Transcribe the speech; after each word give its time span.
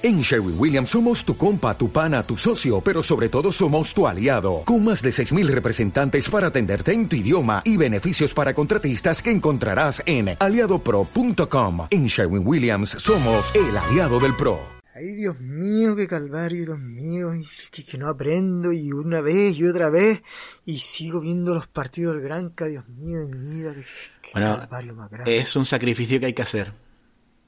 En 0.00 0.20
Sherwin 0.20 0.54
Williams 0.56 0.90
somos 0.90 1.24
tu 1.24 1.36
compa, 1.36 1.76
tu 1.76 1.90
pana, 1.90 2.22
tu 2.22 2.36
socio, 2.36 2.80
pero 2.80 3.02
sobre 3.02 3.28
todo 3.28 3.50
somos 3.50 3.92
tu 3.92 4.06
aliado, 4.06 4.62
con 4.64 4.84
más 4.84 5.02
de 5.02 5.10
6.000 5.10 5.48
representantes 5.48 6.30
para 6.30 6.46
atenderte 6.46 6.92
en 6.92 7.08
tu 7.08 7.16
idioma 7.16 7.62
y 7.64 7.76
beneficios 7.76 8.32
para 8.32 8.54
contratistas 8.54 9.20
que 9.20 9.32
encontrarás 9.32 10.00
en 10.06 10.36
aliadopro.com. 10.38 11.88
En 11.90 12.06
Sherwin 12.06 12.46
Williams 12.46 12.90
somos 12.90 13.52
el 13.56 13.76
aliado 13.76 14.20
del 14.20 14.36
PRO. 14.36 14.60
Ay, 14.94 15.16
Dios 15.16 15.40
mío, 15.40 15.96
qué 15.96 16.06
calvario, 16.06 16.66
Dios 16.66 16.78
mío, 16.78 17.32
que, 17.72 17.84
que, 17.84 17.98
no 17.98 18.06
aprendo 18.06 18.72
y 18.72 18.92
una 18.92 19.20
vez 19.20 19.58
y 19.58 19.64
otra 19.64 19.90
vez 19.90 20.22
y 20.64 20.78
sigo 20.78 21.20
viendo 21.20 21.54
los 21.54 21.66
partidos 21.66 22.14
del 22.14 22.22
Granca, 22.22 22.66
Dios 22.66 22.88
mío, 22.88 23.18
de 23.18 23.26
mi 23.26 23.56
vida, 23.56 23.74
qué, 24.22 24.30
bueno, 24.32 24.58
calvario 24.58 24.94
más 24.94 25.10
grande. 25.10 25.38
Es 25.38 25.56
un 25.56 25.64
sacrificio 25.64 26.20
que 26.20 26.26
hay 26.26 26.34
que 26.34 26.42
hacer. 26.42 26.72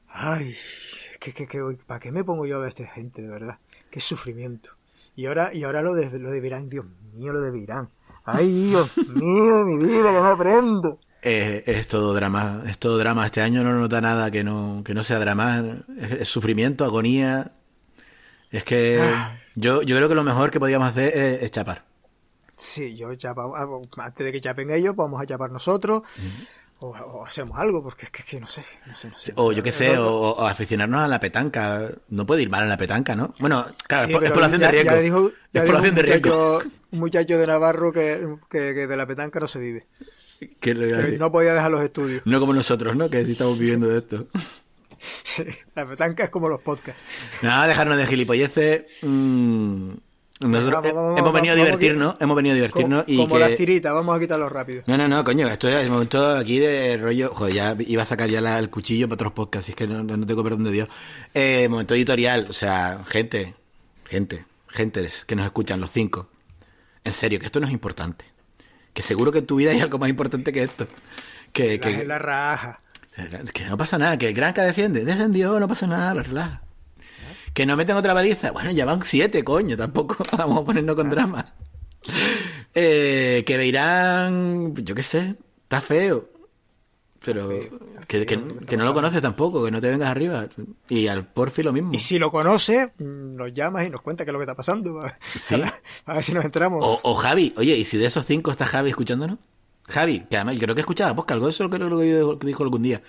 Ay, 0.08 0.56
¿para 1.86 2.00
qué 2.00 2.12
me 2.12 2.24
pongo 2.24 2.46
yo 2.46 2.56
a 2.56 2.58
ver 2.60 2.66
a 2.66 2.68
esta 2.68 2.86
gente, 2.86 3.22
de 3.22 3.28
verdad? 3.28 3.58
Qué 3.90 4.00
sufrimiento. 4.00 4.70
Y 5.14 5.26
ahora, 5.26 5.52
y 5.52 5.64
ahora 5.64 5.82
lo 5.82 5.94
de, 5.94 6.18
lo 6.18 6.30
de 6.30 6.40
Virán, 6.40 6.68
Dios 6.68 6.86
mío, 7.12 7.32
lo 7.32 7.40
de 7.40 7.50
Virán. 7.50 7.90
Ay, 8.24 8.50
Dios 8.68 8.96
mío, 9.08 9.64
mi 9.64 9.76
vida, 9.76 10.12
que 10.12 10.18
no 10.18 10.26
aprendo. 10.26 10.98
es 11.22 11.86
todo 11.88 12.14
drama, 12.14 12.62
es 12.66 12.78
todo 12.78 12.96
drama. 12.98 13.26
Este 13.26 13.42
año 13.42 13.62
no 13.62 13.72
nota 13.72 14.00
nada 14.00 14.30
que 14.30 14.44
no, 14.44 14.82
que 14.84 14.94
no 14.94 15.04
sea 15.04 15.18
drama. 15.18 15.84
Es, 15.98 16.28
sufrimiento, 16.28 16.84
agonía. 16.84 17.52
Es 18.50 18.64
que 18.64 19.00
ah. 19.02 19.36
yo, 19.54 19.82
yo 19.82 19.96
creo 19.96 20.08
que 20.08 20.14
lo 20.14 20.24
mejor 20.24 20.50
que 20.50 20.60
podríamos 20.60 20.88
hacer 20.88 21.16
es, 21.16 21.50
chapar. 21.50 21.84
Sí, 22.56 22.96
yo 22.96 23.14
chapamos, 23.14 23.58
ah, 23.58 24.04
antes 24.04 24.24
de 24.24 24.32
que 24.32 24.40
chapen 24.40 24.70
ellos, 24.70 24.94
vamos 24.94 25.20
a 25.20 25.26
chapar 25.26 25.50
nosotros 25.50 26.02
o, 26.80 27.24
hacemos 27.24 27.58
algo, 27.58 27.82
porque 27.82 28.06
es 28.06 28.24
que, 28.24 28.40
no, 28.40 28.46
sé, 28.46 28.62
no, 28.86 28.96
sé, 28.96 29.08
no 29.08 29.18
sé, 29.18 29.32
O 29.36 29.52
yo 29.52 29.62
qué 29.62 29.70
sé, 29.70 29.98
o, 29.98 30.40
aficionarnos 30.46 31.02
a 31.02 31.08
la 31.08 31.20
petanca. 31.20 31.90
No 32.08 32.24
puede 32.26 32.42
ir 32.42 32.50
mal 32.50 32.62
en 32.62 32.70
la 32.70 32.78
petanca, 32.78 33.14
¿no? 33.14 33.32
Bueno, 33.38 33.66
claro, 33.86 34.20
es, 34.20 34.32
población 34.32 34.60
de 34.60 34.70
riesgo. 34.70 34.90
Ya 34.90 35.00
dijo, 35.00 35.32
es 35.52 35.62
población 35.62 35.94
de 35.94 36.02
riesgo. 36.02 36.62
Un 36.92 36.98
muchacho 36.98 37.38
de 37.38 37.46
Navarro 37.46 37.92
que, 37.92 38.26
que, 38.48 38.58
de 38.58 38.96
la 38.96 39.06
petanca 39.06 39.40
no 39.40 39.48
se 39.48 39.58
vive. 39.58 39.86
Que 40.58 40.72
no 40.74 41.30
podía 41.30 41.52
dejar 41.52 41.70
los 41.70 41.82
estudios. 41.82 42.22
No 42.24 42.40
como 42.40 42.54
nosotros, 42.54 42.96
¿no? 42.96 43.10
Que 43.10 43.26
sí 43.26 43.32
estamos 43.32 43.58
viviendo 43.58 43.88
de 43.88 43.98
esto. 43.98 44.26
la 45.74 45.86
petanca 45.86 46.24
es 46.24 46.30
como 46.30 46.48
los 46.48 46.62
podcasts. 46.62 47.02
Nada, 47.42 47.66
dejarnos 47.66 47.98
de 47.98 48.06
gilipolleces. 48.06 48.86
Mmm 49.02 49.90
nosotros 50.40 50.84
hemos 50.86 51.32
venido 51.34 51.52
a 51.52 51.56
divertirnos, 51.56 52.16
hemos 52.18 52.34
venido 52.34 52.54
a 52.54 52.56
divertirnos 52.56 53.04
como, 53.04 53.14
y 53.14 53.16
como 53.18 53.38
las 53.38 53.54
tiritas, 53.56 53.92
vamos 53.92 54.16
a 54.16 54.20
quitarlo 54.20 54.48
rápido. 54.48 54.82
No, 54.86 54.96
no, 54.96 55.06
no, 55.06 55.22
coño, 55.22 55.46
esto 55.48 55.68
es 55.68 55.82
el 55.82 55.90
momento 55.90 56.34
aquí 56.36 56.58
de 56.58 56.96
rollo, 56.96 57.30
joder, 57.34 57.54
ya 57.54 57.76
iba 57.78 58.02
a 58.02 58.06
sacar 58.06 58.30
ya 58.30 58.58
el 58.58 58.70
cuchillo 58.70 59.06
para 59.06 59.16
otros 59.16 59.32
podcasts, 59.32 59.68
es 59.68 59.76
que 59.76 59.86
no, 59.86 60.26
tengo 60.26 60.42
perdón 60.42 60.64
de 60.64 60.72
Dios. 60.72 60.88
Eh, 61.34 61.68
momento 61.68 61.94
editorial, 61.94 62.46
o 62.48 62.54
sea, 62.54 63.04
gente, 63.06 63.54
gente, 64.06 64.46
gente 64.68 65.08
que 65.26 65.36
nos 65.36 65.44
escuchan, 65.44 65.78
los 65.78 65.90
cinco. 65.90 66.28
En 67.04 67.12
serio, 67.12 67.38
que 67.38 67.46
esto 67.46 67.60
no 67.60 67.66
es 67.66 67.72
importante. 67.72 68.24
Que 68.94 69.02
seguro 69.02 69.32
que 69.32 69.38
en 69.40 69.46
tu 69.46 69.56
vida 69.56 69.72
hay 69.72 69.80
algo 69.80 69.98
más 69.98 70.08
importante 70.08 70.52
que 70.52 70.62
esto. 70.62 70.86
Que, 71.52 71.78
que, 71.80 72.04
la 72.04 72.18
raja. 72.18 72.80
Que 73.52 73.64
no 73.64 73.76
pasa 73.76 73.98
nada, 73.98 74.16
que 74.16 74.28
el 74.28 74.34
Granca 74.34 74.62
defiende, 74.62 75.04
descendió, 75.04 75.60
no 75.60 75.68
pasa 75.68 75.86
nada, 75.86 76.22
relaja. 76.22 76.62
Que 77.54 77.66
no 77.66 77.76
meten 77.76 77.96
otra 77.96 78.14
baliza. 78.14 78.52
Bueno, 78.52 78.70
ya 78.70 78.84
van 78.84 79.02
siete, 79.02 79.44
coño, 79.44 79.76
tampoco 79.76 80.16
vamos 80.36 80.62
a 80.62 80.64
ponernos 80.64 80.96
con 80.96 81.10
drama. 81.10 81.44
Eh, 82.74 83.42
que 83.46 83.56
Beirán, 83.56 84.74
yo 84.76 84.94
qué 84.94 85.02
sé, 85.02 85.36
está 85.62 85.80
feo. 85.80 86.28
Pero 87.22 87.50
que, 88.06 88.76
no 88.78 88.84
lo 88.84 88.94
conoces 88.94 89.20
tampoco, 89.20 89.62
que 89.64 89.70
no 89.70 89.80
te 89.80 89.90
vengas 89.90 90.08
arriba. 90.08 90.48
Y 90.88 91.06
al 91.06 91.26
Porfi 91.26 91.62
lo 91.62 91.72
mismo. 91.72 91.92
Y 91.92 91.98
si 91.98 92.18
lo 92.18 92.30
conoce, 92.30 92.92
nos 92.98 93.52
llamas 93.52 93.86
y 93.86 93.90
nos 93.90 94.00
cuenta 94.00 94.24
qué 94.24 94.30
es 94.30 94.32
lo 94.32 94.38
que 94.38 94.44
está 94.44 94.56
pasando. 94.56 95.00
A 96.06 96.14
ver 96.14 96.22
si 96.22 96.32
nos 96.32 96.44
entramos. 96.44 96.80
O, 96.82 97.14
Javi, 97.14 97.52
oye, 97.58 97.76
¿y 97.76 97.84
si 97.84 97.98
de 97.98 98.06
esos 98.06 98.24
cinco 98.24 98.50
está 98.50 98.64
Javi 98.64 98.88
escuchándonos? 98.90 99.38
Javi, 99.84 100.20
que 100.30 100.36
además 100.36 100.54
yo 100.54 100.60
creo 100.62 100.74
que 100.74 100.80
escuchaba 100.80 101.14
pues 101.14 101.28
algo 101.28 101.46
de 101.46 101.50
eso 101.50 101.64
es 101.64 101.70
lo 101.70 102.38
que 102.38 102.46
dijo 102.46 102.62
algún 102.62 102.82
día. 102.82 103.02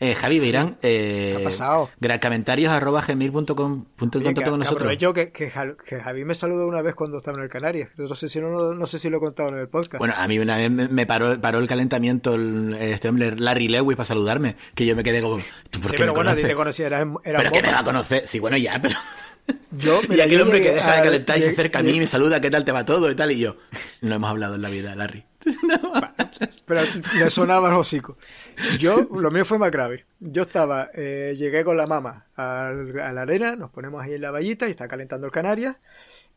Eh, 0.00 0.14
Javi 0.14 0.40
Beirán, 0.40 0.76
eh, 0.82 1.34
¿Qué 1.36 1.42
ha 1.42 1.44
pasado? 1.44 1.90
comentarios 2.20 2.72
arroba 2.72 3.02
gmail.com 3.06 3.84
punto 3.96 4.18
en 4.18 4.24
contacto 4.24 4.50
con 4.50 4.60
nosotros. 4.60 4.98
Que, 5.14 5.30
que, 5.30 5.50
que, 5.88 6.00
Javi 6.00 6.24
me 6.24 6.34
saludó 6.34 6.66
una 6.66 6.82
vez 6.82 6.94
cuando 6.94 7.18
estaba 7.18 7.38
en 7.38 7.44
el 7.44 7.48
Canarias. 7.48 7.90
No 7.96 8.14
sé 8.14 8.28
si 8.28 8.40
no, 8.40 8.74
no 8.74 8.86
sé 8.86 8.98
si 8.98 9.08
lo 9.08 9.18
he 9.18 9.20
contado 9.20 9.50
en 9.50 9.58
el 9.58 9.68
podcast. 9.68 9.98
Bueno, 9.98 10.14
a 10.16 10.26
mí 10.26 10.38
una 10.38 10.56
vez 10.56 10.70
me, 10.70 11.06
paró, 11.06 11.40
paró 11.40 11.58
el 11.58 11.68
calentamiento 11.68 12.36
este 12.78 13.08
hombre 13.08 13.36
Larry 13.36 13.68
Lewis 13.68 13.96
para 13.96 14.06
saludarme, 14.06 14.56
que 14.74 14.84
yo 14.84 14.96
me 14.96 15.04
quedé 15.04 15.22
como. 15.22 15.36
¿tú 15.70 15.78
sí, 15.84 15.94
pero 15.96 16.12
bueno, 16.12 16.30
a 16.30 16.36
ti 16.36 16.42
te 16.42 16.54
conocía, 16.54 16.86
era, 16.86 17.06
era 17.24 17.38
Pero 17.38 17.52
que 17.52 17.62
me 17.62 17.72
va 17.72 17.80
a 17.80 17.84
conocer. 17.84 18.26
Sí, 18.26 18.40
bueno, 18.40 18.56
ya, 18.56 18.80
pero. 18.82 18.96
Yo, 19.72 20.00
y 20.08 20.20
aquel 20.20 20.40
hombre 20.40 20.62
que 20.62 20.72
deja 20.72 20.96
de 20.96 21.02
calentar 21.02 21.38
y 21.38 21.42
se 21.42 21.50
acerca 21.50 21.80
a 21.80 21.82
mí 21.82 21.92
y 21.92 22.00
me 22.00 22.06
saluda, 22.06 22.40
¿qué 22.40 22.50
tal 22.50 22.64
te 22.64 22.72
va 22.72 22.84
todo? 22.84 23.10
y 23.10 23.14
tal, 23.14 23.32
y 23.32 23.38
yo. 23.38 23.56
No 24.00 24.14
hemos 24.14 24.30
hablado 24.30 24.54
en 24.54 24.62
la 24.62 24.68
vida, 24.68 24.94
Larry. 24.94 25.24
pero 26.66 26.80
le 27.18 27.30
sonaba 27.30 27.68
el 27.68 27.74
hocico. 27.74 28.16
Yo, 28.78 29.08
lo 29.14 29.30
mío 29.30 29.44
fue 29.44 29.58
más 29.58 29.70
grave. 29.70 30.06
Yo 30.20 30.42
estaba, 30.42 30.90
eh, 30.94 31.34
llegué 31.36 31.64
con 31.64 31.76
la 31.76 31.86
mamá 31.86 32.26
a, 32.36 32.72
la 32.72 33.22
arena, 33.22 33.56
nos 33.56 33.70
ponemos 33.70 34.02
ahí 34.02 34.14
en 34.14 34.22
la 34.22 34.30
vallita 34.30 34.68
y 34.68 34.70
está 34.70 34.88
calentando 34.88 35.26
el 35.26 35.32
Canarias. 35.32 35.76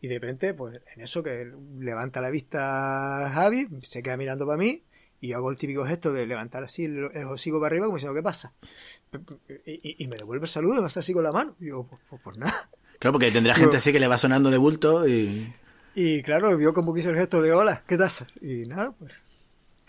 Y 0.02 0.08
de 0.08 0.16
repente, 0.16 0.54
pues 0.54 0.82
en 0.96 1.02
eso 1.02 1.24
que 1.24 1.52
levanta 1.80 2.22
la 2.22 2.30
vista 2.30 3.32
Javi, 3.34 3.68
se 3.82 4.04
queda 4.04 4.18
mirando 4.18 4.46
para 4.46 4.58
mí 4.58 4.84
y 5.20 5.34
hago 5.34 5.50
el 5.50 5.58
típico 5.58 5.86
gesto 5.86 6.14
de 6.14 6.28
levantar 6.28 6.64
así 6.64 6.86
el, 6.86 7.06
hocico 7.06 7.60
para 7.60 7.68
arriba 7.68 7.88
como 7.88 7.98
diciendo, 7.98 8.16
¿qué 8.16 8.22
pasa? 8.22 8.54
Y, 9.66 10.08
me 10.08 10.18
devuelve 10.18 10.46
el 10.46 10.50
saludo, 10.50 10.82
me 10.82 10.88
hace 10.88 11.00
así 11.00 11.14
con 11.14 11.24
la 11.24 11.32
mano. 11.32 11.56
Y 11.60 11.66
digo, 11.66 11.88
pues, 11.88 12.02
pues, 12.10 12.22
pues 12.24 12.38
nada. 12.38 12.70
Claro, 13.00 13.14
porque 13.14 13.32
tendrá 13.32 13.56
gente 13.56 13.78
así 13.78 13.92
que 13.92 14.00
le 14.00 14.08
va 14.08 14.18
sonando 14.18 14.50
de 14.50 14.58
bulto 14.58 15.08
y... 15.08 15.54
Y 15.96 16.22
claro, 16.22 16.56
vio 16.58 16.74
como 16.74 16.94
que 16.94 17.00
hizo 17.00 17.10
el 17.10 17.16
gesto 17.16 17.42
de 17.42 17.52
hola, 17.52 17.84
¿qué 17.88 17.98
tal? 17.98 18.12
Y 18.42 18.68
nada, 18.68 18.94
pues 19.00 19.14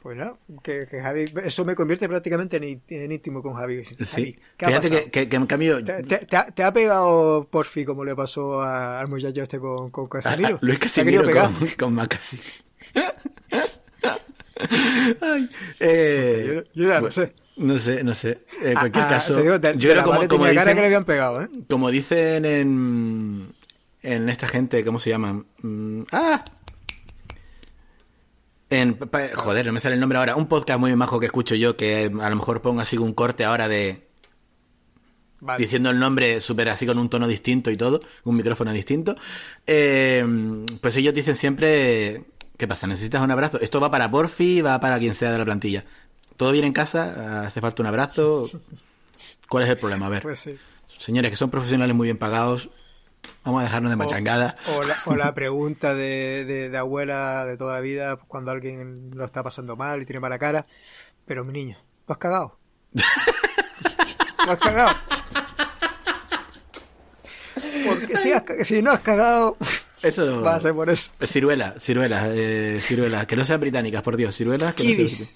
pues 0.02 0.16
nada, 0.16 0.36
que, 0.62 0.86
Javi, 0.86 1.24
eso 1.44 1.64
me 1.64 1.74
convierte 1.74 2.08
prácticamente 2.08 2.56
en, 2.56 3.12
íntimo 3.12 3.42
con 3.42 3.54
Javi. 3.54 3.84
sí. 3.84 4.38
Fíjate 4.56 5.10
que, 5.10 5.36
en 5.36 5.46
cambio... 5.46 5.84
¿Te, 5.84 6.62
ha, 6.62 6.72
pegado 6.72 7.48
Porfi 7.50 7.84
como 7.84 8.04
le 8.04 8.14
pasó 8.14 8.62
al 8.62 9.08
muchacho 9.08 9.42
este 9.42 9.58
con, 9.58 9.90
con 9.90 10.06
Casemiro? 10.06 10.58
Luis 10.62 10.78
Casemiro 10.78 11.24
con, 11.24 11.68
con 11.78 11.94
Macasi. 11.94 12.38
eh, 15.80 16.64
yo, 16.74 16.88
ya 16.88 17.00
no 17.00 17.10
sé. 17.10 17.34
No 17.58 17.78
sé, 17.78 18.04
no 18.04 18.14
sé. 18.14 18.44
En 18.62 18.74
cualquier 18.74 19.08
caso, 19.08 19.42
yo 19.42 19.60
creo 19.60 20.04
como, 20.04 20.28
como 20.28 20.46
dicen, 20.46 20.64
que 20.64 20.74
le 20.74 20.86
habían 20.86 21.04
pegado, 21.04 21.42
¿eh? 21.42 21.48
Como 21.68 21.90
dicen 21.90 22.44
en, 22.44 23.52
en 24.02 24.28
esta 24.28 24.46
gente, 24.46 24.84
¿cómo 24.84 24.98
se 24.98 25.10
llaman? 25.10 25.44
Mm, 25.62 26.02
¡Ah! 26.12 26.44
En, 28.70 28.98
joder, 29.34 29.66
no 29.66 29.72
me 29.72 29.80
sale 29.80 29.94
el 29.94 30.00
nombre 30.00 30.18
ahora. 30.18 30.36
Un 30.36 30.46
podcast 30.46 30.78
muy 30.78 30.94
majo 30.94 31.18
que 31.18 31.26
escucho 31.26 31.54
yo, 31.54 31.76
que 31.76 32.04
a 32.20 32.30
lo 32.30 32.36
mejor 32.36 32.62
pongo 32.62 32.80
así 32.80 32.96
un 32.96 33.12
corte 33.12 33.44
ahora 33.44 33.68
de. 33.68 34.06
Diciendo 35.56 35.90
el 35.90 36.00
nombre 36.00 36.40
súper 36.40 36.68
así 36.68 36.84
con 36.84 36.98
un 36.98 37.08
tono 37.08 37.28
distinto 37.28 37.70
y 37.70 37.76
todo, 37.76 38.00
un 38.24 38.36
micrófono 38.36 38.72
distinto. 38.72 39.16
Eh, 39.66 40.24
pues 40.80 40.96
ellos 40.96 41.14
dicen 41.14 41.34
siempre. 41.34 42.24
¿Qué 42.56 42.66
pasa? 42.66 42.86
¿Necesitas 42.88 43.22
un 43.22 43.30
abrazo? 43.30 43.60
Esto 43.60 43.80
va 43.80 43.90
para 43.90 44.10
Porfi, 44.10 44.62
va 44.62 44.80
para 44.80 44.98
quien 44.98 45.14
sea 45.14 45.32
de 45.32 45.38
la 45.38 45.44
plantilla. 45.44 45.84
¿Todo 46.38 46.52
bien 46.52 46.64
en 46.64 46.72
casa? 46.72 47.46
¿Hace 47.46 47.60
falta 47.60 47.82
un 47.82 47.88
abrazo? 47.88 48.48
¿Cuál 49.48 49.64
es 49.64 49.70
el 49.70 49.76
problema? 49.76 50.06
A 50.06 50.08
ver. 50.08 50.22
Pues 50.22 50.48
Señores 50.98 51.30
que 51.30 51.36
son 51.36 51.50
profesionales 51.50 51.94
muy 51.94 52.06
bien 52.06 52.16
pagados, 52.16 52.70
Vamos 53.44 53.60
a 53.60 53.64
dejarnos 53.64 53.90
de 53.90 53.96
machangada. 53.96 54.56
O, 55.04 55.16
la, 55.16 55.34
pregunta 55.34 55.94
de, 55.94 56.68
de, 56.70 56.76
abuela 56.78 57.44
de 57.44 57.56
toda 57.56 57.74
la 57.74 57.80
vida 57.80 58.16
cuando 58.16 58.52
alguien 58.52 59.10
lo 59.14 59.24
está 59.24 59.42
pasando 59.42 59.74
mal 59.74 60.00
y 60.00 60.04
tiene 60.06 60.20
mala 60.20 60.38
cara. 60.38 60.64
Pero 61.26 61.44
mi 61.44 61.52
niño, 61.52 61.76
¿lo 62.06 62.12
has 62.12 62.18
cagado? 62.18 62.58
¿Lo 64.46 64.52
has 64.52 64.58
cagado? 64.58 64.96
Porque 67.86 68.16
si, 68.16 68.32
si 68.64 68.82
no 68.82 68.92
has 68.92 69.00
cagado... 69.00 69.56
Eso 70.02 70.24
no. 70.24 70.42
Va 70.42 70.54
a 70.54 70.60
ser 70.60 70.74
por 70.74 70.88
eso. 70.88 71.10
Ciruelas, 71.26 71.82
ciruelas, 71.82 72.28
eh, 72.32 72.78
ciruelas. 72.80 73.26
Que 73.26 73.34
no 73.34 73.44
sean 73.44 73.60
británicas, 73.60 74.02
por 74.02 74.16
Dios. 74.16 74.36
Ciruelas 74.36 74.74
que 74.74 74.84
no 74.84 75.08
sean... 75.08 75.28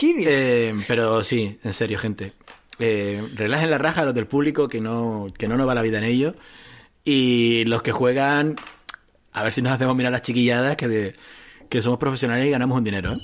Eh, 0.00 0.74
pero 0.86 1.22
sí, 1.24 1.58
en 1.62 1.72
serio, 1.72 1.98
gente. 1.98 2.32
Eh, 2.78 3.22
relajen 3.36 3.70
la 3.70 3.78
raja 3.78 4.02
a 4.02 4.04
los 4.04 4.14
del 4.14 4.26
público 4.26 4.68
que 4.68 4.80
no, 4.80 5.28
que 5.38 5.46
no 5.46 5.56
nos 5.56 5.68
va 5.68 5.74
la 5.74 5.82
vida 5.82 5.98
en 5.98 6.04
ello. 6.04 6.34
Y 7.04 7.64
los 7.66 7.82
que 7.82 7.92
juegan, 7.92 8.56
a 9.32 9.42
ver 9.42 9.52
si 9.52 9.62
nos 9.62 9.72
hacemos 9.72 9.94
mirar 9.94 10.12
las 10.12 10.22
chiquilladas, 10.22 10.76
que, 10.76 10.88
de, 10.88 11.14
que 11.68 11.82
somos 11.82 11.98
profesionales 11.98 12.46
y 12.46 12.50
ganamos 12.50 12.78
un 12.78 12.84
dinero. 12.84 13.12
¿eh? 13.12 13.18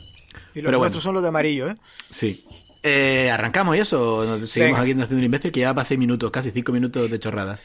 Y 0.55 0.63
los 0.63 0.73
nuestros 0.73 1.03
son 1.03 1.15
los 1.15 1.23
de 1.23 1.29
amarillo, 1.29 1.69
¿eh? 1.69 1.75
Sí. 2.11 2.45
Eh, 2.83 3.31
¿Arrancamos 3.31 3.77
y 3.77 3.81
eso? 3.81 4.25
Nos 4.25 4.49
seguimos 4.49 4.81
aquí 4.81 4.93
haciendo 4.93 5.17
un 5.17 5.25
imbécil 5.25 5.53
que 5.53 5.61
ya 5.61 5.75
para 5.75 5.85
seis 5.85 5.99
minutos, 5.99 6.31
casi 6.31 6.51
cinco 6.51 6.73
minutos 6.73 7.11
de 7.11 7.19
chorradas. 7.19 7.61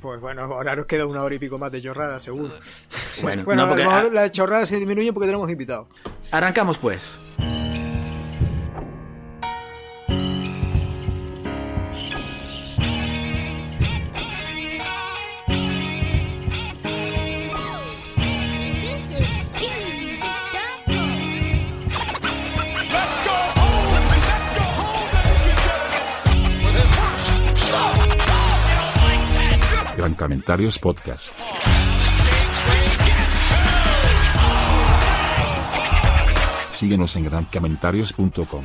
Pues 0.00 0.20
bueno, 0.20 0.42
ahora 0.42 0.74
nos 0.76 0.86
queda 0.86 1.06
una 1.06 1.22
hora 1.22 1.34
y 1.34 1.38
pico 1.38 1.58
más 1.58 1.70
de 1.70 1.80
chorradas, 1.80 2.22
seguro. 2.22 2.54
Bueno, 3.22 3.44
bueno 3.44 3.66
no, 3.66 3.68
porque, 3.68 4.10
las 4.14 4.32
chorradas 4.32 4.68
se 4.68 4.76
disminuyen 4.78 5.14
porque 5.14 5.26
tenemos 5.26 5.50
invitados. 5.50 5.88
Arrancamos 6.30 6.78
pues. 6.78 7.18
Gran 30.00 30.14
Comentarios 30.14 30.78
Podcast. 30.78 31.38
Síguenos 36.72 37.14
en 37.16 37.24
grancomentarios.com 37.26 38.64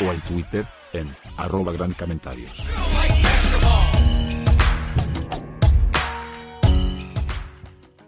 o 0.00 0.12
en 0.12 0.20
Twitter 0.22 0.64
en 0.94 1.14
arroba 1.36 1.74
gran 1.74 1.92
comentarios. 1.92 2.52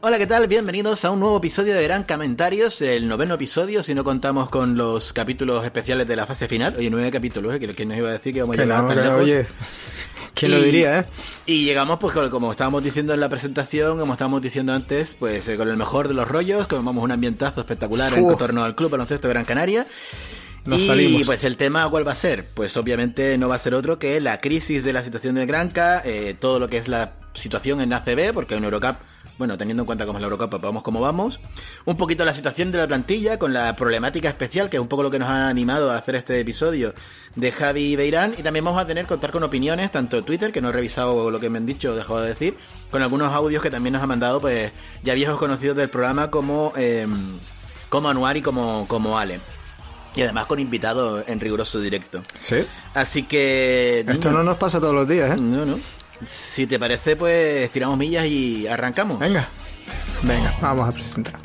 Hola, 0.01 0.19
¿qué 0.19 0.27
tal? 0.27 0.49
Bienvenidos 0.49 1.05
a 1.05 1.11
un 1.11 1.21
nuevo 1.21 1.37
episodio 1.37 1.75
de 1.75 1.83
Gran 1.85 2.05
Comentarios, 2.05 2.81
el 2.81 3.07
noveno 3.07 3.35
episodio, 3.35 3.83
si 3.83 3.95
no 3.95 4.05
contamos 4.05 4.49
con 4.49 4.77
los 4.77 5.13
capítulos 5.13 5.65
especiales 5.65 6.09
de 6.09 6.17
la 6.17 6.27
fase 6.27 6.49
final. 6.49 6.75
Oye, 6.79 6.89
nueve 6.89 7.11
capítulos, 7.11 7.55
¿eh? 7.55 7.61
que, 7.61 7.87
nos 7.87 7.99
iba 7.99 8.09
a 8.09 8.13
decir 8.13 8.33
que 8.33 8.41
vamos 8.41 8.59
a 8.59 8.63
llegar 8.63 8.89
tan 8.89 8.97
lejos. 8.97 9.21
Oye, 9.21 9.47
¿quién 10.35 10.51
lo 10.51 10.61
diría, 10.61 11.01
eh? 11.01 11.07
Y 11.47 11.65
llegamos, 11.65 11.99
pues, 11.99 12.15
como 12.31 12.51
estábamos 12.51 12.83
diciendo 12.83 13.15
en 13.15 13.21
la 13.21 13.29
presentación, 13.29 13.99
como 13.99 14.13
estábamos 14.13 14.43
diciendo 14.43 14.73
antes, 14.73 15.15
pues 15.19 15.49
eh, 15.49 15.57
con 15.57 15.69
el 15.69 15.77
mejor 15.77 16.09
de 16.09 16.15
los 16.15 16.29
rollos, 16.29 16.67
vamos 16.69 17.03
un 17.03 17.13
ambientazo 17.13 17.61
espectacular 17.61 18.13
en 18.15 18.37
torno 18.37 18.65
al 18.65 18.75
Club 18.75 18.91
Baloncesto 18.91 19.29
de 19.29 19.35
Gran 19.35 19.45
Canaria. 19.45 19.87
Nos 20.65 20.81
y 20.81 20.87
salimos. 20.87 21.23
pues 21.25 21.43
el 21.45 21.57
tema, 21.57 21.89
¿cuál 21.91 22.07
va 22.07 22.13
a 22.13 22.17
ser? 22.17 22.47
Pues 22.55 22.77
obviamente 22.77 23.37
no 23.37 23.49
va 23.49 23.57
a 23.57 23.59
ser 23.59 23.75
otro 23.75 23.99
que 23.99 24.21
la 24.21 24.41
crisis 24.41 24.85
de 24.85 24.93
la 24.93 25.03
situación 25.03 25.35
del 25.35 25.47
Granca, 25.47 26.03
eh, 26.05 26.37
todo 26.39 26.61
lo 26.61 26.69
que 26.69 26.77
es 26.77 26.87
la 26.87 27.15
situación 27.35 27.81
en 27.81 27.93
ACB, 27.93 28.33
porque 28.33 28.55
en 28.55 28.65
Eurocup 28.65 28.97
bueno, 29.39 29.59
teniendo 29.59 29.83
en 29.83 29.87
cuenta 29.87 30.07
cómo 30.07 30.19
es 30.19 30.21
la 30.21 30.27
Eurocopa, 30.27 30.59
vamos 30.59 30.83
como 30.83 31.01
vamos. 31.01 31.41
Un 31.85 31.97
poquito 31.97 32.25
la 32.25 32.35
situación 32.35 32.71
de 32.71 32.79
la 32.79 32.87
plantilla 32.87 33.39
con 33.39 33.53
la 33.53 33.75
problemática 33.75 34.29
especial, 34.29 34.71
que 34.71 34.77
es 34.77 34.81
un 34.81 34.89
poco 34.89 35.03
lo 35.03 35.11
que 35.11 35.19
nos 35.19 35.29
ha 35.29 35.49
animado 35.49 35.91
a 35.91 35.97
hacer 35.97 36.15
este 36.15 36.39
episodio 36.39 36.95
de 37.35 37.51
Javi 37.51 37.97
Beirán. 37.97 38.35
Y 38.39 38.43
también 38.43 38.65
vamos 38.65 38.81
a 38.81 38.87
tener 38.87 39.05
que 39.05 39.09
contar 39.09 39.33
con 39.33 39.43
opiniones, 39.43 39.91
tanto 39.91 40.17
de 40.17 40.23
Twitter, 40.23 40.53
que 40.53 40.61
no 40.61 40.69
he 40.69 40.73
revisado 40.73 41.31
lo 41.31 41.41
que 41.41 41.51
me 41.51 41.59
han 41.59 41.67
dicho, 41.67 41.97
dejado 41.97 42.21
de 42.21 42.29
decir, 42.29 42.57
con 42.91 43.03
algunos 43.03 43.33
audios 43.33 43.63
que 43.63 43.71
también 43.71 43.95
nos 43.95 44.03
ha 44.03 44.07
mandado, 44.07 44.41
pues, 44.41 44.71
ya 45.03 45.15
viejos 45.15 45.39
conocidos 45.39 45.77
del 45.77 45.89
programa 45.89 46.31
como, 46.31 46.73
eh, 46.77 47.07
como 47.89 48.09
Anuar 48.09 48.37
y 48.37 48.43
como, 48.43 48.87
como 48.87 49.19
Ale. 49.19 49.41
Y 50.15 50.23
además 50.23 50.47
con 50.47 50.61
invitado 50.61 51.25
en 51.27 51.41
riguroso 51.41 51.81
directo. 51.81 52.23
Sí. 52.43 52.65
Así 52.95 53.23
que. 53.23 54.05
Esto 54.07 54.31
no 54.31 54.43
nos 54.43 54.59
pasa 54.59 54.79
todos 54.79 54.95
los 54.95 55.09
días, 55.09 55.37
¿eh? 55.37 55.41
No, 55.41 55.65
no. 55.65 55.79
Si 56.27 56.67
te 56.67 56.79
parece, 56.79 57.17
pues 57.17 57.71
tiramos 57.71 57.99
millas 57.99 58.27
y 58.27 58.67
arrancamos. 58.67 59.19
Venga. 59.19 59.49
Venga, 60.23 60.57
vamos 60.61 60.89
a 60.89 60.93
presentar. 60.93 61.39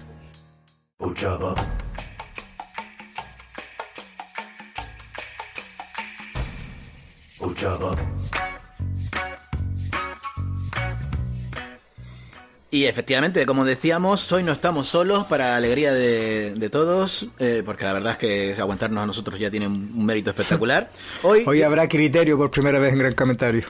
Y 12.70 12.84
efectivamente, 12.84 13.46
como 13.46 13.64
decíamos, 13.64 14.30
hoy 14.34 14.44
no 14.44 14.52
estamos 14.52 14.90
solos 14.90 15.24
para 15.26 15.56
alegría 15.56 15.94
de, 15.94 16.54
de 16.54 16.70
todos, 16.70 17.28
eh, 17.40 17.64
porque 17.66 17.86
la 17.86 17.94
verdad 17.94 18.12
es 18.12 18.18
que 18.18 18.56
aguantarnos 18.60 19.02
a 19.02 19.06
nosotros 19.06 19.40
ya 19.40 19.50
tiene 19.50 19.68
un, 19.68 19.90
un 19.96 20.06
mérito 20.06 20.32
espectacular. 20.32 20.92
Hoy, 21.24 21.44
Hoy 21.48 21.62
habrá 21.62 21.88
criterio 21.88 22.38
por 22.38 22.52
primera 22.52 22.78
vez 22.78 22.92
en 22.92 23.00
Gran 23.00 23.14
Comentario. 23.14 23.64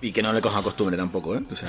y 0.00 0.12
que 0.12 0.22
no 0.22 0.32
le 0.32 0.40
cojan 0.40 0.62
costumbre 0.62 0.96
tampoco, 0.96 1.34
¿eh? 1.34 1.42
O 1.50 1.56
sea, 1.56 1.68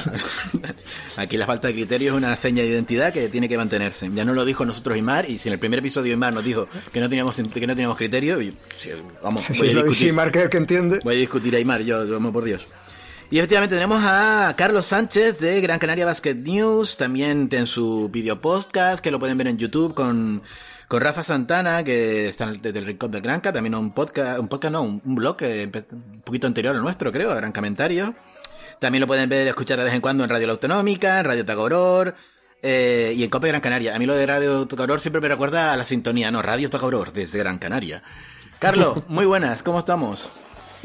aquí 1.17 1.37
la 1.37 1.47
falta 1.47 1.69
de 1.69 1.73
criterio 1.73 2.11
es 2.11 2.17
una 2.17 2.35
seña 2.35 2.61
de 2.61 2.69
identidad 2.69 3.11
que 3.11 3.29
tiene 3.29 3.49
que 3.49 3.57
mantenerse. 3.57 4.07
Ya 4.13 4.23
no 4.23 4.35
lo 4.35 4.45
dijo 4.45 4.63
nosotros 4.63 4.95
Imar, 4.95 5.27
y 5.27 5.39
si 5.39 5.49
en 5.49 5.53
el 5.53 5.59
primer 5.59 5.79
episodio 5.79 6.13
Imar 6.13 6.33
nos 6.33 6.43
dijo 6.43 6.67
que 6.93 6.99
no 6.99 7.09
teníamos 7.09 7.35
que 7.35 7.65
no 7.65 7.73
teníamos 7.73 7.97
criterio, 7.97 8.39
y, 8.39 8.55
vamos, 9.23 9.47
voy 9.49 9.69
a 9.69 9.73
discutir. 9.73 9.95
sí, 9.95 10.07
el 10.09 10.49
que 10.49 10.57
entiende. 10.57 10.99
Voy 11.03 11.15
a 11.15 11.17
discutir 11.17 11.55
a 11.55 11.57
Aymar, 11.57 11.81
yo, 11.81 12.07
vamos 12.07 12.31
por 12.31 12.43
Dios. 12.43 12.67
Y 13.31 13.39
efectivamente 13.39 13.75
tenemos 13.75 14.03
a 14.03 14.53
Carlos 14.55 14.85
Sánchez 14.85 15.39
de 15.39 15.59
Gran 15.59 15.79
Canaria 15.79 16.05
Basket 16.05 16.35
News, 16.35 16.95
también 16.95 17.49
en 17.51 17.65
su 17.65 18.07
video 18.09 18.39
podcast, 18.39 19.03
que 19.03 19.09
lo 19.09 19.19
pueden 19.19 19.37
ver 19.37 19.47
en 19.47 19.57
YouTube 19.57 19.95
con, 19.95 20.43
con 20.87 21.01
Rafa 21.01 21.23
Santana, 21.23 21.83
que 21.83 22.27
está 22.27 22.51
desde 22.51 22.79
el 22.79 22.85
Rincón 22.85 23.09
del 23.09 23.21
Granca, 23.21 23.51
también 23.51 23.73
un 23.73 23.93
podcast, 23.93 24.39
un 24.39 24.47
podcast 24.47 24.73
no, 24.73 24.83
un, 24.83 25.01
un 25.03 25.15
blog 25.15 25.37
que 25.37 25.69
un 25.91 26.21
poquito 26.21 26.45
anterior 26.45 26.75
al 26.75 26.81
nuestro, 26.83 27.11
creo, 27.11 27.31
a 27.31 27.35
Gran 27.35 27.51
Comentario. 27.51 28.13
También 28.79 29.01
lo 29.01 29.07
pueden 29.07 29.27
ver, 29.27 29.47
escuchar 29.47 29.79
de 29.79 29.85
vez 29.85 29.93
en 29.95 30.01
cuando 30.01 30.23
en 30.23 30.29
Radio 30.29 30.45
La 30.45 30.53
Autonómica, 30.53 31.19
en 31.19 31.25
Radio 31.25 31.45
Tacoror, 31.45 32.15
eh, 32.61 33.13
y 33.17 33.23
en 33.23 33.29
Cope 33.31 33.47
Gran 33.47 33.61
Canaria. 33.61 33.95
A 33.95 33.99
mí 33.99 34.05
lo 34.05 34.13
de 34.13 34.25
Radio 34.27 34.67
Tacoror 34.67 35.01
siempre 35.01 35.19
me 35.21 35.29
recuerda 35.29 35.73
a 35.73 35.77
la 35.77 35.85
sintonía, 35.85 36.29
no, 36.29 36.43
Radio 36.43 36.69
Tacoror, 36.69 37.11
desde 37.11 37.39
Gran 37.39 37.57
Canaria. 37.57 38.03
Carlos, 38.59 38.99
muy 39.07 39.25
buenas, 39.25 39.63
¿cómo 39.63 39.79
estamos? 39.79 40.29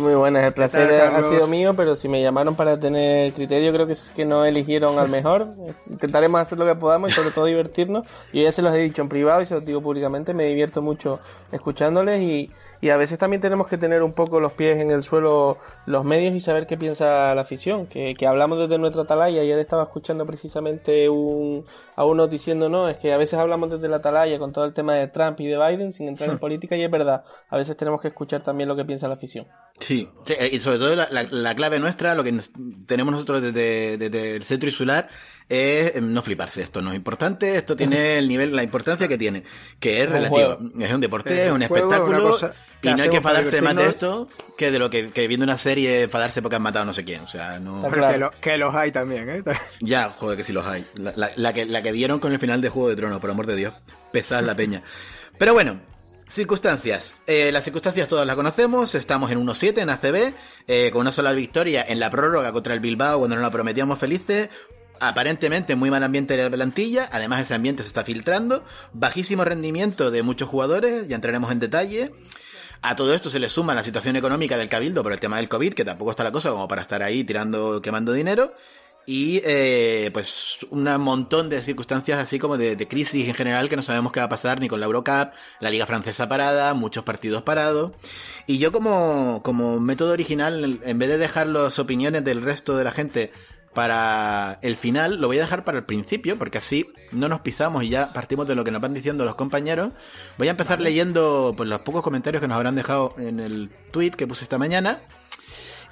Muy 0.01 0.15
buenas, 0.15 0.45
el 0.45 0.53
placer 0.55 0.89
tal, 0.89 1.15
ha- 1.15 1.23
sido 1.23 1.47
mío, 1.47 1.75
pero 1.77 1.95
si 1.95 2.09
me 2.09 2.23
llamaron 2.23 2.55
para 2.57 2.81
tener 2.81 3.33
criterio, 3.35 3.73
creo 3.73 3.87
que 3.87 3.93
es 3.93 4.11
que 4.15 4.25
no 4.25 4.45
eligieron 4.45 4.99
al 4.99 5.09
mejor. 5.09 5.47
Intentaremos 5.91 6.41
hacer 6.41 6.59
lo 6.59 6.65
que 6.67 6.75
podamos 6.75 7.11
y 7.11 7.15
sobre 7.15 7.31
todo 7.31 7.45
divertirnos. 7.45 8.07
Yo 8.33 8.43
ya 8.43 8.51
se 8.53 8.63
los 8.63 8.75
he 8.75 8.79
dicho 8.79 9.03
en 9.03 9.09
privado 9.09 9.43
y 9.43 9.47
se 9.47 9.55
los 9.55 9.65
digo 9.65 9.83
públicamente, 9.83 10.33
me 10.33 10.45
divierto 10.45 10.81
mucho 10.81 11.21
escuchándoles 11.53 12.21
y, 12.23 12.51
y 12.81 12.91
a 12.91 12.97
veces 12.97 13.19
también 13.19 13.41
tenemos 13.41 13.67
que 13.67 13.77
tener 13.79 14.03
un 14.03 14.13
poco 14.13 14.41
los 14.41 14.53
pies 14.53 14.79
en 14.79 14.91
el 14.91 15.03
suelo 15.03 15.59
los 15.87 16.05
medios 16.05 16.35
y 16.35 16.41
saber 16.41 16.67
qué 16.67 16.77
piensa 16.77 17.35
la 17.35 17.41
afición, 17.43 17.87
que, 17.87 18.15
que 18.15 18.27
hablamos 18.27 18.59
desde 18.59 18.79
nuestra 18.79 19.03
atalaya. 19.03 19.43
Ayer 19.43 19.59
estaba 19.59 19.83
escuchando 19.85 20.25
precisamente 20.27 21.09
un, 21.09 21.65
a 21.97 22.05
unos 22.05 22.31
diciendo, 22.31 22.69
no, 22.69 22.89
es 22.89 22.97
que 22.97 23.13
a 23.13 23.17
veces 23.19 23.39
hablamos 23.39 23.71
desde 23.71 23.89
la 23.89 23.97
atalaya 23.97 24.39
con 24.39 24.53
todo 24.53 24.65
el 24.65 24.73
tema 24.73 24.95
de 24.95 25.09
Trump 25.09 25.39
y 25.41 25.47
de 25.47 25.57
Biden 25.59 25.93
sin 25.93 26.09
entrar 26.09 26.31
en 26.31 26.39
política 26.39 26.77
y 26.77 26.83
es 26.83 26.91
verdad, 26.91 27.25
a 27.49 27.57
veces 27.57 27.77
tenemos 27.77 28.01
que 28.01 28.09
escuchar 28.09 28.43
también 28.43 28.69
lo 28.69 28.77
que 28.77 28.85
piensa 28.85 29.09
la 29.09 29.15
afición. 29.15 29.47
Sí, 29.79 30.09
eh, 30.29 30.49
y 30.53 30.61
sobre 30.61 30.79
todo 30.79 30.95
la, 30.97 31.09
la- 31.11 31.23
la 31.31 31.55
clave 31.55 31.79
nuestra, 31.81 32.15
lo 32.15 32.25
que 32.25 32.35
tenemos 32.87 33.13
nosotros 33.13 33.41
desde, 33.43 33.99
desde 33.99 34.35
el 34.35 34.45
centro 34.45 34.69
insular, 34.69 35.09
es 35.51 35.97
eh, 35.97 36.01
no 36.01 36.23
fliparse. 36.23 36.63
Esto 36.63 36.81
no 36.81 36.91
es 36.91 36.97
importante, 36.97 37.57
esto 37.57 37.77
tiene 37.77 38.17
el 38.19 38.29
nivel, 38.29 38.55
la 38.57 38.63
importancia 38.63 39.07
que 39.09 39.19
tiene, 39.19 39.43
que 39.79 40.01
es 40.01 40.07
un 40.07 40.13
relativo. 40.15 40.37
juego. 40.57 40.61
Es 40.81 40.93
un 40.95 41.01
deporte, 41.01 41.45
Es 41.47 41.51
un 41.53 41.59
juego, 41.67 41.75
espectáculo, 41.91 42.19
una 42.21 42.31
cosa 42.31 42.55
que 42.81 42.89
y 42.89 42.95
no 42.95 43.03
hay 43.03 43.11
que 43.11 43.17
enfadarse 43.19 43.61
más 43.61 43.77
de 43.77 43.87
esto 43.89 44.27
que 44.57 44.71
de 44.71 44.79
lo 44.79 44.89
que, 44.89 45.11
que 45.11 45.29
viendo 45.29 45.45
una 45.45 45.59
serie 45.59 46.05
enfadarse 46.05 46.41
porque 46.41 46.57
han 46.57 46.63
matado 46.63 46.85
a 46.85 46.87
no 46.87 46.95
sé 46.95 47.05
quién. 47.05 47.21
O 47.21 47.29
sea, 47.29 47.59
no... 47.61 47.77
Está 47.79 47.91
Pero 47.91 48.01
claro. 48.03 48.13
que, 48.13 48.19
lo- 48.19 48.31
que 48.41 48.57
los 48.57 48.75
hay 48.75 48.91
también, 48.93 49.29
¿eh? 49.29 49.43
Ya, 49.81 50.09
joder, 50.09 50.39
que 50.39 50.45
sí 50.45 50.53
los 50.55 50.65
hay. 50.65 50.87
La, 50.95 51.13
la- 51.17 51.31
la 51.37 51.53
que, 51.53 51.67
la 51.67 51.83
que 51.83 51.93
dieron 51.93 52.21
con 52.21 52.33
el 52.33 52.39
final 52.39 52.63
de 52.63 52.71
Juego 52.71 52.89
de 52.89 52.97
Tronos, 52.97 53.21
por 53.21 53.29
amor 53.31 53.47
de 53.47 53.57
Dios. 53.57 53.75
Pesada 54.13 54.41
la 54.41 54.55
peña. 54.55 54.83
Pero 55.37 55.53
bueno, 55.53 55.79
circunstancias. 56.29 57.15
Eh, 57.27 57.51
las 57.53 57.65
circunstancias 57.65 58.09
todas 58.09 58.27
las 58.27 58.37
conocemos. 58.37 58.95
Estamos 58.95 59.31
en 59.31 59.45
1-7 59.47 59.79
en 59.79 59.91
ACB, 59.91 60.33
eh, 60.67 60.91
con 60.91 61.03
una 61.03 61.13
sola 61.13 61.33
victoria 61.33 61.85
en 61.87 62.01
la 62.01 62.09
prórroga 62.11 62.53
contra 62.53 62.73
el 62.73 62.81
Bilbao 62.81 63.19
cuando 63.19 63.37
nos 63.37 63.43
la 63.43 63.51
prometíamos 63.51 63.99
felices. 63.99 64.49
Aparentemente 65.01 65.77
muy 65.77 65.91
mal 65.91 66.05
ambiente 66.05 66.37
de 66.37 66.43
la 66.43 66.51
plantilla, 66.51 67.09
además 67.11 67.41
ese 67.41 67.55
ambiente 67.55 67.83
se 67.83 67.89
está 67.89 68.05
filtrando, 68.05 68.63
bajísimo 68.93 69.45
rendimiento 69.45 70.11
de 70.11 70.23
muchos 70.23 70.47
jugadores, 70.47 71.09
ya 71.09 71.17
entraremos 71.17 71.51
en 71.51 71.59
detalle. 71.59 72.13
A 72.83 72.97
todo 72.97 73.15
esto 73.15 73.31
se 73.31 73.39
le 73.39 73.49
suma 73.49 73.75
la 73.75 73.83
situación 73.83 74.17
económica 74.17 74.59
del 74.59 74.69
Cabildo 74.69 75.03
por 75.03 75.13
el 75.13 75.21
tema 75.21 75.39
del 75.39 75.49
COVID, 75.49 75.73
que 75.73 75.87
tampoco 75.87 76.11
está 76.11 76.23
la 76.23 76.33
cosa 76.33 76.51
como 76.51 76.69
para 76.69 76.83
estar 76.83 77.03
ahí 77.03 77.25
tirando, 77.25 77.81
quemando 77.81 78.13
dinero. 78.13 78.55
Y 79.07 79.41
eh, 79.45 80.11
pues 80.13 80.59
un 80.69 80.85
montón 80.85 81.49
de 81.49 81.63
circunstancias 81.63 82.19
así 82.19 82.39
como 82.39 82.59
de, 82.59 82.77
de 82.77 82.87
crisis 82.87 83.27
en 83.27 83.35
general 83.35 83.71
que 83.71 83.77
no 83.77 83.83
sabemos 83.83 84.13
qué 84.13 84.21
va 84.21 84.27
a 84.27 84.29
pasar 84.29 84.61
ni 84.61 84.69
con 84.69 84.81
la 84.81 84.87
Eurocup, 84.87 85.33
la 85.61 85.71
Liga 85.71 85.87
Francesa 85.87 86.29
parada, 86.29 86.75
muchos 86.75 87.05
partidos 87.05 87.43
parados. 87.43 87.93
Y 88.47 88.59
yo 88.59 88.71
como, 88.71 89.43
como 89.43 89.81
método 89.81 90.13
original, 90.13 90.81
en 90.85 90.99
vez 90.99 91.09
de 91.09 91.17
dejar 91.17 91.47
las 91.47 91.79
opiniones 91.79 92.23
del 92.23 92.43
resto 92.43 92.77
de 92.77 92.85
la 92.85 92.93
gente 92.93 93.33
para 93.75 94.59
el 94.63 94.77
final, 94.77 95.21
lo 95.21 95.29
voy 95.29 95.39
a 95.39 95.43
dejar 95.43 95.65
para 95.65 95.79
el 95.79 95.85
principio, 95.85 96.37
porque 96.39 96.59
así 96.59 96.89
no 97.13 97.29
nos 97.29 97.41
pisamos 97.41 97.85
y 97.85 97.91
ya 97.91 98.13
partimos 98.13 98.49
de 98.49 98.55
lo 98.55 98.65
que 98.65 98.73
nos 98.73 98.81
van 98.81 98.95
diciendo 98.95 99.25
los 99.25 99.37
compañeros. 99.37 99.91
Voy 100.39 100.49
a 100.49 100.53
empezar 100.53 100.81
leyendo 100.81 101.55
pues, 101.57 101.69
los 101.69 101.81
pocos 101.83 102.03
comentarios 102.03 102.41
que 102.41 102.49
nos 102.49 102.57
habrán 102.57 102.75
dejado 102.75 103.15
en 103.19 103.39
el 103.39 103.71
tweet 103.93 104.11
que 104.11 104.27
puse 104.27 104.45
esta 104.45 104.59
mañana. 104.59 104.99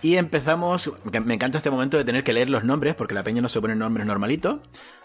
Y 0.01 0.17
empezamos. 0.17 0.93
Me 1.25 1.35
encanta 1.35 1.59
este 1.59 1.71
momento 1.71 1.97
de 1.97 2.05
tener 2.05 2.23
que 2.23 2.33
leer 2.33 2.51
los 2.51 2.63
nombres, 2.63 2.95
porque 2.95 3.15
la 3.15 3.25
peña 3.25 3.43
no 3.43 3.49
se 3.49 3.61
pone 3.61 3.75
nombres 3.75 4.07
normalitos. 4.07 4.61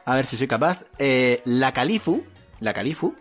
A 0.06 0.16
ver 0.16 0.26
si 0.26 0.38
soy 0.38 0.48
capaz. 0.48 0.84
Eh, 1.00 1.42
la 1.46 1.74
Califu. 1.74 2.24
La 2.60 2.74
Califu. 2.74 3.16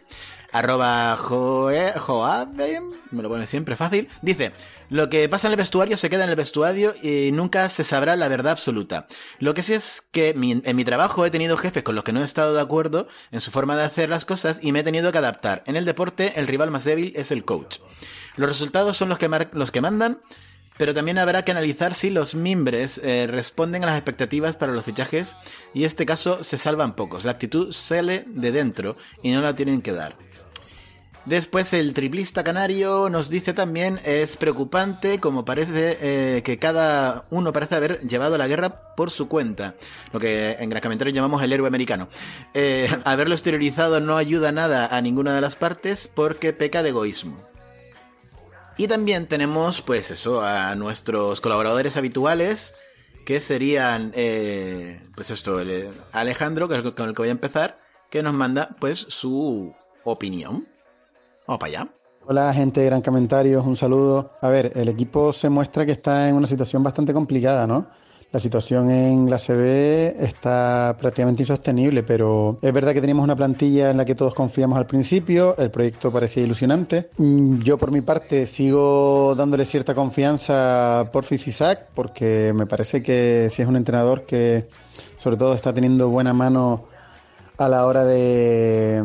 Arroba 0.53 1.17
Joe, 1.17 1.95
Joabe, 1.99 2.83
me 3.11 3.23
lo 3.23 3.29
pone 3.31 3.47
siempre 3.47 3.75
fácil. 3.75 4.09
Dice: 4.21 4.53
Lo 4.91 5.09
que 5.09 5.29
pasa 5.29 5.47
en 5.47 5.53
el 5.53 5.57
vestuario 5.57 5.97
se 5.97 6.11
queda 6.11 6.25
en 6.25 6.31
el 6.31 6.37
vestuario 6.37 6.93
y 7.03 7.33
nunca 7.33 7.69
se 7.71 7.85
sabrá 7.85 8.17
la 8.17 8.29
verdad 8.29 8.53
absoluta. 8.53 9.07
Lo 9.39 9.55
que 9.55 9.63
sí 9.63 9.73
es 9.73 10.07
que 10.13 10.31
en 10.31 10.77
mi 10.77 10.85
trabajo 10.85 11.25
he 11.25 11.31
tenido 11.31 11.57
jefes 11.57 11.83
con 11.83 11.95
los 11.95 12.05
que 12.05 12.13
no 12.13 12.21
he 12.21 12.25
estado 12.25 12.55
de 12.55 12.61
acuerdo 12.61 13.09
en 13.31 13.41
su 13.41 13.51
forma 13.51 13.77
de 13.77 13.85
hacer 13.85 14.11
las 14.11 14.27
cosas 14.27 14.59
y 14.63 14.73
me 14.73 14.81
he 14.81 14.85
tenido 14.85 15.11
que 15.11 15.19
adaptar. 15.19 15.63
En 15.67 15.77
el 15.77 15.87
deporte, 15.87 16.35
el 16.37 16.47
rival 16.47 16.71
más 16.71 16.85
débil 16.85 17.13
es 17.17 17.31
el 17.31 17.45
coach. 17.45 17.79
Los 18.37 18.49
resultados 18.49 18.97
son 18.97 19.09
los 19.09 19.19
que, 19.19 19.29
los 19.53 19.71
que 19.71 19.81
mandan, 19.81 20.21
pero 20.77 20.95
también 20.95 21.19
habrá 21.19 21.45
que 21.45 21.53
analizar 21.53 21.95
si 21.95 22.11
los 22.11 22.35
mimbres 22.35 22.99
eh, 22.99 23.27
responden 23.27 23.83
a 23.85 23.87
las 23.87 23.97
expectativas 23.97 24.57
para 24.57 24.73
los 24.73 24.85
fichajes 24.85 25.37
y 25.75 25.81
en 25.81 25.87
este 25.87 26.07
caso 26.07 26.45
se 26.45 26.59
salvan 26.59 26.95
pocos. 26.95 27.25
La 27.25 27.33
actitud 27.33 27.73
sale 27.73 28.25
de 28.27 28.53
dentro 28.53 28.97
y 29.23 29.31
no 29.31 29.41
la 29.41 29.55
tienen 29.55 29.83
que 29.83 29.93
dar. 29.93 30.17
Después 31.25 31.73
el 31.73 31.95
triplista 31.95 32.43
canario 32.43 33.09
nos 33.09 33.29
dice 33.29 33.53
también 33.53 34.01
es 34.05 34.37
preocupante 34.37 35.21
como 35.21 35.45
parece 35.45 35.99
eh, 36.01 36.43
que 36.43 36.59
cada 36.59 37.27
uno 37.31 37.53
parece 37.53 37.77
haber 37.77 38.01
llevado 38.01 38.37
la 38.37 38.49
guerra 38.49 38.95
por 38.97 39.13
su 39.13 39.29
cuenta, 39.29 39.77
lo 40.13 40.19
que 40.19 40.57
en 40.59 40.69
gran 40.69 40.83
comentario 40.83 41.15
llamamos 41.15 41.41
el 41.43 41.53
héroe 41.53 41.69
americano. 41.69 42.09
Eh, 42.55 42.91
haberlo 43.05 43.37
exteriorizado 43.37 44.01
no 44.01 44.17
ayuda 44.17 44.51
nada 44.51 44.89
a 44.89 45.01
ninguna 45.01 45.33
de 45.33 45.41
las 45.41 45.55
partes 45.55 46.11
porque 46.13 46.53
peca 46.53 46.83
de 46.83 46.89
egoísmo. 46.89 47.41
Y 48.77 48.89
también 48.89 49.29
tenemos 49.29 49.81
pues 49.81 50.11
eso 50.11 50.43
a 50.43 50.75
nuestros 50.75 51.41
colaboradores 51.41 51.97
habituales 51.97 52.75
que 53.25 53.41
serían 53.41 54.11
eh, 54.17 55.01
pues 55.15 55.31
esto 55.31 55.63
Alejandro 56.11 56.69
que 56.69 56.79
es 56.79 56.83
con 56.83 57.09
el 57.09 57.15
que 57.15 57.23
voy 57.23 57.29
a 57.29 57.33
empezar 57.33 57.79
que 58.11 58.25
nos 58.25 58.35
manda 58.35 58.75
pues 58.81 58.99
su 58.99 59.73
opinión. 60.03 60.72
Vamos 61.47 61.61
para 61.61 61.81
allá. 61.81 61.93
Hola 62.25 62.55
gente 62.55 62.81
de 62.81 62.87
Gran 62.87 63.03
Comentarios, 63.03 63.67
un 63.67 63.75
saludo. 63.75 64.33
A 64.41 64.49
ver, 64.49 64.73
el 64.77 64.89
equipo 64.89 65.33
se 65.33 65.49
muestra 65.49 65.85
que 65.85 65.93
está 65.93 66.29
en 66.29 66.37
una 66.37 66.47
situación 66.47 66.83
bastante 66.83 67.13
complicada, 67.13 67.67
¿no? 67.67 67.89
La 68.31 68.41
situación 68.41 68.91
en 68.91 69.29
la 69.29 69.39
CB 69.39 70.25
está 70.25 70.97
prácticamente 70.99 71.43
insostenible, 71.43 72.03
pero 72.03 72.59
es 72.63 72.73
verdad 72.73 72.95
que 72.95 73.01
teníamos 73.03 73.25
una 73.25 73.37
plantilla 73.37 73.91
en 73.91 73.99
la 73.99 74.07
que 74.07 74.15
todos 74.15 74.33
confiamos 74.33 74.79
al 74.79 74.87
principio, 74.87 75.55
el 75.59 75.71
proyecto 75.71 76.11
parecía 76.11 76.43
ilusionante. 76.43 77.11
Mm, 77.19 77.59
yo 77.59 77.77
por 77.77 77.91
mi 77.91 78.01
parte 78.01 78.47
sigo 78.47 79.35
dándole 79.37 79.67
cierta 79.67 79.95
confianza 79.95 81.11
por 81.13 81.25
Fifisac, 81.25 81.89
porque 81.93 82.53
me 82.55 82.67
parece 82.67 83.03
que 83.03 83.49
si 83.51 83.61
es 83.61 83.69
un 83.69 83.77
entrenador 83.77 84.25
que 84.25 84.67
sobre 85.19 85.37
todo 85.37 85.55
está 85.55 85.75
teniendo 85.75 86.09
buena 86.09 86.33
mano 86.33 86.87
a 87.59 87.69
la 87.69 87.87
hora 87.87 88.05
de, 88.05 89.05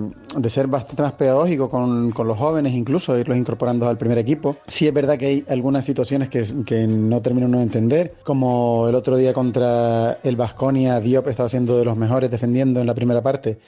ser 0.49 0.67
bastante 0.67 1.03
más 1.03 1.13
pedagógico 1.13 1.69
con, 1.69 2.13
los 2.15 2.37
jóvenes, 2.37 2.73
incluso 2.73 3.17
irlos 3.17 3.37
incorporando 3.37 3.87
al 3.87 3.97
primer 3.97 4.17
equipo. 4.17 4.57
Sí 4.67 4.87
es 4.87 4.93
verdad 4.93 5.17
que 5.17 5.25
hay 5.25 5.45
algunas 5.49 5.85
situaciones 5.85 6.29
que, 6.29 6.45
que 6.65 6.87
no 6.87 7.21
termino 7.21 7.47
de 7.47 7.63
entender, 7.63 8.15
como 8.23 8.87
el 8.87 8.95
otro 8.95 9.17
día 9.17 9.33
contra 9.33 10.19
el 10.23 10.35
Vasconia, 10.35 10.99
Diop 10.99 11.27
estaba 11.27 11.49
siendo 11.49 11.77
de 11.77 11.85
los 11.85 11.97
mejores 11.97 12.31
defendiendo 12.31 12.79
en 12.79 12.87
la 12.87 12.95
primera 12.95 13.21
parte 13.21 13.59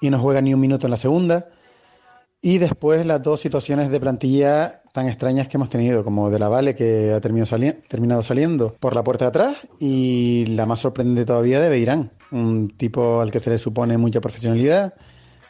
y 0.00 0.10
no 0.10 0.18
juega 0.18 0.40
ni 0.40 0.54
un 0.54 0.60
minuto 0.60 0.86
en 0.86 0.92
la 0.92 0.96
segunda. 0.96 1.48
Y 2.40 2.58
después 2.58 3.04
las 3.04 3.20
dos 3.22 3.40
situaciones 3.40 3.90
de 3.90 3.98
plantilla 3.98 4.82
tan 4.92 5.08
extrañas 5.08 5.48
que 5.48 5.56
hemos 5.56 5.70
tenido, 5.70 6.04
como 6.04 6.30
de 6.30 6.38
la 6.38 6.48
Vale 6.48 6.74
que 6.74 7.12
ha 7.12 7.20
terminado, 7.20 8.22
saliendo 8.22 8.74
por 8.78 8.94
la 8.94 9.02
puerta 9.02 9.26
de 9.26 9.28
atrás 9.28 9.56
y 9.80 10.46
la 10.46 10.66
más 10.66 10.80
sorprendente 10.80 11.24
todavía 11.24 11.60
de 11.60 11.68
Beirán, 11.68 12.12
un 12.30 12.70
tipo 12.76 13.20
al 13.20 13.30
que 13.30 13.40
se 13.40 13.50
le 13.50 13.58
supone 13.58 13.98
mucha 13.98 14.20
profesionalidad 14.20 14.94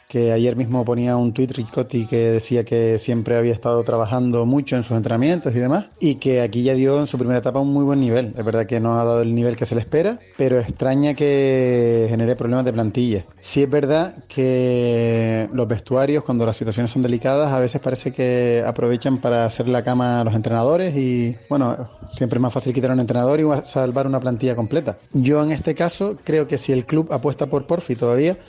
que 0.09 0.31
ayer 0.31 0.55
mismo 0.55 0.83
ponía 0.83 1.15
un 1.17 1.33
tuit 1.33 1.51
Ricotti 1.51 2.07
que 2.07 2.31
decía 2.31 2.63
que 2.63 2.97
siempre 2.97 3.37
había 3.37 3.53
estado 3.53 3.83
trabajando 3.83 4.43
mucho 4.43 4.75
en 4.75 4.81
sus 4.81 4.97
entrenamientos 4.97 5.55
y 5.55 5.59
demás, 5.59 5.85
y 5.99 6.15
que 6.15 6.41
aquí 6.41 6.63
ya 6.63 6.73
dio 6.73 6.99
en 6.99 7.05
su 7.05 7.19
primera 7.19 7.37
etapa 7.37 7.59
un 7.59 7.71
muy 7.71 7.85
buen 7.85 7.99
nivel. 7.99 8.33
Es 8.35 8.43
verdad 8.43 8.65
que 8.65 8.79
no 8.79 8.99
ha 8.99 9.03
dado 9.03 9.21
el 9.21 9.35
nivel 9.35 9.55
que 9.55 9.67
se 9.67 9.75
le 9.75 9.81
espera, 9.81 10.17
pero 10.35 10.59
extraña 10.59 11.13
que 11.13 12.07
genere 12.09 12.35
problemas 12.35 12.65
de 12.65 12.73
plantilla. 12.73 13.25
Sí 13.39 13.61
es 13.61 13.69
verdad 13.69 14.23
que 14.27 15.47
los 15.53 15.67
vestuarios, 15.67 16.23
cuando 16.23 16.43
las 16.43 16.57
situaciones 16.57 16.89
son 16.89 17.03
delicadas, 17.03 17.53
a 17.53 17.59
veces 17.59 17.79
parece 17.79 18.11
que 18.11 18.63
aprovechan 18.65 19.19
para 19.19 19.45
hacer 19.45 19.67
la 19.67 19.83
cama 19.83 20.21
a 20.21 20.23
los 20.23 20.33
entrenadores 20.33 20.97
y, 20.97 21.35
bueno, 21.51 21.87
siempre 22.11 22.37
es 22.37 22.41
más 22.41 22.51
fácil 22.51 22.73
quitar 22.73 22.89
a 22.89 22.93
un 22.95 22.99
entrenador 22.99 23.39
y 23.39 23.67
salvar 23.67 24.07
una 24.07 24.19
plantilla 24.19 24.55
completa. 24.55 24.97
Yo 25.13 25.43
en 25.43 25.51
este 25.51 25.75
caso 25.75 26.17
creo 26.23 26.47
que 26.47 26.57
si 26.57 26.71
el 26.71 26.87
club 26.87 27.13
apuesta 27.13 27.45
por 27.45 27.67
Porfi 27.67 27.95
todavía, 27.95 28.39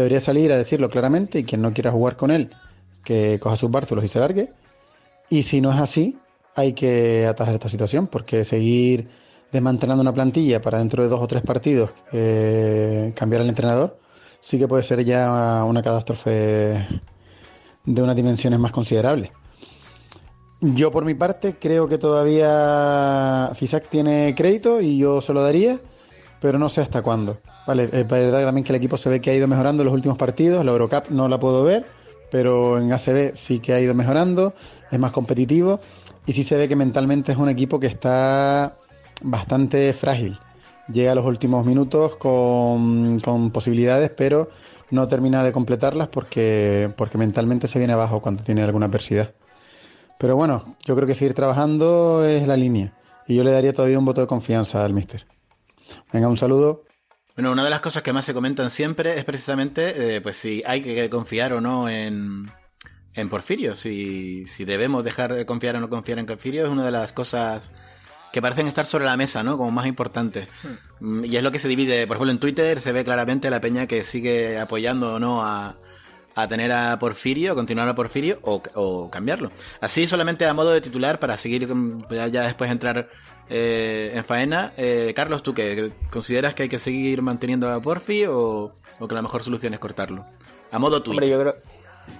debería 0.00 0.20
salir 0.20 0.52
a 0.52 0.56
decirlo 0.56 0.88
claramente 0.90 1.38
y 1.38 1.44
quien 1.44 1.62
no 1.62 1.72
quiera 1.72 1.90
jugar 1.90 2.16
con 2.16 2.30
él, 2.30 2.50
que 3.04 3.38
coja 3.40 3.56
sus 3.56 3.70
bártulos 3.70 4.04
y 4.04 4.08
se 4.08 4.18
largue. 4.18 4.52
Y 5.28 5.44
si 5.44 5.60
no 5.60 5.70
es 5.70 5.78
así, 5.78 6.18
hay 6.54 6.72
que 6.72 7.26
atajar 7.26 7.54
esta 7.54 7.68
situación, 7.68 8.06
porque 8.06 8.44
seguir 8.44 9.08
desmantelando 9.52 10.02
una 10.02 10.12
plantilla 10.12 10.60
para 10.60 10.78
dentro 10.78 11.02
de 11.02 11.08
dos 11.08 11.20
o 11.20 11.26
tres 11.26 11.42
partidos 11.42 11.90
eh, 12.12 13.12
cambiar 13.14 13.42
al 13.42 13.48
entrenador, 13.48 13.98
sí 14.40 14.58
que 14.58 14.68
puede 14.68 14.82
ser 14.82 15.04
ya 15.04 15.64
una 15.64 15.82
catástrofe 15.82 16.86
de 17.84 18.02
unas 18.02 18.16
dimensiones 18.16 18.58
más 18.58 18.72
considerables. 18.72 19.30
Yo 20.60 20.90
por 20.90 21.04
mi 21.04 21.14
parte 21.14 21.56
creo 21.58 21.88
que 21.88 21.96
todavía 21.96 23.50
FISAC 23.54 23.88
tiene 23.88 24.34
crédito 24.36 24.80
y 24.80 24.98
yo 24.98 25.20
se 25.22 25.32
lo 25.32 25.42
daría, 25.42 25.80
pero 26.40 26.58
no 26.58 26.68
sé 26.68 26.80
hasta 26.80 27.02
cuándo. 27.02 27.38
Vale, 27.66 27.84
es 27.92 28.08
verdad 28.08 28.44
también 28.44 28.64
que 28.64 28.72
el 28.72 28.76
equipo 28.76 28.96
se 28.96 29.08
ve 29.08 29.20
que 29.20 29.30
ha 29.30 29.34
ido 29.34 29.46
mejorando 29.46 29.82
en 29.82 29.86
los 29.86 29.94
últimos 29.94 30.18
partidos. 30.18 30.64
La 30.64 30.72
Eurocup 30.72 31.10
no 31.10 31.28
la 31.28 31.38
puedo 31.38 31.62
ver, 31.62 31.86
pero 32.30 32.78
en 32.78 32.92
ACB 32.92 33.34
sí 33.34 33.60
que 33.60 33.74
ha 33.74 33.80
ido 33.80 33.94
mejorando, 33.94 34.54
es 34.90 34.98
más 34.98 35.12
competitivo 35.12 35.80
y 36.26 36.32
sí 36.32 36.44
se 36.44 36.56
ve 36.56 36.68
que 36.68 36.76
mentalmente 36.76 37.32
es 37.32 37.38
un 37.38 37.48
equipo 37.48 37.80
que 37.80 37.86
está 37.86 38.76
bastante 39.22 39.92
frágil. 39.92 40.38
Llega 40.92 41.12
a 41.12 41.14
los 41.14 41.24
últimos 41.24 41.64
minutos 41.64 42.16
con, 42.16 43.20
posibilidades, 43.52 44.10
pero 44.10 44.50
no 44.90 45.06
termina 45.06 45.44
de 45.44 45.52
completarlas 45.52 46.08
porque, 46.08 46.92
porque 46.96 47.18
mentalmente 47.18 47.68
se 47.68 47.78
viene 47.78 47.92
abajo 47.92 48.20
cuando 48.20 48.42
tiene 48.42 48.62
alguna 48.62 48.86
adversidad. 48.86 49.32
Pero 50.18 50.36
bueno, 50.36 50.76
yo 50.84 50.96
creo 50.96 51.06
que 51.06 51.14
seguir 51.14 51.34
trabajando 51.34 52.24
es 52.24 52.46
la 52.46 52.56
línea 52.56 52.92
y 53.26 53.36
yo 53.36 53.44
le 53.44 53.52
daría 53.52 53.72
todavía 53.72 53.98
un 53.98 54.04
voto 54.04 54.20
de 54.20 54.26
confianza 54.26 54.84
al 54.84 54.92
mister. 54.92 55.26
Venga, 56.12 56.28
un 56.28 56.36
saludo. 56.36 56.84
Bueno, 57.36 57.52
una 57.52 57.64
de 57.64 57.70
las 57.70 57.80
cosas 57.80 58.02
que 58.02 58.12
más 58.12 58.24
se 58.24 58.34
comentan 58.34 58.70
siempre 58.70 59.18
es 59.18 59.24
precisamente 59.24 60.16
eh, 60.16 60.20
pues 60.20 60.36
si 60.36 60.62
hay 60.66 60.82
que 60.82 61.08
confiar 61.08 61.52
o 61.52 61.60
no 61.60 61.88
en, 61.88 62.50
en 63.14 63.28
Porfirio, 63.28 63.74
si, 63.76 64.46
si 64.46 64.64
debemos 64.64 65.04
dejar 65.04 65.32
de 65.34 65.46
confiar 65.46 65.76
o 65.76 65.80
no 65.80 65.88
confiar 65.88 66.18
en 66.18 66.26
Porfirio, 66.26 66.64
es 66.64 66.70
una 66.70 66.84
de 66.84 66.90
las 66.90 67.12
cosas 67.12 67.72
que 68.32 68.42
parecen 68.42 68.66
estar 68.66 68.86
sobre 68.86 69.04
la 69.04 69.16
mesa, 69.16 69.42
¿no? 69.42 69.56
Como 69.56 69.70
más 69.70 69.86
importantes. 69.86 70.48
Hmm. 71.00 71.24
Y 71.24 71.36
es 71.36 71.42
lo 71.42 71.50
que 71.50 71.58
se 71.58 71.68
divide, 71.68 72.06
por 72.06 72.16
ejemplo, 72.16 72.32
en 72.32 72.38
Twitter 72.38 72.80
se 72.80 72.92
ve 72.92 73.04
claramente 73.04 73.50
la 73.50 73.60
peña 73.60 73.86
que 73.86 74.04
sigue 74.04 74.58
apoyando 74.58 75.14
o 75.14 75.18
no 75.18 75.42
a, 75.42 75.76
a 76.34 76.48
tener 76.48 76.72
a 76.72 76.98
Porfirio, 76.98 77.54
continuar 77.54 77.88
a 77.88 77.94
Porfirio 77.94 78.38
o, 78.42 79.10
cambiarlo. 79.10 79.50
Así 79.80 80.06
solamente 80.06 80.46
a 80.46 80.54
modo 80.54 80.70
de 80.70 80.80
titular 80.80 81.18
para 81.18 81.36
seguir 81.36 81.68
ya, 82.10 82.28
ya 82.28 82.42
después 82.42 82.70
entrar 82.70 83.08
eh, 83.50 84.12
en 84.14 84.24
faena. 84.24 84.72
Eh, 84.76 85.12
Carlos, 85.14 85.42
¿tú 85.42 85.52
qué? 85.52 85.90
¿Consideras 86.10 86.54
que 86.54 86.62
hay 86.62 86.68
que 86.68 86.78
seguir 86.78 87.20
manteniendo 87.20 87.68
a 87.68 87.80
Porfi 87.80 88.24
o, 88.26 88.72
que 89.08 89.14
la 89.14 89.22
mejor 89.22 89.42
solución 89.42 89.74
es 89.74 89.80
cortarlo? 89.80 90.24
A 90.70 90.78
modo 90.78 91.02
tuyo. 91.02 91.18
Hombre, 91.18 91.28
yo 91.28 91.40
creo, 91.40 91.54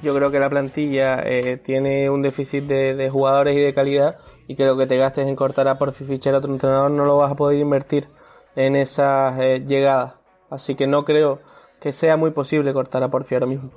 yo 0.03 0.15
creo 0.15 0.31
que 0.33 0.41
la 0.41 0.51
plantilla 0.51 1.23
eh, 1.25 1.57
tiene 1.57 2.11
un 2.11 2.23
déficit 2.23 2.65
de, 2.65 3.09
jugadores 3.11 3.57
y 3.57 3.61
de 3.61 3.73
calidad 3.73 4.17
y 4.49 4.57
creo 4.57 4.77
que 4.77 4.89
te 4.89 4.97
gastes 4.97 5.29
en 5.29 5.37
cortar 5.37 5.69
a 5.69 5.77
Porfi 5.77 6.05
fichar 6.05 6.35
a 6.35 6.39
otro 6.39 6.53
entrenador 6.53 6.91
no 6.91 7.05
lo 7.05 7.17
vas 7.17 7.31
a 7.31 7.37
poder 7.37 7.61
invertir 7.61 8.09
en 8.57 8.75
esas 8.75 9.39
llegadas. 9.65 10.15
Así 10.51 10.75
que 10.75 10.89
no 10.89 11.05
creo 11.05 11.41
que 11.81 11.93
sea 11.93 12.17
muy 12.17 12.33
posible 12.33 12.73
cortar 12.73 13.05
a 13.05 13.11
Porfi 13.11 13.37
ahora 13.37 13.47
mismo. 13.47 13.71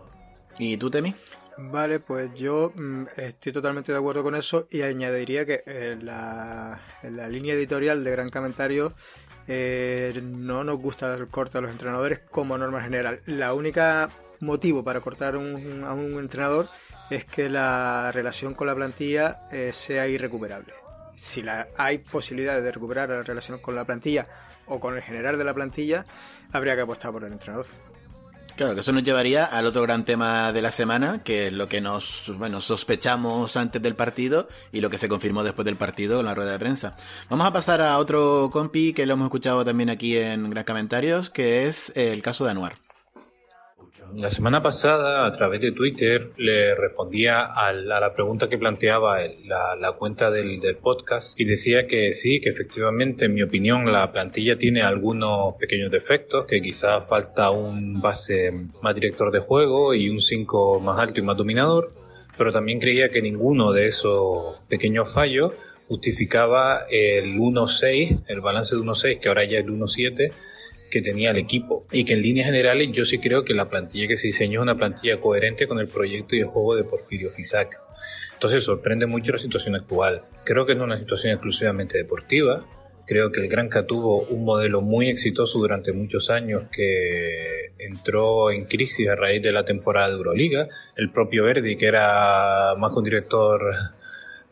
¿Y 0.57 0.77
tú, 0.77 0.89
Temi? 0.89 1.13
Vale, 1.57 2.00
pues 2.00 2.33
yo 2.33 2.72
mm, 2.75 3.05
estoy 3.15 3.51
totalmente 3.51 3.91
de 3.91 3.98
acuerdo 3.98 4.24
con 4.24 4.36
eso 4.36 4.67
y 4.72 4.81
añadiría 4.81 5.45
que 5.45 5.63
en 5.65 6.05
la, 6.05 6.79
línea 7.29 7.53
editorial 7.53 8.03
de 8.03 8.12
Gran 8.12 8.29
Comentario 8.29 8.93
eh, 9.48 10.19
no 10.24 10.63
nos 10.63 10.79
gusta 10.79 11.13
el 11.13 11.27
corte 11.27 11.57
a 11.57 11.62
los 11.62 11.72
entrenadores 11.72 12.19
como 12.19 12.57
norma 12.57 12.81
general. 12.81 13.22
La 13.25 13.53
única 13.53 14.10
motivo 14.39 14.83
para 14.83 15.01
cortar 15.01 15.36
a 15.36 15.39
un 15.39 16.19
entrenador 16.19 16.69
es 17.10 17.25
que 17.25 17.50
la 17.50 18.12
relación 18.12 18.53
con 18.53 18.67
la 18.67 18.75
plantilla 18.75 19.41
eh, 19.51 19.72
sea 19.74 20.07
irrecuperable. 20.07 20.74
Si 21.15 21.43
la, 21.43 21.67
hay 21.77 22.00
posibilidades 22.00 22.63
de 22.63 22.72
recuperar 22.72 23.10
la 23.10 23.24
relación 23.24 23.60
con 23.60 23.75
la 23.75 23.86
plantilla 23.86 24.25
o 24.65 24.79
con 24.79 24.95
el 24.95 25.03
general 25.03 25.38
de 25.38 25.43
la 25.43 25.53
plantilla, 25.53 26.05
habría 26.51 26.75
que 26.75 26.81
apostar 26.81 27.12
por 27.12 27.24
el 27.24 27.33
entrenador. 27.33 27.67
Claro, 28.55 28.75
que 28.75 28.81
eso 28.81 28.91
nos 28.91 29.03
llevaría 29.03 29.45
al 29.45 29.65
otro 29.65 29.81
gran 29.81 30.05
tema 30.05 30.51
de 30.51 30.62
la 30.62 30.72
semana, 30.72 31.24
que 31.24 31.48
es 31.48 31.53
lo 31.53 31.67
que 31.67 31.81
nos 31.81 32.31
bueno, 32.38 32.62
sospechamos 32.62 33.57
antes 33.57 33.81
del 33.81 33.95
partido 33.95 34.48
y 34.72 34.81
lo 34.81 34.91
que 34.91 35.00
se 35.00 35.10
confirmó 35.10 35.43
después 35.43 35.65
del 35.65 35.75
partido 35.75 36.19
en 36.19 36.27
la 36.27 36.36
rueda 36.36 36.51
de 36.51 36.60
prensa. 36.60 36.95
Vamos 37.29 37.48
a 37.48 37.53
pasar 37.53 37.81
a 37.81 37.98
otro 37.98 38.50
compi 38.51 38.93
que 38.93 39.07
lo 39.07 39.13
hemos 39.13 39.25
escuchado 39.25 39.65
también 39.65 39.89
aquí 39.89 40.17
en 40.17 40.51
Gran 40.51 40.65
Comentarios, 40.65 41.31
que 41.31 41.65
es 41.65 41.91
el 41.95 42.22
caso 42.22 42.45
de 42.45 42.51
Anuar. 42.51 42.82
La 44.20 44.29
semana 44.29 44.62
pasada, 44.62 45.25
a 45.25 45.32
través 45.32 45.60
de 45.62 45.72
Twitter, 45.72 46.32
le 46.38 46.75
respondía 46.75 47.46
a 47.46 47.74
la, 47.74 48.13
pregunta 48.13 48.48
que 48.48 48.60
planteaba 48.60 49.17
la, 49.46 49.91
cuenta 49.98 50.29
del, 50.29 50.60
podcast 50.82 51.39
y 51.39 51.46
decía 51.46 51.88
que 51.88 52.13
sí, 52.13 52.39
que 52.39 52.50
efectivamente, 52.50 53.25
en 53.25 53.34
mi 53.34 53.41
opinión, 53.41 53.91
la 53.91 54.12
plantilla 54.12 54.55
tiene 54.55 54.84
algunos 54.84 55.55
pequeños 55.55 55.89
defectos, 55.89 56.46
que 56.46 56.62
quizás 56.62 57.08
falta 57.08 57.50
un 57.50 58.01
base 58.01 58.51
más 58.82 58.93
director 58.93 59.32
de 59.32 59.39
juego 59.39 59.96
y 59.96 60.10
un 60.10 60.20
5 60.20 60.79
más 60.79 61.00
alto 61.00 61.20
y 61.20 61.24
más 61.24 61.36
dominador, 61.36 61.91
pero 62.38 62.51
también 62.51 62.79
creía 62.79 63.10
que 63.10 63.22
ninguno 63.22 63.72
de 63.72 63.88
esos 63.88 64.60
pequeños 64.70 65.12
fallos 65.12 65.55
justificaba 65.88 66.86
el 66.89 67.36
1-6, 67.38 68.25
el 68.27 68.41
balance 68.41 68.75
de 68.75 68.82
1-6, 68.82 69.20
que 69.20 69.27
ahora 69.27 69.43
ya 69.46 69.60
es 69.60 69.65
el 69.65 69.72
1-7 69.72 70.32
que 70.93 71.01
tenía 71.01 71.31
el 71.31 71.38
equipo 71.38 71.88
y 71.91 72.05
que 72.05 72.13
en 72.13 72.21
líneas 72.21 72.45
generales 72.45 72.89
yo 72.91 73.03
sí 73.03 73.17
creo 73.17 73.43
que 73.43 73.55
la 73.55 73.67
plantilla 73.67 74.07
que 74.07 74.15
se 74.15 74.27
diseñó 74.27 74.59
es 74.59 74.63
una 74.63 74.77
plantilla 74.77 75.19
coherente 75.19 75.67
con 75.67 75.79
el 75.79 75.88
proyecto 75.88 76.35
y 76.35 76.41
el 76.41 76.45
juego 76.45 76.75
de 76.75 76.83
Porfirio 76.83 77.31
Fisac. 77.31 77.79
Entonces 78.33 78.63
sorprende 78.63 79.07
mucho 79.07 79.31
la 79.31 79.39
situación 79.39 79.73
actual. 79.73 80.21
Creo 80.45 80.67
que 80.67 80.75
no 80.75 80.81
es 80.81 80.85
una 80.85 81.00
situación 81.00 81.33
exclusivamente 81.33 81.97
deportiva. 81.97 82.63
Creo 83.07 83.31
que 83.31 83.41
el 83.41 83.47
Granca 83.47 83.88
tuvo 83.88 84.21
un 84.21 84.45
modelo 84.45 84.81
muy 84.81 85.09
exitoso 85.09 85.57
durante 85.57 85.93
muchos 85.93 86.29
años 86.29 86.65
que 86.71 87.71
entró 87.79 88.51
en 88.51 88.65
crisis 88.65 89.09
a 89.09 89.15
raíz 89.15 89.41
de 89.41 89.51
la 89.51 89.65
temporada 89.65 90.09
de 90.09 90.13
Euroliga. 90.13 90.67
El 90.95 91.12
propio 91.12 91.45
Verdi, 91.45 91.75
que 91.75 91.88
era 91.88 92.75
más 92.77 92.91
que 92.91 92.97
un 93.00 93.03
director 93.03 93.62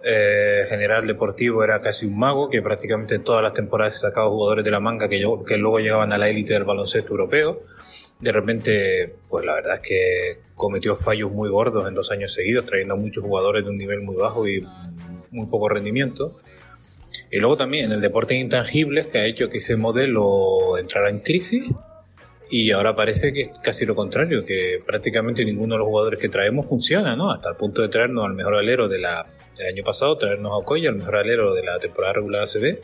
eh, 0.03 0.65
general 0.67 1.05
deportivo 1.05 1.63
era 1.63 1.79
casi 1.81 2.05
un 2.05 2.17
mago, 2.17 2.49
que 2.49 2.61
prácticamente 2.61 3.15
en 3.15 3.23
todas 3.23 3.43
las 3.43 3.53
temporadas 3.53 3.99
sacaba 3.99 4.29
jugadores 4.29 4.65
de 4.65 4.71
la 4.71 4.79
manga 4.79 5.07
que, 5.07 5.19
luego 5.19 5.79
llegaban 5.79 6.11
a 6.11 6.17
la 6.17 6.29
élite 6.29 6.53
del 6.53 6.63
baloncesto 6.63 7.11
europeo. 7.11 7.61
De 8.19 8.31
repente, 8.31 9.13
pues 9.29 9.45
la 9.45 9.55
verdad 9.55 9.75
es 9.75 9.81
que 9.81 10.37
cometió 10.55 10.95
fallos 10.95 11.31
muy 11.31 11.49
gordos 11.49 11.87
en 11.87 11.93
dos 11.93 12.11
años 12.11 12.33
seguidos, 12.33 12.65
trayendo 12.65 12.93
a 12.95 12.97
muchos 12.97 13.23
jugadores 13.23 13.63
de 13.63 13.69
un 13.69 13.77
nivel 13.77 14.01
muy 14.01 14.15
bajo 14.15 14.47
y 14.47 14.65
muy 15.31 15.47
poco 15.47 15.69
rendimiento. 15.69 16.39
Y 17.31 17.39
luego 17.39 17.57
también 17.57 17.91
el 17.91 18.01
deporte 18.01 18.35
intangibles, 18.35 19.07
que 19.07 19.19
ha 19.19 19.25
hecho 19.25 19.49
que 19.49 19.57
ese 19.57 19.75
modelo 19.75 20.77
entrara 20.77 21.09
en 21.09 21.19
crisis. 21.19 21.65
Y 22.49 22.71
ahora 22.71 22.95
parece 22.95 23.31
que 23.31 23.41
es 23.43 23.49
casi 23.63 23.85
lo 23.85 23.95
contrario, 23.95 24.45
que 24.45 24.81
prácticamente 24.85 25.45
ninguno 25.45 25.75
de 25.75 25.79
los 25.79 25.87
jugadores 25.87 26.19
que 26.19 26.27
traemos 26.27 26.67
funciona, 26.67 27.15
¿no? 27.15 27.31
Hasta 27.31 27.49
el 27.49 27.55
punto 27.55 27.81
de 27.81 27.87
traernos 27.87 28.25
al 28.25 28.33
mejor 28.33 28.55
alero 28.55 28.89
de 28.89 28.99
la 28.99 29.25
el 29.61 29.67
año 29.67 29.83
pasado, 29.83 30.17
traernos 30.17 30.51
a 30.51 30.55
Okoye, 30.57 30.87
el 30.87 30.95
mejor 30.95 31.17
alero 31.17 31.53
de 31.53 31.63
la 31.63 31.77
temporada 31.79 32.13
regular 32.13 32.43
ACB, 32.43 32.79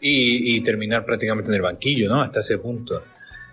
y, 0.00 0.56
y 0.56 0.60
terminar 0.62 1.04
prácticamente 1.04 1.50
en 1.50 1.54
el 1.54 1.62
banquillo, 1.62 2.08
¿no? 2.08 2.22
Hasta 2.22 2.40
ese 2.40 2.58
punto. 2.58 3.02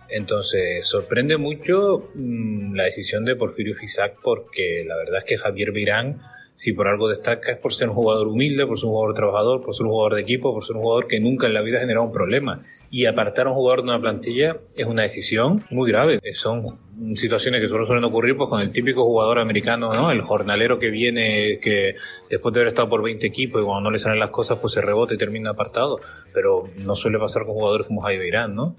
Entonces, 0.10 0.88
sorprende 0.88 1.38
mucho 1.38 2.10
mmm, 2.16 2.74
la 2.74 2.86
decisión 2.86 3.24
de 3.26 3.36
Porfirio 3.36 3.76
Fisac 3.76 4.16
porque 4.24 4.84
la 4.86 4.98
verdad 4.98 5.20
es 5.20 5.24
que 5.24 5.38
Javier 5.38 5.72
Virán, 5.72 6.22
si 6.56 6.74
por 6.74 6.88
algo 6.88 7.08
destaca, 7.08 7.52
es 7.52 7.58
por 7.58 7.74
ser 7.74 7.90
un 7.90 7.96
jugador 7.96 8.28
humilde, 8.28 8.66
por 8.66 8.80
ser 8.80 8.88
un 8.88 8.94
jugador 8.94 9.16
trabajador, 9.16 9.62
por 9.64 9.76
ser 9.76 9.86
un 9.86 9.92
jugador 9.92 10.16
de 10.16 10.22
equipo, 10.22 10.54
por 10.54 10.66
ser 10.66 10.76
un 10.76 10.82
jugador 10.82 11.08
que 11.08 11.20
nunca 11.20 11.48
en 11.48 11.54
la 11.54 11.62
vida 11.62 11.78
ha 11.78 11.82
generado 11.82 12.08
un 12.08 12.12
problema. 12.12 12.66
Y 12.92 13.06
apartar 13.06 13.48
a 13.48 13.50
un 13.52 13.56
jugador 13.56 13.84
de 13.84 13.90
una 13.90 14.02
plantilla 14.02 14.58
es 14.76 14.86
una 14.86 15.04
decisión 15.04 15.64
muy 15.70 15.92
grave. 15.92 16.20
Son 16.34 16.80
situaciones 17.16 17.62
que 17.62 17.70
solo 17.70 17.86
suelen 17.86 18.04
ocurrir 18.04 18.36
pues 18.36 18.50
con 18.50 18.62
el 18.62 18.72
típico 18.72 19.06
jugador 19.06 19.40
americano, 19.40 19.94
¿no? 19.94 20.12
El 20.12 20.22
jornalero 20.22 20.80
que 20.80 20.90
viene, 20.90 21.60
que 21.62 21.96
después 22.30 22.54
de 22.54 22.62
haber 22.62 22.70
estado 22.70 22.90
por 22.90 23.04
20 23.04 23.26
equipos 23.28 23.62
y 23.62 23.66
cuando 23.66 23.82
no 23.82 23.92
le 23.92 24.00
salen 24.00 24.20
las 24.20 24.32
cosas 24.32 24.58
pues 24.60 24.74
se 24.74 24.82
rebota 24.82 25.14
y 25.14 25.18
termina 25.18 25.52
apartado. 25.52 26.00
Pero 26.34 26.70
no 26.78 26.96
suele 26.96 27.20
pasar 27.20 27.46
con 27.46 27.54
jugadores 27.54 27.88
como 27.88 28.02
Jaime 28.02 28.28
Irán, 28.28 28.56
¿no? 28.56 28.76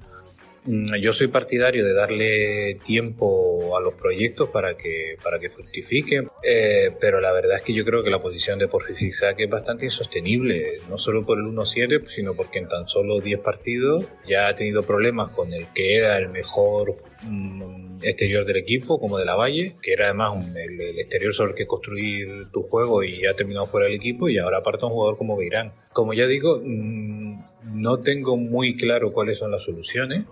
Mm, 0.64 0.96
yo 0.96 1.12
soy 1.14 1.28
partidario 1.28 1.86
de 1.86 1.94
darle 1.94 2.74
tiempo 2.84 3.76
a 3.78 3.80
los 3.80 3.94
proyectos 3.94 4.50
para 4.50 4.76
que, 4.76 5.16
para 5.22 5.38
que 5.38 5.48
fructifiquen, 5.48 6.28
eh, 6.42 6.90
pero 7.00 7.20
la 7.20 7.32
verdad 7.32 7.56
es 7.56 7.62
que 7.62 7.72
yo 7.72 7.84
creo 7.84 8.02
que 8.02 8.10
la 8.10 8.20
posición 8.20 8.58
de 8.58 8.68
Porfisac 8.68 9.40
es 9.40 9.48
bastante 9.48 9.86
insostenible, 9.86 10.74
no 10.90 10.98
solo 10.98 11.24
por 11.24 11.38
el 11.38 11.44
1-7, 11.44 12.06
sino 12.08 12.34
porque 12.34 12.58
en 12.58 12.68
tan 12.68 12.88
solo 12.88 13.20
10 13.20 13.40
partidos 13.40 14.06
ya 14.26 14.48
ha 14.48 14.54
tenido 14.54 14.82
problemas 14.82 15.32
con 15.32 15.52
el 15.54 15.66
que 15.74 15.96
era 15.96 16.18
el 16.18 16.28
mejor 16.28 16.96
mm, 17.22 18.02
exterior 18.02 18.44
del 18.44 18.56
equipo, 18.56 19.00
como 19.00 19.16
de 19.16 19.24
la 19.24 19.36
Valle, 19.36 19.76
que 19.80 19.94
era 19.94 20.06
además 20.06 20.34
un, 20.36 20.56
el, 20.58 20.78
el, 20.78 20.98
exterior 20.98 21.32
sobre 21.32 21.52
el 21.52 21.56
que 21.56 21.66
construir 21.66 22.50
tu 22.52 22.62
juego 22.62 23.02
y 23.02 23.24
ha 23.24 23.34
terminado 23.34 23.66
fuera 23.66 23.86
del 23.86 23.96
equipo, 23.96 24.28
y 24.28 24.36
ahora 24.36 24.58
aparta 24.58 24.86
un 24.86 24.92
jugador 24.92 25.16
como 25.16 25.38
Beirán. 25.38 25.72
Como 25.94 26.12
ya 26.12 26.26
digo, 26.26 26.60
mmm, 26.62 27.40
no 27.64 28.00
tengo 28.00 28.36
muy 28.36 28.76
claro 28.76 29.12
cuáles 29.12 29.38
son 29.38 29.50
las 29.50 29.62
soluciones. 29.62 30.24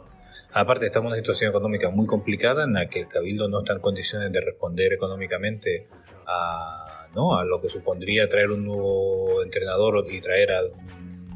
Aparte, 0.58 0.86
estamos 0.86 1.10
en 1.10 1.12
una 1.12 1.22
situación 1.22 1.50
económica 1.50 1.88
muy 1.88 2.04
complicada 2.04 2.64
en 2.64 2.72
la 2.72 2.88
que 2.88 2.98
el 2.98 3.06
Cabildo 3.06 3.48
no 3.48 3.61
está 3.61 3.74
en 3.74 3.78
condiciones 3.78 4.33
de 4.33 4.40
responder 4.40 4.92
económicamente 4.92 5.87
a, 6.26 7.06
¿no? 7.14 7.38
a 7.38 7.44
lo 7.44 7.61
que 7.61 7.68
supondría 7.68 8.28
traer 8.28 8.50
un 8.50 8.66
nuevo 8.66 9.40
entrenador 9.44 10.04
y 10.11 10.20
traer 10.20 10.50
a 10.50 10.62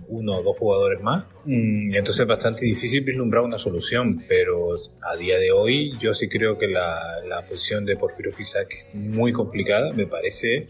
uno 0.09 0.33
o 0.33 0.42
dos 0.42 0.59
jugadores 0.59 1.01
más. 1.03 1.25
Y 1.47 1.97
entonces 1.97 2.23
es 2.23 2.27
bastante 2.27 2.64
difícil 2.64 3.05
vislumbrar 3.05 3.44
una 3.44 3.59
solución, 3.59 4.25
pero 4.27 4.75
a 5.03 5.16
día 5.16 5.38
de 5.38 5.53
hoy 5.53 5.97
yo 6.01 6.14
sí 6.14 6.29
creo 6.29 6.59
que 6.59 6.66
la, 6.66 7.20
la 7.25 7.42
posición 7.42 7.85
de 7.85 7.97
Porfirio 7.97 8.33
Fisac 8.33 8.73
es 8.73 8.94
muy 8.97 9.33
complicada, 9.33 9.92
me 9.92 10.09
parece 10.09 10.66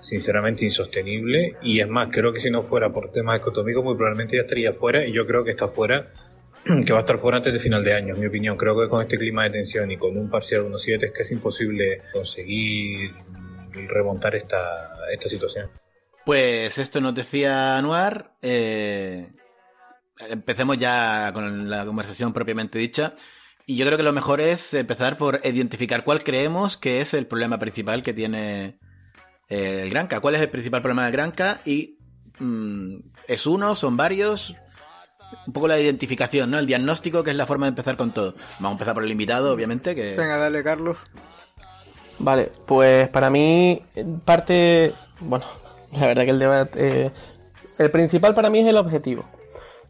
sinceramente 0.00 0.64
insostenible 0.64 1.56
y 1.60 1.80
es 1.80 1.88
más, 1.88 2.08
creo 2.10 2.32
que 2.32 2.40
si 2.40 2.48
no 2.48 2.62
fuera 2.62 2.90
por 2.94 3.12
temas 3.12 3.40
económicos 3.40 3.84
muy 3.84 3.94
probablemente 3.94 4.36
ya 4.36 4.42
estaría 4.42 4.72
fuera 4.72 5.06
y 5.06 5.12
yo 5.12 5.26
creo 5.26 5.44
que 5.44 5.50
está 5.50 5.68
fuera 5.68 6.12
que 6.64 6.92
va 6.92 7.00
a 7.00 7.02
estar 7.02 7.18
fuera 7.18 7.38
antes 7.38 7.52
de 7.52 7.58
final 7.58 7.84
de 7.84 7.94
año, 7.94 8.14
en 8.14 8.20
mi 8.20 8.26
opinión. 8.26 8.56
Creo 8.56 8.78
que 8.78 8.88
con 8.88 9.02
este 9.02 9.18
clima 9.18 9.44
de 9.44 9.50
tensión 9.50 9.90
y 9.90 9.96
con 9.96 10.16
un 10.16 10.30
parcial 10.30 10.62
1-7 10.62 11.04
es 11.04 11.12
casi 11.12 11.34
imposible 11.34 12.02
conseguir 12.12 13.12
remontar 13.88 14.34
esta, 14.34 14.96
esta 15.12 15.28
situación. 15.28 15.70
Pues 16.24 16.78
esto 16.78 17.00
nos 17.00 17.14
decía 17.14 17.76
Anuar. 17.76 18.32
Eh, 18.40 19.30
empecemos 20.28 20.78
ya 20.78 21.30
con 21.34 21.68
la 21.68 21.84
conversación 21.84 22.32
propiamente 22.32 22.78
dicha. 22.78 23.14
Y 23.66 23.76
yo 23.76 23.86
creo 23.86 23.96
que 23.96 24.04
lo 24.04 24.12
mejor 24.12 24.40
es 24.40 24.74
empezar 24.74 25.16
por 25.16 25.40
identificar 25.44 26.04
cuál 26.04 26.22
creemos 26.22 26.76
que 26.76 27.00
es 27.00 27.14
el 27.14 27.26
problema 27.26 27.58
principal 27.58 28.02
que 28.02 28.12
tiene 28.12 28.78
eh, 29.48 29.80
el 29.82 29.90
Granca. 29.90 30.20
¿Cuál 30.20 30.34
es 30.34 30.40
el 30.40 30.50
principal 30.50 30.82
problema 30.82 31.04
del 31.04 31.12
Granca? 31.12 31.60
Y 31.64 31.98
mmm, 32.38 32.96
¿es 33.26 33.46
uno? 33.46 33.74
¿Son 33.74 33.96
varios? 33.96 34.56
Un 35.46 35.52
poco 35.52 35.68
la 35.68 35.78
identificación, 35.78 36.50
¿no? 36.50 36.58
El 36.58 36.66
diagnóstico, 36.66 37.22
que 37.22 37.30
es 37.30 37.36
la 37.36 37.46
forma 37.46 37.66
de 37.66 37.70
empezar 37.70 37.96
con 37.96 38.12
todo. 38.12 38.34
Vamos 38.58 38.70
a 38.70 38.72
empezar 38.72 38.94
por 38.94 39.04
el 39.04 39.10
invitado, 39.10 39.52
obviamente. 39.52 39.94
Que... 39.94 40.14
Venga, 40.16 40.36
dale, 40.36 40.62
Carlos. 40.62 40.96
Vale, 42.18 42.52
pues 42.66 43.08
para 43.08 43.30
mí, 43.30 43.82
parte. 44.24 44.94
Bueno, 45.20 45.44
la 45.92 46.06
verdad 46.06 46.24
que 46.24 46.30
el 46.30 46.38
debate. 46.38 47.06
Eh, 47.06 47.10
el 47.78 47.90
principal 47.90 48.34
para 48.34 48.50
mí 48.50 48.60
es 48.60 48.66
el 48.66 48.76
objetivo. 48.76 49.24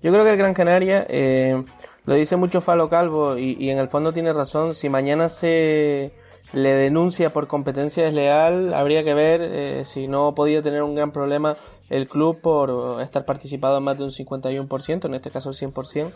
Yo 0.02 0.12
creo 0.12 0.24
que 0.24 0.32
el 0.32 0.36
Gran 0.36 0.54
Canaria, 0.54 1.06
eh, 1.08 1.62
lo 2.04 2.14
dice 2.14 2.36
mucho 2.36 2.60
Falo 2.60 2.88
Calvo 2.88 3.38
y, 3.38 3.56
y 3.58 3.70
en 3.70 3.78
el 3.78 3.88
fondo 3.88 4.12
tiene 4.12 4.32
razón. 4.32 4.74
Si 4.74 4.88
mañana 4.88 5.28
se 5.28 6.12
le 6.54 6.72
denuncia 6.74 7.30
por 7.30 7.46
competencia 7.46 8.04
desleal, 8.04 8.72
habría 8.74 9.04
que 9.04 9.14
ver 9.14 9.42
eh, 9.42 9.84
si 9.84 10.08
no 10.08 10.34
podía 10.34 10.62
tener 10.62 10.82
un 10.82 10.94
gran 10.94 11.12
problema 11.12 11.56
el 11.90 12.08
club 12.08 12.40
por 12.40 13.00
estar 13.02 13.24
participado 13.24 13.78
en 13.78 13.84
más 13.84 13.98
de 13.98 14.04
un 14.04 14.10
51%, 14.10 15.04
en 15.04 15.14
este 15.14 15.30
caso 15.30 15.50
el 15.50 15.56
100%, 15.56 16.12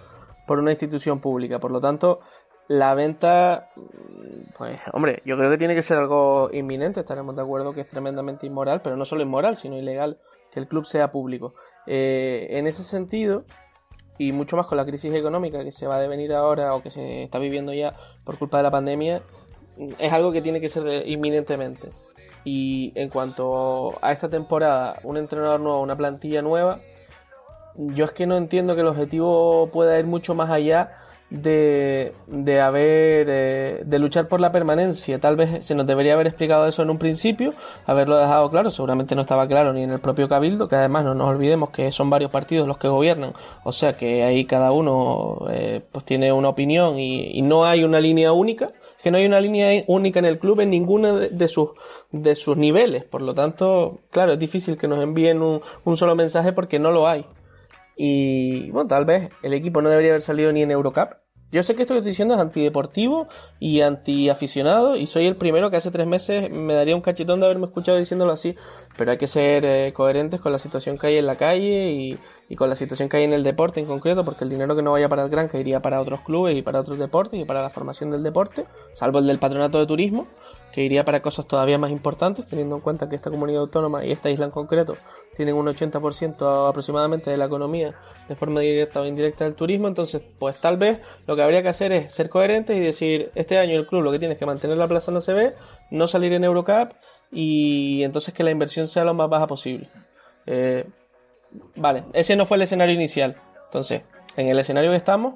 por 0.47 0.59
una 0.59 0.71
institución 0.71 1.21
pública. 1.21 1.59
Por 1.59 1.71
lo 1.71 1.81
tanto, 1.81 2.21
la 2.69 2.95
venta, 2.95 3.71
pues 4.57 4.81
hombre, 4.93 5.23
yo 5.25 5.37
creo 5.37 5.51
que 5.51 5.59
tiene 5.59 5.75
que 5.75 5.83
ser 5.83 5.99
algo 5.99 6.51
inminente, 6.53 7.01
estaremos 7.01 7.35
de 7.35 7.43
acuerdo 7.43 7.73
que 7.75 7.81
es 7.81 7.89
tremendamente 7.89 8.47
inmoral, 8.47 8.81
pero 8.83 8.97
no 8.97 9.05
solo 9.05 9.23
inmoral, 9.23 9.57
sino 9.57 9.77
ilegal 9.77 10.19
que 10.51 10.61
el 10.61 10.69
club 10.69 10.87
sea 10.87 11.11
público. 11.11 11.55
Eh, 11.87 12.47
en 12.51 12.67
ese 12.67 12.83
sentido, 12.83 13.45
y 14.19 14.33
mucho 14.33 14.57
más 14.57 14.67
con 14.67 14.77
la 14.77 14.85
crisis 14.85 15.15
económica 15.15 15.65
que 15.65 15.73
se 15.73 15.87
va 15.87 15.97
a 15.97 16.01
devenir 16.01 16.33
ahora 16.35 16.75
o 16.75 16.83
que 16.83 16.91
se 16.91 17.23
está 17.23 17.39
viviendo 17.39 17.73
ya 17.73 17.95
por 18.25 18.37
culpa 18.39 18.59
de 18.59 18.65
la 18.65 18.71
pandemia, 18.71 19.23
es 19.99 20.13
algo 20.13 20.33
que 20.33 20.43
tiene 20.43 20.61
que 20.61 20.69
ser 20.69 21.07
inminentemente. 21.07 21.91
Y 22.45 22.93
en 22.95 23.09
cuanto 23.09 23.99
a 24.01 24.13
esta 24.13 24.29
temporada, 24.29 24.97
un 25.03 25.17
entrenador 25.17 25.61
nuevo, 25.61 25.81
una 25.83 25.97
plantilla 25.97 26.43
nueva, 26.43 26.79
yo 27.77 28.05
es 28.05 28.13
que 28.13 28.27
no 28.27 28.37
entiendo 28.37 28.75
que 28.75 28.81
el 28.81 28.87
objetivo 28.87 29.71
pueda 29.73 29.99
ir 29.99 30.07
mucho 30.07 30.35
más 30.35 30.51
allá 30.51 30.91
de, 31.31 32.15
de 32.27 32.61
haber 32.61 33.27
eh, 33.29 33.83
de 33.85 33.99
luchar 33.99 34.29
por 34.29 34.41
la 34.41 34.51
permanencia. 34.51 35.19
Tal 35.21 35.37
vez 35.37 35.65
se 35.65 35.75
nos 35.75 35.87
debería 35.87 36.15
haber 36.15 36.27
explicado 36.27 36.67
eso 36.67 36.83
en 36.83 36.91
un 36.91 36.99
principio, 36.99 37.53
haberlo 37.87 38.17
dejado 38.17 38.51
claro. 38.51 38.71
Seguramente 38.71 39.15
no 39.15 39.21
estaba 39.21 39.47
claro 39.47 39.73
ni 39.73 39.83
en 39.83 39.91
el 39.91 40.01
propio 40.01 40.29
Cabildo, 40.29 40.69
que 40.69 40.77
además 40.77 41.05
no 41.05 41.15
nos 41.15 41.29
olvidemos 41.29 41.71
que 41.71 41.93
son 41.93 42.09
varios 42.09 42.31
partidos 42.31 42.67
los 42.67 42.79
que 42.79 42.89
gobiernan. 42.89 43.33
O 43.63 43.73
sea 43.73 43.93
que 43.93 44.25
ahí 44.25 44.45
cada 44.45 44.73
uno 44.73 45.47
eh, 45.51 45.83
pues 45.93 46.05
tiene 46.05 46.33
una 46.33 46.49
opinión 46.49 46.99
y 46.99 47.43
no 47.43 47.65
hay 47.65 47.85
una 47.85 48.01
línea 48.01 48.33
única 48.33 48.71
que 49.03 49.11
no 49.11 49.19
hay 49.19 49.27
una 49.27 49.41
línea 49.41 49.85
única 49.87 50.19
en 50.19 50.25
el 50.25 50.39
club 50.39 50.61
en 50.61 50.71
ninguno 50.71 51.17
de, 51.17 51.49
sus, 51.49 51.71
de 52.11 52.35
sus 52.35 52.57
niveles. 52.57 53.05
Por 53.05 53.23
lo 53.23 53.35
tanto, 53.35 54.01
claro, 54.11 54.33
es 54.33 54.39
difícil 54.39 54.77
que 54.77 54.89
nos 54.89 55.03
envíen 55.03 55.41
un, 55.43 55.97
solo 55.97 56.15
mensaje 56.15 56.53
porque 56.53 56.79
no 56.79 56.91
lo 56.91 57.09
hay. 57.09 57.25
Y 57.97 58.71
bueno, 58.71 58.89
tal 58.89 59.05
vez 59.05 59.31
el 59.43 59.55
equipo 59.55 59.83
no 59.83 59.91
debería 59.91 60.11
haber 60.11 60.23
salido 60.23 60.53
ni 60.53 60.63
en 60.63 60.71
Eurocup. 60.71 61.15
Yo 61.51 61.63
sé 61.63 61.75
que 61.75 61.81
esto 61.83 61.95
que 61.95 62.01
estoy 62.01 62.11
diciendo 62.11 62.35
es 62.35 62.41
antideportivo 62.41 63.27
y 63.59 63.81
antiaficionado 63.81 64.97
y 64.97 65.07
soy 65.07 65.27
el 65.27 65.35
primero 65.35 65.71
que 65.71 65.79
hace 65.79 65.91
tres 65.91 66.07
meses 66.07 66.51
me 66.51 66.75
daría 66.75 66.95
un 66.95 67.01
cachetón 67.01 67.41
de 67.41 67.47
haberme 67.47 67.65
escuchado 67.65 67.97
diciéndolo 67.97 68.33
así, 68.33 68.55
pero 68.99 69.13
hay 69.13 69.17
que 69.17 69.27
ser 69.27 69.65
eh, 69.65 69.95
coherentes 69.95 70.43
con 70.43 70.53
la 70.53 70.59
situación 70.59 70.99
que 70.99 71.07
hay 71.07 71.17
en 71.17 71.25
la 71.25 71.37
calle 71.37 72.19
y, 72.51 72.57
con 72.57 72.69
la 72.69 72.75
situación 72.75 73.09
que 73.09 73.17
hay 73.17 73.25
en 73.25 73.33
el 73.33 73.45
deporte 73.45 73.81
en 73.81 73.87
concreto, 73.87 74.27
porque 74.27 74.45
el 74.45 74.51
dinero 74.51 74.77
que 74.77 74.83
no 74.83 74.93
vaya 74.93 75.09
para 75.09 75.23
el 75.23 75.31
Gran 75.31 75.49
que 75.49 75.59
iría 75.59 75.81
para 75.81 76.03
otros 76.03 76.21
clubes 76.21 76.55
y 76.55 76.61
para 76.61 76.81
otros 76.81 76.99
deportes 76.99 77.41
y 77.41 77.47
para 77.47 77.63
la 77.63 77.71
formación 77.71 78.11
del 78.11 78.23
deporte, 78.23 78.67
salvo 78.93 79.19
el 79.19 79.27
del 79.27 79.39
patronato 79.39 79.79
de 79.79 79.87
turismo, 79.87 80.27
que 80.73 80.83
iría 80.83 81.05
para 81.05 81.23
cosas 81.23 81.47
todavía 81.47 81.79
más 81.79 81.91
importantes, 81.91 82.47
teniendo 82.47 82.77
en 82.77 82.83
cuenta 82.83 83.09
que 83.09 83.17
esta 83.17 83.31
comunidad 83.31 83.63
autónoma 83.63 84.05
y 84.05 84.13
esta 84.13 84.31
isla 84.31 84.45
en 84.45 84.51
concreto 84.51 84.97
tienen 85.37 85.55
un 85.55 85.67
80% 85.67 86.69
aproximadamente 86.69 87.31
de 87.31 87.37
la 87.37 87.47
economía 87.47 87.95
de 88.29 88.37
forma 88.37 88.61
directa 88.61 89.01
o 89.01 89.07
indirecta 89.07 89.45
del 89.45 89.55
turismo, 89.55 89.89
entonces 89.89 90.23
pues 90.39 90.61
tal 90.61 90.77
vez 90.77 91.01
lo 91.27 91.37
que 91.37 91.43
habría 91.43 91.63
que 91.63 91.69
hacer 91.69 91.93
es 91.93 92.13
ser 92.13 92.29
coherentes 92.29 92.77
y 92.77 92.81
decir, 92.81 93.31
este 93.35 93.59
año 93.59 93.77
el 93.77 93.87
club 93.87 94.03
lo 94.03 94.13
que 94.13 94.19
tiene 94.19 94.35
es 94.35 94.39
que 94.39 94.47
mantener 94.47 94.77
la 94.77 94.89
plaza 94.89 95.11
no 95.11 95.21
se 95.21 95.33
ve, 95.33 95.55
no 95.91 96.07
salir 96.07 96.33
en 96.33 96.45
Eurocup 96.45 96.93
y 97.31 98.03
entonces 98.03 98.35
que 98.35 98.45
la 98.45 98.51
inversión 98.51 98.89
sea 98.89 99.05
lo 99.05 99.15
más 99.15 99.29
baja 99.29 99.47
posible. 99.47 99.89
Eh, 100.47 100.87
vale, 101.77 102.05
ese 102.13 102.37
no 102.37 102.47
fue 102.47 102.57
el 102.57 102.63
escenario 102.63 102.95
inicial, 102.95 103.37
entonces 103.65 104.03
en 104.37 104.49
el 104.49 104.59
escenario 104.59 104.91
que 104.91 104.97
estamos 104.97 105.35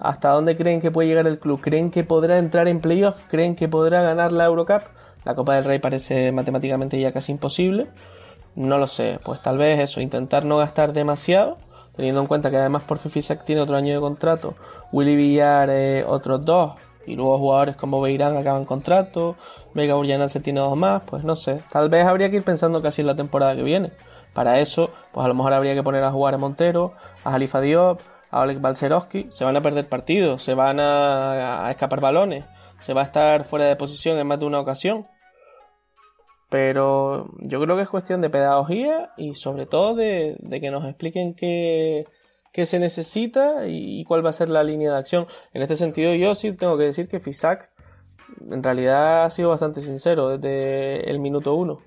¿Hasta 0.00 0.30
dónde 0.30 0.56
creen 0.56 0.80
que 0.80 0.90
puede 0.90 1.08
llegar 1.08 1.26
el 1.26 1.38
club? 1.38 1.60
¿Creen 1.60 1.90
que 1.90 2.04
podrá 2.04 2.38
entrar 2.38 2.68
en 2.68 2.80
playoff? 2.80 3.24
¿Creen 3.28 3.56
que 3.56 3.68
podrá 3.68 4.02
ganar 4.02 4.32
la 4.32 4.44
Eurocup? 4.44 4.82
La 5.24 5.34
Copa 5.34 5.54
del 5.54 5.64
Rey 5.64 5.78
parece 5.78 6.32
matemáticamente 6.32 7.00
ya 7.00 7.12
casi 7.12 7.32
imposible. 7.32 7.86
No 8.56 8.78
lo 8.78 8.86
sé, 8.86 9.18
pues 9.24 9.40
tal 9.40 9.58
vez 9.58 9.80
eso, 9.80 10.00
intentar 10.00 10.44
no 10.44 10.58
gastar 10.58 10.92
demasiado, 10.92 11.58
teniendo 11.96 12.20
en 12.20 12.26
cuenta 12.26 12.50
que 12.50 12.56
además 12.56 12.82
por 12.82 12.98
Fifisac 12.98 13.44
tiene 13.44 13.62
otro 13.62 13.74
año 13.74 13.92
de 13.92 14.00
contrato, 14.00 14.54
Willy 14.92 15.16
Villar 15.16 15.68
eh, 15.72 16.04
otros 16.06 16.44
dos, 16.44 16.74
y 17.04 17.16
luego 17.16 17.36
jugadores 17.38 17.74
como 17.74 18.00
Beirán 18.00 18.36
acaban 18.36 18.64
contrato, 18.64 19.34
Vega 19.74 19.96
se 20.28 20.38
tiene 20.38 20.60
dos 20.60 20.76
más, 20.76 21.02
pues 21.04 21.24
no 21.24 21.34
sé, 21.34 21.62
tal 21.70 21.88
vez 21.88 22.04
habría 22.04 22.30
que 22.30 22.36
ir 22.36 22.44
pensando 22.44 22.80
casi 22.80 23.00
en 23.00 23.08
la 23.08 23.16
temporada 23.16 23.56
que 23.56 23.64
viene. 23.64 23.90
Para 24.32 24.60
eso, 24.60 24.90
pues 25.12 25.24
a 25.24 25.28
lo 25.28 25.34
mejor 25.34 25.52
habría 25.52 25.74
que 25.74 25.82
poner 25.82 26.02
a 26.04 26.10
jugar 26.10 26.34
a 26.34 26.38
Montero, 26.38 26.92
a 27.24 27.30
Jalifa 27.32 27.60
Diop, 27.60 28.00
a 28.34 28.40
Oleg 28.40 28.60
Balcerowski, 28.60 29.26
se 29.30 29.44
van 29.44 29.56
a 29.56 29.60
perder 29.60 29.88
partidos, 29.88 30.42
se 30.42 30.54
van 30.54 30.80
a, 30.80 31.68
escapar 31.70 32.00
balones, 32.00 32.44
se 32.80 32.92
va 32.92 33.02
a 33.02 33.04
estar 33.04 33.44
fuera 33.44 33.66
de 33.66 33.76
posición 33.76 34.18
en 34.18 34.26
más 34.26 34.40
de 34.40 34.46
una 34.46 34.58
ocasión. 34.58 35.06
Pero 36.50 37.30
yo 37.38 37.60
creo 37.60 37.76
que 37.76 37.82
es 37.82 37.88
cuestión 37.88 38.20
de 38.20 38.30
pedagogía 38.30 39.12
y 39.16 39.34
sobre 39.34 39.66
todo 39.66 39.94
de, 39.94 40.36
que 40.50 40.70
nos 40.72 40.84
expliquen 40.84 41.34
qué, 41.34 42.06
se 42.52 42.80
necesita 42.80 43.68
y, 43.68 44.02
cuál 44.02 44.26
va 44.26 44.30
a 44.30 44.32
ser 44.32 44.48
la 44.48 44.64
línea 44.64 44.90
de 44.90 44.98
acción. 44.98 45.28
En 45.52 45.62
este 45.62 45.76
sentido 45.76 46.12
yo 46.14 46.34
sí 46.34 46.52
tengo 46.54 46.76
que 46.76 46.84
decir 46.84 47.06
que 47.06 47.20
FISAC 47.20 47.70
en 48.50 48.64
realidad 48.64 49.26
ha 49.26 49.30
sido 49.30 49.50
bastante 49.50 49.80
sincero 49.80 50.36
desde 50.36 51.08
el 51.08 51.20
minuto 51.20 51.54
uno. 51.54 51.82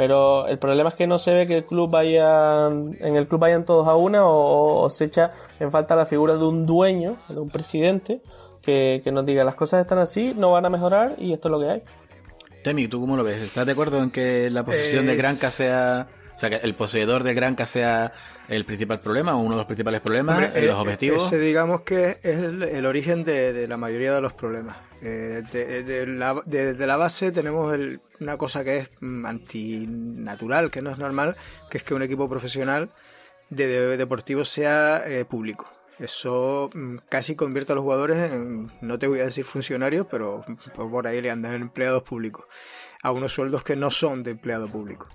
Pero 0.00 0.46
el 0.46 0.58
problema 0.58 0.88
es 0.88 0.94
que 0.94 1.06
no 1.06 1.18
se 1.18 1.30
ve 1.30 1.46
que 1.46 1.58
el 1.58 1.64
club 1.66 1.90
vaya, 1.90 2.68
en 2.68 3.16
el 3.16 3.28
club 3.28 3.38
vayan 3.38 3.66
todos 3.66 3.86
a 3.86 3.96
una 3.96 4.24
o, 4.24 4.88
se 4.88 5.04
echa 5.04 5.32
en 5.58 5.70
falta 5.70 5.94
la 5.94 6.06
figura 6.06 6.36
de 6.36 6.44
un 6.44 6.64
dueño, 6.64 7.18
de 7.28 7.38
un 7.38 7.50
presidente, 7.50 8.22
que, 8.62 9.02
nos 9.12 9.26
diga 9.26 9.44
las 9.44 9.56
cosas 9.56 9.82
están 9.82 9.98
así, 9.98 10.32
no 10.34 10.52
van 10.52 10.64
a 10.64 10.70
mejorar 10.70 11.16
y 11.18 11.34
esto 11.34 11.48
es 11.48 11.52
lo 11.52 11.60
que 11.60 11.68
hay. 11.68 11.82
Temi, 12.64 12.88
¿tú 12.88 12.98
cómo 12.98 13.14
lo 13.14 13.24
ves? 13.24 13.42
¿Estás 13.42 13.66
de 13.66 13.72
acuerdo 13.72 14.02
en 14.02 14.10
que 14.10 14.48
la 14.48 14.64
posición 14.64 15.06
de 15.06 15.16
Granca 15.16 15.50
sea, 15.50 16.08
o 16.40 16.48
sea, 16.48 16.48
que 16.48 16.66
el 16.66 16.74
poseedor 16.74 17.22
de 17.22 17.34
Granca 17.34 17.66
sea 17.66 18.14
el 18.48 18.64
principal 18.64 18.98
problema 19.00 19.36
uno 19.36 19.50
de 19.50 19.56
los 19.56 19.66
principales 19.66 20.00
problemas, 20.00 20.40
los 20.54 20.56
eh, 20.56 20.72
objetivos? 20.72 21.26
Ese 21.26 21.38
digamos 21.38 21.82
que 21.82 22.18
es 22.22 22.38
el, 22.38 22.86
origen 22.86 23.24
de 23.24 23.68
la 23.68 23.76
mayoría 23.76 24.14
de 24.14 24.22
los 24.22 24.32
problemas. 24.32 24.78
Eh, 25.02 25.42
de, 25.52 26.06
la, 26.06 26.42
la, 26.46 26.96
base 26.96 27.30
tenemos 27.30 27.78
una 28.20 28.36
cosa 28.38 28.64
que 28.64 28.78
es 28.78 28.90
mm, 29.00 29.26
antinatural, 29.26 30.70
que 30.70 30.80
no 30.80 30.90
es 30.90 30.96
normal, 30.96 31.36
que 31.70 31.76
es 31.76 31.84
que 31.84 31.92
un 31.92 32.02
equipo 32.02 32.26
profesional 32.26 32.90
de, 33.50 33.98
deportivo 33.98 34.46
sea 34.46 35.02
eh, 35.06 35.26
público. 35.26 35.70
Eso 35.98 36.70
mm, 36.72 36.96
casi 37.10 37.34
convierte 37.34 37.72
a 37.72 37.74
los 37.74 37.82
jugadores 37.82 38.32
en, 38.32 38.70
no 38.80 38.98
te 38.98 39.08
voy 39.08 39.20
a 39.20 39.24
decir 39.24 39.44
funcionarios, 39.44 40.06
pero 40.10 40.42
por 40.74 41.06
ahí 41.06 41.20
le 41.20 41.30
andan 41.30 41.52
empleados 41.54 42.02
públicos, 42.02 42.46
a 43.02 43.10
unos 43.10 43.34
sueldos 43.34 43.62
que 43.62 43.76
no 43.76 43.90
son 43.90 44.22
de 44.22 44.30
empleado 44.30 44.68
público. 44.68 45.06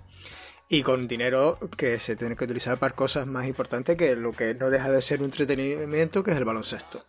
Y 0.68 0.82
con 0.82 1.06
dinero 1.06 1.58
que 1.76 2.00
se 2.00 2.16
tiene 2.16 2.36
que 2.36 2.44
utilizar 2.44 2.78
para 2.78 2.94
cosas 2.94 3.26
más 3.26 3.46
importantes 3.46 3.96
que 3.96 4.16
lo 4.16 4.32
que 4.32 4.54
no 4.54 4.68
deja 4.68 4.90
de 4.90 5.00
ser 5.00 5.20
un 5.20 5.26
entretenimiento, 5.26 6.24
que 6.24 6.32
es 6.32 6.36
el 6.36 6.44
baloncesto. 6.44 7.04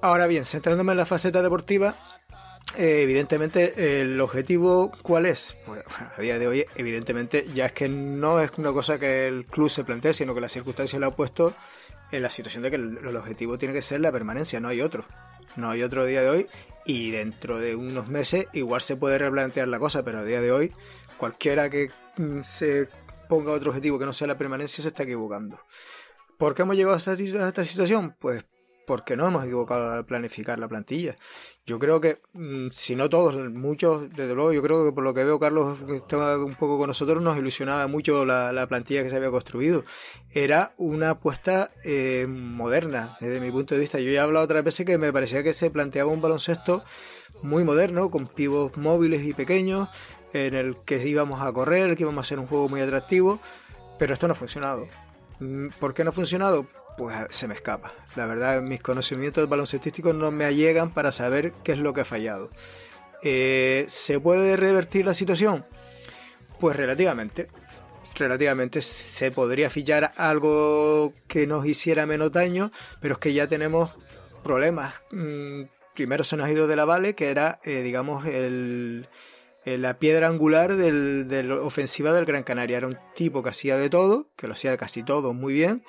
Ahora 0.00 0.26
bien, 0.26 0.44
centrándome 0.44 0.92
en 0.92 0.98
la 0.98 1.06
faceta 1.06 1.42
deportiva, 1.42 1.96
eh, 2.78 3.02
evidentemente 3.02 4.00
el 4.00 4.18
objetivo 4.18 4.92
cuál 5.02 5.26
es 5.26 5.54
pues, 5.66 5.84
a 6.16 6.20
día 6.22 6.38
de 6.38 6.48
hoy 6.48 6.64
evidentemente 6.74 7.44
ya 7.52 7.66
es 7.66 7.72
que 7.72 7.86
no 7.86 8.40
es 8.40 8.52
una 8.56 8.72
cosa 8.72 8.98
que 8.98 9.28
el 9.28 9.44
club 9.44 9.68
se 9.68 9.84
plantee 9.84 10.14
sino 10.14 10.34
que 10.34 10.40
la 10.40 10.48
circunstancia 10.48 10.98
le 10.98 11.04
ha 11.04 11.10
puesto 11.10 11.54
en 12.12 12.22
la 12.22 12.30
situación 12.30 12.62
de 12.62 12.70
que 12.70 12.76
el, 12.76 13.16
objetivo 13.16 13.58
tiene 13.58 13.74
que 13.74 13.82
ser 13.82 14.00
la 14.00 14.10
permanencia 14.10 14.58
no 14.58 14.68
hay 14.68 14.80
otro 14.80 15.04
no 15.56 15.68
hay 15.68 15.82
otro 15.82 16.06
día 16.06 16.22
de 16.22 16.30
hoy 16.30 16.46
y 16.86 17.10
dentro 17.10 17.58
de 17.58 17.76
unos 17.76 18.08
meses 18.08 18.46
igual 18.54 18.80
se 18.80 18.96
puede 18.96 19.18
replantear 19.18 19.68
la 19.68 19.78
cosa 19.78 20.02
pero 20.02 20.20
a 20.20 20.24
día 20.24 20.40
de 20.40 20.50
hoy 20.50 20.72
cualquiera 21.22 21.70
que 21.70 21.88
mm, 22.16 22.42
se 22.42 22.88
ponga 23.28 23.52
otro 23.52 23.70
objetivo 23.70 23.96
que 23.96 24.06
no 24.06 24.12
sea 24.12 24.26
la 24.26 24.36
permanencia 24.36 24.82
se 24.82 24.88
está 24.88 25.04
equivocando 25.04 25.56
¿Por 26.36 26.52
qué 26.52 26.62
hemos 26.62 26.74
llegado 26.74 26.96
a 26.96 26.98
esta, 26.98 27.64
situación? 27.64 28.16
Pues 28.18 28.44
porque 28.84 29.16
no 29.16 29.28
hemos 29.28 29.44
equivocado 29.44 29.92
al 29.92 30.04
planificar 30.04 30.58
la 30.58 30.66
plantilla. 30.66 31.14
Yo 31.64 31.78
creo 31.78 32.00
que, 32.00 32.20
mm, 32.32 32.70
si 32.70 32.96
no 32.96 33.08
todos, 33.08 33.36
muchos, 33.52 34.10
desde 34.10 34.34
luego, 34.34 34.52
yo 34.52 34.60
creo 34.60 34.84
que 34.84 34.90
por 34.90 35.04
lo 35.04 35.14
que 35.14 35.22
veo, 35.22 35.38
Carlos, 35.38 35.78
estaba 35.94 36.44
un 36.44 36.56
poco 36.56 36.78
con 36.78 36.88
nosotros, 36.88 37.22
nos 37.22 37.38
ilusionaba 37.38 37.86
mucho 37.86 38.24
la, 38.24 38.66
plantilla 38.66 39.04
que 39.04 39.10
se 39.10 39.16
había 39.18 39.30
construido. 39.30 39.84
Era 40.32 40.74
una 40.78 41.10
apuesta 41.10 41.70
eh, 41.84 42.26
moderna, 42.28 43.16
desde 43.20 43.38
mi 43.40 43.52
punto 43.52 43.76
de 43.76 43.80
vista. 43.80 44.00
Yo 44.00 44.10
ya 44.10 44.22
he 44.22 44.24
hablado 44.24 44.44
otras 44.44 44.64
veces 44.64 44.84
que 44.84 44.98
me 44.98 45.12
parecía 45.12 45.44
que 45.44 45.54
se 45.54 45.70
planteaba 45.70 46.10
un 46.10 46.20
baloncesto 46.20 46.82
muy 47.42 47.64
moderno, 47.64 48.10
con 48.10 48.26
pivos 48.26 48.76
móviles 48.76 49.24
y 49.24 49.32
pequeños, 49.32 49.88
en 50.32 50.54
el 50.54 50.76
que 50.84 51.06
íbamos 51.06 51.40
a 51.40 51.52
correr, 51.52 51.96
que 51.96 52.02
íbamos 52.02 52.24
a 52.24 52.26
hacer 52.26 52.38
un 52.38 52.46
juego 52.46 52.68
muy 52.68 52.80
atractivo, 52.80 53.40
pero 53.98 54.14
esto 54.14 54.26
no 54.26 54.32
ha 54.32 54.36
funcionado. 54.36 54.88
Mm, 55.40 55.68
¿Por 55.78 55.94
qué 55.94 56.04
no 56.04 56.10
ha 56.10 56.14
funcionado? 56.14 56.66
pues 56.96 57.16
se 57.30 57.48
me 57.48 57.54
escapa. 57.54 57.92
La 58.16 58.26
verdad, 58.26 58.60
mis 58.60 58.82
conocimientos 58.82 59.48
baloncestísticos 59.48 60.14
no 60.14 60.30
me 60.30 60.54
llegan 60.54 60.90
para 60.90 61.12
saber 61.12 61.52
qué 61.64 61.72
es 61.72 61.78
lo 61.78 61.92
que 61.92 62.02
ha 62.02 62.04
fallado. 62.04 62.50
Eh, 63.22 63.86
¿Se 63.88 64.20
puede 64.20 64.56
revertir 64.56 65.06
la 65.06 65.14
situación? 65.14 65.64
Pues 66.60 66.76
relativamente. 66.76 67.48
Relativamente 68.14 68.82
se 68.82 69.30
podría 69.30 69.70
fichar 69.70 70.12
algo 70.16 71.14
que 71.28 71.46
nos 71.46 71.64
hiciera 71.66 72.04
menos 72.04 72.30
daño, 72.32 72.70
pero 73.00 73.14
es 73.14 73.20
que 73.20 73.32
ya 73.32 73.46
tenemos 73.46 73.90
problemas. 74.44 74.94
Mm, 75.12 75.62
primero 75.94 76.24
se 76.24 76.36
nos 76.36 76.46
ha 76.46 76.52
ido 76.52 76.66
de 76.66 76.76
la 76.76 76.84
Vale, 76.84 77.14
que 77.14 77.28
era, 77.28 77.58
eh, 77.64 77.82
digamos, 77.82 78.26
el, 78.26 79.08
la 79.64 79.98
piedra 79.98 80.28
angular 80.28 80.74
de 80.76 81.42
la 81.42 81.56
ofensiva 81.56 82.12
del 82.12 82.24
Gran 82.24 82.42
Canaria. 82.42 82.78
Era 82.78 82.88
un 82.88 82.98
tipo 83.14 83.42
que 83.42 83.50
hacía 83.50 83.76
de 83.76 83.90
todo, 83.90 84.28
que 84.36 84.46
lo 84.46 84.54
hacía 84.54 84.76
casi 84.76 85.02
todo 85.02 85.34
muy 85.34 85.54
bien, 85.54 85.84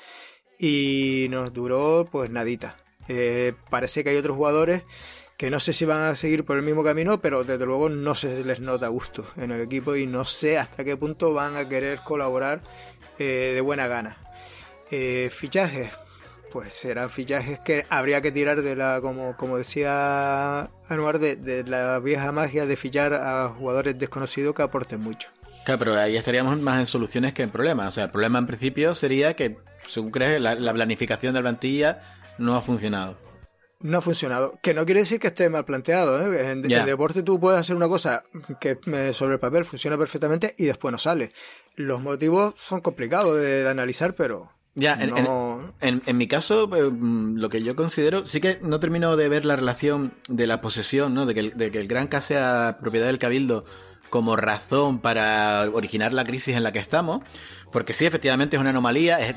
y 0.60 1.28
nos 1.30 1.54
duró 1.54 2.08
pues 2.12 2.30
nadita. 2.30 2.78
Eh, 3.08 3.54
parece 3.70 4.04
que 4.04 4.12
hay 4.12 4.18
otros 4.18 4.38
jugadores 4.38 4.84
que 5.38 5.50
no 5.50 5.60
sé 5.60 5.74
si 5.74 5.84
van 5.86 6.02
a 6.04 6.16
seguir 6.16 6.46
por 6.46 6.58
el 6.58 6.64
mismo 6.64 6.84
camino, 6.84 7.20
pero 7.20 7.44
desde 7.44 7.66
luego 7.66 7.90
no 7.90 8.16
se 8.16 8.44
les 8.44 8.60
nota 8.60 8.88
gusto 8.88 9.26
en 9.36 9.52
el 9.52 9.62
equipo 9.62 9.96
y 9.96 10.06
no 10.06 10.26
sé 10.26 10.58
hasta 10.58 10.84
qué 10.84 10.96
punto 10.96 11.34
van 11.34 11.58
a 11.58 11.68
querer 11.68 12.00
colaborar 12.00 12.62
eh, 13.20 13.52
de 13.54 13.62
buena 13.62 13.88
gana. 13.88 14.18
Eh, 14.92 15.30
fichajes, 15.34 15.92
pues 16.54 16.72
serán 16.72 17.10
fichajes 17.10 17.60
que 17.60 17.86
habría 17.90 18.22
que 18.22 18.32
tirar 18.32 18.62
de 18.62 18.76
la, 18.76 19.02
como, 19.02 19.36
como 19.36 19.58
decía 19.58 20.70
Anuar, 20.88 21.18
de, 21.18 21.36
de 21.36 21.64
la 21.64 22.00
vieja 22.00 22.32
magia 22.32 22.68
de 22.68 22.76
fichar 22.78 23.16
a 23.16 23.50
jugadores 23.50 23.98
desconocidos 23.98 24.54
que 24.54 24.62
aporten 24.62 25.02
mucho. 25.02 25.30
Claro, 25.66 25.80
pero 25.80 25.96
ahí 25.96 26.16
estaríamos 26.16 26.60
más 26.60 26.80
en 26.80 26.86
soluciones 26.86 27.34
que 27.34 27.42
en 27.42 27.50
problemas. 27.50 27.88
O 27.88 27.92
sea, 27.92 28.04
el 28.06 28.12
problema 28.12 28.38
en 28.38 28.48
principio 28.48 28.94
sería 28.94 29.36
que, 29.36 29.58
según 29.90 30.12
crees, 30.12 30.40
la, 30.40 30.74
planificación 30.74 31.34
de 31.34 31.40
la 31.40 31.44
plantilla 31.44 32.02
no 32.38 32.56
ha 32.56 32.62
funcionado. 32.62 33.18
No 33.80 33.98
ha 33.98 34.02
funcionado. 34.02 34.60
Que 34.62 34.74
no 34.74 34.86
quiere 34.86 35.02
decir 35.02 35.20
que 35.20 35.28
esté 35.28 35.50
mal 35.50 35.66
planteado. 35.66 36.34
¿eh? 36.34 36.52
En, 36.52 36.62
deporte 36.62 37.24
tú 37.24 37.40
puedes 37.40 37.60
hacer 37.60 37.76
una 37.76 37.88
cosa 37.88 38.24
que 38.60 38.78
sobre 39.14 39.34
el 39.34 39.40
papel 39.40 39.66
funciona 39.66 39.98
perfectamente 39.98 40.54
y 40.58 40.66
después 40.66 40.92
no 40.92 40.98
sale. 40.98 41.32
Los 41.76 42.02
motivos 42.02 42.54
son 42.58 42.82
complicados 42.82 43.40
de, 43.40 43.68
analizar, 43.68 44.14
pero... 44.14 44.52
Ya, 44.76 44.98
en, 45.00 46.02
en, 46.06 46.18
mi 46.18 46.28
caso, 46.28 46.68
mm, 46.68 47.38
lo 47.38 47.50
que 47.50 47.62
yo 47.62 47.76
considero, 47.76 48.26
sí 48.26 48.42
que 48.42 48.60
no 48.64 48.80
termino 48.80 49.16
de 49.16 49.30
ver 49.30 49.46
la 49.46 49.56
relación 49.56 50.14
de 50.28 50.48
la 50.48 50.62
posesión, 50.62 51.14
¿no? 51.14 51.28
De 51.28 51.36
que, 51.36 51.44
de 51.52 51.70
que 51.70 51.80
el 51.80 51.88
Gran 51.88 52.08
K 52.08 52.22
sea 52.22 52.78
propiedad 52.82 53.06
del 53.06 53.20
Cabildo 53.20 53.66
como 54.10 54.36
razón 54.36 55.00
para 55.00 55.70
originar 55.74 56.12
la 56.12 56.24
crisis 56.24 56.56
en 56.56 56.64
la 56.64 56.72
que 56.72 56.80
estamos, 56.80 57.22
porque 57.72 57.94
sí, 57.94 58.06
efectivamente 58.06 58.56
es 58.56 58.62
una 58.62 58.72
anomalía, 58.72 59.20
es, 59.20 59.36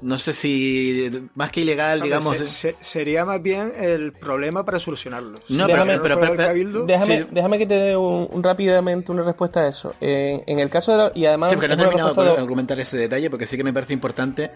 no 0.00 0.18
sé 0.18 0.32
si 0.32 1.28
más 1.34 1.50
que 1.50 1.60
ilegal, 1.60 2.00
digamos. 2.00 2.36
sería 2.80 3.24
más 3.24 3.42
bien 3.42 3.72
el 3.78 4.12
problema 4.12 4.64
para 4.64 4.78
solucionarlo. 4.78 5.38
No, 5.48 5.66
déjame, 5.66 5.98
pero, 5.98 6.16
déjame, 6.86 7.58
que 7.58 7.66
te 7.66 7.74
dé 7.74 7.96
un, 7.96 8.42
rápidamente 8.42 9.12
una 9.12 9.22
respuesta 9.22 9.60
a 9.60 9.68
eso. 9.68 9.94
en 10.00 10.58
el 10.58 10.70
caso 10.70 10.96
de. 10.96 11.20
y 11.20 11.26
además. 11.26 11.50
Sí, 11.50 11.56
porque 11.56 11.68
no 11.68 11.74
he 11.74 11.76
terminado 11.76 12.14
de 12.14 12.30
argumentar 12.30 12.78
ese 12.80 12.96
detalle 12.96 13.30
porque 13.30 13.46
sí 13.46 13.56
que 13.56 13.64
me 13.64 13.72
parece 13.72 13.92
importante 13.92 14.50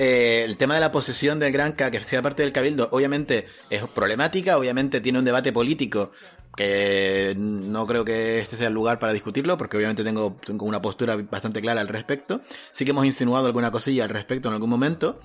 eh, 0.00 0.44
el 0.44 0.56
tema 0.56 0.74
de 0.74 0.80
la 0.80 0.92
posesión 0.92 1.40
del 1.40 1.52
Granca, 1.52 1.90
que 1.90 2.00
sea 2.00 2.22
parte 2.22 2.44
del 2.44 2.52
Cabildo, 2.52 2.88
obviamente 2.92 3.46
es 3.68 3.82
problemática, 3.88 4.56
obviamente 4.56 5.00
tiene 5.00 5.18
un 5.18 5.24
debate 5.24 5.52
político 5.52 6.12
que 6.58 7.36
no 7.38 7.86
creo 7.86 8.04
que 8.04 8.40
este 8.40 8.56
sea 8.56 8.66
el 8.66 8.74
lugar 8.74 8.98
para 8.98 9.12
discutirlo, 9.12 9.56
porque 9.56 9.76
obviamente 9.76 10.02
tengo, 10.02 10.36
una 10.58 10.82
postura 10.82 11.14
bastante 11.14 11.60
clara 11.60 11.80
al 11.80 11.86
respecto. 11.86 12.40
Sí 12.72 12.84
que 12.84 12.90
hemos 12.90 13.06
insinuado 13.06 13.46
alguna 13.46 13.70
cosilla 13.70 14.02
al 14.02 14.10
respecto 14.10 14.48
en 14.48 14.54
algún 14.54 14.68
momento. 14.68 15.20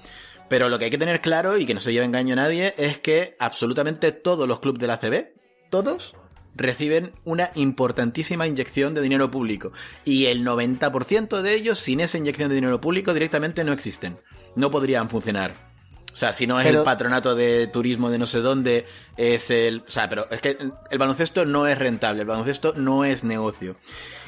Pero 0.48 0.70
lo 0.70 0.78
que 0.78 0.86
hay 0.86 0.92
que 0.92 1.00
tener 1.00 1.22
claro, 1.22 1.58
y 1.58 1.66
que 1.66 1.74
no 1.74 1.80
se 1.80 1.92
lleve 1.92 2.06
engaño 2.06 2.34
a 2.34 2.36
nadie, 2.36 2.76
es 2.78 3.00
que 3.00 3.36
absolutamente 3.40 4.12
todos 4.12 4.48
los 4.48 4.60
clubes 4.60 4.80
de 4.80 4.86
la 4.86 5.00
CB, 5.00 5.34
todos, 5.72 6.14
reciben 6.54 7.14
una 7.24 7.50
importantísima 7.56 8.46
inyección 8.46 8.94
de 8.94 9.02
dinero 9.02 9.32
público. 9.32 9.72
Y 10.06 10.28
el 10.28 10.46
90% 10.46 11.42
de 11.42 11.56
ellos, 11.56 11.80
sin 11.80 12.00
esa 12.00 12.20
inyección 12.20 12.50
de 12.50 12.56
dinero 12.56 12.80
público, 12.80 13.12
directamente 13.12 13.64
no 13.64 13.74
existen. 13.74 14.20
No 14.56 14.70
podrían 14.70 15.10
funcionar. 15.10 15.73
O 16.14 16.16
sea, 16.16 16.32
si 16.32 16.46
no 16.46 16.62
es 16.62 16.68
el 16.68 16.84
patronato 16.84 17.36
de 17.36 17.68
turismo 17.68 18.12
de 18.12 18.20
no 18.20 18.28
sé 18.28 18.40
dónde, 18.40 18.86
es 19.18 19.50
el... 19.50 19.84
O 19.88 19.92
sea, 19.92 20.08
pero 20.08 20.30
es 20.30 20.42
que 20.42 20.58
el 20.92 20.98
baloncesto 21.00 21.44
no 21.44 21.66
es 21.66 21.78
rentable, 21.78 22.22
el 22.22 22.28
baloncesto 22.28 22.74
no 22.78 23.04
es 23.04 23.24
negocio. 23.24 23.76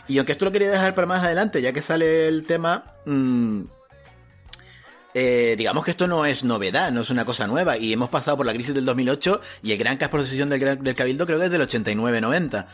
Y 0.07 0.17
aunque 0.17 0.31
esto 0.31 0.45
lo 0.45 0.51
quería 0.51 0.71
dejar 0.71 0.95
para 0.95 1.07
más 1.07 1.23
adelante, 1.23 1.61
ya 1.61 1.73
que 1.73 1.83
sale 1.83 2.27
el 2.27 2.47
tema, 2.47 2.95
mmm, 3.05 3.61
eh, 5.13 5.55
digamos 5.57 5.85
que 5.85 5.91
esto 5.91 6.07
no 6.07 6.25
es 6.25 6.43
novedad, 6.43 6.91
no 6.91 7.01
es 7.01 7.09
una 7.11 7.23
cosa 7.23 7.45
nueva. 7.45 7.77
Y 7.77 7.93
hemos 7.93 8.09
pasado 8.09 8.35
por 8.37 8.47
la 8.47 8.53
crisis 8.53 8.73
del 8.73 8.85
2008 8.85 9.41
y 9.61 9.71
el 9.71 9.77
gran 9.77 9.97
caso 9.97 10.11
posesión 10.11 10.49
del, 10.49 10.83
del 10.83 10.95
Cabildo 10.95 11.25
creo 11.25 11.39
que 11.39 11.45
es 11.45 11.51
del 11.51 11.61
89-90 11.61 12.65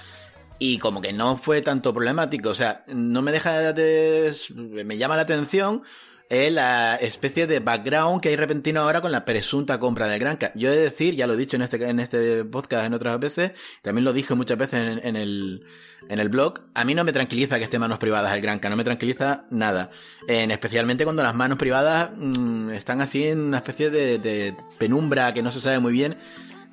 y 0.57 0.77
como 0.77 1.01
que 1.01 1.11
no 1.11 1.37
fue 1.37 1.61
tanto 1.61 1.91
problemático. 1.91 2.49
O 2.49 2.53
sea, 2.53 2.83
no 2.87 3.21
me 3.21 3.31
deja 3.31 3.73
de. 3.73 4.31
Me 4.55 4.97
llama 4.97 5.15
la 5.15 5.23
atención 5.23 5.83
eh, 6.31 6.49
la 6.49 6.95
especie 6.95 7.45
de 7.45 7.59
background 7.59 8.21
que 8.21 8.29
hay 8.29 8.35
repentino 8.35 8.81
ahora 8.81 9.01
con 9.01 9.11
la 9.11 9.25
presunta 9.25 9.79
compra 9.79 10.07
del 10.07 10.19
Granca. 10.19 10.51
Yo 10.55 10.69
he 10.69 10.75
de 10.75 10.81
decir, 10.83 11.15
ya 11.15 11.27
lo 11.27 11.33
he 11.33 11.37
dicho 11.37 11.57
en 11.57 11.61
este, 11.61 11.87
en 11.87 11.99
este 11.99 12.43
podcast 12.45 12.87
en 12.87 12.93
otras 12.93 13.19
veces, 13.19 13.51
también 13.83 14.05
lo 14.05 14.13
dije 14.13 14.33
muchas 14.33 14.57
veces 14.57 14.99
en 15.03 15.15
el 15.15 15.65
en 16.09 16.19
el 16.19 16.29
blog, 16.29 16.59
a 16.73 16.83
mí 16.83 16.95
no 16.95 17.03
me 17.03 17.13
tranquiliza 17.13 17.57
que 17.57 17.65
esté 17.65 17.79
manos 17.79 17.99
privadas 17.99 18.33
el 18.33 18.41
Granca, 18.41 18.69
no 18.69 18.75
me 18.75 18.83
tranquiliza 18.83 19.45
nada. 19.49 19.91
En, 20.27 20.51
especialmente 20.51 21.03
cuando 21.03 21.23
las 21.23 21.35
manos 21.35 21.57
privadas 21.57 22.11
mm, 22.15 22.71
están 22.71 23.01
así 23.01 23.27
en 23.27 23.39
una 23.39 23.57
especie 23.57 23.89
de, 23.89 24.53
penumbra 24.77 25.33
que 25.33 25.41
no 25.41 25.51
se 25.51 25.61
sabe 25.61 25.79
muy 25.79 25.93
bien 25.93 26.15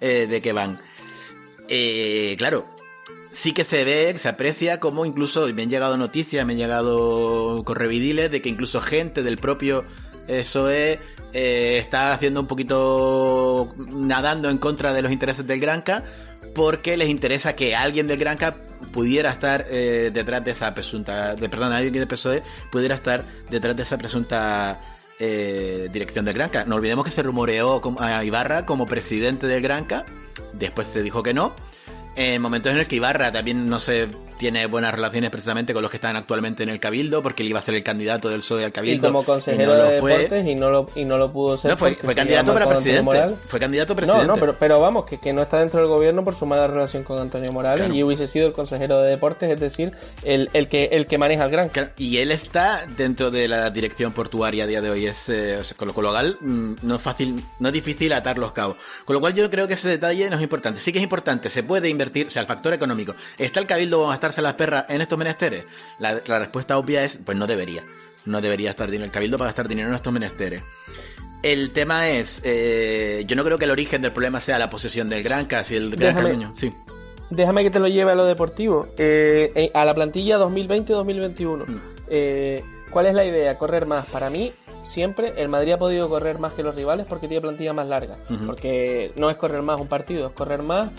eh, 0.01 0.27
de 0.29 0.41
qué 0.41 0.53
van. 0.53 0.79
Eh, 1.69 2.35
claro, 2.39 2.65
sí 3.39 3.53
que 3.53 3.65
se 3.65 3.85
ve, 3.85 4.19
se 4.19 4.29
aprecia 4.29 4.81
como 4.81 5.07
incluso, 5.07 5.47
me 5.55 5.63
han 5.63 5.71
llegado 5.71 5.97
noticias, 5.97 6.45
me 6.45 6.55
han 6.55 6.59
llegado 6.59 7.63
correvidiles 7.65 8.31
de 8.31 8.43
que 8.43 8.49
incluso 8.49 8.81
gente 8.81 9.23
del 9.23 9.39
propio 9.39 9.85
SOE 10.43 10.99
eh, 11.33 11.79
está 11.79 12.13
haciendo 12.13 12.41
un 12.41 12.47
poquito 12.47 13.75
nadando 13.77 14.51
en 14.51 14.59
contra 14.59 14.93
de 14.93 15.03
los 15.03 15.13
intereses 15.13 15.47
del 15.47 15.61
Granca 15.61 16.05
porque 16.55 16.97
les 16.97 17.09
interesa 17.09 17.55
que 17.55 17.77
alguien 17.77 18.09
del 18.09 18.19
Granca 18.19 18.57
pudiera 18.93 19.31
estar 19.31 19.67
eh, 19.71 20.11
detrás 20.13 20.45
de 20.45 20.51
esa 20.51 20.75
presunta, 20.75 21.37
de, 21.37 21.49
perdón, 21.49 21.73
alguien 21.73 21.93
del 21.93 22.09
PSOE 22.09 22.43
pudiera 22.73 22.95
estar 22.95 23.25
detrás 23.51 23.77
de 23.77 23.83
esa 23.85 23.99
presunta 23.99 24.81
eh, 25.21 25.89
dirección 25.93 26.25
del 26.25 26.35
Granca. 26.35 26.65
No 26.65 26.77
olvidemos 26.77 27.05
que 27.05 27.11
se 27.13 27.23
rumoreó 27.23 27.81
a 28.01 28.25
Ibarra 28.25 28.67
como 28.67 28.87
presidente 28.87 29.47
del 29.47 29.63
Granca, 29.63 30.05
después 30.55 30.89
se 30.89 31.03
dijo 31.03 31.23
que 31.23 31.35
no. 31.35 31.55
En 32.21 32.43
momentos 32.43 32.73
en 32.73 32.79
el 32.79 32.89
que 32.89 32.97
Ibarra 32.97 33.31
también 33.31 33.69
no 33.69 33.79
se 33.79 34.09
tiene 34.39 34.67
buenas 34.67 34.95
relaciones 34.95 35.31
precisamente 35.31 35.73
con 35.75 35.83
los 35.83 35.91
que 35.91 35.97
están 35.97 36.17
actualmente 36.17 36.63
en 36.63 36.69
el 36.69 36.81
Cabildo, 36.81 37.23
porque 37.23 37.43
él 37.43 37.49
iba 37.51 37.59
a 37.59 37.63
ser 37.63 37.75
el 37.75 37.83
candidato 37.83 38.29
del 38.29 38.41
PSOE 38.41 38.65
al 38.65 38.73
Cabildo. 38.73 39.09
Y 39.09 39.11
como 39.11 39.25
consejero 39.25 39.75
de 39.75 39.95
deportes 39.95 40.47
y 40.47 40.55
no 40.55 40.71
lo, 40.71 40.89
y 40.95 41.05
no 41.05 41.19
lo 41.19 41.33
pudo 41.33 41.57
ser. 41.57 41.73
No, 41.73 41.77
fue, 41.77 41.97
candidato 41.97 42.53
para 42.53 42.67
presidente. 42.67 43.37
Fue 43.49 43.61
candidato 43.61 43.93
a 43.93 43.97
presidente. 43.97 44.27
No, 44.27 44.35
no, 44.35 44.41
pero, 44.41 44.57
pero 44.59 44.81
vamos, 44.81 45.05
que, 45.05 45.19
que, 45.19 45.33
no 45.33 45.43
está 45.43 45.59
dentro 45.59 45.81
del 45.81 45.89
gobierno 45.89 46.25
por 46.25 46.35
su 46.35 46.47
mala 46.47 46.67
relación 46.67 47.03
con 47.05 47.19
Antonio 47.19 47.53
Morales 47.53 47.93
y 47.93 48.03
hubiese 48.03 48.27
sido 48.27 48.47
el 48.47 48.53
consejero 48.53 49.03
de 49.03 49.11
deportes, 49.11 49.51
es 49.51 49.61
decir, 49.61 49.93
el, 50.25 50.49
el, 50.53 50.69
que, 50.69 50.85
el 50.93 51.07
que 51.07 51.19
maneja 51.19 51.45
el 51.45 51.51
gran. 51.51 51.71
Y 51.97 52.19
él 52.19 52.31
está 52.31 52.87
dentro 52.97 53.31
de 53.31 53.49
la 53.49 53.71
dirección 53.71 54.13
portuaria 54.13 54.65
a 54.65 54.67
día 54.67 54.81
de 54.81 54.91
hoy. 54.91 55.07
Es, 55.07 55.29
eh, 55.29 55.61
con 55.77 55.89
lo 55.89 55.95
cual 55.95 56.39
mm, 56.41 56.75
no 56.83 56.97
es 56.97 57.03
fácil, 57.03 57.45
no 57.59 57.69
es 57.69 57.75
difícil 57.75 58.13
atar 58.13 58.39
los 58.39 58.53
cabos. 58.53 58.77
Con 59.05 59.15
lo 59.15 59.21
cual 59.21 59.35
yo 59.35 59.49
creo 59.51 59.67
que 59.67 59.75
ese 59.75 59.89
detalle 59.89 60.31
no 60.31 60.37
es 60.37 60.43
importante. 60.43 60.81
Sí 60.81 60.93
que 60.93 60.99
es 60.99 61.05
importante, 61.05 61.51
se 61.51 61.63
puede 61.63 61.89
invertir, 61.89 62.29
o 62.29 62.31
sea, 62.31 62.43
el 62.43 62.49
factor 62.49 62.73
económico. 62.73 63.15
¿Está 63.37 63.61
el 63.61 63.67
Cabildo 63.67 64.11
a 64.11 64.15
gastarse 64.29 64.43
las 64.43 64.55
perras 64.55 64.85
en 64.89 65.01
estos 65.01 65.19
menesteres? 65.19 65.65
La, 65.99 66.39
respuesta 66.39 66.79
obvia 66.79 67.05
es, 67.05 67.19
pues 67.25 67.37
no 67.37 67.47
debería. 67.47 67.83
No 68.27 68.41
debería 68.41 68.71
estar 68.71 68.91
dinero 68.91 69.07
el 69.07 69.11
cabildo 69.11 69.39
para 69.39 69.49
gastar 69.49 69.69
dinero 69.69 69.89
en 69.89 69.95
estos 69.95 70.13
menesteres. 70.13 70.63
El 71.43 71.71
tema 71.71 72.11
es, 72.11 72.41
eh, 72.45 73.25
yo 73.27 73.37
no 73.37 73.45
creo 73.45 73.59
que 73.59 73.65
el 73.65 73.71
origen 73.71 74.03
del 74.03 74.13
problema 74.13 74.41
sea 74.41 74.59
la 74.59 74.69
posesión 74.69 75.09
del 75.09 75.23
Gran 75.23 75.47
casi 75.47 75.77
el 75.77 75.95
Gran 75.97 76.17
Déjame, 76.17 76.49
Sí. 76.57 76.73
Déjame 77.31 77.63
que 77.63 77.71
te 77.71 77.79
lo 77.79 77.89
lleve 77.89 78.13
a 78.13 78.15
lo 78.15 78.25
deportivo. 78.25 78.89
Eh, 78.97 79.53
eh, 79.55 79.71
a 79.75 79.85
la 79.85 79.95
plantilla 79.95 80.39
2020-2021. 80.39 81.67
Mm. 81.67 82.91
¿Cuál 82.91 83.07
es 83.07 83.15
la 83.15 83.25
idea? 83.25 83.57
Correr 83.57 83.87
más. 83.87 84.07
Para 84.07 84.31
mí, 84.31 84.53
siempre 84.83 85.35
el 85.37 85.49
Madrid 85.49 85.73
ha 85.73 85.79
podido 85.79 86.09
correr 86.09 86.39
más 86.39 86.53
que 86.53 86.63
los 86.63 86.75
rivales 86.75 87.07
porque 87.07 87.29
tiene 87.29 87.41
plantilla 87.41 87.73
más 87.73 87.87
larga. 87.87 88.17
Porque 88.47 89.13
no 89.17 89.31
es 89.31 89.37
correr 89.37 89.63
más 89.63 89.81
un 89.81 89.89
partido, 89.89 90.29
es 90.29 90.33
correr 90.33 90.63
más 90.63 90.91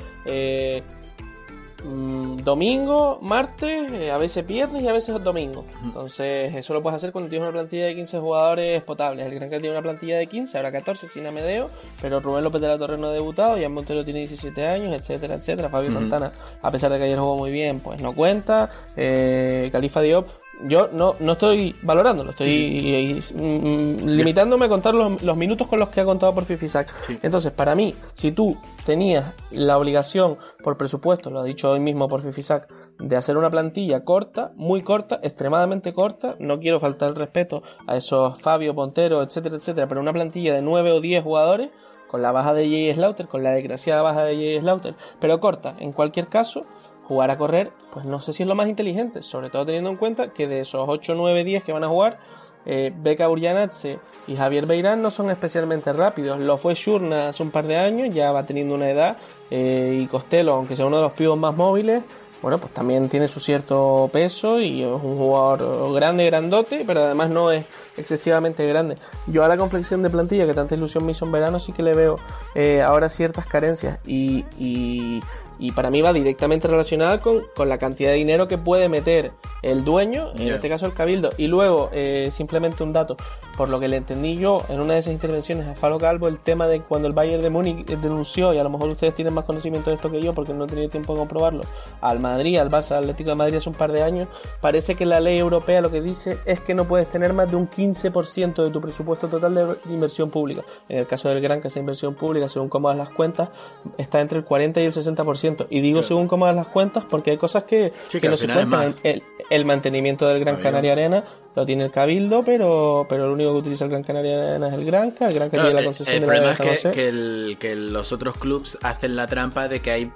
Mm, 1.83 2.37
domingo, 2.43 3.19
martes, 3.21 3.91
eh, 3.93 4.11
a 4.11 4.17
veces 4.17 4.45
viernes 4.45 4.83
y 4.83 4.87
a 4.87 4.93
veces 4.93 5.23
domingo. 5.23 5.63
Entonces, 5.83 6.53
eso 6.55 6.73
lo 6.73 6.83
puedes 6.83 6.97
hacer 6.97 7.11
cuando 7.11 7.29
tienes 7.29 7.47
una 7.47 7.53
plantilla 7.53 7.85
de 7.85 7.95
15 7.95 8.19
jugadores 8.19 8.83
potables. 8.83 9.25
El 9.25 9.35
Gran 9.35 9.49
tiene 9.49 9.71
una 9.71 9.81
plantilla 9.81 10.17
de 10.17 10.27
15, 10.27 10.57
ahora 10.57 10.71
14 10.71 11.07
sin 11.07 11.25
Amedeo, 11.25 11.69
pero 12.01 12.19
Rubén 12.19 12.43
López 12.43 12.61
de 12.61 12.67
la 12.67 12.77
Torre 12.77 12.97
no 12.97 13.07
ha 13.07 13.11
debutado, 13.11 13.57
Jan 13.59 13.71
Montero 13.71 14.03
tiene 14.03 14.19
17 14.19 14.67
años, 14.67 14.93
etcétera, 14.93 15.35
etcétera. 15.35 15.69
Fabio 15.69 15.91
Santana, 15.91 16.31
a 16.61 16.71
pesar 16.71 16.91
de 16.91 16.97
que 16.97 17.05
ayer 17.05 17.17
jugó 17.17 17.37
muy 17.37 17.51
bien, 17.51 17.79
pues 17.79 18.01
no 18.01 18.13
cuenta. 18.13 18.69
Eh, 18.97 19.69
Califa 19.71 20.01
Diop 20.01 20.27
yo 20.67 20.89
no, 20.91 21.15
no 21.19 21.33
estoy 21.33 21.75
valorándolo, 21.81 22.31
estoy 22.31 23.21
mm, 23.33 23.41
mm, 23.41 24.07
limitándome 24.07 24.65
a 24.65 24.69
contar 24.69 24.93
los, 24.93 25.37
minutos 25.37 25.67
con 25.67 25.79
los 25.79 25.89
que 25.89 26.01
ha 26.01 26.05
contado 26.05 26.33
por 26.33 26.45
Fifisac. 26.45 26.93
Entonces, 27.23 27.51
para 27.51 27.75
mí, 27.75 27.95
si 28.13 28.31
tú 28.31 28.57
tenías 28.85 29.33
la 29.51 29.77
obligación 29.77 30.35
por 30.63 30.77
presupuesto, 30.77 31.29
lo 31.29 31.39
ha 31.39 31.43
dicho 31.43 31.71
hoy 31.71 31.79
mismo 31.79 32.09
por 32.09 32.21
Fifisac, 32.21 32.67
de 32.99 33.15
hacer 33.15 33.37
una 33.37 33.49
plantilla 33.49 34.03
corta, 34.03 34.51
muy 34.55 34.81
corta, 34.81 35.19
extremadamente 35.23 35.93
corta, 35.93 36.35
no 36.39 36.59
quiero 36.59 36.79
faltar 36.79 37.09
el 37.09 37.15
respeto 37.15 37.63
a 37.87 37.95
esos 37.95 38.41
Fabio, 38.41 38.75
Pontero, 38.75 39.23
etcétera, 39.23 39.55
etcétera, 39.55 39.87
pero 39.87 40.01
una 40.01 40.13
plantilla 40.13 40.53
de 40.53 40.61
9 40.61 40.91
o 40.91 41.01
10 41.01 41.23
jugadores, 41.23 41.69
con 42.09 42.21
la 42.21 42.31
baja 42.31 42.53
de 42.53 42.67
Jay 42.67 42.93
Slaughter, 42.93 43.27
con 43.27 43.43
la 43.43 43.51
desgraciada 43.51 44.01
baja 44.01 44.23
de 44.23 44.35
Jay 44.35 44.59
Slaughter, 44.59 44.95
pero 45.19 45.39
corta, 45.39 45.75
en 45.79 45.93
cualquier 45.93 46.27
caso, 46.27 46.65
jugar 47.09 47.31
a 47.31 47.39
correr, 47.39 47.71
pues 47.91 48.05
no 48.05 48.21
sé 48.21 48.33
si 48.33 48.43
es 48.43 48.47
lo 48.47 48.53
más 48.53 48.69
inteligente, 48.69 49.23
sobre 49.23 49.49
todo 49.49 49.65
teniendo 49.65 49.89
en 49.89 49.97
cuenta 49.97 50.31
que 50.31 50.47
de 50.47 50.59
esos 50.59 50.85
8, 50.87 51.15
9, 51.15 51.43
10 51.43 51.63
que 51.63 51.73
van 51.73 51.83
a 51.83 51.87
jugar, 51.87 52.19
eh, 52.67 52.93
Beca 52.95 53.25
Burjanatse 53.25 53.97
y 54.27 54.35
Javier 54.35 54.67
Beirán 54.67 55.01
no 55.01 55.09
son 55.09 55.31
especialmente 55.31 55.91
rápidos. 55.91 56.39
Lo 56.39 56.59
fue 56.59 56.75
Shurna 56.75 57.29
hace 57.29 57.41
un 57.41 57.49
par 57.49 57.65
de 57.65 57.77
años, 57.77 58.13
ya 58.13 58.31
va 58.31 58.45
teniendo 58.45 58.75
una 58.75 58.91
edad, 58.91 59.17
eh, 59.49 59.97
y 59.99 60.05
Costello, 60.05 60.53
aunque 60.53 60.75
sea 60.75 60.85
uno 60.85 60.97
de 60.97 61.01
los 61.01 61.13
pibos 61.13 61.35
más 61.35 61.55
móviles, 61.55 62.03
bueno, 62.43 62.59
pues 62.59 62.71
también 62.71 63.09
tiene 63.09 63.27
su 63.27 63.39
cierto 63.39 64.07
peso 64.13 64.59
y 64.61 64.83
es 64.83 64.91
un 64.91 65.17
jugador 65.17 65.91
grande, 65.93 66.27
grandote, 66.27 66.83
pero 66.85 67.03
además 67.03 67.31
no 67.31 67.51
es 67.51 67.65
excesivamente 67.97 68.67
grande. 68.67 68.95
Yo 69.25 69.43
a 69.43 69.47
la 69.47 69.57
conflexión 69.57 70.03
de 70.03 70.11
plantilla, 70.11 70.45
que 70.45 70.53
tanta 70.53 70.75
ilusión 70.75 71.07
me 71.07 71.13
hizo 71.13 71.25
en 71.25 71.31
verano, 71.31 71.59
sí 71.59 71.73
que 71.73 71.81
le 71.81 71.95
veo 71.95 72.17
eh, 72.53 72.83
ahora 72.83 73.09
ciertas 73.09 73.47
carencias 73.47 73.99
y 74.05 75.21
y 75.59 75.71
para 75.73 75.91
mí 75.91 76.01
va 76.01 76.13
directamente 76.13 76.67
relacionada 76.67 77.19
con, 77.19 77.43
la 77.65 77.77
cantidad 77.77 78.11
de 78.11 78.15
dinero 78.15 78.47
que 78.47 78.57
puede 78.57 78.87
meter 78.87 79.33
el 79.61 79.83
dueño, 79.83 80.29
en 80.35 80.53
este 80.53 80.69
caso 80.69 80.85
el 80.85 80.93
cabildo. 80.93 81.29
Y 81.37 81.47
luego, 81.47 81.89
eh, 81.91 82.29
simplemente 82.31 82.81
un 82.83 82.93
dato, 82.93 83.17
por 83.57 83.67
lo 83.67 83.79
que 83.79 83.89
le 83.89 83.97
entendí 83.97 84.37
yo 84.37 84.63
en 84.69 84.79
una 84.79 84.93
de 84.93 84.99
esas 84.99 85.13
intervenciones 85.13 85.67
a 85.67 85.75
Falo 85.75 85.97
Calvo, 85.97 86.29
el 86.29 86.39
tema 86.39 86.67
de 86.67 86.79
cuando 86.79 87.07
el 87.09 87.13
Bayern 87.13 87.43
de 87.43 87.49
Múnich 87.49 87.85
denunció, 87.85 88.53
y 88.53 88.57
a 88.57 88.63
lo 88.63 88.69
mejor 88.69 88.89
ustedes 88.89 89.13
tienen 89.13 89.33
más 89.33 89.43
conocimiento 89.43 89.89
de 89.89 89.97
esto 89.97 90.09
que 90.09 90.21
yo 90.21 90.33
porque 90.33 90.53
no 90.53 90.63
he 90.63 90.67
tenido 90.67 90.89
tiempo 90.89 91.13
de 91.13 91.19
comprobarlo, 91.19 91.63
al 91.99 92.19
Madrid, 92.19 92.57
al 92.57 92.71
Barça, 92.71 92.91
al 92.91 93.03
Atlético 93.03 93.31
de 93.31 93.35
Madrid 93.35 93.55
hace 93.57 93.69
un 93.69 93.75
par 93.75 93.91
de 93.91 94.01
años, 94.01 94.29
parece 94.61 94.95
que 94.95 95.05
la 95.05 95.19
ley 95.19 95.37
europea 95.37 95.81
lo 95.81 95.91
que 95.91 96.01
dice 96.01 96.37
es 96.45 96.61
que 96.61 96.73
no 96.73 96.85
puedes 96.85 97.07
tener 97.09 97.33
más 97.33 97.51
de 97.51 97.57
un 97.57 97.69
15% 97.69 98.63
de 98.63 98.71
tu 98.71 98.79
presupuesto 98.79 99.27
total 99.27 99.55
de 99.55 99.93
inversión 99.93 100.29
pública. 100.29 100.63
En 100.87 100.99
el 100.99 101.07
caso 101.07 101.27
del 101.27 101.41
Gran, 101.41 101.61
que 101.61 101.67
esa 101.67 101.79
inversión 101.79 102.15
pública, 102.15 102.47
según 102.47 102.69
cómo 102.69 102.87
das 102.87 102.97
las 102.97 103.09
cuentas, 103.09 103.49
está 103.97 104.21
entre 104.21 104.39
el 104.39 104.45
40 104.45 104.79
y 104.81 104.85
el 104.85 104.91
60%. 104.93 105.48
Y 105.69 105.81
digo 105.81 106.03
según 106.03 106.27
cómo 106.27 106.45
das 106.45 106.55
las 106.55 106.67
cuentas 106.67 107.03
porque 107.09 107.31
hay 107.31 107.37
cosas 107.37 107.63
que, 107.63 107.93
no 108.21 108.37
se 108.37 108.47
cuentan. 108.47 108.93
El, 109.03 109.23
el 109.49 109.65
mantenimiento 109.65 110.27
del 110.27 110.39
Gran 110.39 110.57
Canaria 110.57 110.93
Arena 110.93 111.23
lo 111.55 111.65
tiene 111.65 111.83
el 111.83 111.91
Cabildo, 111.91 112.43
pero, 112.43 113.05
pero 113.09 113.25
el 113.25 113.31
único 113.31 113.51
que 113.51 113.57
utiliza 113.57 113.85
el 113.85 113.91
Gran 113.91 114.03
Canaria 114.03 114.51
Arena 114.51 114.67
es 114.67 114.73
el 114.73 114.85
Granca. 114.85 115.27
El 115.27 115.33
Granca 115.33 115.57
tiene 115.57 115.73
la 115.73 115.83
concesión 115.83 116.15
el, 116.15 116.21
de 116.21 116.27
problema 116.27 116.51
es 116.51 116.81
que, 116.83 117.57
que, 117.59 117.75
los 117.75 118.11
otros 118.11 118.37
clubs 118.37 118.77
hacen 118.83 119.15
la 119.15 119.27
trampa 119.27 119.67
de 119.67 119.79
que 119.79 119.91
hay 119.91 120.11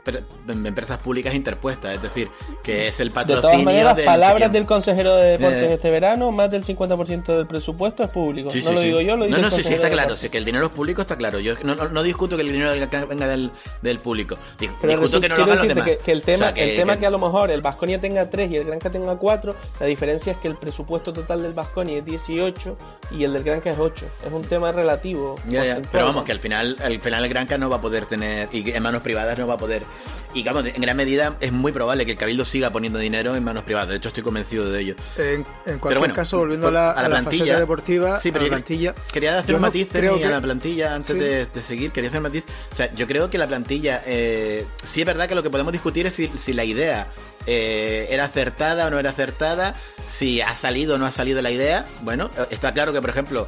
empresas 0.47 0.99
públicas 0.99 1.33
interpuestas, 1.33 1.95
es 1.95 2.01
decir, 2.01 2.29
que 2.63 2.87
es 2.87 2.99
el 2.99 3.11
patrocinio. 3.11 3.49
De 3.49 3.53
todas 3.53 3.65
maneras, 3.65 3.99
palabras 4.01 4.51
del 4.51 4.65
consejero 4.65 5.15
de 5.15 5.31
deportes 5.31 5.63
eh. 5.63 5.73
este 5.73 5.89
verano, 5.89 6.31
más 6.31 6.51
del 6.51 6.63
50% 6.63 7.25
del 7.25 7.47
presupuesto 7.47 8.03
es 8.03 8.09
público. 8.09 8.49
no 8.63 8.71
lo 8.71 8.79
digo 8.79 9.01
yo, 9.01 9.17
lo 9.17 9.25
dice 9.25 9.37
No, 9.37 9.43
no, 9.43 9.49
sí, 9.49 9.63
sí, 9.63 9.73
está 9.73 9.89
claro. 9.89 10.15
Sí, 10.15 10.29
que 10.29 10.37
el 10.37 10.45
dinero 10.45 10.67
es 10.67 10.71
público 10.71 11.01
está 11.01 11.17
claro. 11.17 11.39
Yo 11.39 11.55
no, 11.63 11.75
no, 11.75 12.03
discuto 12.03 12.35
que 12.35 12.43
el 12.43 12.51
dinero 12.51 12.71
venga 13.09 13.27
del, 13.27 13.51
del 13.81 13.99
público. 13.99 14.37
discuto 14.59 15.19
que 15.23 15.29
no 15.29 15.45
lo 15.45 15.53
hagan 15.53 15.67
los 15.75 15.85
Que, 15.85 15.97
que, 15.97 16.11
el 16.11 16.21
tema, 16.21 16.49
el 16.49 16.75
tema 16.75 16.97
que 16.97 17.05
a 17.05 17.09
lo 17.09 17.19
mejor 17.19 17.51
el 17.51 17.61
Vasconia 17.61 17.99
tenga 17.99 18.29
3 18.29 18.51
y 18.51 18.57
el 18.57 18.65
Granca 18.65 18.89
tenga 18.89 19.15
4, 19.15 19.55
la 19.79 19.85
diferencia 19.85 20.33
es 20.33 20.39
que 20.39 20.47
el 20.47 20.57
presupuesto 20.57 21.13
total 21.13 21.41
del 21.41 21.53
Vasconia 21.53 21.97
es 21.97 22.05
18 22.05 22.77
y 23.11 23.23
el 23.23 23.33
del 23.33 23.43
Granca 23.43 23.71
es 23.71 23.77
8. 23.79 24.05
Es 24.25 24.33
un 24.33 24.43
tema 24.43 24.71
relativo. 24.71 25.39
Pero 25.91 26.05
vamos, 26.05 26.23
que 26.23 26.31
al 26.31 26.39
final, 26.39 26.77
al 26.83 27.01
final 27.01 27.23
el 27.23 27.29
Granca 27.29 27.57
no 27.57 27.69
va 27.69 27.77
a 27.77 27.81
poder 27.81 28.05
tener, 28.05 28.49
y 28.51 28.71
en 28.71 28.83
manos 28.83 29.01
privadas 29.01 29.37
no 29.37 29.47
va 29.47 29.55
a 29.55 29.57
poder. 29.57 29.83
Y 30.33 30.37
digamos, 30.37 30.65
en 30.65 30.81
gran 30.81 30.97
medida 30.97 31.37
es 31.39 31.51
muy 31.51 31.71
probable 31.71 32.05
que 32.05 32.13
el 32.13 32.17
Cabildo 32.17 32.43
siga 32.43 32.71
poniendo 32.71 32.99
dinero 32.99 33.35
en 33.35 33.43
manos 33.43 33.63
privadas. 33.63 33.89
De 33.89 33.95
hecho, 33.95 34.07
estoy 34.07 34.23
convencido 34.23 34.69
de 34.69 34.81
ello. 34.81 34.95
En, 35.17 35.45
cualquier 35.79 36.11
caso, 36.13 36.39
volviendo 36.39 36.67
a 36.67 36.71
la, 36.71 37.05
plantilla 37.05 37.59
deportiva, 37.59 38.19
sí, 38.19 38.31
pero 38.31 38.45
la 38.45 38.49
plantilla. 38.49 38.95
Quería 39.11 39.39
hacer 39.39 39.55
un 39.55 39.61
matiz 39.61 39.87
creo 39.91 40.15
a 40.15 40.29
la 40.29 40.41
plantilla 40.41 40.95
antes 40.95 41.17
de, 41.17 41.63
seguir. 41.63 41.91
Quería 41.91 42.09
hacer 42.09 42.19
un 42.19 42.23
matiz. 42.23 42.43
O 42.71 42.75
sea, 42.75 42.93
yo 42.93 43.07
creo 43.07 43.29
que 43.29 43.37
la 43.37 43.47
plantilla. 43.47 44.01
Eh, 44.05 44.65
sí 44.83 45.01
es 45.01 45.05
verdad 45.13 45.29
que 45.29 45.35
lo 45.35 45.43
que 45.43 45.49
podemos 45.49 45.71
discutir 45.71 46.07
es 46.07 46.13
si, 46.13 46.27
si 46.27 46.53
la 46.53 46.65
idea 46.65 47.07
eh, 47.45 48.07
era 48.09 48.25
acertada 48.25 48.87
o 48.87 48.89
no 48.89 48.99
era 48.99 49.11
acertada, 49.11 49.75
si 50.05 50.41
ha 50.41 50.55
salido 50.55 50.95
o 50.95 50.97
no 50.97 51.05
ha 51.05 51.11
salido 51.11 51.41
la 51.41 51.51
idea. 51.51 51.85
Bueno, 52.01 52.29
está 52.49 52.73
claro 52.73 52.93
que, 52.93 53.01
por 53.01 53.09
ejemplo, 53.09 53.47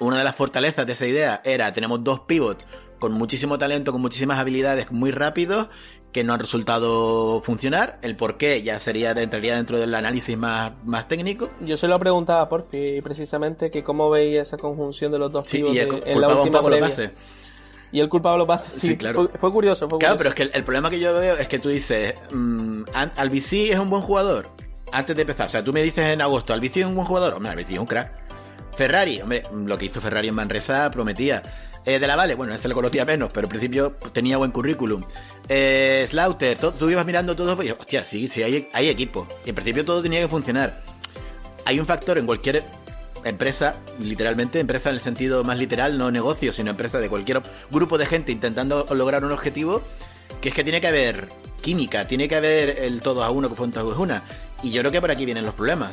una 0.00 0.18
de 0.18 0.24
las 0.24 0.34
fortalezas 0.34 0.86
de 0.86 0.92
esa 0.94 1.06
idea 1.06 1.40
era, 1.44 1.72
tenemos 1.72 2.02
dos 2.02 2.20
pivots 2.20 2.66
con 2.98 3.12
muchísimo 3.12 3.58
talento, 3.58 3.92
con 3.92 4.00
muchísimas 4.00 4.38
habilidades, 4.38 4.90
muy 4.90 5.10
rápidos, 5.10 5.68
que 6.10 6.24
no 6.24 6.32
han 6.32 6.40
resultado 6.40 7.42
funcionar. 7.42 7.98
El 8.02 8.16
por 8.16 8.38
qué 8.38 8.62
ya 8.62 8.80
sería 8.80 9.10
entraría 9.10 9.56
dentro 9.56 9.78
del 9.78 9.94
análisis 9.94 10.38
más, 10.38 10.72
más 10.84 11.06
técnico. 11.06 11.50
Yo 11.60 11.76
se 11.76 11.86
lo 11.86 11.98
preguntaba 11.98 12.48
por 12.48 12.66
fin, 12.66 13.02
precisamente, 13.02 13.70
que 13.70 13.82
cómo 13.82 14.08
veía 14.10 14.42
esa 14.42 14.56
conjunción 14.56 15.12
de 15.12 15.18
los 15.18 15.30
dos 15.30 15.46
pivots 15.46 15.76
en 15.76 16.20
la 16.20 16.28
última 16.28 16.62
previa. 16.62 17.12
Y 17.94 18.00
el 18.00 18.08
culpable 18.08 18.44
pasa. 18.44 18.72
Sí, 18.72 18.96
claro. 18.96 19.30
Fue, 19.36 19.52
curioso, 19.52 19.88
fue 19.88 20.00
Claro, 20.00 20.16
pero 20.16 20.30
es 20.30 20.34
que 20.34 20.42
el, 20.42 20.64
problema 20.64 20.90
que 20.90 20.98
yo 20.98 21.14
veo 21.14 21.36
es 21.36 21.46
que 21.46 21.60
tú 21.60 21.68
dices, 21.68 22.12
mmm, 22.32 22.82
Albici 22.92 23.70
es 23.70 23.78
un 23.78 23.88
buen 23.88 24.02
jugador. 24.02 24.48
Antes 24.90 25.14
de 25.14 25.22
empezar, 25.22 25.46
o 25.46 25.48
sea, 25.48 25.62
tú 25.62 25.72
me 25.72 25.80
dices 25.80 26.08
en 26.08 26.20
agosto, 26.20 26.52
Albici 26.52 26.80
es 26.80 26.86
un 26.86 26.96
buen 26.96 27.06
jugador. 27.06 27.34
Hombre, 27.34 27.52
Albici 27.52 27.74
es 27.74 27.78
un 27.78 27.86
crack. 27.86 28.12
Ferrari, 28.76 29.20
hombre, 29.20 29.44
lo 29.52 29.78
que 29.78 29.84
hizo 29.84 30.00
Ferrari 30.00 30.26
en 30.26 30.34
Manresa 30.34 30.90
prometía. 30.90 31.40
Eh, 31.84 32.00
de 32.00 32.06
la 32.08 32.16
Vale, 32.16 32.34
bueno, 32.34 32.52
ese 32.52 32.66
lo 32.66 32.74
conocía 32.74 33.04
menos, 33.04 33.30
pero 33.32 33.46
al 33.46 33.50
principio 33.50 33.92
tenía 34.12 34.38
buen 34.38 34.50
currículum. 34.50 35.04
Eh, 35.48 36.04
Slaughter, 36.10 36.58
tú 36.58 36.90
ibas 36.90 37.06
mirando 37.06 37.36
todo, 37.36 37.54
pues, 37.54 37.76
hostia, 37.78 38.04
sí, 38.04 38.26
sí, 38.26 38.42
hay, 38.42 38.70
hay 38.72 38.88
equipo. 38.88 39.28
Y 39.46 39.50
en 39.50 39.54
principio 39.54 39.84
todo 39.84 40.02
tenía 40.02 40.20
que 40.20 40.26
funcionar. 40.26 40.82
Hay 41.64 41.78
un 41.78 41.86
factor 41.86 42.18
en 42.18 42.26
cualquier 42.26 42.64
empresa, 43.24 43.74
literalmente, 43.98 44.60
empresa 44.60 44.90
en 44.90 44.96
el 44.96 45.00
sentido 45.00 45.44
más 45.44 45.58
literal, 45.58 45.98
no 45.98 46.10
negocio, 46.10 46.52
sino 46.52 46.70
empresa 46.70 46.98
de 46.98 47.08
cualquier 47.08 47.42
grupo 47.70 47.98
de 47.98 48.06
gente 48.06 48.32
intentando 48.32 48.86
lograr 48.94 49.24
un 49.24 49.32
objetivo, 49.32 49.82
que 50.40 50.50
es 50.50 50.54
que 50.54 50.64
tiene 50.64 50.80
que 50.80 50.88
haber 50.88 51.28
química, 51.60 52.06
tiene 52.06 52.28
que 52.28 52.36
haber 52.36 52.70
el 52.80 53.00
todo 53.00 53.24
a 53.24 53.30
uno 53.30 53.48
que 53.48 53.54
fue 53.54 53.66
un 53.66 53.72
todo 53.72 53.92
es 53.92 53.98
una. 53.98 54.22
Y 54.62 54.70
yo 54.70 54.80
creo 54.82 54.92
que 54.92 55.00
por 55.00 55.10
aquí 55.10 55.24
vienen 55.24 55.44
los 55.44 55.54
problemas. 55.54 55.92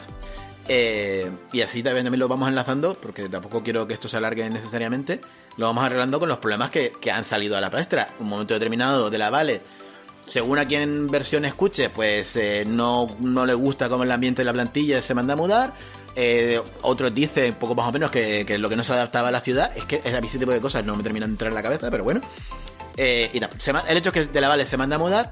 Eh, 0.68 1.30
y 1.52 1.62
así 1.62 1.82
también, 1.82 2.06
también 2.06 2.20
lo 2.20 2.28
vamos 2.28 2.48
enlazando, 2.48 2.94
porque 2.94 3.28
tampoco 3.30 3.64
quiero 3.64 3.88
que 3.88 3.94
esto 3.94 4.08
se 4.08 4.18
alargue 4.18 4.50
necesariamente. 4.50 5.22
Lo 5.58 5.66
vamos 5.68 5.84
arreglando 5.84 6.20
con 6.20 6.30
los 6.30 6.38
problemas 6.38 6.70
que, 6.70 6.92
han 7.12 7.26
salido 7.26 7.58
a 7.58 7.62
la 7.62 7.70
palestra. 7.70 8.14
Un 8.20 8.30
momento 8.30 8.54
determinado 8.54 9.10
de 9.10 9.18
la 9.18 9.30
Vale, 9.30 9.62
según 10.26 10.60
a 10.60 10.66
quien 10.66 11.10
versión 11.10 11.46
escuche, 11.46 11.90
pues 11.90 12.36
eh, 12.36 12.64
no, 12.68 13.08
no 13.20 13.46
le 13.46 13.54
gusta 13.54 13.90
como 13.90 14.04
el 14.04 14.12
ambiente 14.12 14.42
de 14.42 14.46
la 14.46 14.54
plantilla 14.54 15.02
se 15.02 15.14
manda 15.14 15.34
a 15.34 15.38
mudar. 15.38 15.74
Eh, 16.16 16.62
otros 16.82 17.14
dicen, 17.14 17.54
poco 17.54 17.76
más 17.76 17.88
o 17.88 17.92
menos, 17.92 18.12
que, 18.12 18.46
lo 18.58 18.70
que 18.70 18.76
no 18.76 18.84
se 18.84 18.94
adaptaba 18.94 19.30
a 19.30 19.32
la 19.32 19.42
ciudad. 19.42 19.76
Es 19.76 19.86
que 19.86 20.02
ese 20.04 20.40
tipo 20.40 20.52
de 20.52 20.62
cosas 20.62 20.86
no 20.86 20.96
me 20.96 21.04
terminan 21.04 21.30
de 21.30 21.34
entrar 21.34 21.50
en 21.50 21.56
la 21.56 21.64
cabeza, 21.64 21.90
pero 21.90 22.04
bueno. 22.04 22.22
Eh, 22.98 23.32
el 23.34 23.98
hecho 23.98 24.10
es 24.10 24.14
que 24.14 24.26
De 24.26 24.42
la 24.42 24.50
Vale 24.50 24.66
se 24.66 24.78
manda 24.78 24.98
a 24.98 25.00
mudar. 25.00 25.32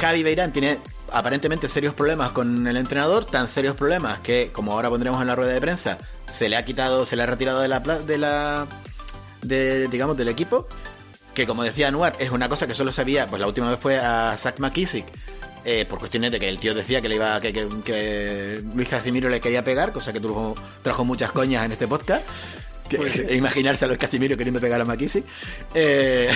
Javi 0.00 0.22
Beirán 0.22 0.52
tiene 0.52 0.78
aparentemente 1.10 1.68
serios 1.68 1.94
problemas 1.94 2.32
con 2.32 2.66
el 2.66 2.76
entrenador, 2.76 3.26
tan 3.26 3.46
serios 3.46 3.76
problemas 3.76 4.20
que, 4.20 4.50
como 4.52 4.72
ahora 4.72 4.88
pondremos 4.88 5.20
en 5.20 5.26
la 5.28 5.34
rueda 5.34 5.52
de 5.52 5.60
prensa, 5.60 5.98
se 6.32 6.48
le 6.48 6.56
ha 6.56 6.64
quitado, 6.64 7.04
se 7.04 7.16
le 7.16 7.22
ha 7.22 7.26
retirado 7.26 7.60
de 7.60 7.68
la, 7.68 7.80
de 7.80 8.18
la 8.18 8.66
digamos, 9.42 10.16
del 10.16 10.28
equipo. 10.28 10.66
Que 11.34 11.46
como 11.46 11.62
decía 11.62 11.88
Anuar, 11.88 12.14
es 12.18 12.30
una 12.30 12.48
cosa 12.48 12.66
que 12.66 12.74
solo 12.74 12.92
sabía, 12.92 13.26
pues 13.26 13.40
la 13.40 13.46
última 13.46 13.68
vez 13.70 13.78
fue 13.80 13.98
a 13.98 14.36
Zach 14.38 14.58
McKissick, 14.58 15.06
eh, 15.64 15.86
por 15.88 15.98
cuestiones 15.98 16.32
de 16.32 16.40
que 16.40 16.48
el 16.48 16.58
tío 16.58 16.74
decía 16.74 17.00
que 17.00 17.08
le 17.08 17.16
iba 17.16 17.40
que, 17.40 17.52
que, 17.84 18.62
Luis 18.74 18.88
Casimiro 18.88 19.28
le 19.28 19.40
quería 19.40 19.62
pegar, 19.62 19.92
cosa 19.92 20.12
que 20.12 20.20
trajo, 20.20 20.54
trajo 20.82 21.04
muchas 21.04 21.30
coñas 21.32 21.64
en 21.64 21.72
este 21.72 21.86
podcast. 21.86 22.26
Pues 22.96 23.22
imaginarse 23.30 23.84
a 23.84 23.88
Luis 23.88 24.00
Casimiro 24.00 24.36
queriendo 24.36 24.60
pegar 24.60 24.80
a 24.80 24.84
McKissick. 24.84 25.24
Eh, 25.74 26.30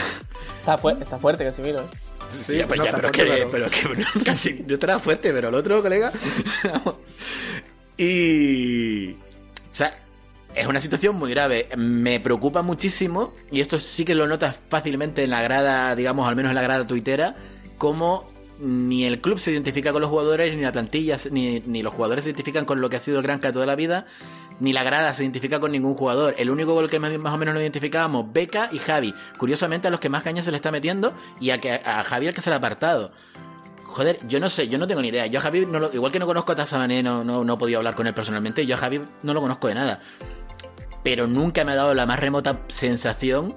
está, 0.60 0.78
fuerte 0.78 1.44
Casimiro. 1.44 1.80
¿eh? 1.80 2.06
Sí, 2.30 2.62
pues 2.66 2.80
pero, 2.80 3.10
que, 3.12 3.48
pero... 3.50 3.70
que 3.70 4.04
casi, 4.24 4.64
yo 4.66 4.74
estaba 4.74 4.98
fuerte, 4.98 5.32
pero 5.32 5.48
el 5.48 5.54
otro 5.54 5.82
colega. 5.82 6.12
y. 7.96 9.12
O 9.12 9.76
sea, 9.76 9.94
es 10.54 10.66
una 10.66 10.80
situación 10.80 11.16
muy 11.16 11.30
grave. 11.30 11.68
Me 11.76 12.20
preocupa 12.20 12.62
muchísimo, 12.62 13.32
y 13.50 13.60
esto 13.60 13.78
sí 13.78 14.04
que 14.04 14.14
lo 14.14 14.26
notas 14.26 14.56
fácilmente 14.68 15.24
en 15.24 15.30
la 15.30 15.42
grada, 15.42 15.94
digamos, 15.94 16.28
al 16.28 16.36
menos 16.36 16.50
en 16.50 16.56
la 16.56 16.62
grada 16.62 16.86
tuitera, 16.86 17.36
cómo 17.78 18.36
ni 18.59 19.05
el 19.05 19.21
club 19.21 19.38
se 19.38 19.53
identifica 19.53 19.92
con 19.92 20.01
los 20.01 20.11
jugadores, 20.11 20.55
ni 20.55 20.62
la 20.62 20.73
plantilla, 20.73 21.19
ni, 21.31 21.61
ni 21.61 21.83
los 21.83 21.92
jugadores 21.92 22.25
se 22.25 22.31
identifican 22.31 22.64
con 22.64 22.81
lo 22.81 22.88
que 22.88 22.97
ha 22.97 23.01
sido 23.01 23.19
el 23.19 23.23
Granca 23.23 23.53
toda 23.53 23.66
la 23.66 23.77
vida, 23.77 24.07
ni 24.61 24.73
la 24.73 24.83
grada 24.83 25.12
se 25.14 25.23
identifica 25.23 25.61
con 25.61 25.73
ningún 25.73 25.95
jugador. 25.95 26.35
El 26.38 26.51
único 26.51 26.79
el 26.81 26.88
que 26.88 26.99
más, 26.99 27.12
o 27.12 27.37
menos 27.37 27.55
nos 27.55 27.62
identificábamos, 27.62 28.33
Beca 28.33 28.71
y 28.73 28.79
Javi. 28.79 29.14
Curiosamente 29.38 29.88
a 29.88 29.90
los 29.90 30.01
que 30.01 30.09
más 30.09 30.23
caña 30.23 30.42
se 30.42 30.51
le 30.51 30.57
está 30.57 30.71
metiendo 30.71 31.14
y 31.40 31.51
a, 31.51 31.59
que, 31.59 31.73
a 31.73 32.03
Javi 32.05 32.29
al 32.29 32.35
que 32.35 32.40
se 32.40 32.51
le 32.51 32.55
ha 32.55 32.59
apartado. 32.59 33.12
Joder, 33.85 34.19
yo 34.27 34.40
no 34.40 34.49
sé, 34.49 34.69
yo 34.69 34.79
no 34.79 34.87
tengo 34.87 35.03
ni 35.03 35.09
idea. 35.09 35.27
Yo 35.27 35.38
a 35.38 35.42
Javi, 35.42 35.66
no 35.66 35.90
igual 35.92 36.12
que 36.12 36.19
no 36.19 36.27
conozco 36.27 36.53
a 36.53 36.57
Tazabané, 36.57 37.03
no, 37.03 37.25
no, 37.25 37.45
no 37.45 37.55
he 37.55 37.57
podido 37.57 37.79
hablar 37.79 37.95
con 37.95 38.07
él 38.07 38.14
personalmente, 38.14 38.66
yo 38.66 38.75
a 38.75 38.79
Javi 38.79 39.01
no 39.23 39.35
lo 39.35 39.40
conozco 39.40 39.69
de 39.69 39.75
nada. 39.75 40.01
Pero 41.03 41.27
nunca 41.27 41.64
me 41.64 41.73
ha 41.73 41.77
dado 41.77 41.95
la 41.95 42.05
más 42.05 42.19
remota 42.19 42.62
sensación 42.69 43.57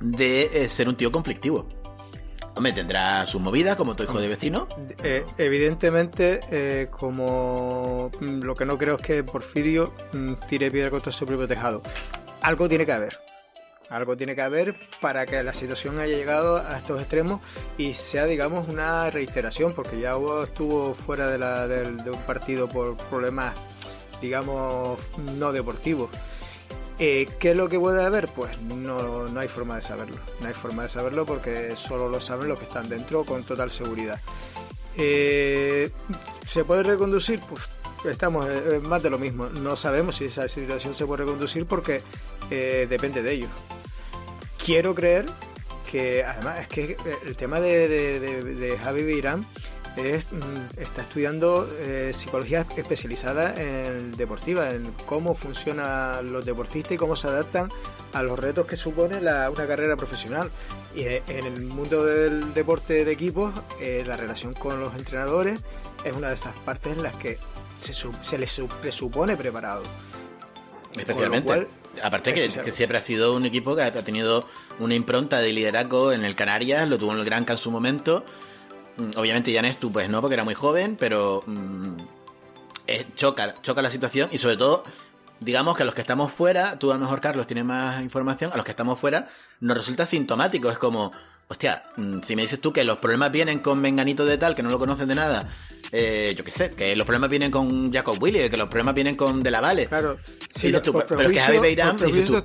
de 0.00 0.50
eh, 0.54 0.68
ser 0.68 0.88
un 0.88 0.96
tío 0.96 1.10
conflictivo. 1.10 1.68
Hombre, 2.60 2.74
tendrá 2.74 3.26
su 3.26 3.40
movida 3.40 3.74
como 3.74 3.96
tu 3.96 4.02
hijo 4.02 4.20
de 4.20 4.28
vecino. 4.28 4.68
Eh, 5.02 5.24
evidentemente, 5.38 6.40
eh, 6.50 6.88
como 6.90 8.10
lo 8.20 8.54
que 8.54 8.66
no 8.66 8.76
creo 8.76 8.96
es 8.96 9.00
que 9.00 9.24
Porfirio 9.24 9.94
mm, 10.12 10.34
tire 10.46 10.70
piedra 10.70 10.90
contra 10.90 11.10
su 11.10 11.24
propio 11.24 11.48
tejado. 11.48 11.80
Algo 12.42 12.68
tiene 12.68 12.84
que 12.84 12.92
haber. 12.92 13.16
Algo 13.88 14.14
tiene 14.14 14.34
que 14.34 14.42
haber 14.42 14.74
para 15.00 15.24
que 15.24 15.42
la 15.42 15.54
situación 15.54 16.00
haya 16.00 16.14
llegado 16.14 16.58
a 16.58 16.76
estos 16.76 17.00
extremos 17.00 17.40
y 17.78 17.94
sea, 17.94 18.26
digamos, 18.26 18.68
una 18.68 19.08
reiteración, 19.08 19.72
porque 19.72 19.98
ya 19.98 20.12
estuvo 20.44 20.92
fuera 20.92 21.28
de, 21.28 21.38
la, 21.38 21.66
de 21.66 22.10
un 22.10 22.22
partido 22.26 22.68
por 22.68 22.94
problemas, 23.08 23.54
digamos, 24.20 24.98
no 25.38 25.50
deportivos. 25.54 26.10
Eh, 27.02 27.26
¿Qué 27.38 27.52
es 27.52 27.56
lo 27.56 27.66
que 27.70 27.78
puede 27.78 28.04
haber? 28.04 28.28
Pues 28.28 28.60
no, 28.60 29.26
no 29.26 29.40
hay 29.40 29.48
forma 29.48 29.76
de 29.76 29.82
saberlo. 29.82 30.18
No 30.40 30.48
hay 30.48 30.52
forma 30.52 30.82
de 30.82 30.90
saberlo 30.90 31.24
porque 31.24 31.74
solo 31.74 32.10
lo 32.10 32.20
saben 32.20 32.48
los 32.48 32.58
que 32.58 32.66
están 32.66 32.90
dentro 32.90 33.24
con 33.24 33.42
total 33.42 33.70
seguridad. 33.70 34.20
Eh, 34.98 35.90
¿Se 36.46 36.62
puede 36.62 36.82
reconducir? 36.82 37.40
Pues 37.48 37.70
estamos 38.04 38.46
eh, 38.50 38.80
más 38.82 39.02
de 39.02 39.08
lo 39.08 39.18
mismo. 39.18 39.46
No 39.48 39.76
sabemos 39.76 40.16
si 40.16 40.26
esa 40.26 40.46
situación 40.46 40.94
se 40.94 41.06
puede 41.06 41.24
reconducir 41.24 41.64
porque 41.64 42.02
depende 42.50 43.22
de 43.22 43.32
ellos. 43.32 43.50
Quiero 44.62 44.94
creer 44.94 45.24
que 45.90 46.22
además 46.22 46.58
es 46.60 46.68
que 46.68 46.96
el 47.24 47.34
tema 47.34 47.60
de, 47.60 47.88
de, 47.88 48.78
Javi 48.78 49.04
Beirán 49.04 49.46
Mm, 49.96 50.80
está 50.80 51.02
estudiando 51.02 51.68
eh, 51.80 52.12
psicología 52.14 52.64
especializada 52.76 53.54
en 53.60 54.12
deportiva, 54.12 54.70
en 54.70 54.92
cómo 55.06 55.34
funcionan 55.34 56.32
los 56.32 56.44
deportistas 56.44 56.92
y 56.92 56.96
cómo 56.96 57.16
se 57.16 57.28
adaptan 57.28 57.70
a 58.12 58.22
los 58.22 58.38
retos 58.38 58.66
que 58.66 58.76
supone 58.76 59.18
una 59.18 59.66
carrera 59.66 59.96
profesional. 59.96 60.50
Y 60.94 61.02
eh, 61.02 61.22
en 61.28 61.46
el 61.46 61.60
mundo 61.62 62.04
del 62.04 62.54
deporte 62.54 63.04
de 63.04 63.12
equipos, 63.12 63.52
eh, 63.80 64.04
la 64.06 64.16
relación 64.16 64.54
con 64.54 64.80
los 64.80 64.94
entrenadores 64.94 65.60
es 66.04 66.12
una 66.14 66.28
de 66.28 66.34
esas 66.34 66.54
partes 66.60 66.92
en 66.92 67.02
las 67.02 67.14
que 67.16 67.38
se, 67.76 67.92
se 67.92 68.38
les 68.38 68.60
presupone 68.80 69.36
preparado. 69.36 69.82
Especialmente. 70.96 71.68
Aparte 72.02 72.32
que, 72.32 72.48
que, 72.48 72.70
siempre 72.70 72.98
ha 72.98 73.02
sido 73.02 73.34
un 73.34 73.44
equipo 73.44 73.74
que 73.74 73.82
ha 73.82 74.04
tenido 74.04 74.46
una 74.78 74.94
impronta 74.94 75.40
de 75.40 75.52
liderazgo 75.52 76.12
en 76.12 76.24
el 76.24 76.36
Canarias, 76.36 76.88
lo 76.88 76.98
tuvo 76.98 77.12
en 77.12 77.18
el 77.18 77.24
Granca 77.24 77.54
en 77.54 77.58
su 77.58 77.72
momento, 77.72 78.24
obviamente 79.16 79.54
Jan 79.54 79.72
tú 79.74 79.92
pues 79.92 80.08
no, 80.08 80.20
porque 80.20 80.34
era 80.34 80.44
muy 80.44 80.54
joven, 80.54 80.96
pero 80.98 81.42
mm, 81.46 81.96
choca, 83.14 83.54
choca 83.62 83.82
la 83.82 83.90
situación 83.90 84.28
y 84.32 84.38
sobre 84.38 84.56
todo 84.56 84.84
digamos 85.40 85.76
que 85.76 85.82
a 85.82 85.86
los 85.86 85.94
que 85.94 86.02
estamos 86.02 86.30
fuera, 86.32 86.78
tú 86.78 86.90
a 86.90 86.94
lo 86.94 87.00
mejor 87.00 87.20
Carlos 87.20 87.46
tienes 87.46 87.64
más 87.64 88.02
información, 88.02 88.52
a 88.52 88.56
los 88.56 88.64
que 88.64 88.72
estamos 88.72 88.98
fuera 88.98 89.28
nos 89.60 89.76
resulta 89.76 90.06
sintomático, 90.06 90.70
es 90.70 90.78
como, 90.78 91.12
hostia, 91.50 91.82
mm, 91.96 92.20
si 92.22 92.36
me 92.36 92.42
dices 92.42 92.60
tú 92.60 92.72
que 92.72 92.84
los 92.84 92.98
problemas 92.98 93.32
vienen 93.32 93.58
con 93.58 93.80
Menganito 93.80 94.24
de 94.24 94.38
tal, 94.38 94.54
que 94.54 94.62
no 94.62 94.70
lo 94.70 94.78
conocen 94.78 95.08
de 95.08 95.16
nada, 95.16 95.48
eh, 95.90 96.32
yo 96.38 96.44
qué 96.44 96.52
sé, 96.52 96.68
que 96.68 96.94
los 96.94 97.04
problemas 97.04 97.28
vienen 97.28 97.50
con 97.50 97.92
Jacob 97.92 98.22
Willy, 98.22 98.48
que 98.48 98.56
los 98.56 98.68
problemas 98.68 98.94
vienen 98.94 99.16
con 99.16 99.42
De 99.42 99.50
la 99.50 99.60
Vale. 99.60 99.86
Claro, 99.86 100.16
sí, 100.54 100.72
pero 101.08 101.28
que 101.28 101.40
Javi 101.40 101.58
Beirán, 101.58 101.96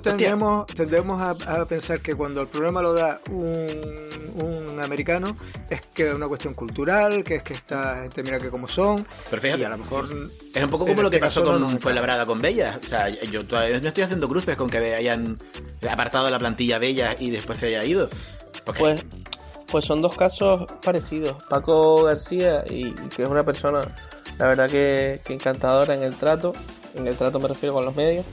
tendemos, 0.02 0.66
tendemos 0.66 1.22
a, 1.22 1.64
pensar 1.66 2.00
que 2.00 2.16
cuando 2.16 2.40
el 2.40 2.48
problema 2.48 2.82
lo 2.82 2.92
da 2.94 3.20
un, 3.30 4.42
un, 4.44 4.80
americano, 4.80 5.36
es 5.70 5.80
que 5.94 6.08
es 6.08 6.14
una 6.14 6.26
cuestión 6.26 6.54
cultural, 6.54 7.22
que 7.22 7.36
es 7.36 7.42
que 7.44 7.54
esta 7.54 7.98
gente 8.02 8.24
mira 8.24 8.40
que 8.40 8.50
como 8.50 8.66
son. 8.66 9.06
Pero 9.30 9.40
fíjate, 9.40 9.62
y 9.62 9.64
a 9.64 9.68
lo 9.68 9.78
mejor. 9.78 10.06
Es 10.52 10.64
un 10.64 10.70
poco 10.70 10.84
como 10.84 11.02
lo 11.02 11.10
que 11.10 11.16
este 11.16 11.26
pasó 11.26 11.44
con 11.44 11.78
Fuenlabrada 11.78 12.26
con 12.26 12.42
Bella. 12.42 12.78
O 12.82 12.86
sea, 12.86 13.08
yo 13.08 13.46
todavía 13.46 13.78
no 13.78 13.88
estoy 13.88 14.02
haciendo 14.02 14.28
cruces 14.28 14.56
con 14.56 14.68
que 14.68 14.78
hayan 14.78 15.38
apartado 15.88 16.28
la 16.28 16.38
plantilla 16.38 16.78
Bella 16.78 17.16
y 17.18 17.30
después 17.30 17.60
se 17.60 17.66
haya 17.66 17.84
ido. 17.84 18.10
Pues, 18.66 19.04
pues 19.70 19.84
son 19.84 20.02
dos 20.02 20.14
casos 20.16 20.66
parecidos. 20.82 21.42
Paco 21.48 22.04
García, 22.04 22.64
y, 22.68 22.92
que 22.92 23.22
es 23.22 23.28
una 23.28 23.44
persona, 23.44 23.82
la 24.38 24.48
verdad 24.48 24.68
que, 24.68 25.20
encantadora 25.28 25.94
en 25.94 26.02
el 26.02 26.16
trato, 26.16 26.52
en 26.94 27.06
el 27.06 27.16
trato 27.16 27.38
me 27.38 27.48
refiero 27.48 27.74
con 27.74 27.84
los 27.84 27.94
medios. 27.94 28.26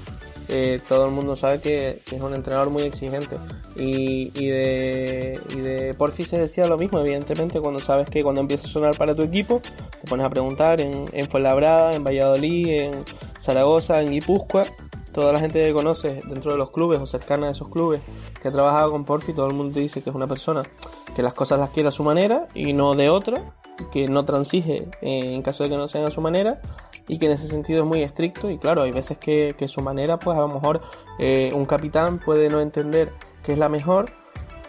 Eh, 0.49 0.81
todo 0.89 1.05
el 1.05 1.11
mundo 1.11 1.37
sabe 1.37 1.61
que, 1.61 2.01
es 2.11 2.21
un 2.21 2.33
entrenador 2.33 2.69
muy 2.69 2.83
exigente. 2.83 3.37
Y, 3.75 4.29
de, 4.49 5.39
y 5.49 5.55
de 5.55 5.93
Porfi 5.93 6.25
se 6.25 6.37
decía 6.37 6.67
lo 6.67 6.77
mismo, 6.77 6.99
evidentemente, 6.99 7.59
cuando 7.61 7.79
sabes 7.79 8.09
que 8.09 8.23
cuando 8.23 8.41
empieza 8.41 8.67
a 8.67 8.71
sonar 8.71 8.97
para 8.97 9.15
tu 9.15 9.21
equipo, 9.21 9.61
te 10.01 10.07
pones 10.07 10.25
a 10.25 10.29
preguntar 10.29 10.81
en, 10.81 11.05
en 11.13 11.29
Fuenlabrada, 11.29 11.93
en 11.95 12.03
Valladolid, 12.03 12.67
en 12.69 13.05
Zaragoza, 13.39 14.01
en 14.01 14.11
Guipúzcoa, 14.11 14.65
toda 15.13 15.31
la 15.31 15.39
gente 15.39 15.63
que 15.63 15.73
conoce 15.73 16.21
dentro 16.25 16.51
de 16.51 16.57
los 16.57 16.71
clubes 16.71 16.99
o 16.99 17.05
cercana 17.05 17.47
a 17.47 17.51
esos 17.51 17.69
clubes 17.69 18.01
que 18.41 18.47
ha 18.47 18.51
trabajado 18.51 18.91
con 18.91 19.05
Porfi, 19.05 19.33
todo 19.33 19.47
el 19.47 19.53
mundo 19.53 19.79
dice 19.79 20.01
que 20.01 20.09
es 20.09 20.15
una 20.15 20.27
persona 20.27 20.63
que 21.15 21.21
las 21.21 21.33
cosas 21.33 21.59
las 21.59 21.69
quiere 21.69 21.89
a 21.89 21.91
su 21.91 22.03
manera 22.03 22.47
y 22.53 22.73
no 22.73 22.95
de 22.95 23.09
otra, 23.09 23.53
que 23.91 24.07
no 24.07 24.25
transige 24.25 24.87
en 25.01 25.41
caso 25.41 25.63
de 25.63 25.69
que 25.69 25.77
no 25.77 25.87
sean 25.87 26.05
a 26.05 26.11
su 26.11 26.21
manera 26.21 26.61
y 27.07 27.17
que 27.19 27.27
en 27.27 27.33
ese 27.33 27.47
sentido 27.47 27.83
es 27.83 27.87
muy 27.87 28.03
estricto. 28.03 28.49
Y 28.49 28.57
claro, 28.57 28.83
hay 28.83 28.91
veces 28.91 29.17
que, 29.17 29.55
su 29.67 29.81
manera 29.81 30.19
pues 30.19 30.37
a 30.37 30.41
lo 30.41 30.47
mejor 30.47 30.81
eh, 31.19 31.51
un 31.53 31.65
capitán 31.65 32.19
puede 32.19 32.49
no 32.49 32.59
entender 32.59 33.13
que 33.43 33.53
es 33.53 33.59
la 33.59 33.69
mejor 33.69 34.11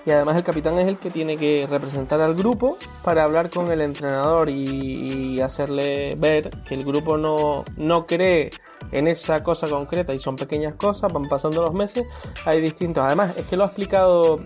y 0.07 0.11
además 0.11 0.37
el 0.37 0.45
capitán 0.45 0.79
es 0.79 0.87
el 0.87 0.99
que 0.99 1.11
tiene 1.11 1.37
que 1.37 1.67
representar 1.69 2.21
al 2.21 2.35
grupo 2.35 2.77
para 3.03 3.25
hablar 3.25 3.51
con 3.51 3.71
el 3.71 3.81
entrenador 3.81 4.51
y, 4.51 5.41
hacerle 5.41 6.15
ver 6.15 6.51
que 6.65 6.75
el 6.75 6.85
grupo 6.85 7.19
no, 7.19 7.65
no 7.77 8.07
cree 8.07 8.51
en 8.93 9.09
esa 9.09 9.43
cosa 9.43 9.69
concreta 9.69 10.15
y 10.15 10.19
son 10.19 10.37
pequeñas 10.37 10.75
cosas, 10.77 11.13
van 11.13 11.25
pasando 11.25 11.61
los 11.61 11.75
meses, 11.75 12.07
hay 12.47 12.61
distintos. 12.61 13.05
Además, 13.05 13.35
es 13.37 13.45
que 13.47 13.57
lo 13.57 13.65
ha 13.65 13.67
explicado, 13.67 14.37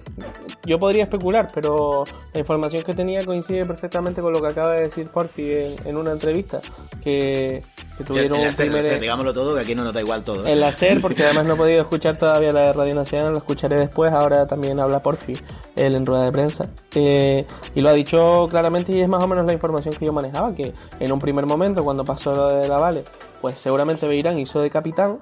yo 0.65 0.79
podría 0.79 1.05
especular, 1.05 1.49
pero 1.55 2.05
la 2.33 2.41
información 2.41 2.83
que 2.83 2.95
tenía 2.95 3.25
coincide 3.25 3.65
perfectamente 3.65 4.21
con 4.21 4.33
lo 4.33 4.41
que 4.41 4.49
acaba 4.49 4.73
de 4.73 4.83
decir 4.83 5.09
Porfi 5.13 5.53
en 5.85 5.97
una 5.97 6.13
entrevista, 6.13 6.61
que 7.05 7.61
que 7.99 8.05
tuvieron 8.05 8.41
un 8.41 8.55
primer... 8.55 9.01
digámoslo 9.01 9.33
todo, 9.33 9.57
que 9.57 9.63
aquí 9.63 9.75
no 9.75 9.83
nos 9.83 9.93
da 9.93 10.01
igual 10.01 10.23
todo. 10.23 10.47
¿eh? 10.47 10.53
El 10.53 10.63
hacer, 10.63 11.01
porque 11.03 11.25
además 11.25 11.47
no 11.47 11.55
he 11.55 11.57
podido 11.57 11.81
escuchar 11.81 12.17
todavía 12.17 12.53
la 12.53 12.67
de 12.67 12.73
Radio 12.73 12.95
Nacional, 12.95 13.33
lo 13.33 13.39
escucharé 13.39 13.77
después, 13.77 14.13
ahora 14.13 14.47
también 14.47 14.79
habla 14.79 15.03
Porfi, 15.03 15.35
él 15.75 15.97
en 15.97 16.07
rueda 16.07 16.25
de 16.25 16.33
prensa. 16.33 16.71
Eh, 16.95 17.45
y 17.75 17.81
lo 17.81 17.89
ha 17.89 17.93
dicho 17.93 18.47
claramente 18.49 18.93
y 18.93 19.01
es 19.01 19.09
más 19.09 19.23
o 19.23 19.27
menos 19.27 19.45
la 19.45 19.53
información 19.53 19.95
que 19.97 20.07
yo 20.07 20.13
manejaba, 20.13 20.55
que 20.55 20.73
en 21.01 21.13
un 21.13 21.19
primer 21.19 21.45
momento, 21.45 21.83
cuando 21.83 22.05
pasó 22.05 22.33
lo 22.33 22.53
de 22.53 22.69
la 22.69 22.79
Vale, 22.79 23.03
pues 23.41 23.59
seguramente 23.59 24.07
Beirán 24.07 24.39
hizo 24.39 24.61
de 24.61 24.71
capitán 24.71 25.19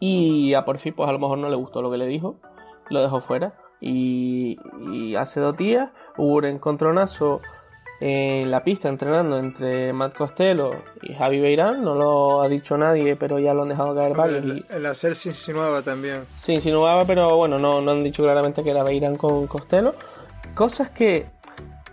y 0.00 0.54
a 0.54 0.64
Porfi 0.64 0.90
pues 0.90 1.08
a 1.08 1.12
lo 1.12 1.20
mejor 1.20 1.38
no 1.38 1.48
le 1.48 1.56
gustó 1.56 1.80
lo 1.80 1.92
que 1.92 1.96
le 1.96 2.06
dijo, 2.06 2.36
lo 2.90 3.00
dejó 3.00 3.20
fuera. 3.20 3.54
Y, 3.80 4.58
y 4.92 5.14
hace 5.14 5.38
dos 5.38 5.56
días 5.56 5.90
hubo 6.16 6.34
un 6.34 6.44
encontronazo 6.46 7.40
en 8.00 8.50
la 8.50 8.62
pista 8.62 8.88
entrenando 8.88 9.38
entre 9.38 9.92
Matt 9.92 10.16
Costello 10.16 10.70
y 11.02 11.14
Javi 11.14 11.40
Beirán. 11.40 11.82
No 11.82 11.94
lo 11.94 12.42
ha 12.42 12.48
dicho 12.48 12.78
nadie, 12.78 13.16
pero 13.16 13.38
ya 13.38 13.54
lo 13.54 13.62
han 13.62 13.68
dejado 13.68 13.94
caer 13.94 14.14
varios. 14.14 14.44
El, 14.44 14.66
el 14.70 14.86
hacer 14.86 15.16
se 15.16 15.30
insinuaba 15.30 15.82
también. 15.82 16.24
Se 16.32 16.52
insinuaba, 16.52 17.04
pero 17.04 17.36
bueno, 17.36 17.58
no, 17.58 17.80
no 17.80 17.90
han 17.90 18.04
dicho 18.04 18.22
claramente 18.22 18.62
que 18.62 18.70
era 18.70 18.84
Beirán 18.84 19.16
con 19.16 19.46
Costello. 19.48 19.94
Cosas 20.54 20.90
que, 20.90 21.26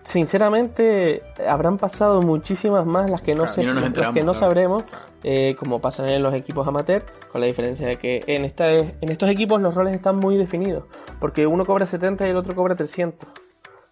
sinceramente, 0.03 1.23
habrán 1.47 1.77
pasado 1.77 2.21
muchísimas 2.21 2.85
más 2.85 3.09
las 3.09 3.21
que 3.21 3.33
no, 3.33 3.45
las 3.45 4.11
que 4.13 4.23
no 4.23 4.33
sabremos. 4.33 4.83
Eh, 5.27 5.55
como 5.57 5.81
pasa 5.81 6.07
en 6.07 6.21
los 6.21 6.35
equipos 6.35 6.67
amateur, 6.67 7.03
con 7.31 7.41
la 7.41 7.47
diferencia 7.47 7.87
de 7.87 7.95
que 7.95 8.23
en, 8.27 8.45
esta, 8.45 8.71
en 8.71 9.09
estos 9.09 9.27
equipos 9.27 9.59
los 9.59 9.73
roles 9.73 9.95
están 9.95 10.17
muy 10.17 10.37
definidos, 10.37 10.83
porque 11.19 11.47
uno 11.47 11.65
cobra 11.65 11.87
70 11.87 12.27
y 12.27 12.29
el 12.29 12.37
otro 12.37 12.53
cobra 12.53 12.75
300. 12.75 13.27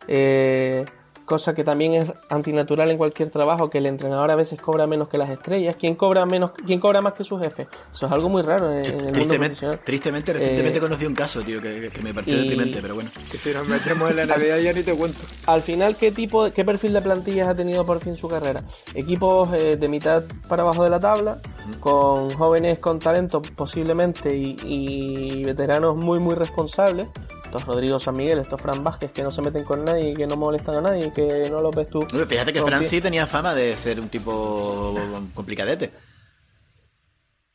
Eh, 0.07 0.85
cosa 1.25 1.53
que 1.53 1.63
también 1.63 1.93
es 1.93 2.11
antinatural 2.29 2.89
en 2.91 2.97
cualquier 2.97 3.29
trabajo, 3.29 3.69
que 3.69 3.77
el 3.77 3.85
entrenador 3.85 4.31
a 4.31 4.35
veces 4.35 4.61
cobra 4.61 4.87
menos 4.87 5.07
que 5.07 5.17
las 5.17 5.29
estrellas. 5.29 5.75
¿Quién 5.77 5.95
cobra 5.95 6.25
menos? 6.25 6.51
¿Quién 6.65 6.79
cobra 6.79 7.01
más 7.01 7.13
que 7.13 7.23
su 7.23 7.39
jefe? 7.39 7.67
Eso 7.91 8.05
es 8.05 8.11
algo 8.11 8.29
muy 8.29 8.41
raro 8.41 8.71
en, 8.71 8.77
el 8.77 8.83
tristemente, 8.83 9.19
mundo 9.19 9.37
profesional. 9.37 9.79
Tristemente, 9.83 10.33
recientemente 10.33 10.77
eh, 10.77 10.81
conocí 10.81 11.05
un 11.05 11.15
caso, 11.15 11.39
tío, 11.39 11.61
que, 11.61 11.91
me 12.01 12.13
pareció 12.13 12.37
deprimente, 12.37 12.79
pero 12.81 12.95
bueno. 12.95 13.09
Que 13.31 13.37
si 13.37 13.53
nos 13.53 13.67
metemos 13.67 14.09
en 14.09 14.17
la 14.17 14.25
Navidad 14.25 14.57
ya 14.59 14.73
ni 14.73 14.83
te 14.83 14.93
cuento. 14.93 15.19
Al 15.47 15.61
final, 15.61 15.95
¿qué 15.95 16.11
tipo, 16.11 16.51
qué 16.51 16.65
perfil 16.65 16.93
de 16.93 17.01
plantillas 17.01 17.47
ha 17.47 17.55
tenido 17.55 17.85
por 17.85 17.99
fin 17.99 18.15
su 18.15 18.27
carrera? 18.27 18.63
Equipos 18.93 19.53
eh, 19.53 19.77
de 19.77 19.87
mitad 19.87 20.23
para 20.47 20.63
abajo 20.63 20.83
de 20.83 20.89
la 20.89 20.99
tabla, 20.99 21.41
con 21.79 22.31
jóvenes 22.31 22.79
con 22.79 22.99
talento 22.99 23.41
posiblemente 23.41 24.35
y, 24.35 24.57
y 24.63 25.43
veteranos 25.45 25.95
muy, 25.95 26.19
muy 26.19 26.35
responsables 26.35 27.07
estos 27.53 27.67
Rodrigo 27.67 27.99
San 27.99 28.17
Miguel, 28.17 28.39
estos 28.39 28.59
Fran 28.59 28.83
Vázquez 28.83 29.11
que 29.11 29.21
no 29.21 29.29
se 29.29 29.43
meten 29.43 29.63
con 29.63 29.85
nadie 29.85 30.09
y 30.09 30.13
que 30.15 30.25
no 30.25 30.35
molestan 30.35 30.77
a 30.77 30.81
nadie 30.81 31.07
y 31.07 31.11
que 31.11 31.49
no 31.51 31.61
lo 31.61 31.69
ves 31.69 31.87
tú. 31.87 32.01
Fíjate 32.01 32.51
que 32.51 32.61
Fran 32.63 32.83
sí 32.85 32.99
tenía 32.99 33.27
fama 33.27 33.53
de 33.53 33.75
ser 33.75 33.99
un 33.99 34.09
tipo 34.09 34.95
complicadete. 35.35 35.91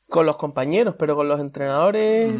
Con 0.09 0.24
los 0.24 0.36
compañeros, 0.36 0.94
pero 0.99 1.16
con 1.16 1.28
los 1.28 1.40
entrenadores. 1.40 2.32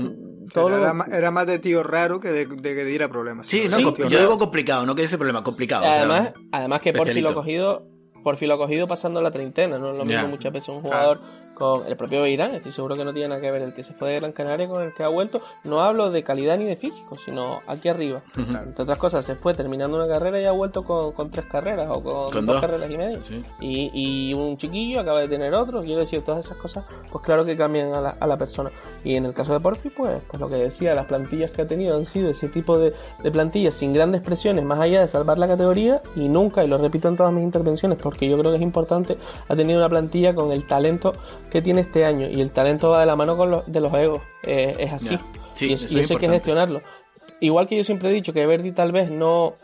todo 0.55 0.69
era, 0.79 1.31
más 1.33 1.47
de 1.47 1.59
tío 1.59 1.83
raro 1.83 2.21
que 2.21 2.29
de, 2.29 2.47
que 2.49 2.85
diera 2.85 3.09
problemas. 3.09 3.49
Sí, 3.49 3.67
no, 3.69 3.81
yo 3.81 4.21
digo 4.21 4.39
complicado, 4.39 4.87
no 4.87 4.95
que 4.95 5.03
ese 5.03 5.19
problema, 5.19 5.43
complicado. 5.43 5.85
Además, 5.85 6.33
además 6.53 6.81
que 6.81 6.93
Porfi 6.93 7.21
lo 7.21 7.31
ha 7.31 7.35
cogido 7.35 7.89
por 8.23 8.37
fin 8.37 8.49
lo 8.49 8.55
ha 8.55 8.59
cogido 8.59 8.87
pasando 8.87 9.23
la 9.23 9.31
treintena, 9.31 9.79
no 9.79 9.93
es 9.93 9.99
lo 9.99 10.05
mismo 10.05 10.29
muchas 10.29 10.53
veces 10.53 10.69
un 10.69 10.81
jugador 10.83 11.19
con 11.59 11.87
el 11.87 11.97
propio 11.97 12.23
Beirán, 12.23 12.55
estoy 12.55 12.71
seguro 12.71 12.95
que 12.95 13.05
no 13.05 13.13
tiene 13.13 13.31
nada 13.31 13.41
que 13.41 13.51
ver 13.51 13.63
el 13.63 13.75
que 13.75 13.83
se 13.83 13.93
fue 13.93 14.11
de 14.11 14.21
Gran 14.21 14.33
Canaria 14.33 14.69
con 14.69 14.83
el 14.83 14.95
que 14.95 15.03
ha 15.03 15.09
vuelto. 15.09 15.43
No 15.65 15.81
hablo 15.83 16.11
de 16.11 16.23
calidad 16.23 16.57
ni 16.57 16.65
de 16.65 16.77
físico, 16.77 17.17
sino 17.19 17.61
aquí 17.67 17.89
arriba. 17.89 18.23
Entre 18.37 18.83
otras 18.83 18.99
cosas, 18.99 19.25
se 19.25 19.35
fue 19.35 19.55
terminando 19.55 19.97
una 19.97 20.07
carrera 20.07 20.41
y 20.41 20.45
ha 20.45 20.53
vuelto 20.53 20.85
con, 20.85 21.31
tres 21.31 21.47
carreras 21.47 21.89
o 21.91 22.03
con, 22.31 22.47
dos, 22.47 22.61
carreras 22.61 22.91
y 22.91 22.97
media. 22.97 23.19
Y, 23.61 24.33
un 24.35 24.57
chiquillo 24.57 25.01
acaba 25.01 25.21
de 25.21 25.29
tener 25.29 25.53
otro. 25.55 25.83
Quiero 25.83 26.01
decir, 26.01 26.23
todas 26.23 26.45
esas 26.45 26.57
cosas, 26.59 26.85
pues 27.11 27.25
claro 27.25 27.45
que 27.45 27.57
cambian 27.57 27.93
a 27.93 28.01
la, 28.01 28.11
a 28.11 28.27
la 28.27 28.37
persona. 28.37 28.71
Y 29.03 29.17
en 29.17 29.27
el 29.27 29.35
caso 29.35 29.53
de 29.53 29.61
Porfi, 29.61 29.91
pues, 29.91 30.23
pues 30.29 30.41
lo 30.41 30.49
que 30.49 30.57
decía, 30.57 30.95
las 30.95 31.07
plantillas 31.07 31.51
que 31.51 31.63
ha 31.63 31.67
tenido 31.67 31.97
han 31.97 32.07
sido 32.07 32.31
ese 32.31 32.49
tipo 32.49 32.79
de, 32.79 32.95
de 33.23 33.31
plantillas 33.31 33.75
sin 33.75 33.93
grandes 33.93 34.21
presiones, 34.21 34.65
más 34.65 34.79
allá 34.79 35.01
de 35.01 35.09
salvar 35.09 35.39
la 35.39 35.49
categoría. 35.49 36.01
Y 36.15 36.29
nunca, 36.29 36.65
y 36.65 36.69
lo 36.69 36.79
repito 36.79 37.09
en 37.09 37.17
todas 37.17 37.33
mis 37.33 37.43
intervenciones, 37.43 37.99
porque 37.99 38.29
yo 38.29 38.39
creo 38.39 38.53
que 38.53 38.59
es 38.59 38.63
importante, 38.63 39.17
ha 39.49 39.57
tenido 39.57 39.79
una 39.79 39.89
plantilla 39.89 40.35
con 40.35 40.53
el 40.53 40.67
talento 40.67 41.13
que 41.51 41.63
tiene 41.63 41.81
este 41.81 42.05
año 42.05 42.29
y 42.29 42.41
el 42.41 42.51
talento 42.51 42.91
va 42.91 43.01
de 43.01 43.07
la 43.07 43.17
mano 43.17 43.37
con 43.37 43.51
los, 43.51 43.71
de 43.71 43.81
los 43.81 43.93
egos, 43.95 44.23
eh, 44.43 44.77
es 44.79 44.93
así. 44.93 45.19
y, 45.61 45.73
eso, 45.73 46.15
hay 46.15 46.21
que 46.21 46.29
gestionarlo. 46.29 46.81
Igual 47.41 47.69
que 47.69 47.77
yo 47.77 47.85
siempre 47.85 48.11
he 48.11 48.13
dicho 48.13 48.33
que 48.33 48.47
Verdi 48.47 48.73
tal 48.73 48.93
vez 48.93 49.11
no 49.11 49.55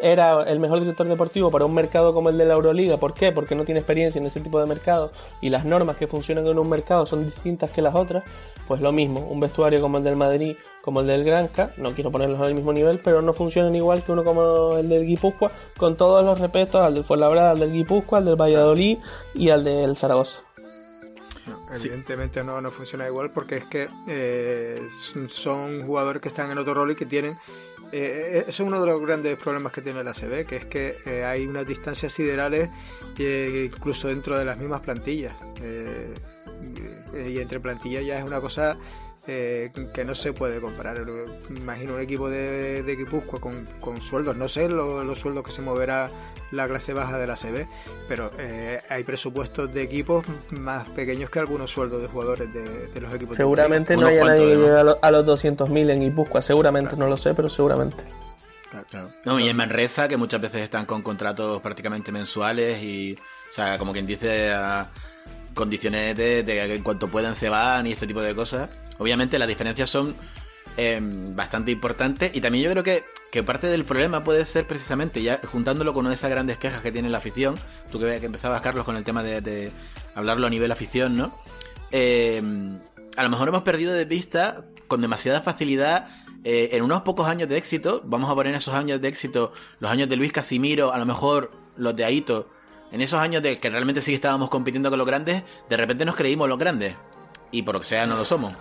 era 0.00 0.42
el 0.44 0.60
mejor 0.60 0.80
director 0.80 1.06
deportivo 1.06 1.50
para 1.50 1.64
un 1.64 1.74
mercado 1.74 2.14
como 2.14 2.30
el 2.30 2.38
de 2.38 2.46
la 2.46 2.54
Euroliga. 2.54 2.96
¿Por 2.96 3.14
qué? 3.14 3.32
Porque 3.32 3.54
no 3.54 3.64
tiene 3.64 3.80
experiencia 3.80 4.18
en 4.18 4.26
ese 4.26 4.40
tipo 4.40 4.58
de 4.60 4.66
mercado 4.66 5.12
y 5.40 5.50
las 5.50 5.64
normas 5.64 5.96
que 5.96 6.06
funcionan 6.06 6.46
en 6.46 6.58
un 6.58 6.68
mercado 6.68 7.06
son 7.06 7.24
distintas 7.24 7.70
que 7.70 7.82
las 7.82 7.94
otras. 7.94 8.24
Pues 8.66 8.80
lo 8.80 8.92
mismo, 8.92 9.18
un 9.20 9.40
vestuario 9.40 9.80
como 9.80 9.98
el 9.98 10.04
del 10.04 10.14
Madrid, 10.14 10.54
como 10.82 11.00
el 11.00 11.08
del 11.08 11.24
Granca, 11.24 11.72
no 11.76 11.90
quiero 11.90 12.12
ponerlos 12.12 12.40
al 12.40 12.54
mismo 12.54 12.72
nivel, 12.72 13.00
pero 13.02 13.20
no 13.20 13.32
funcionan 13.32 13.74
igual 13.74 14.04
que 14.04 14.12
uno 14.12 14.22
como 14.22 14.76
el 14.76 14.88
del 14.88 15.06
Guipúzcoa, 15.06 15.50
con 15.76 15.96
todos 15.96 16.24
los 16.24 16.38
respetos 16.38 16.80
al 16.80 16.94
del 16.94 17.02
Fuenlabrada, 17.02 17.50
al 17.50 17.58
del 17.58 17.72
Guipúzcoa, 17.72 18.18
al 18.18 18.26
del 18.26 18.40
Valladolid 18.40 18.98
y 19.34 19.50
al 19.50 19.64
del 19.64 19.96
Zaragoza. 19.96 20.44
Evidentemente 21.72 22.44
no, 22.44 22.60
no 22.60 22.70
funciona 22.70 23.06
igual 23.06 23.30
porque 23.34 23.58
es 23.58 23.64
que 23.64 23.88
eh, 24.06 24.88
son 25.28 25.86
jugadores 25.86 26.20
que 26.22 26.28
están 26.28 26.50
en 26.50 26.58
otro 26.58 26.74
rol 26.74 26.90
y 26.90 26.94
que 26.94 27.06
tienen 27.06 27.36
eh, 27.92 28.44
eso 28.46 28.62
es 28.62 28.68
uno 28.68 28.80
de 28.80 28.86
los 28.86 29.00
grandes 29.00 29.36
problemas 29.36 29.72
que 29.72 29.82
tiene 29.82 30.04
la 30.04 30.12
CB, 30.12 30.46
que 30.46 30.56
es 30.56 30.64
que 30.66 30.98
eh, 31.06 31.24
hay 31.24 31.44
unas 31.44 31.66
distancias 31.66 32.12
siderales 32.12 32.70
incluso 33.18 34.08
dentro 34.08 34.38
de 34.38 34.44
las 34.44 34.56
mismas 34.58 34.80
plantillas. 34.80 35.34
y 37.12 37.38
entre 37.38 37.58
plantillas 37.58 38.04
ya 38.04 38.18
es 38.18 38.24
una 38.24 38.40
cosa 38.40 38.78
eh, 39.26 39.70
que 39.94 40.04
no 40.04 40.14
se 40.14 40.32
puede 40.32 40.60
comparar. 40.60 40.98
Imagino 41.50 41.94
un 41.94 42.00
equipo 42.00 42.28
de, 42.28 42.82
de 42.82 42.96
Guipúzcoa 42.96 43.40
con, 43.40 43.64
con 43.80 44.00
sueldos, 44.00 44.36
no 44.36 44.48
sé 44.48 44.68
los 44.68 45.18
sueldos 45.18 45.44
que 45.44 45.52
se 45.52 45.62
moverá 45.62 46.10
la 46.50 46.66
clase 46.66 46.92
baja 46.92 47.18
de 47.18 47.26
la 47.26 47.36
CB, 47.36 47.66
pero 48.08 48.32
eh, 48.38 48.80
hay 48.88 49.04
presupuestos 49.04 49.72
de 49.72 49.82
equipos 49.82 50.24
más 50.50 50.88
pequeños 50.88 51.30
que 51.30 51.38
algunos 51.38 51.70
sueldos 51.70 52.02
de 52.02 52.08
jugadores 52.08 52.52
de, 52.52 53.00
los 53.00 53.14
equipos. 53.14 53.36
Seguramente 53.36 53.96
no 53.96 54.06
haya 54.06 54.24
nadie 54.24 54.56
que 54.56 54.68
a, 54.68 54.80
a 54.80 55.10
los 55.10 55.26
200.000 55.26 55.90
en 55.90 56.00
Guipúzcoa, 56.00 56.42
seguramente, 56.42 56.96
no 56.96 57.08
lo 57.08 57.16
sé, 57.16 57.34
pero 57.34 57.48
seguramente. 57.48 58.04
No, 59.24 59.40
y 59.40 59.48
en 59.48 59.56
Manresa, 59.56 60.08
que 60.08 60.16
muchas 60.16 60.40
veces 60.40 60.62
están 60.62 60.86
con 60.86 61.02
contratos 61.02 61.60
prácticamente 61.60 62.12
mensuales 62.12 62.82
y, 62.82 63.14
o 63.14 63.54
sea, 63.54 63.78
como 63.78 63.92
quien 63.92 64.06
dice, 64.06 64.52
a 64.52 64.90
condiciones 65.54 66.16
de, 66.16 66.44
que 66.44 66.74
en 66.74 66.82
cuanto 66.82 67.08
puedan 67.08 67.34
se 67.34 67.48
van 67.48 67.86
y 67.86 67.92
este 67.92 68.06
tipo 68.06 68.20
de 68.20 68.34
cosas. 68.34 68.68
Obviamente 69.00 69.38
las 69.38 69.48
diferencias 69.48 69.88
son 69.88 70.14
em, 70.76 71.34
bastante 71.34 71.70
importantes 71.70 72.30
y 72.34 72.40
también 72.40 72.64
yo 72.64 72.70
creo 72.70 72.84
que, 72.84 73.02
que, 73.32 73.42
parte 73.42 73.66
del 73.66 73.84
problema 73.84 74.22
puede 74.22 74.44
ser 74.44 74.66
precisamente, 74.66 75.22
ya 75.22 75.40
juntándolo 75.50 75.94
con 75.94 76.02
una 76.02 76.10
de 76.10 76.16
esas 76.16 76.30
grandes 76.30 76.58
quejas 76.58 76.82
que 76.82 76.92
tiene 76.92 77.08
la 77.08 77.18
afición, 77.18 77.56
tú 77.90 77.98
que, 77.98 78.20
que 78.20 78.26
empezabas, 78.26 78.60
Carlos, 78.60 78.84
con 78.84 78.96
el 78.96 79.04
tema 79.04 79.22
de, 79.22 79.72
hablarlo 80.14 80.46
a 80.46 80.50
nivel 80.50 80.70
afición, 80.70 81.16
¿no? 81.16 81.34
Em, 81.90 82.78
a 83.16 83.22
lo 83.22 83.30
mejor 83.30 83.48
hemos 83.48 83.62
perdido 83.62 83.92
de 83.92 84.04
vista 84.04 84.66
con 84.86 85.00
demasiada 85.00 85.40
facilidad 85.40 86.08
eh, 86.44 86.70
en 86.72 86.82
unos 86.82 87.02
pocos 87.02 87.26
años 87.26 87.48
de 87.48 87.56
éxito, 87.56 88.02
vamos 88.04 88.30
a 88.30 88.34
poner 88.34 88.54
esos 88.54 88.74
años 88.74 89.00
de 89.00 89.08
éxito, 89.08 89.52
los 89.78 89.90
años 89.90 90.10
de 90.10 90.16
Luis 90.16 90.30
Casimiro, 90.30 90.92
a 90.92 90.98
lo 90.98 91.06
mejor 91.06 91.52
los 91.76 91.96
de 91.96 92.04
Aito, 92.04 92.50
en 92.92 93.00
esos 93.00 93.18
años 93.18 93.42
de 93.42 93.58
que 93.58 93.70
realmente 93.70 94.02
sí 94.02 94.12
estábamos 94.12 94.50
compitiendo 94.50 94.90
con 94.90 94.98
los 94.98 95.06
grandes, 95.06 95.42
de 95.70 95.76
repente 95.76 96.04
nos 96.04 96.16
creímos 96.16 96.48
los 96.48 96.58
grandes. 96.58 96.94
Y 97.50 97.62
por 97.62 97.74
lo 97.74 97.80
que 97.80 97.86
sea, 97.86 98.06
no 98.06 98.16
lo 98.16 98.24
somos. 98.24 98.52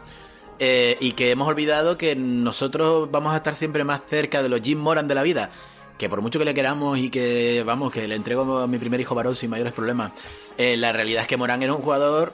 Eh, 0.59 0.97
y 0.99 1.13
que 1.13 1.31
hemos 1.31 1.47
olvidado 1.47 1.97
que 1.97 2.15
nosotros 2.15 3.09
vamos 3.09 3.33
a 3.33 3.37
estar 3.37 3.55
siempre 3.55 3.85
más 3.85 4.01
cerca 4.09 4.43
de 4.43 4.49
los 4.49 4.61
Jim 4.61 4.77
Moran 4.77 5.07
de 5.07 5.15
la 5.15 5.23
vida. 5.23 5.51
Que 5.97 6.09
por 6.09 6.21
mucho 6.21 6.39
que 6.39 6.45
le 6.45 6.53
queramos 6.53 6.99
y 6.99 7.09
que, 7.09 7.63
vamos, 7.65 7.91
que 7.91 8.07
le 8.07 8.15
entrego 8.15 8.59
a 8.59 8.67
mi 8.67 8.77
primer 8.77 8.99
hijo 8.99 9.15
varón 9.15 9.35
sin 9.35 9.49
mayores 9.49 9.73
problemas, 9.73 10.11
eh, 10.57 10.77
la 10.77 10.91
realidad 10.91 11.23
es 11.23 11.27
que 11.27 11.37
Morán 11.37 11.63
era 11.63 11.73
un 11.73 11.81
jugador 11.81 12.33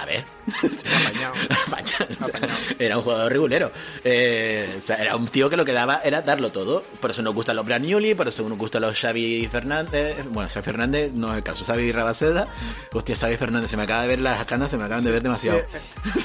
a 0.00 0.06
ver. 0.06 0.24
era 2.78 2.98
un 2.98 3.04
jugador 3.04 3.32
regulero. 3.32 3.70
Eh, 4.04 4.80
era 4.88 5.16
un 5.16 5.28
tío 5.28 5.50
que 5.50 5.56
lo 5.56 5.64
que 5.64 5.72
daba 5.72 6.00
era 6.02 6.22
darlo 6.22 6.50
todo. 6.50 6.82
Por 7.00 7.10
eso 7.10 7.22
nos 7.22 7.34
gustan 7.34 7.56
los 7.56 7.64
Branioli, 7.64 8.14
por 8.14 8.28
eso 8.28 8.48
nos 8.48 8.58
gustan 8.58 8.82
los 8.82 8.98
Xavi 8.98 9.46
Fernández. 9.46 10.24
Bueno, 10.30 10.48
Xavi 10.48 10.64
Fernández 10.64 11.12
no 11.12 11.30
es 11.30 11.38
el 11.38 11.42
caso, 11.42 11.64
Xavi 11.64 11.92
Rabaseda. 11.92 12.48
Hostia, 12.92 13.16
Xavi 13.16 13.36
Fernández, 13.36 13.70
se 13.70 13.76
me 13.76 13.84
acaba 13.84 14.02
de 14.02 14.08
ver 14.08 14.20
las 14.20 14.44
canas, 14.44 14.70
se 14.70 14.76
me 14.76 14.84
acaban 14.84 15.04
de 15.04 15.10
ver 15.10 15.22
demasiado. 15.22 15.60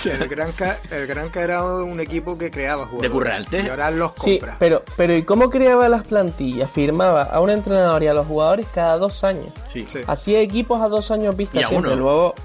el, 0.06 0.28
Granca, 0.28 0.80
el 0.90 1.08
Granca 1.08 1.42
era 1.42 1.64
un 1.64 2.00
equipo 2.00 2.38
que 2.38 2.52
creaba 2.52 2.86
jugadores. 2.86 3.12
De 3.12 3.14
currante. 3.14 3.64
Y 3.66 3.70
ahora 3.70 3.92
los 3.92 4.14
compra. 4.14 4.52
Sí, 4.52 4.58
pero, 4.60 4.84
pero 4.96 5.16
¿y 5.16 5.24
cómo 5.24 5.50
creaba 5.50 5.90
las 5.90 6.08
plantillas? 6.08 6.72
Firmaba 6.72 7.24
a 7.24 7.40
un 7.40 7.50
entrenador 7.50 8.04
y 8.04 8.08
a 8.08 8.14
los 8.14 8.28
jugadores 8.28 8.68
cada 8.74 8.98
dos 8.98 9.24
años. 9.24 9.50
Sí. 9.72 9.86
Hacía 10.08 10.40
equipos 10.40 10.82
a 10.82 10.88
dos 10.88 11.12
años 11.12 11.36
vista 11.36 11.66
siempre. 11.68 11.96
Luego 11.96 12.36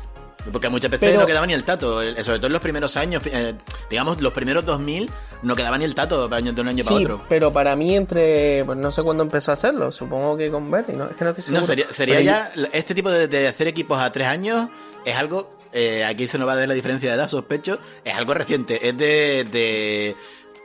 porque 0.53 0.69
muchas 0.69 0.91
veces 0.91 1.17
no 1.17 1.27
quedaba 1.27 1.47
ni 1.47 1.55
el 1.55 1.65
tato, 1.65 2.01
sobre 2.01 2.39
todo 2.39 2.47
en 2.47 2.53
los 2.53 2.63
primeros 2.63 2.97
años, 2.97 3.23
eh, 3.27 3.55
digamos 3.89 4.21
los 4.21 4.33
primeros 4.33 4.65
2000, 4.65 5.11
no 5.43 5.57
quedaba 5.57 5.79
ni 5.79 5.85
el 5.85 5.95
tato 5.95 6.29
de 6.29 6.61
un 6.61 6.69
año 6.69 6.85
para 6.85 6.97
otro. 6.97 7.25
pero 7.29 7.53
para 7.53 7.77
mí 7.77 7.97
entre, 7.97 8.65
pues 8.65 8.79
no 8.79 8.91
sé 8.91 9.03
cuándo 9.03 9.23
empezó 9.23 9.51
a 9.51 9.55
hacerlo, 9.55 9.93
supongo 9.93 10.37
que 10.37 10.51
con 10.51 10.71
Berry, 10.71 10.95
¿no? 10.95 11.09
Es 11.09 11.17
que 11.17 11.25
no 11.25 11.31
estoy 11.31 11.45
seguro. 11.45 11.61
No, 11.61 11.67
sería, 11.67 11.93
sería 11.93 12.21
ya, 12.21 12.53
este 12.73 12.95
tipo 12.95 13.11
de, 13.11 13.49
hacer 13.49 13.69
equipos 13.69 14.01
a 14.01 14.11
tres 14.13 14.29
años 14.29 14.69
es 15.05 15.17
algo, 15.17 15.51
eh, 15.73 16.05
aquí 16.05 16.29
se 16.29 16.39
nos 16.39 16.49
va 16.49 16.55
a 16.55 16.57
ver 16.57 16.69
la 16.69 16.75
diferencia 16.75 17.11
de 17.11 17.17
edad, 17.17 17.29
sospecho, 17.29 17.79
es 18.05 18.15
algo 18.15 18.35
reciente, 18.35 18.89
es 18.89 18.97
de, 18.97 19.47
de 19.51 20.17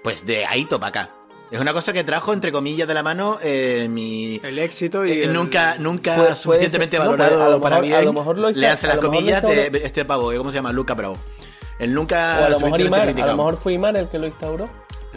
pues 0.03 0.25
de 0.25 0.45
Aito 0.45 0.79
para 0.79 0.89
acá. 0.89 1.09
Es 1.55 1.61
una 1.61 1.71
cosa 1.71 1.93
que 1.93 2.03
trajo, 2.03 2.33
entre 2.33 2.51
comillas, 2.51 2.85
de 2.85 2.93
la 2.93 3.01
mano 3.01 3.37
eh, 3.41 3.87
mi... 3.89 4.41
El 4.43 4.59
éxito 4.59 5.05
y... 5.05 5.23
Eh, 5.23 5.27
nunca 5.27 5.77
nunca 5.79 6.35
suficientemente 6.35 6.99
valorado 6.99 7.61
para 7.61 7.79
mí. 7.79 7.93
A 7.93 8.01
lo 8.01 8.11
mejor 8.11 8.37
lo 8.37 8.51
Le 8.51 8.67
hace 8.67 8.87
las 8.87 8.97
comillas 8.97 9.41
de 9.41 9.71
este 9.83 10.03
pavo, 10.03 10.33
¿cómo 10.37 10.51
se 10.51 10.57
llama? 10.57 10.73
Luca 10.73 10.93
Bravo. 10.95 11.17
El 11.79 11.93
nunca... 11.93 12.45
a 12.45 12.49
lo 12.49 12.59
mejor 12.59 12.81
Imar, 12.81 13.07
a 13.07 13.13
lo 13.13 13.37
mejor 13.37 13.55
fue 13.55 13.73
Imar 13.73 13.95
el 13.95 14.09
que 14.09 14.19
lo 14.19 14.27
instauró. 14.27 14.67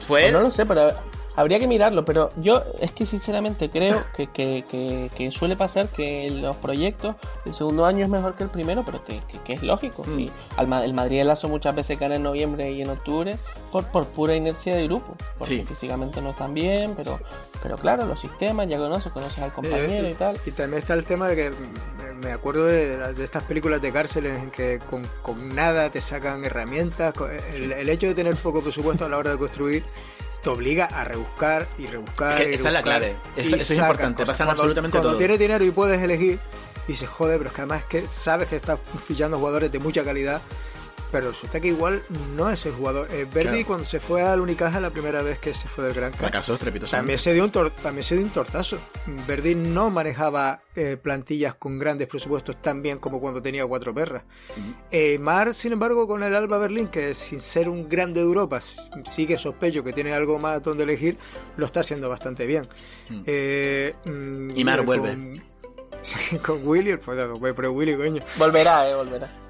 ¿Fue? 0.01 0.30
no 0.30 0.41
lo 0.41 0.51
sé, 0.53 0.64
pero 0.64 0.91
Habría 1.39 1.61
que 1.61 1.68
mirarlo, 1.68 2.05
pero 2.05 2.30
yo 2.39 2.64
es 2.80 2.91
que 2.91 3.07
sinceramente 3.07 3.70
creo 3.70 4.03
que, 4.12 4.26
que, 4.26 5.09
que, 5.16 5.30
suele 5.30 5.55
pasar 5.55 5.86
que 5.89 6.28
los 6.30 6.57
proyectos, 6.57 7.14
el 7.47 7.55
segundo 7.55 7.86
año 7.86 8.03
es 8.03 8.11
mejor 8.11 8.34
que 8.34 8.43
el 8.43 8.51
primero, 8.51 8.84
pero 8.84 9.05
que, 9.05 9.22
es 9.47 9.62
lógico. 9.62 10.03
Mm. 10.05 10.18
Y 10.18 10.30
el 10.59 10.95
Madrid 10.95 11.22
Lazo 11.22 11.49
muchas 11.49 11.76
veces 11.76 11.97
gana 11.97 12.16
en 12.16 12.24
noviembre 12.24 12.72
y 12.72 12.82
en 12.82 12.91
octubre 12.91 13.36
por, 13.70 13.86
por 13.86 14.05
pura 14.07 14.34
inercia 14.34 14.74
de 14.74 14.89
grupo, 14.89 15.16
porque 15.39 15.62
físicamente 15.62 16.20
no 16.20 16.30
están 16.30 16.55
bien, 16.55 16.95
pero, 16.97 17.20
pero 17.62 17.76
claro, 17.76 18.05
los 18.05 18.18
sistemas 18.18 18.66
ya 18.66 18.76
conoces, 18.76 19.12
conoces 19.12 19.39
al 19.39 19.53
compañero 19.53 20.09
y, 20.09 20.14
tal. 20.14 20.36
Y 20.45 20.51
también 20.51 20.82
está 20.82 20.95
el 20.95 21.05
tema 21.05 21.28
de 21.28 21.36
que 21.36 21.53
me 22.20 22.32
acuerdo 22.32 22.66
de, 22.66 23.14
estas 23.22 23.45
películas 23.45 23.80
de 23.80 23.93
cárceles 23.93 24.43
en 24.43 24.51
que 24.51 24.80
con, 24.91 25.07
con 25.22 25.55
nada 25.55 25.89
te 25.91 26.01
sacan 26.01 26.45
herramientas, 26.45 27.14
el, 27.55 27.70
el 27.70 27.89
hecho 27.89 28.09
de 28.09 28.16
tener 28.16 28.34
poco 28.34 28.61
presupuesto 28.61 29.05
a 29.05 29.09
la 29.09 29.18
hora 29.18 29.30
de 29.30 29.39
construir 29.39 29.84
te 30.43 30.51
obliga 30.51 30.86
a 30.86 31.05
rebuscar 31.05 31.66
y 31.78 31.86
rebuscar. 31.86 32.41
esa 32.41 32.68
es 32.68 32.74
la 32.74 32.82
clave. 32.82 33.16
Eso, 33.36 33.57
es 33.57 33.70
importante. 33.70 34.24
Pasan 34.24 34.49
absolutamente 34.49 34.97
cuando 34.97 35.11
todo. 35.11 35.18
tienes 35.18 35.39
dinero 35.39 35.64
y 35.64 35.70
puedes 35.70 36.03
elegir, 36.03 36.39
y 36.86 36.95
se 36.95 37.07
jode, 37.07 37.36
pero 37.39 37.51
es 37.51 37.55
que 37.55 37.61
además 37.62 37.80
es 37.80 37.84
que 37.86 38.07
sabes 38.07 38.49
que 38.49 38.57
estás 38.57 38.78
fichando 39.07 39.39
jugadores 39.39 39.70
de 39.70 39.78
mucha 39.78 40.05
calidad 40.05 40.41
pero 41.11 41.31
resulta 41.31 41.61
que 41.61 41.69
igual 41.69 42.03
no 42.37 42.51
es 42.51 42.65
el 42.67 42.73
jugador. 42.73 43.09
Eh, 43.11 43.27
Verdi 43.33 43.65
cuando 43.65 43.85
se 43.85 44.01
fue 44.01 44.23
al 44.23 44.41
Unicaja 44.41 44.81
la 44.81 44.91
primera 44.91 45.23
vez 45.23 45.39
que 45.39 45.55
se 45.55 45.69
fue 45.69 45.85
del 45.85 45.95
Gran 45.95 46.13
también 46.91 47.19
se 47.19 47.33
dio 47.33 47.45
un 47.45 47.51
también 47.51 48.03
se 48.03 48.17
dio 48.17 48.25
un 48.25 48.31
tortazo. 48.31 48.79
Verdi 49.27 49.55
no 49.55 49.91
manejaba 49.91 50.63
eh, 50.75 50.97
plantillas 51.01 51.55
con 51.55 51.79
grandes 51.79 52.09
presupuestos 52.09 52.61
tan 52.61 52.83
bien 52.83 52.99
como 52.99 53.21
cuando 53.21 53.41
tenía 53.41 53.67
cuatro 53.67 53.95
perras. 53.95 54.25
Eh, 54.91 55.19
Mar, 55.19 55.55
sin 55.55 55.73
embargo, 55.73 56.07
con 56.07 56.23
el 56.23 56.35
Alba 56.35 56.59
Berlín, 56.59 56.89
que 56.89 57.15
sin 57.15 57.41
ser 57.41 57.69
un 57.69 57.89
grande 57.89 58.21
de 58.21 58.27
Europa, 58.27 58.61
sigue 59.05 59.37
sospecho 59.39 59.83
que 59.83 59.93
tiene 59.93 60.13
algo 60.13 60.39
más 60.39 60.63
donde 60.63 60.85
elegir, 60.85 61.17
lo 61.57 61.67
está 61.67 61.81
haciendo 61.81 62.09
bastante 62.09 62.47
bien. 62.47 62.69
Mm. 63.11 64.11
Mm, 64.11 64.57
y 64.57 64.65
Mar 64.65 64.83
vuelve. 64.83 65.39
Con, 66.31 66.39
con 66.39 66.67
Willy, 66.67 66.97
pues, 66.97 67.19
pero 67.57 67.73
Willy, 67.73 67.97
coño. 67.97 68.23
Volverá, 68.37 68.89
eh, 68.89 68.95
volverá. 68.95 69.48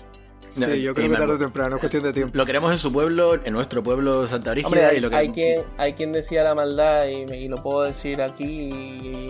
Sí, 0.51 0.83
yo 0.83 0.95
creo 0.95 1.11
que 1.11 1.17
tarde 1.17 1.35
o 1.35 1.39
temprano, 1.39 1.77
es 1.77 1.81
cuestión 1.81 2.03
de 2.03 2.13
tiempo. 2.13 2.37
Lo 2.37 2.47
queremos 2.47 2.73
en 2.73 2.79
su 2.79 2.93
pueblo, 2.93 3.35
en 3.43 3.53
nuestro 3.53 3.83
pueblo 3.83 4.27
Santa 4.27 4.53
Brígida. 4.53 4.89
hay, 4.89 4.97
y 4.97 5.01
lo 5.01 5.15
hay, 5.15 5.29
quien, 5.31 5.63
hay 5.77 5.93
quien 5.93 6.13
decía 6.13 6.43
la 6.43 6.55
maldad, 6.55 7.07
y, 7.07 7.49
lo 7.49 7.63
puedo 7.63 7.83
decir 7.83 8.21
aquí 8.23 8.71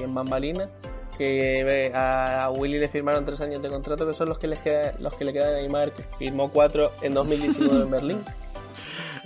en 0.03 0.15
Bambalina, 0.15 0.69
que 1.17 1.93
a, 1.95 2.51
Willy 2.57 2.79
le 2.79 2.89
firmaron 2.89 3.25
tres 3.25 3.41
años 3.41 3.61
de 3.63 3.69
contrato, 3.69 4.07
que 4.07 4.15
son 4.15 4.29
los 4.29 4.39
que, 4.39 4.47
les 4.47 4.61
queda, 4.61 4.93
los 5.01 5.17
que 5.17 5.25
le 5.25 5.33
quedan 5.33 5.55
a 5.55 5.57
Neymar, 5.57 5.93
que 5.93 6.03
firmó 6.19 6.51
cuatro 6.51 6.93
en 7.03 7.15
2019 7.15 7.83
en 7.83 7.91
Berlín. 7.91 8.25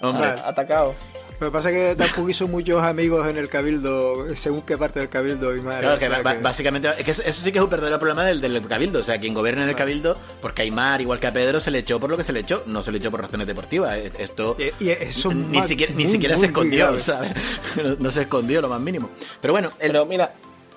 Hombre. 0.02 0.26
atacado. 0.26 0.94
Lo 1.42 1.48
que 1.48 1.54
pasa 1.54 1.72
es 1.72 1.76
que 1.76 1.96
tampoco 1.96 2.30
hizo 2.30 2.46
muchos 2.46 2.80
amigos 2.80 3.26
en 3.26 3.36
el 3.36 3.48
cabildo, 3.48 4.32
según 4.36 4.62
qué 4.62 4.78
parte 4.78 5.00
del 5.00 5.08
cabildo 5.08 5.56
y 5.56 5.60
más. 5.60 5.80
Claro, 5.80 5.98
que, 5.98 6.08
básicamente, 6.40 6.88
es 6.96 7.04
que 7.04 7.10
eso, 7.10 7.22
sí 7.32 7.50
que 7.50 7.58
es 7.58 7.64
un 7.64 7.68
verdadero 7.68 7.98
problema 7.98 8.24
del, 8.24 8.40
del 8.40 8.64
cabildo. 8.68 9.00
O 9.00 9.02
sea, 9.02 9.18
quien 9.18 9.34
gobierna 9.34 9.64
en 9.64 9.70
el 9.70 9.74
cabildo, 9.74 10.16
porque 10.40 10.62
a 10.62 10.64
Aymar, 10.66 11.00
igual 11.00 11.18
que 11.18 11.26
a 11.26 11.32
Pedro, 11.32 11.58
se 11.58 11.72
le 11.72 11.80
echó 11.80 11.98
por 11.98 12.10
lo 12.10 12.16
que 12.16 12.22
se 12.22 12.32
le 12.32 12.38
echó, 12.38 12.62
no 12.66 12.84
se 12.84 12.92
le 12.92 12.98
echó 12.98 13.10
por 13.10 13.22
razones 13.22 13.48
deportivas. 13.48 13.96
E, 13.96 14.12
esto 14.20 14.56
y, 14.56 14.88
eso 14.88 15.34
ni, 15.34 15.60
siquiera, 15.64 15.92
ni 15.96 16.06
siquiera 16.06 16.36
se 16.36 16.46
escondió, 16.46 16.96
¿sabes? 17.00 17.32
No, 17.98 18.12
se 18.12 18.22
escondió 18.22 18.62
lo 18.62 18.68
más 18.68 18.80
mínimo. 18.80 19.10
Pero 19.40 19.52
bueno, 19.52 19.72
pero 19.80 20.06
mira, 20.06 20.34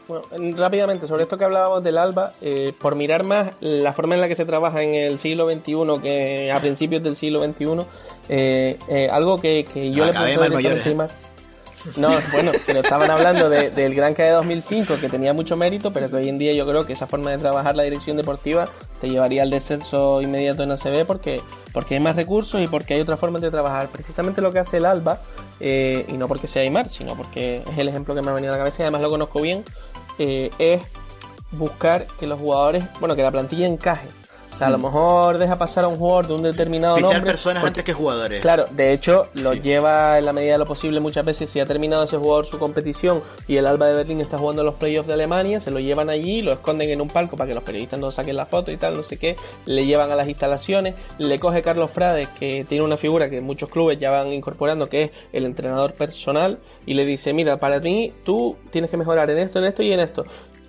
bueno, 0.07 0.25
rápidamente, 0.55 1.07
sobre 1.07 1.23
esto 1.23 1.37
que 1.37 1.45
hablábamos 1.45 1.83
del 1.83 1.97
ALBA, 1.97 2.33
eh, 2.41 2.73
por 2.79 2.95
mirar 2.95 3.23
más 3.23 3.55
la 3.59 3.93
forma 3.93 4.15
en 4.15 4.21
la 4.21 4.27
que 4.27 4.35
se 4.35 4.45
trabaja 4.45 4.83
en 4.83 4.93
el 4.93 5.19
siglo 5.19 5.49
XXI 5.49 6.01
que 6.01 6.51
a 6.51 6.59
principios 6.59 7.01
del 7.01 7.15
siglo 7.15 7.43
XXI, 7.43 7.85
eh, 8.29 8.77
eh, 8.87 9.09
algo 9.11 9.39
que, 9.39 9.63
yo 9.91 10.05
le 10.05 10.13
pregunté 10.13 10.91
a 10.91 11.07
No, 11.97 12.11
bueno, 12.31 12.51
pero 12.65 12.79
estaban 12.79 13.09
hablando 13.09 13.49
del 13.49 13.95
Gran 13.95 14.13
K 14.13 14.23
de 14.23 14.31
2005, 14.31 14.95
que 14.99 15.09
tenía 15.09 15.33
mucho 15.33 15.57
mérito, 15.57 15.91
pero 15.91 16.09
que 16.09 16.17
hoy 16.17 16.29
en 16.29 16.37
día 16.37 16.53
yo 16.53 16.67
creo 16.67 16.85
que 16.85 16.93
esa 16.93 17.07
forma 17.07 17.31
de 17.31 17.37
trabajar 17.37 17.75
la 17.75 17.83
dirección 17.83 18.17
deportiva 18.17 18.67
te 19.01 19.09
llevaría 19.09 19.43
al 19.43 19.49
descenso 19.49 20.21
inmediato 20.21 20.63
en 20.63 20.71
ACB 20.71 21.05
porque, 21.05 21.41
porque 21.73 21.95
hay 21.95 21.99
más 21.99 22.15
recursos 22.15 22.61
y 22.61 22.67
porque 22.67 22.93
hay 22.93 23.01
otra 23.01 23.17
forma 23.17 23.39
de 23.39 23.49
trabajar. 23.49 23.89
Precisamente 23.89 24.41
lo 24.41 24.51
que 24.51 24.59
hace 24.59 24.77
el 24.77 24.85
ALBA, 24.85 25.19
y 25.59 26.17
no 26.17 26.27
porque 26.27 26.47
sea 26.47 26.61
Aymar, 26.61 26.89
sino 26.89 27.15
porque 27.15 27.63
es 27.67 27.77
el 27.77 27.87
ejemplo 27.87 28.13
que 28.13 28.21
me 28.21 28.29
ha 28.29 28.33
venido 28.33 28.53
a 28.53 28.55
la 28.55 28.59
cabeza 28.59 28.81
y 28.81 28.83
además 28.83 29.01
lo 29.01 29.09
conozco 29.09 29.41
bien, 29.41 29.63
eh, 30.19 30.49
es 30.59 30.81
buscar 31.51 32.05
que 32.19 32.27
los 32.27 32.39
jugadores, 32.39 32.85
bueno, 32.99 33.15
que 33.15 33.21
la 33.21 33.31
plantilla 33.31 33.67
encaje. 33.67 34.07
O 34.55 34.57
sea, 34.57 34.67
a 34.67 34.69
lo 34.69 34.77
mejor 34.77 35.37
deja 35.37 35.57
pasar 35.57 35.83
a 35.83 35.89
un 35.89 35.97
jugador 35.97 36.27
de 36.27 36.33
un 36.33 36.43
determinado 36.43 36.95
Fichar 36.95 37.11
nombre. 37.15 37.31
personas 37.31 37.61
porque- 37.61 37.81
antes 37.81 37.83
que 37.83 37.91
jugadores. 37.93 38.41
Claro, 38.41 38.65
de 38.71 38.93
hecho, 38.93 39.27
lo 39.33 39.51
Sí. 39.51 39.59
lleva 39.59 40.17
en 40.17 40.23
la 40.23 40.31
medida 40.31 40.53
de 40.53 40.59
lo 40.59 40.65
posible 40.65 41.01
muchas 41.01 41.25
veces. 41.25 41.49
Si 41.49 41.59
ha 41.59 41.65
terminado 41.65 42.03
ese 42.03 42.15
jugador 42.15 42.45
su 42.45 42.57
competición 42.57 43.21
y 43.49 43.57
el 43.57 43.65
Alba 43.65 43.87
de 43.87 43.95
Berlín 43.95 44.21
está 44.21 44.37
jugando 44.37 44.63
los 44.63 44.75
playoffs 44.75 45.07
de 45.09 45.13
Alemania, 45.13 45.59
se 45.59 45.71
lo 45.71 45.79
llevan 45.81 46.09
allí, 46.09 46.41
lo 46.41 46.53
esconden 46.53 46.89
en 46.89 47.01
un 47.01 47.09
palco 47.09 47.35
para 47.35 47.49
que 47.49 47.53
los 47.53 47.63
periodistas 47.63 47.99
no 47.99 48.11
saquen 48.11 48.37
la 48.37 48.45
foto 48.45 48.71
y 48.71 48.77
tal, 48.77 48.95
no 48.95 49.03
sé 49.03 49.17
qué. 49.17 49.35
Le 49.65 49.85
llevan 49.85 50.09
a 50.11 50.15
las 50.15 50.29
instalaciones, 50.29 50.95
le 51.17 51.37
coge 51.37 51.61
Carlos 51.61 51.91
Frades, 51.91 52.29
que 52.29 52.65
tiene 52.67 52.85
una 52.85 52.95
figura 52.95 53.29
que 53.29 53.41
muchos 53.41 53.67
clubes 53.69 53.99
ya 53.99 54.09
van 54.09 54.31
incorporando, 54.31 54.87
que 54.87 55.03
es 55.03 55.11
el 55.33 55.45
entrenador 55.45 55.93
personal, 55.95 56.59
y 56.85 56.93
le 56.93 57.03
dice: 57.03 57.33
Mira, 57.33 57.57
para 57.57 57.81
mí, 57.81 58.13
tú 58.23 58.55
tienes 58.69 58.89
que 58.89 58.95
mejorar 58.95 59.29
en 59.31 59.37
esto, 59.39 59.59
en 59.59 59.65
esto 59.65 59.83
y 59.83 59.91
en 59.91 59.99
esto. 59.99 60.23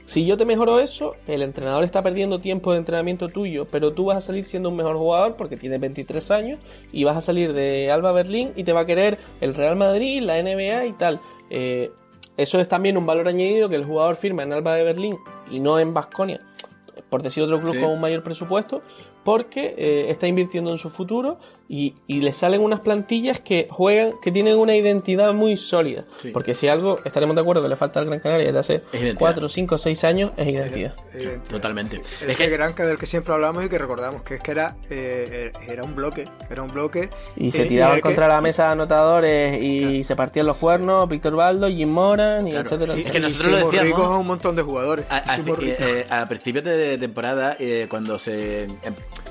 Si 0.07 0.25
yo 0.25 0.37
te 0.37 0.45
mejoro 0.45 0.79
eso, 0.81 1.15
el 1.27 1.43
entrenador 1.43 1.83
está 1.83 2.01
perdiendo 2.03 2.39
tiempo 2.39 2.73
de 2.73 2.79
entrenamiento 2.79 3.29
tuyo, 3.29 3.67
pero 3.71 3.93
tú 3.93 4.05
vas 4.07 4.19
a 4.19 4.21
salir 4.21 4.45
siendo 4.45 4.69
un 4.69 4.77
mejor 4.77 4.97
jugador 4.97 5.35
porque 5.37 5.57
tienes 5.57 5.81
23 5.81 6.31
años 6.31 6.61
y 6.93 7.03
vas 7.05 7.17
a 7.17 7.21
salir 7.21 7.53
de 7.53 7.91
Alba 7.91 8.13
Berlín 8.13 8.53
y 8.55 8.63
te 8.63 8.73
va 8.73 8.83
a 8.83 8.87
querer 8.87 9.19
el 9.41 9.55
Real 9.55 9.75
Madrid, 9.77 10.23
la 10.23 10.41
NBA 10.41 10.87
y 10.87 10.93
tal. 10.93 11.21
Eh, 11.51 11.91
eso 12.37 12.61
es 12.61 12.69
también 12.69 12.97
un 12.97 13.05
valor 13.05 13.27
añadido 13.27 13.69
que 13.69 13.75
el 13.77 13.85
jugador 13.85 14.15
firma 14.17 14.45
en 14.45 14.53
Alba 14.53 14.75
de 14.77 14.85
Berlín 14.85 15.17
y 15.51 15.59
no 15.59 15.79
en 15.81 15.93
Basconia, 15.93 16.39
por 17.09 17.23
decir 17.23 17.43
otro 17.43 17.59
club 17.59 17.75
Sí. 17.75 17.81
con 17.81 17.91
un 17.91 18.01
mayor 18.01 18.23
presupuesto, 18.23 18.83
porque 19.27 19.75
eh, 19.77 20.07
está 20.09 20.29
invirtiendo 20.29 20.71
en 20.71 20.79
su 20.79 20.89
futuro 20.89 21.39
y, 21.69 21.97
y 22.07 22.21
le 22.21 22.33
salen 22.33 22.61
unas 22.61 22.79
plantillas 22.79 23.41
que 23.41 23.67
juegan, 23.69 24.13
que 24.23 24.31
tienen 24.31 24.57
una 24.57 24.77
identidad 24.77 25.35
muy 25.35 25.57
sólida. 25.57 26.05
Sí. 26.23 26.31
Porque 26.31 26.55
si 26.55 26.69
algo 26.69 27.01
estaremos 27.05 27.35
de 27.35 27.43
acuerdo 27.43 27.61
que 27.61 27.69
le 27.69 27.75
falta 27.75 27.99
al 27.99 28.07
Gran 28.07 28.21
Canaria 28.21 28.47
desde 28.47 28.59
hace 28.61 28.75
identidad. 28.93 29.19
4, 29.19 29.49
5, 29.49 29.79
6 29.79 30.05
años, 30.05 30.31
es 30.37 30.47
identidad. 30.49 30.95
Eh, 31.13 31.41
Totalmente. 31.51 32.01
Es 32.25 32.37
que 32.37 32.49
Granca 32.49 32.87
del 32.87 32.99
que 32.99 33.07
siempre 33.07 33.35
hablamos 33.35 33.65
y 33.65 33.69
que 33.69 33.79
recordamos, 33.79 34.23
que 34.23 34.37
es 34.37 34.41
que 34.41 34.53
era, 34.53 34.77
eh, 34.91 35.51
era 35.67 35.83
un 35.83 35.97
bloque, 35.97 36.29
era 36.49 36.63
un 36.63 36.69
bloque. 36.73 37.11
Y 37.35 37.51
se 37.51 37.65
tiraban 37.65 37.97
el 37.97 38.03
que- 38.03 38.03
contra 38.03 38.29
la 38.29 38.41
mesa 38.41 38.67
de 38.67 38.73
anotadores 38.73 39.61
y 39.61 40.05
se 40.05 40.15
partían 40.15 40.47
los 40.47 40.57
cuernos, 40.59 41.09
Víctor 41.09 41.35
Baldo, 41.35 41.67
Jim 41.69 41.89
Moran 41.91 42.47
y 42.47 42.53
Claro. 42.53 42.65
etcétera, 42.65 42.97
Y 42.97 43.01
es 43.01 43.11
que 43.11 43.19
nosotros 43.19 43.51
lo 43.51 43.57
decíamos. 43.67 43.83
ricos 43.89 44.07
a 44.07 44.17
un 44.19 44.27
montón 44.29 44.55
de 44.55 44.63
jugadores. 44.63 45.05
A, 45.11 45.25
eh, 45.63 46.07
a 46.11 46.27
principios 46.29 46.63
de 46.65 46.97
temporada, 46.97 47.57
eh, 47.59 47.89
cuando 47.91 48.21
se 48.21 48.63
em, 48.65 48.71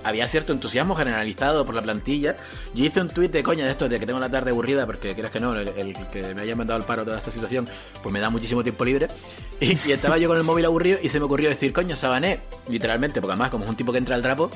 había 0.05 0.27
cierto 0.27 0.53
entusiasmo 0.53 0.95
generalizado 0.95 1.65
por 1.65 1.75
la 1.75 1.81
plantilla, 1.81 2.37
yo 2.73 2.85
hice 2.85 3.01
un 3.01 3.09
tuit 3.09 3.31
de 3.31 3.43
coña 3.43 3.65
de 3.65 3.71
esto, 3.71 3.89
de 3.89 3.99
que 3.99 4.05
tengo 4.05 4.19
la 4.19 4.29
tarde 4.29 4.51
aburrida, 4.51 4.85
porque 4.85 5.15
creas 5.15 5.31
que 5.31 5.39
no, 5.39 5.53
el, 5.55 5.95
que 6.11 6.35
me 6.35 6.43
haya 6.43 6.55
mandado 6.55 6.79
al 6.79 6.85
paro 6.85 7.03
toda 7.03 7.17
esta 7.17 7.31
situación, 7.31 7.67
pues 8.01 8.13
me 8.13 8.19
da 8.19 8.29
muchísimo 8.29 8.63
tiempo 8.63 8.85
libre. 8.85 9.07
Y, 9.59 9.91
estaba 9.91 10.17
yo 10.17 10.27
con 10.27 10.37
el 10.37 10.43
móvil 10.43 10.65
aburrido 10.65 10.99
y 11.01 11.09
se 11.09 11.19
me 11.19 11.25
ocurrió 11.25 11.49
decir, 11.49 11.73
coño, 11.73 11.95
Sabané, 11.95 12.39
literalmente, 12.67 13.19
porque 13.19 13.33
además, 13.33 13.49
como 13.49 13.63
es 13.63 13.69
un 13.69 13.75
tipo 13.75 13.91
que 13.91 13.97
entra 13.97 14.15
al 14.15 14.21
trapo, 14.21 14.51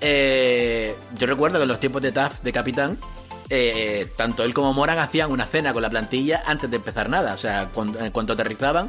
eh, 0.00 0.94
yo 1.16 1.26
recuerdo 1.26 1.58
que 1.58 1.62
en 1.62 1.68
los 1.68 1.80
tiempos 1.80 2.02
de 2.02 2.12
TAF 2.12 2.42
de 2.42 2.52
capitán, 2.52 2.98
eh, 3.50 4.06
tanto 4.16 4.44
él 4.44 4.52
como 4.52 4.74
Moran 4.74 4.98
hacían 4.98 5.30
una 5.30 5.46
cena 5.46 5.72
con 5.72 5.82
la 5.82 5.90
plantilla 5.90 6.42
antes 6.46 6.70
de 6.70 6.76
empezar 6.76 7.08
nada. 7.08 7.34
O 7.34 7.38
sea, 7.38 7.68
cuando, 7.72 8.00
en 8.00 8.10
cuanto 8.10 8.32
aterrizaban, 8.32 8.88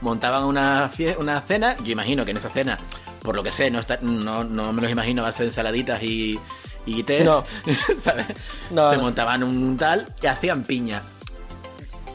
montaban 0.00 0.44
una, 0.44 0.90
una 1.18 1.40
cena. 1.42 1.76
Yo 1.84 1.92
imagino 1.92 2.24
que 2.24 2.32
en 2.32 2.36
esa 2.36 2.50
cena, 2.50 2.78
por 3.22 3.36
lo 3.36 3.42
que 3.42 3.52
sé, 3.52 3.70
no, 3.70 3.80
está, 3.80 3.98
no, 4.02 4.44
no 4.44 4.72
me 4.72 4.82
los 4.82 4.90
imagino, 4.90 5.24
a 5.24 5.32
ser 5.32 5.46
ensaladitas 5.46 6.02
y, 6.02 6.38
y 6.86 7.02
tés. 7.02 7.24
No. 7.24 7.44
¿sabes? 8.02 8.26
No, 8.70 8.90
Se 8.90 8.98
montaban 8.98 9.42
un 9.42 9.76
tal 9.76 10.06
y 10.22 10.26
hacían 10.26 10.64
piña. 10.64 11.02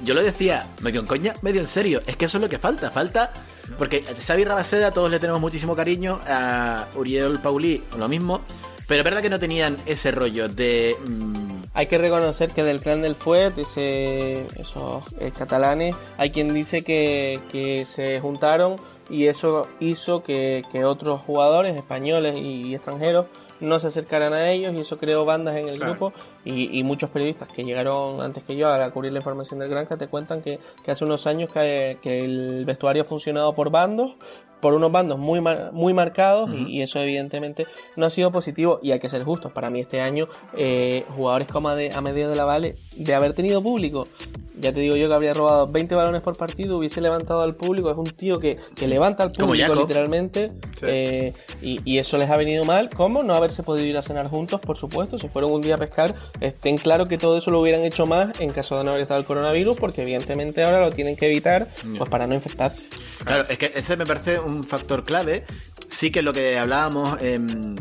Yo 0.03 0.14
lo 0.14 0.22
decía, 0.22 0.68
medio 0.82 0.99
en 1.01 1.08
coña, 1.08 1.34
medio 1.41 1.62
en 1.62 1.68
serio. 1.68 2.01
Es 2.06 2.18
que 2.18 2.26
eso 2.26 2.38
es 2.38 2.41
lo 2.41 2.49
que 2.49 2.60
falta. 2.60 2.91
Falta. 2.91 3.32
Porque 3.78 4.03
Xavi 4.03 4.43
Rabaseda 4.43 4.91
todos 4.91 5.10
le 5.10 5.20
tenemos 5.20 5.41
muchísimo 5.41 5.76
cariño. 5.76 6.20
A 6.28 6.86
Uriel 6.95 7.39
Paulí, 7.39 7.82
lo 7.97 8.08
mismo. 8.08 8.41
Pero 8.88 8.99
es 8.99 9.03
verdad 9.03 9.22
que 9.22 9.30
no 9.32 9.39
tenían 9.39 9.78
ese 9.88 10.12
rollo 10.12 10.47
de. 10.47 10.95
mm, 11.08 11.62
Hay 11.74 11.88
que 11.88 11.97
reconocer 11.97 12.51
que 12.51 12.64
del 12.64 12.82
clan 12.82 13.01
del 13.01 13.16
Fuet, 13.16 13.58
ese, 13.58 14.45
esos 14.60 15.03
eh, 15.20 15.32
catalanes, 15.36 15.95
hay 16.18 16.30
quien 16.30 16.53
dice 16.53 16.84
que, 16.84 17.39
que 17.49 17.84
se 17.86 18.20
juntaron 18.20 18.76
y 19.10 19.28
eso 19.28 19.68
hizo 19.80 20.24
que, 20.24 20.64
que 20.72 20.84
otros 20.86 21.22
jugadores 21.22 21.76
españoles 21.76 22.38
y 22.38 22.74
extranjeros 22.76 23.28
no 23.60 23.80
se 23.80 23.88
acercaran 23.88 24.34
a 24.34 24.49
ellos 24.51 24.74
y 24.74 24.80
eso 24.82 24.97
creó 24.97 25.26
bandas 25.26 25.56
en 25.56 25.70
el 25.70 25.78
Claro. 25.78 25.91
grupo 25.93 26.14
y, 26.45 26.79
y 26.79 26.83
muchos 26.83 27.09
periodistas 27.09 27.49
que 27.49 27.63
llegaron 27.63 28.21
antes 28.21 28.43
que 28.43 28.55
yo 28.55 28.69
a 28.69 28.89
cubrir 28.91 29.11
la 29.11 29.19
información 29.19 29.59
del 29.59 29.69
Granja 29.69 29.97
te 29.97 30.07
cuentan 30.07 30.41
que, 30.41 30.59
que 30.83 30.91
hace 30.91 31.03
unos 31.03 31.27
años 31.27 31.49
que, 31.51 31.97
que 32.01 32.23
el 32.23 32.63
vestuario 32.65 33.01
ha 33.01 33.05
funcionado 33.05 33.53
por 33.53 33.69
bandos 33.71 34.13
por 34.61 34.73
unos 34.73 34.91
bandos 34.91 35.19
muy 35.19 35.41
muy 35.73 35.93
marcados 35.93 36.49
y, 36.51 36.77
y 36.77 36.81
eso 36.81 36.99
evidentemente 36.99 37.67
no 37.97 38.05
ha 38.05 38.09
sido 38.09 38.31
positivo 38.31 38.79
y 38.81 38.91
hay 38.93 38.99
que 38.99 39.09
ser 39.09 39.23
justos 39.23 39.51
para 39.51 39.69
mí 39.69 39.81
este 39.81 40.01
año 40.01 40.27
eh, 40.57 41.03
jugadores 41.15 41.47
como 41.49 41.69
de, 41.75 41.91
a 41.91 42.01
medio 42.01 42.29
de 42.29 42.35
la 42.35 42.45
Vale 42.45 42.75
de 42.95 43.13
haber 43.13 43.33
tenido 43.33 43.61
público 43.61 44.05
ya 44.57 44.71
te 44.71 44.79
digo 44.79 44.95
yo 44.95 45.07
que 45.09 45.13
habría 45.13 45.33
robado 45.33 45.67
20 45.67 45.93
balones 45.95 46.23
por 46.23 46.37
partido 46.37 46.77
hubiese 46.77 47.01
levantado 47.01 47.41
al 47.41 47.55
público 47.55 47.89
es 47.89 47.95
un 47.97 48.05
tío 48.05 48.39
que, 48.39 48.57
que 48.75 48.87
levanta 48.87 49.23
al 49.23 49.31
público 49.31 49.75
literalmente 49.75 50.47
Sí. 50.75 50.85
eh, 50.89 51.33
y, 51.61 51.79
y 51.85 51.99
eso 51.99 52.17
les 52.17 52.29
ha 52.29 52.35
venido 52.35 52.65
mal 52.65 52.89
¿cómo? 52.89 53.23
no 53.23 53.33
haberse 53.33 53.63
podido 53.63 53.85
ir 53.87 53.97
a 53.97 54.01
cenar 54.01 54.27
juntos 54.29 54.59
por 54.61 54.75
supuesto 54.77 55.17
si 55.17 55.29
fueron 55.29 55.51
un 55.53 55.61
día 55.61 55.75
a 55.75 55.77
pescar 55.77 56.15
estén 56.41 56.77
claro 56.77 57.05
que 57.05 57.17
todo 57.17 57.38
eso 57.38 57.51
lo 57.51 57.59
hubieran 57.61 57.83
hecho 57.83 58.05
más 58.05 58.29
en 58.39 58.49
caso 58.49 58.77
de 58.77 58.83
no 58.83 58.91
haber 58.91 59.03
estado 59.03 59.19
el 59.19 59.25
coronavirus 59.25 59.77
porque 59.79 60.01
evidentemente 60.01 60.63
ahora 60.63 60.81
lo 60.81 60.91
tienen 60.91 61.15
que 61.15 61.27
evitar 61.27 61.67
pues 61.97 62.09
para 62.09 62.27
no 62.27 62.36
infectarse 62.36 62.86
Claro, 63.23 63.45
es 63.49 63.57
que 63.57 63.71
ese 63.75 63.95
me 63.97 64.05
parece 64.05 64.39
un 64.39 64.63
factor 64.63 65.03
clave. 65.03 65.45
Sí 65.89 66.11
que 66.11 66.21
lo 66.21 66.33
que 66.33 66.57
hablábamos, 66.59 67.21
em, 67.21 67.75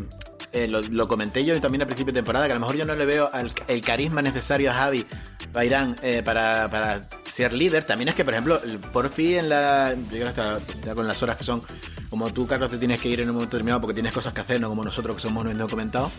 eh, 0.53 0.67
lo, 0.69 0.81
lo 0.81 1.07
comenté 1.07 1.43
yo 1.43 1.59
también 1.59 1.81
a 1.81 1.85
principio 1.85 2.13
de 2.13 2.19
temporada, 2.19 2.45
que 2.45 2.51
a 2.53 2.55
lo 2.55 2.61
mejor 2.61 2.77
yo 2.77 2.85
no 2.85 2.95
le 2.95 3.05
veo 3.05 3.29
al- 3.31 3.51
el 3.67 3.81
carisma 3.81 4.21
necesario 4.21 4.71
a 4.71 4.73
Javi 4.73 5.05
Bairán 5.51 5.97
eh, 6.01 6.21
para, 6.23 6.67
para 6.69 7.01
ser 7.31 7.51
líder. 7.53 7.83
También 7.83 8.07
es 8.09 8.15
que, 8.15 8.23
por 8.23 8.33
ejemplo, 8.33 8.61
el 8.63 8.79
Porfi 8.79 9.35
en 9.35 9.49
la. 9.49 9.93
Yo 9.93 10.07
creo 10.09 10.33
que 10.33 10.41
hasta 10.41 10.59
ya 10.85 10.95
con 10.95 11.07
las 11.07 11.21
horas 11.21 11.35
que 11.37 11.43
son, 11.43 11.61
como 12.09 12.31
tú, 12.31 12.47
Carlos, 12.47 12.71
te 12.71 12.77
tienes 12.77 12.99
que 13.01 13.09
ir 13.09 13.19
en 13.19 13.29
un 13.29 13.35
momento 13.35 13.57
determinado 13.57 13.81
porque 13.81 13.93
tienes 13.95 14.13
cosas 14.13 14.33
que 14.33 14.41
hacer, 14.41 14.59
no 14.61 14.69
como 14.69 14.83
nosotros 14.83 15.15
que 15.17 15.21
somos 15.21 15.41
unos 15.43 15.53
indocumentados. 15.53 16.11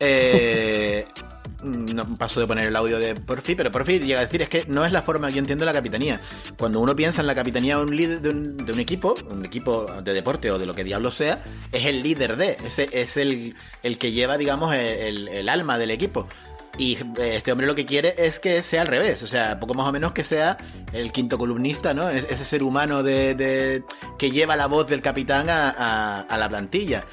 Eh, 0.00 1.04
no 1.64 2.04
paso 2.16 2.40
de 2.40 2.46
poner 2.46 2.66
el 2.68 2.76
audio 2.76 2.98
de 2.98 3.14
Porfi, 3.14 3.54
pero 3.54 3.70
Porfi 3.72 3.98
llega 4.00 4.20
a 4.20 4.24
decir 4.24 4.42
es 4.42 4.48
que 4.48 4.64
no 4.68 4.84
es 4.84 4.92
la 4.92 5.02
forma 5.02 5.28
que 5.28 5.34
yo 5.34 5.38
entiendo 5.40 5.64
la 5.64 5.72
capitanía. 5.72 6.20
Cuando 6.56 6.80
uno 6.80 6.94
piensa 6.94 7.20
en 7.20 7.26
la 7.26 7.34
capitanía 7.34 7.76
de 7.78 7.82
un 7.84 7.96
líder 7.96 8.20
de 8.20 8.30
un, 8.72 8.80
equipo, 8.80 9.16
un 9.30 9.44
equipo 9.44 9.86
de 10.02 10.12
deporte 10.12 10.50
o 10.50 10.58
de 10.58 10.66
lo 10.66 10.74
que 10.74 10.84
diablo 10.84 11.10
sea, 11.10 11.42
es 11.72 11.86
el 11.86 12.02
líder 12.02 12.36
de, 12.36 12.56
ese 12.64 12.88
es 12.92 13.16
el, 13.16 13.54
el 13.82 13.98
que 13.98 14.12
lleva, 14.12 14.36
digamos, 14.38 14.74
el, 14.74 15.28
el 15.28 15.48
alma 15.48 15.78
del 15.78 15.90
equipo. 15.90 16.28
Y 16.76 16.96
eh, 17.18 17.36
este 17.36 17.52
hombre 17.52 17.68
lo 17.68 17.76
que 17.76 17.86
quiere 17.86 18.14
es 18.18 18.40
que 18.40 18.60
sea 18.62 18.82
al 18.82 18.88
revés, 18.88 19.22
o 19.22 19.28
sea, 19.28 19.60
poco 19.60 19.74
más 19.74 19.86
o 19.86 19.92
menos 19.92 20.10
que 20.10 20.24
sea 20.24 20.56
el 20.92 21.12
quinto 21.12 21.38
columnista, 21.38 21.94
¿no? 21.94 22.10
Es- 22.10 22.26
ese 22.28 22.44
ser 22.44 22.64
humano 22.64 23.04
de, 23.04 23.36
de- 23.36 23.84
que 24.18 24.32
lleva 24.32 24.56
la 24.56 24.66
voz 24.66 24.88
del 24.88 25.00
capitán 25.00 25.48
a- 25.50 26.22
a 26.22 26.36
la 26.36 26.48
plantilla. 26.48 27.04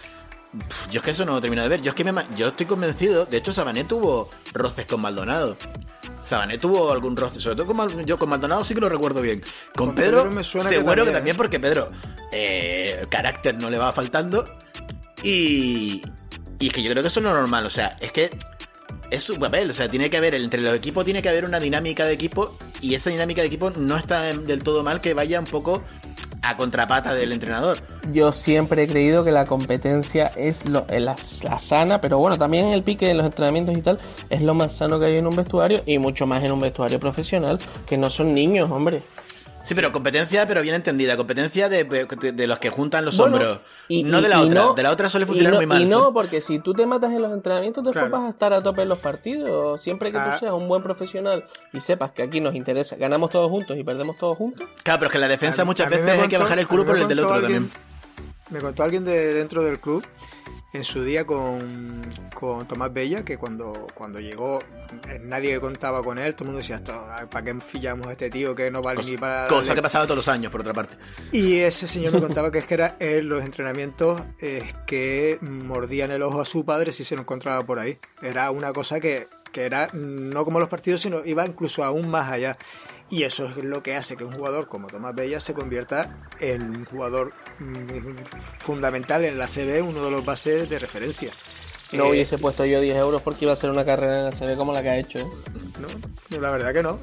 Yo 0.90 1.00
es 1.00 1.04
que 1.04 1.12
eso 1.12 1.26
no 1.26 1.34
lo 1.34 1.42
termino 1.42 1.62
de 1.62 1.70
ver. 1.70 1.82
Yo 1.82 1.90
es 1.90 1.96
que 1.96 2.04
me 2.04 2.26
yo 2.36 2.50
estoy 2.50 2.66
convencido. 2.66 3.26
De 3.26 3.38
hecho, 3.38 3.54
Sabané 3.54 3.84
tuvo 3.84 4.30
roces 4.54 4.86
con 4.86 5.02
Maldonado. 5.02 5.58
Sabané 6.22 6.58
tuvo 6.58 6.92
algún 6.92 7.16
roce, 7.16 7.40
sobre 7.40 7.56
todo 7.56 7.74
con 7.74 8.06
yo 8.06 8.18
con 8.18 8.30
Maldonado 8.30 8.64
sí 8.64 8.74
que 8.74 8.82
lo 8.82 8.90
recuerdo 8.90 9.22
bien. 9.22 9.42
Con, 9.76 9.88
Con 9.88 9.96
Pedro, 9.96 10.18
Pedro 10.24 10.32
me 10.32 10.44
suena 10.44 10.70
que 10.70 10.76
seguro 10.76 10.94
que 10.94 10.98
también, 10.98 11.14
también 11.16 11.38
porque 11.38 11.60
Pedro 11.60 11.88
eh, 12.32 13.06
carácter 13.10 13.56
no 13.56 13.70
le 13.70 13.78
va 13.78 13.92
faltando 13.94 14.46
y 15.24 16.02
y 16.62 16.68
es 16.68 16.74
que 16.74 16.84
yo 16.84 16.92
creo 16.92 17.02
que 17.02 17.08
eso 17.08 17.20
es 17.20 17.24
normal. 17.24 17.66
O 17.66 17.70
sea, 17.70 17.98
es 18.00 18.12
que 18.12 18.30
es 19.10 19.24
su 19.24 19.38
papel. 19.40 19.70
O 19.70 19.74
sea, 19.74 19.90
tiene 19.90 20.10
que 20.10 20.18
haber 20.18 20.36
entre 20.36 20.62
los 20.62 20.76
equipos 20.76 21.04
tiene 21.04 21.22
que 21.22 21.30
haber 21.30 21.44
una 21.44 21.60
dinámica 21.60 22.06
de 22.06 22.14
equipo 22.14 22.58
y 22.82 22.94
esa 22.94 23.10
dinámica 23.10 23.42
de 23.42 23.48
equipo 23.48 23.72
no 23.72 23.98
está 23.98 24.22
del 24.22 24.64
todo 24.64 24.84
mal 24.84 25.02
que 25.02 25.14
vaya 25.14 25.40
un 25.40 25.46
poco 25.46 25.84
a 26.42 26.58
contrapata 26.58 27.14
del 27.14 27.32
entrenador. 27.32 27.80
Yo 28.12 28.32
siempre 28.32 28.84
he 28.84 28.88
creído 28.88 29.24
que 29.24 29.32
la 29.32 29.46
competencia 29.46 30.32
es 30.36 30.66
lo, 30.66 30.86
eh, 30.90 31.00
la, 31.00 31.16
sana, 31.18 32.02
pero 32.02 32.18
bueno, 32.18 32.38
también 32.38 32.68
el 32.68 32.84
pique 32.84 33.10
en 33.10 33.18
los 33.18 33.26
entrenamientos 33.26 33.78
y 33.78 33.82
tal 33.82 34.00
es 34.30 34.42
lo 34.42 34.54
más 34.54 34.74
sano 34.74 35.00
que 35.00 35.06
hay 35.08 35.18
en 35.18 35.28
un 35.28 35.36
vestuario 35.36 35.84
y 35.86 36.00
mucho 36.00 36.26
más 36.26 36.44
en 36.44 36.52
un 36.52 36.60
vestuario 36.60 37.00
profesional, 37.00 37.60
que 37.86 37.98
no 37.98 38.10
son 38.10 38.34
niños, 38.34 38.70
hombre. 38.72 39.04
Sí, 39.72 39.76
pero 39.76 39.92
competencia, 39.92 40.46
pero 40.48 40.62
bien 40.62 40.76
entendida. 40.76 41.16
Competencia 41.16 41.70
de, 41.70 41.84
de- 41.86 42.32
de 42.34 42.48
los 42.48 42.60
que 42.60 42.70
juntan 42.70 43.06
los 43.06 43.16
Bueno, 43.18 43.38
hombros. 43.38 43.60
y- 43.88 44.04
no 44.04 44.20
y- 44.20 44.22
de 44.24 44.30
la 44.30 44.36
y 44.38 44.40
otra. 44.48 44.62
no- 44.62 44.74
de 44.74 44.84
la 44.84 44.92
otra 44.92 45.08
suele 45.10 45.26
funcionar 45.26 45.54
no- 45.54 45.58
muy 45.60 45.66
mal. 45.66 45.82
Y 45.82 45.86
no, 45.86 46.14
porque 46.14 46.42
si 46.42 46.60
tú 46.60 46.74
te 46.74 46.86
matas 46.86 47.12
en 47.12 47.22
los 47.22 47.32
entrenamientos, 47.32 47.84
después 47.84 48.06
Claro. 48.08 48.18
vas 48.18 48.28
a 48.28 48.30
estar 48.30 48.52
a 48.54 48.62
tope 48.62 48.82
en 48.82 48.90
los 48.90 48.98
partidos. 49.00 49.82
Siempre 49.82 50.12
que 50.12 50.18
Ah. 50.18 50.32
tú 50.34 50.40
seas 50.40 50.54
un 50.54 50.68
buen 50.68 50.84
profesional 50.84 51.46
y 51.74 51.80
sepas 51.80 52.12
que 52.12 52.24
aquí 52.24 52.42
nos 52.42 52.54
interesa, 52.56 52.96
ganamos 52.98 53.30
todos 53.30 53.50
juntos 53.50 53.78
y 53.78 53.84
perdemos 53.84 54.18
todos 54.18 54.38
juntos. 54.38 54.68
Claro, 54.84 55.00
pero 55.00 55.08
es 55.08 55.12
que 55.12 55.18
en 55.18 55.22
la 55.22 55.28
defensa 55.28 55.62
A 55.62 55.66
muchas 55.66 55.88
a 55.88 55.90
veces 55.90 56.20
hay 56.22 56.28
que 56.28 56.38
bajar 56.38 56.60
el 56.60 56.68
culo 56.68 56.86
por 56.86 56.98
el 56.98 57.08
del 57.08 57.20
otro 57.20 57.34
alguien- 57.34 57.70
también. 57.70 57.92
Me 58.50 58.60
contó 58.60 58.84
alguien 58.84 59.06
de 59.06 59.34
dentro 59.34 59.64
del 59.64 59.80
club 59.80 60.06
en 60.74 60.84
su 60.84 61.04
día 61.04 61.26
con, 61.26 62.02
con 62.34 62.68
Tomás 62.68 62.94
Bella 62.94 63.26
que 63.26 63.38
cuando, 63.38 63.88
cuando 63.94 64.20
llegó 64.20 64.60
nadie 65.22 65.60
contaba 65.60 66.04
con 66.04 66.18
él, 66.18 66.34
todo 66.34 66.46
el 66.46 66.54
mundo 66.54 66.58
decía, 66.60 66.82
¿para 67.30 67.44
qué 67.44 67.60
fillamos 67.60 68.08
a 68.08 68.12
este 68.14 68.30
tío 68.30 68.54
que 68.56 68.70
no 68.72 68.82
vale 68.82 69.02
ni 69.04 69.18
para... 69.18 69.48
Cosa 69.48 69.74
que 69.74 69.82
pasaba 69.82 70.06
todos 70.06 70.18
los 70.18 70.28
años, 70.28 70.52
por 70.52 70.62
otra 70.62 70.74
parte. 70.74 70.96
Y 71.32 71.60
ese 71.60 71.88
señor 71.88 72.14
me 72.14 72.20
contaba 72.20 72.52
que 72.52 72.60
es 72.60 72.66
que 72.66 72.74
era 72.74 72.96
en 73.00 73.28
los 73.28 73.44
entrenamientos 73.44 74.22
es 74.40 74.74
que 74.86 75.38
mordían 75.42 76.12
el 76.12 76.22
ojo 76.22 76.42
a 76.42 76.46
su 76.46 76.66
padre 76.66 76.92
si 76.92 77.04
se 77.04 77.16
lo 77.16 77.22
encontraba 77.22 77.66
por 77.66 77.80
ahí. 77.80 77.98
Era 78.22 78.52
una 78.52 78.74
cosa 78.74 79.00
que, 79.00 79.28
que 79.52 79.66
era 79.66 79.88
no 79.94 80.44
como 80.46 80.60
los 80.60 80.70
partidos, 80.70 81.02
sino 81.02 81.24
iba 81.26 81.46
incluso 81.46 81.84
aún 81.84 82.10
más 82.10 82.32
allá. 82.32 82.58
Y 83.12 83.24
eso 83.24 83.44
es 83.46 83.58
lo 83.58 83.84
que 83.84 83.96
hace 83.96 84.16
que 84.16 84.24
un 84.24 84.32
jugador 84.32 84.70
como 84.70 84.88
Tomás 84.88 85.14
Bella 85.14 85.42
se 85.42 85.54
convierta 85.54 86.30
en 86.40 86.78
un 86.78 86.86
jugador 86.86 87.34
mm, 87.60 88.16
fundamental 88.60 89.26
en 89.26 89.38
la 89.38 89.48
CB, 89.48 89.84
uno 89.84 90.06
de 90.06 90.12
los 90.12 90.24
bases 90.24 90.70
de 90.70 90.80
referencia. 90.80 91.32
No 91.92 92.06
eh, 92.06 92.12
hubiese 92.12 92.38
puesto 92.38 92.64
yo 92.64 92.80
10 92.80 92.96
euros 92.96 93.22
porque 93.22 93.44
iba 93.44 93.52
a 93.52 93.58
ser 93.58 93.70
una 93.70 93.84
carrera 93.84 94.20
en 94.20 94.26
la 94.26 94.32
CB 94.32 94.56
como 94.56 94.72
la 94.72 94.82
que 94.82 94.90
ha 94.90 94.98
hecho. 94.98 95.20
¿eh? 95.20 95.28
No, 96.30 96.40
la 96.40 96.52
verdad 96.52 96.74
que 96.74 96.82
no. 96.82 97.00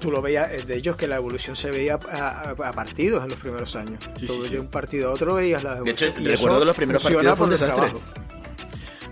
tú 0.00 0.10
lo 0.10 0.22
veías, 0.22 0.50
eh, 0.52 0.62
de 0.62 0.74
ellos 0.74 0.96
que 0.96 1.06
la 1.06 1.16
evolución 1.16 1.54
se 1.54 1.70
veía 1.70 1.94
a, 1.96 2.72
partidos 2.72 3.22
en 3.22 3.28
los 3.28 3.38
primeros 3.38 3.76
años. 3.76 4.02
de 4.18 4.58
un 4.58 4.68
partido 4.68 5.10
a 5.10 5.12
otro 5.12 5.34
veías 5.34 5.62
la 5.62 5.76
evolución. 5.76 6.14
De 6.14 6.30
hecho, 6.30 6.30
recuerdo 6.30 6.60
que 6.60 6.64
los 6.64 6.76
primeros 6.76 7.02
partidos 7.02 7.36
fue 7.36 7.44
un 7.44 7.50
desastre. 7.50 7.92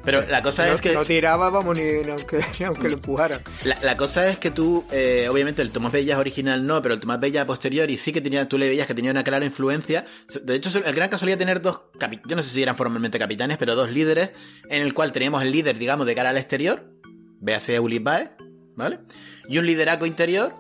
Pero 0.03 0.27
la 0.27 0.43
cosa 0.43 0.73
es 0.73 0.81
que. 0.81 0.93
No 0.93 1.05
tiraba, 1.05 1.51
vamos, 1.51 1.77
ni, 1.77 2.11
aunque, 2.11 2.41
aunque 2.67 2.89
lo 2.89 2.95
empujaran. 2.95 3.43
La, 3.83 3.97
cosa 3.97 4.29
es 4.29 4.39
que 4.39 4.51
tú, 4.51 4.85
eh, 4.91 5.29
obviamente, 5.31 5.63
el 5.63 5.71
Tomás 5.71 5.93
Bella 5.93 6.19
original 6.19 6.67
no, 6.67 6.81
pero 6.83 6.95
el 6.95 7.01
Tomás 7.01 7.21
Bella 7.21 7.47
posterior, 7.47 7.91
y 7.91 7.99
sí 7.99 8.13
que 8.13 8.21
tenía, 8.21 8.49
tú 8.49 8.59
le 8.59 8.69
veías 8.69 8.87
que 8.87 8.95
tenía 8.95 9.11
una 9.11 9.25
clara 9.25 9.45
influencia. 9.45 10.05
De 10.43 10.55
hecho, 10.55 10.71
el 10.79 10.95
Gran 10.95 11.11
solía 11.19 11.37
tener 11.37 11.61
dos, 11.61 11.81
yo 12.27 12.37
no 12.37 12.43
sé 12.43 12.51
si 12.51 12.63
eran 12.63 12.77
formalmente 12.77 13.19
capitanes, 13.19 13.59
pero 13.59 13.75
dos 13.75 13.91
líderes, 13.91 14.31
en 14.69 14.83
el 14.83 14.95
cual 14.95 15.13
teníamos 15.13 15.43
el 15.43 15.53
líder, 15.53 15.79
digamos, 15.79 16.07
de 16.07 16.15
cara 16.15 16.31
al 16.31 16.37
exterior, 16.37 16.85
véase 17.41 17.79
Ulibae, 17.81 18.31
¿vale? 18.77 19.01
Y 19.49 19.59
un 19.59 19.67
lideraco 19.67 20.07
interior, 20.07 20.53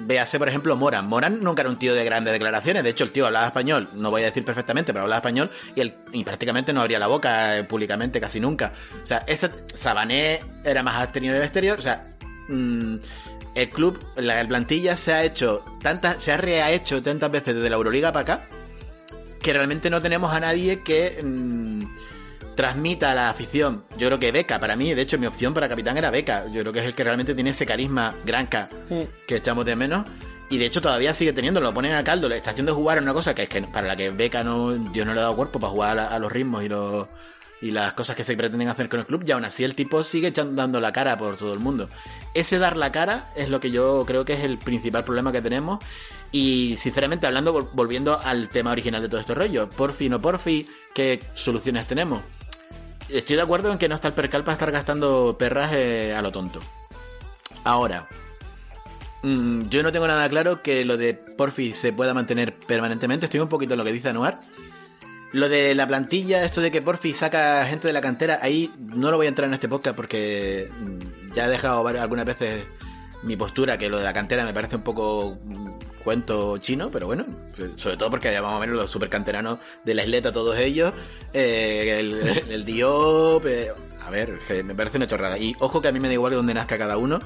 Véase, 0.00 0.38
por 0.38 0.48
ejemplo, 0.48 0.76
Moran. 0.76 1.06
Moran 1.08 1.40
nunca 1.42 1.62
era 1.62 1.70
un 1.70 1.78
tío 1.78 1.94
de 1.94 2.04
grandes 2.04 2.32
declaraciones. 2.32 2.84
De 2.84 2.90
hecho, 2.90 3.04
el 3.04 3.10
tío 3.10 3.26
hablaba 3.26 3.46
español, 3.46 3.88
no 3.94 4.10
voy 4.10 4.22
a 4.22 4.26
decir 4.26 4.44
perfectamente, 4.44 4.92
pero 4.92 5.04
hablaba 5.04 5.18
español 5.18 5.50
y, 5.74 5.80
él, 5.80 5.94
y 6.12 6.24
prácticamente 6.24 6.72
no 6.72 6.80
abría 6.80 6.98
la 6.98 7.08
boca 7.08 7.58
eh, 7.58 7.64
públicamente 7.64 8.20
casi 8.20 8.38
nunca. 8.40 8.72
O 9.02 9.06
sea, 9.06 9.24
ese 9.26 9.50
Sabané 9.74 10.40
era 10.64 10.82
más 10.82 10.96
abstenido 10.96 11.36
el 11.36 11.42
exterior. 11.42 11.78
O 11.78 11.82
sea, 11.82 12.06
mm, 12.48 12.96
el 13.54 13.70
club, 13.70 13.98
la 14.16 14.46
plantilla 14.46 14.96
se 14.96 15.12
ha 15.12 15.24
hecho 15.24 15.64
tantas, 15.82 16.22
se 16.22 16.32
ha 16.32 16.36
rehecho 16.36 17.02
tantas 17.02 17.30
veces 17.30 17.56
desde 17.56 17.70
la 17.70 17.76
Euroliga 17.76 18.12
para 18.12 18.22
acá 18.22 18.48
que 19.42 19.52
realmente 19.52 19.90
no 19.90 20.02
tenemos 20.02 20.32
a 20.32 20.40
nadie 20.40 20.82
que. 20.82 21.20
Mm, 21.22 21.84
transmita 22.58 23.12
a 23.12 23.14
la 23.14 23.30
afición. 23.30 23.84
Yo 23.98 24.08
creo 24.08 24.18
que 24.18 24.32
Beca, 24.32 24.58
para 24.58 24.74
mí, 24.74 24.92
de 24.92 25.02
hecho, 25.02 25.16
mi 25.16 25.28
opción 25.28 25.54
para 25.54 25.68
capitán 25.68 25.96
era 25.96 26.10
Beca. 26.10 26.46
Yo 26.48 26.62
creo 26.62 26.72
que 26.72 26.80
es 26.80 26.86
el 26.86 26.94
que 26.94 27.04
realmente 27.04 27.32
tiene 27.32 27.50
ese 27.50 27.64
carisma 27.64 28.12
granca 28.24 28.68
que 29.28 29.36
echamos 29.36 29.64
de 29.64 29.76
menos. 29.76 30.04
Y 30.50 30.58
de 30.58 30.66
hecho 30.66 30.82
todavía 30.82 31.14
sigue 31.14 31.32
teniendo, 31.32 31.60
lo 31.60 31.72
ponen 31.72 31.92
a 31.92 32.02
caldo, 32.02 32.28
le 32.28 32.36
está 32.36 32.50
haciendo 32.50 32.74
jugar 32.74 32.98
en 32.98 33.04
una 33.04 33.12
cosa 33.12 33.32
que 33.32 33.44
es 33.44 33.48
que 33.48 33.62
para 33.62 33.86
la 33.86 33.94
que 33.94 34.10
Beca 34.10 34.42
no, 34.42 34.72
Dios 34.72 35.06
no 35.06 35.14
le 35.14 35.20
ha 35.20 35.22
dado 35.22 35.36
cuerpo 35.36 35.60
para 35.60 35.70
jugar 35.70 35.98
a, 36.00 36.18
los 36.18 36.32
ritmos 36.32 36.64
y 36.64 36.68
los 36.68 37.06
y 37.62 37.70
las 37.70 37.92
cosas 37.92 38.16
que 38.16 38.24
se 38.24 38.36
pretenden 38.36 38.66
hacer 38.66 38.88
con 38.88 38.98
el 38.98 39.06
club, 39.06 39.22
y 39.24 39.30
aún 39.30 39.44
así 39.44 39.62
el 39.62 39.76
tipo 39.76 40.02
sigue 40.02 40.28
echando, 40.28 40.60
dando 40.60 40.80
la 40.80 40.90
cara 40.90 41.16
por 41.16 41.36
todo 41.36 41.54
el 41.54 41.60
mundo. 41.60 41.88
Ese 42.34 42.58
dar 42.58 42.76
la 42.76 42.90
cara 42.90 43.30
es 43.36 43.50
lo 43.50 43.60
que 43.60 43.70
yo 43.70 44.02
creo 44.04 44.24
que 44.24 44.32
es 44.32 44.40
el 44.40 44.58
principal 44.58 45.04
problema 45.04 45.30
que 45.30 45.42
tenemos. 45.42 45.78
Y 46.32 46.76
sinceramente, 46.76 47.26
hablando, 47.26 47.70
volviendo 47.72 48.20
al 48.20 48.48
tema 48.48 48.72
original 48.72 49.00
de 49.00 49.08
todo 49.08 49.20
este 49.20 49.34
rollo, 49.34 49.70
por 49.70 49.92
fin 49.92 50.14
o 50.14 50.20
por 50.20 50.40
fin, 50.40 50.66
¿qué 50.92 51.20
soluciones 51.34 51.86
tenemos? 51.86 52.20
Estoy 53.08 53.36
de 53.36 53.42
acuerdo 53.42 53.72
en 53.72 53.78
que 53.78 53.88
no 53.88 53.94
está 53.94 54.08
el 54.08 54.14
percal 54.14 54.44
para 54.44 54.54
estar 54.54 54.70
gastando 54.70 55.36
perras 55.38 55.72
eh, 55.72 56.14
a 56.16 56.22
lo 56.22 56.32
tonto. 56.32 56.60
Ahora, 57.64 58.08
mm, 59.22 59.68
yo 59.68 59.82
no 59.82 59.92
tengo 59.92 60.06
nada 60.06 60.28
claro 60.28 60.62
que 60.62 60.84
lo 60.84 60.96
de 60.96 61.14
Porfi 61.14 61.74
se 61.74 61.92
pueda 61.92 62.14
mantener 62.14 62.54
permanentemente. 62.54 63.26
Estoy 63.26 63.40
un 63.40 63.48
poquito 63.48 63.74
en 63.74 63.78
lo 63.78 63.84
que 63.84 63.92
dice 63.92 64.08
Anuar. 64.08 64.40
Lo 65.32 65.48
de 65.48 65.74
la 65.74 65.86
plantilla, 65.86 66.42
esto 66.42 66.62
de 66.62 66.70
que 66.70 66.80
Porfi 66.80 67.12
saca 67.12 67.66
gente 67.66 67.86
de 67.86 67.92
la 67.92 68.00
cantera, 68.00 68.38
ahí 68.40 68.70
no 68.78 69.10
lo 69.10 69.18
voy 69.18 69.26
a 69.26 69.28
entrar 69.28 69.46
en 69.46 69.54
este 69.54 69.68
podcast 69.68 69.94
porque 69.94 70.70
mm, 70.78 71.34
ya 71.34 71.46
he 71.46 71.50
dejado 71.50 71.86
algunas 71.86 72.24
veces 72.24 72.64
mi 73.22 73.36
postura, 73.36 73.78
que 73.78 73.90
lo 73.90 73.98
de 73.98 74.04
la 74.04 74.14
cantera 74.14 74.44
me 74.44 74.54
parece 74.54 74.76
un 74.76 74.82
poco 74.82 75.38
cuento 76.04 76.58
chino, 76.58 76.90
pero 76.90 77.06
bueno, 77.06 77.26
sobre 77.76 77.96
todo 77.96 78.10
porque 78.10 78.40
más 78.40 78.54
o 78.54 78.60
menos 78.60 78.76
los 78.76 78.90
supercanteranos 78.90 79.58
de 79.84 79.94
la 79.94 80.04
isleta, 80.04 80.32
todos 80.32 80.56
ellos, 80.56 80.94
eh, 81.32 82.44
el, 82.48 82.64
Diop, 82.64 83.46
eh, 83.46 83.72
a 84.04 84.10
ver, 84.10 84.38
me 84.64 84.74
parece 84.74 84.96
una 84.96 85.06
chorrada. 85.06 85.38
Y 85.38 85.54
ojo 85.58 85.80
que 85.80 85.88
a 85.88 85.92
mí 85.92 86.00
me 86.00 86.08
da 86.08 86.14
igual 86.14 86.30
de 86.30 86.36
dónde 86.36 86.54
nazca 86.54 86.78
cada 86.78 86.98
uno, 86.98 87.18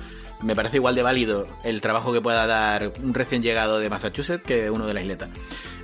me 0.43 0.57
parece 0.57 0.79
igual 0.79 0.95
de 0.95 1.03
válido 1.03 1.47
el 1.65 1.81
trabajo 1.81 2.13
que 2.13 2.21
pueda 2.21 2.47
dar 2.47 2.93
un 3.03 3.15
recién 3.15 3.43
llegado 3.43 3.79
de 3.79 3.89
Massachusetts 3.89 4.45
que 4.45 4.71
uno 4.71 4.87
de 4.87 4.95
la 4.95 5.01
isleta. 5.01 5.29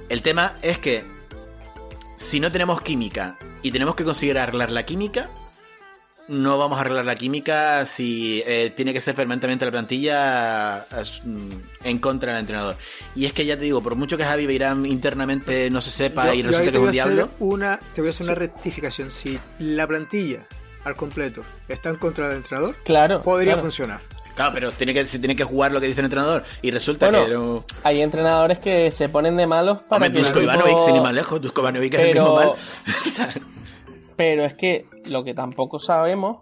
El 0.09 0.23
tema 0.23 0.55
es 0.63 0.79
que 0.79 1.05
si 2.19 2.41
no 2.41 2.51
tenemos 2.51 2.83
química 2.83 3.39
y 3.63 3.71
tenemos 3.71 3.95
que 3.95 4.05
conseguir 4.05 4.39
arreglar 4.39 4.71
la 4.71 4.85
química, 4.85 5.31
no 6.29 6.59
vamos 6.59 6.79
a 6.79 6.83
arreglar 6.83 7.05
la 7.05 7.17
química 7.17 7.87
si 7.87 8.43
eh, 8.47 8.73
tiene 8.77 8.93
que 8.93 9.01
ser 9.01 9.15
permanentemente 9.15 9.65
la 9.65 9.71
plantilla 9.71 10.87
mm, 11.25 11.51
en 11.85 11.99
contra 11.99 12.33
del 12.33 12.41
entrenador. 12.41 12.77
Y 13.15 13.27
es 13.27 13.33
que 13.33 13.45
ya 13.45 13.57
te 13.57 13.63
digo, 13.63 13.83
por 13.83 13.97
mucho 13.97 14.17
que 14.17 14.25
Javi 14.25 14.47
Beirán 14.47 14.87
internamente 14.87 15.71
no 15.71 15.81
se 15.81 15.91
sepa 15.91 16.35
y 16.35 16.43
resulta 16.43 16.71
que 16.71 16.77
es 16.77 16.83
un 16.83 16.93
diablo. 16.93 17.29
Una, 17.39 17.79
te 17.95 18.01
voy 18.01 18.09
a 18.09 18.11
hacer 18.11 18.27
una 18.27 18.35
rectificación. 18.35 19.11
Si 19.11 19.39
la 19.59 19.87
plantilla 19.87 20.47
al 20.85 20.97
completo 20.97 21.43
está 21.69 21.91
en 21.91 21.97
contra 21.97 22.29
del 22.29 22.39
entrenador, 22.39 22.77
claro, 22.85 23.23
podría 23.23 23.57
funcionar. 23.57 24.01
Claro, 24.35 24.53
pero 24.55 24.71
tiene 24.71 24.95
que, 24.95 25.05
tiene 25.05 25.35
que 25.35 25.43
jugar 25.43 25.73
lo 25.73 25.81
que 25.81 25.89
dice 25.89 25.99
el 26.01 26.05
entrenador. 26.05 26.45
Y 26.63 26.71
resulta 26.71 27.11
que. 27.11 27.29
No... 27.29 27.65
Hay 27.83 28.01
entrenadores 28.03 28.61
que 28.61 28.93
se 28.93 29.09
ponen 29.09 29.37
de 29.37 29.49
malos 29.49 29.79
para. 29.79 30.07
Hombre, 30.07 30.21
Dusko 30.21 30.41
Ivanovic, 30.41 30.79
sin 30.87 30.95
ir 30.95 31.03
más 31.03 31.13
lejos. 31.13 31.41
Dusko 31.41 31.63
Ivanovic 31.63 31.95
es 31.95 32.01
el 32.01 32.15
mismo 32.15 32.35
mal. 32.37 32.53
Pero 34.19 34.45
es 34.45 34.55
que 34.55 34.85
lo 35.05 35.23
que 35.23 35.33
tampoco 35.33 35.79
sabemos 35.79 36.39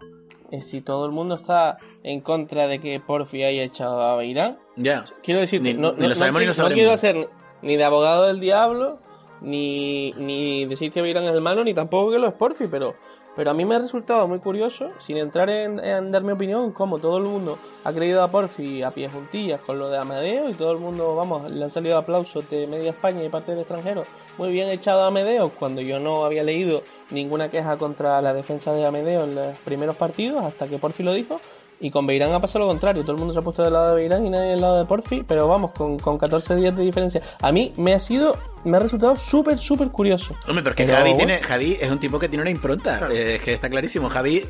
es 0.49 0.67
si 0.67 0.81
todo 0.81 1.05
el 1.05 1.11
mundo 1.11 1.35
está 1.35 1.77
en 2.01 2.21
contra 2.21 2.67
de 2.67 2.79
que 2.79 2.99
Porfi 2.99 3.43
haya 3.43 3.61
echado 3.61 4.17
a 4.17 4.25
Irán. 4.25 4.57
Ya. 4.75 5.05
Quiero 5.21 5.41
decir, 5.41 5.61
ni, 5.61 5.75
no, 5.75 5.91
lo 5.91 6.15
sabemos 6.15 6.41
ni 6.41 6.47
lo 6.47 6.53
No 6.55 6.73
quiero 6.73 6.91
hacer 6.91 7.29
ni 7.61 7.75
de 7.77 7.83
abogado 7.83 8.25
del 8.25 8.39
diablo, 8.39 8.97
ni, 9.41 10.11
ni 10.13 10.65
decir 10.65 10.91
que 10.91 11.03
Beirán 11.03 11.25
es 11.25 11.33
el 11.33 11.41
malo, 11.41 11.63
ni 11.63 11.75
tampoco 11.75 12.09
que 12.09 12.17
lo 12.17 12.27
es 12.27 12.33
Porfi, 12.33 12.65
pero 12.65 12.95
pero 13.37 13.51
a 13.51 13.53
mí 13.53 13.65
me 13.65 13.75
ha 13.75 13.79
resultado 13.79 14.27
muy 14.27 14.39
curioso, 14.39 14.89
sin 14.97 15.17
entrar 15.17 15.47
en, 15.51 15.77
dar 16.11 16.23
mi 16.23 16.31
opinión, 16.31 16.71
como 16.71 16.97
todo 16.97 17.17
el 17.17 17.25
mundo 17.25 17.59
ha 17.83 17.93
creído 17.93 18.23
a 18.23 18.31
Porfi 18.31 18.81
a 18.81 18.89
pies 18.89 19.13
juntillas 19.13 19.61
con 19.61 19.77
lo 19.77 19.89
de 19.89 19.97
Amedeo 19.99 20.49
y 20.49 20.55
todo 20.55 20.71
el 20.71 20.79
mundo, 20.79 21.15
vamos, 21.15 21.49
le 21.51 21.63
han 21.63 21.69
salido 21.69 21.99
aplausos 21.99 22.49
de 22.49 22.65
media 22.65 22.89
España 22.89 23.23
y 23.23 23.29
parte 23.29 23.51
del 23.51 23.59
extranjero. 23.59 24.01
Muy 24.39 24.49
bien 24.49 24.69
echado 24.69 25.03
a 25.03 25.07
Amedeo, 25.07 25.51
cuando 25.51 25.81
yo 25.81 25.99
no 25.99 26.25
había 26.25 26.43
leído 26.43 26.81
ninguna 27.11 27.51
queja 27.51 27.77
contra 27.77 28.19
la 28.23 28.33
defensa 28.33 28.73
de 28.73 28.87
Amedeo 28.87 29.25
en 29.25 29.35
los 29.35 29.57
primeros 29.59 29.95
partidos, 29.95 30.43
hasta 30.43 30.67
que 30.67 30.79
Porfi 30.79 31.03
lo 31.03 31.13
dijo. 31.13 31.39
Y 31.79 31.91
con 31.91 32.07
Beirán 32.07 32.33
ha 32.33 32.39
pasado 32.39 32.65
lo 32.65 32.71
contrario. 32.71 33.03
Todo 33.03 33.13
el 33.13 33.19
mundo 33.19 33.33
se 33.33 33.39
ha 33.39 33.41
puesto 33.41 33.63
del 33.63 33.73
lado 33.73 33.95
de 33.95 34.01
Beirán 34.01 34.25
y 34.25 34.29
nadie 34.29 34.49
del 34.49 34.61
lado 34.61 34.77
de 34.77 34.85
Porfi. 34.85 35.23
Pero 35.27 35.47
vamos, 35.47 35.71
con, 35.71 35.99
con 35.99 36.17
14 36.17 36.55
días 36.55 36.75
de 36.75 36.83
diferencia. 36.83 37.21
A 37.41 37.51
mí 37.51 37.73
me 37.77 37.93
ha 37.93 37.99
sido, 37.99 38.35
me 38.63 38.77
ha 38.77 38.79
resultado 38.79 39.15
súper, 39.15 39.57
súper 39.57 39.89
curioso. 39.89 40.35
Hombre, 40.47 40.63
pero 40.63 40.69
es 40.71 40.75
que 40.75 40.87
Javi, 40.87 41.15
tiene, 41.15 41.37
Javi 41.39 41.77
es 41.79 41.91
un 41.91 41.99
tipo 41.99 42.19
que 42.19 42.29
tiene 42.29 42.41
una 42.41 42.51
impronta. 42.51 43.09
Eh, 43.11 43.35
es 43.35 43.41
que 43.41 43.53
está 43.53 43.69
clarísimo. 43.69 44.09
Javi 44.09 44.43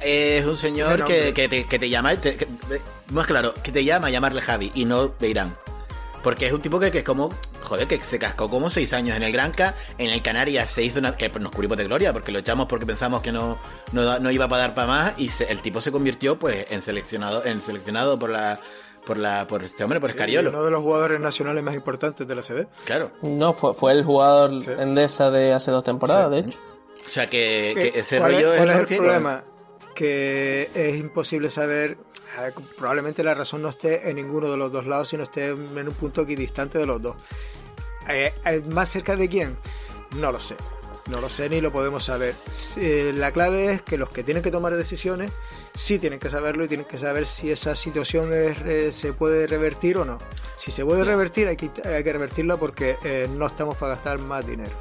es 0.00 0.44
un 0.44 0.56
señor 0.56 1.04
que, 1.04 1.32
que, 1.32 1.48
te, 1.48 1.64
que, 1.64 1.78
te, 1.78 1.88
llama, 1.88 2.12
más 3.10 3.26
claro, 3.26 3.54
que 3.62 3.72
te 3.72 3.84
llama 3.84 4.08
a 4.08 4.10
llamarle 4.10 4.40
Javi 4.42 4.70
y 4.74 4.84
no 4.84 5.12
Beirán. 5.18 5.54
Porque 6.28 6.46
es 6.46 6.52
un 6.52 6.60
tipo 6.60 6.78
que, 6.78 6.90
que 6.90 6.98
es 6.98 7.04
como, 7.04 7.30
joder, 7.62 7.88
que 7.88 8.02
se 8.02 8.18
cascó 8.18 8.50
como 8.50 8.68
seis 8.68 8.92
años 8.92 9.16
en 9.16 9.22
el 9.22 9.32
Granca, 9.32 9.74
en 9.96 10.10
el 10.10 10.20
Canarias 10.20 10.70
se 10.70 10.82
hizo 10.82 10.98
una, 10.98 11.16
que 11.16 11.30
nos 11.30 11.50
cubrimos 11.50 11.78
de 11.78 11.84
gloria, 11.84 12.12
porque 12.12 12.32
lo 12.32 12.40
echamos 12.40 12.66
porque 12.66 12.84
pensamos 12.84 13.22
que 13.22 13.32
no, 13.32 13.56
no, 13.92 14.30
iba 14.30 14.46
para 14.46 14.64
dar 14.64 14.74
para 14.74 14.86
más, 14.86 15.18
y 15.18 15.30
el 15.48 15.62
tipo 15.62 15.80
se 15.80 15.90
convirtió 15.90 16.38
pues 16.38 16.66
en 16.70 16.82
seleccionado, 16.82 17.46
en 17.46 17.62
seleccionado 17.62 18.18
por 18.18 18.28
la 18.28 18.60
por 19.06 19.16
la 19.16 19.46
por 19.46 19.64
este 19.64 19.82
hombre, 19.82 20.00
por 20.00 20.10
Escariolo. 20.10 20.50
uno 20.50 20.64
de 20.64 20.70
los 20.70 20.82
jugadores 20.82 21.18
nacionales 21.18 21.64
más 21.64 21.74
importantes 21.74 22.28
de 22.28 22.34
la 22.34 22.42
CB. 22.42 22.66
Claro. 22.84 23.10
No, 23.22 23.54
fue, 23.54 23.72
fue 23.72 23.92
el 23.92 24.04
jugador 24.04 24.50
endesa 24.78 25.30
de 25.30 25.54
hace 25.54 25.70
dos 25.70 25.82
temporadas, 25.82 26.30
de 26.30 26.40
hecho. 26.40 26.58
O 27.06 27.10
sea 27.10 27.30
que, 27.30 27.70
eh, 27.70 27.92
ese 27.94 28.18
rollo 28.18 28.52
es, 28.52 28.60
el 28.60 28.86
problema? 28.98 29.44
Que 29.94 30.68
es 30.74 30.96
imposible 30.96 31.48
saber 31.48 31.96
probablemente 32.76 33.22
la 33.22 33.34
razón 33.34 33.62
no 33.62 33.68
esté 33.68 34.08
en 34.08 34.16
ninguno 34.16 34.50
de 34.50 34.56
los 34.56 34.70
dos 34.70 34.86
lados, 34.86 35.08
sino 35.08 35.22
esté 35.22 35.48
en 35.48 35.88
un 35.88 35.94
punto 35.94 36.22
equidistante 36.22 36.78
de 36.78 36.86
los 36.86 37.00
dos. 37.00 37.16
Eh, 38.08 38.32
eh, 38.44 38.62
¿Más 38.72 38.88
cerca 38.88 39.16
de 39.16 39.28
quién? 39.28 39.56
No 40.16 40.32
lo 40.32 40.40
sé. 40.40 40.56
No 41.10 41.20
lo 41.20 41.28
sé 41.28 41.48
ni 41.48 41.60
lo 41.60 41.72
podemos 41.72 42.04
saber. 42.04 42.36
la 42.76 43.32
clave 43.32 43.72
es 43.72 43.82
que 43.82 43.96
los 43.96 44.10
que 44.10 44.22
tienen 44.22 44.42
que 44.42 44.50
tomar 44.50 44.74
decisiones 44.74 45.32
sí 45.78 45.98
tienen 45.98 46.18
que 46.18 46.28
saberlo 46.28 46.64
y 46.64 46.68
tienen 46.68 46.86
que 46.86 46.98
saber 46.98 47.26
si 47.26 47.50
esa 47.50 47.74
situación 47.74 48.30
se 48.90 49.12
puede 49.12 49.46
revertir 49.46 49.96
o 49.96 50.04
no. 50.04 50.18
Si 50.56 50.72
se 50.72 50.84
puede 50.84 51.04
revertir, 51.04 51.46
hay 51.46 51.56
que, 51.56 51.70
hay 51.84 52.02
que 52.02 52.12
revertirla 52.12 52.56
porque 52.56 52.96
eh, 53.04 53.28
no 53.36 53.46
estamos 53.46 53.76
para 53.76 53.94
gastar 53.94 54.18
más 54.18 54.44
dinero. 54.44 54.72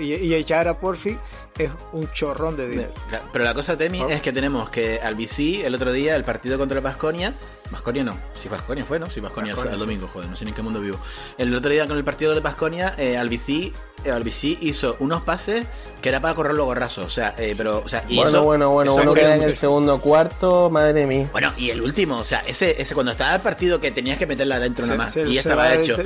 y, 0.00 0.34
echar 0.34 0.66
a 0.66 0.78
Porfi 0.78 1.16
es 1.56 1.70
un 1.92 2.10
chorrón 2.12 2.56
de 2.56 2.68
dinero. 2.68 2.92
pero 3.32 3.44
la 3.44 3.54
cosa, 3.54 3.78
Temi, 3.78 4.02
es 4.10 4.20
que 4.20 4.32
tenemos 4.32 4.70
que 4.70 5.00
al 5.00 5.14
BC 5.14 5.64
el 5.64 5.74
otro 5.76 5.92
día, 5.92 6.16
el 6.16 6.24
partido 6.24 6.58
contra 6.58 6.78
el 6.78 6.84
Vasconia, 6.84 7.34
Vasconia 7.74 8.04
no, 8.04 8.16
si 8.40 8.48
Vasconia 8.48 8.84
fue, 8.84 9.00
¿no? 9.00 9.06
Si 9.10 9.18
Vasconia 9.18 9.54
el 9.70 9.78
domingo, 9.78 10.06
joder, 10.06 10.30
no 10.30 10.36
sé 10.36 10.44
ni 10.44 10.52
en 10.52 10.54
qué 10.54 10.62
mundo 10.62 10.80
vivo. 10.80 10.96
El 11.36 11.54
otro 11.54 11.70
día 11.70 11.88
con 11.88 11.96
el 11.96 12.04
partido 12.04 12.32
de 12.32 12.38
Vasconia, 12.40 12.94
eh, 12.96 13.18
Albici, 13.18 13.72
eh, 14.04 14.58
hizo 14.60 14.96
unos 15.00 15.22
pases 15.22 15.66
que 16.00 16.08
era 16.08 16.20
para 16.20 16.34
correr 16.34 16.54
luego 16.54 16.72
raso, 16.72 17.02
o 17.02 17.08
sea, 17.08 17.34
eh, 17.36 17.54
pero, 17.56 17.82
o 17.84 17.88
sea, 17.88 18.04
y 18.08 18.16
bueno, 18.16 18.44
bueno, 18.44 18.70
bueno, 18.70 18.94
uno 18.94 19.12
queda 19.12 19.34
en 19.34 19.42
el 19.42 19.56
segundo 19.56 20.00
cuarto, 20.00 20.70
madre 20.70 21.04
mía. 21.04 21.28
Bueno, 21.32 21.52
y 21.56 21.70
el 21.70 21.82
último, 21.82 22.18
o 22.18 22.24
sea, 22.24 22.44
ese, 22.46 22.80
ese 22.80 22.94
cuando 22.94 23.10
estaba 23.10 23.34
el 23.34 23.40
partido 23.40 23.80
que 23.80 23.90
tenías 23.90 24.16
que 24.16 24.26
meterla 24.26 24.56
adentro 24.56 24.86
nada 24.86 24.98
más, 24.98 25.16
y 25.16 25.36
estaba 25.36 25.74
hecho. 25.74 25.96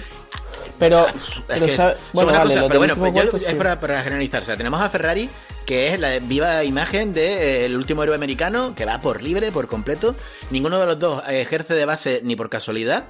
Pero, 0.79 1.07
pero, 1.47 1.66
bueno, 2.12 2.33
pero 2.68 2.79
bueno, 2.79 3.31
pues 3.31 3.49
es 3.49 3.55
para, 3.55 3.81
para 3.81 4.03
generalizar, 4.03 4.43
o 4.43 4.45
sea, 4.45 4.57
tenemos 4.57 4.81
a 4.81 4.89
Ferrari 4.89 5.29
que 5.68 5.93
es 5.93 6.01
la 6.01 6.18
viva 6.18 6.64
imagen 6.64 7.12
del 7.12 7.76
último 7.76 8.03
héroe 8.03 8.16
americano 8.16 8.74
que 8.74 8.87
va 8.87 9.03
por 9.03 9.22
libre, 9.22 9.53
por 9.53 9.68
completo. 9.68 10.14
Ninguno 10.51 10.81
de 10.81 10.87
los 10.87 10.99
dos 10.99 11.22
ejerce 11.29 11.74
de 11.74 11.85
base 11.85 12.22
ni 12.24 12.37
por 12.37 12.49
casualidad. 12.49 13.05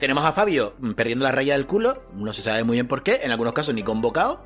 Tenemos 0.00 0.24
a 0.24 0.32
Fabio 0.32 0.74
perdiendo 0.96 1.24
la 1.24 1.30
raya 1.30 1.52
del 1.52 1.66
culo, 1.66 2.02
no 2.16 2.32
se 2.32 2.42
sabe 2.42 2.64
muy 2.64 2.74
bien 2.74 2.88
por 2.88 3.04
qué, 3.04 3.20
en 3.22 3.30
algunos 3.30 3.52
casos 3.52 3.76
ni 3.76 3.84
convocado. 3.84 4.44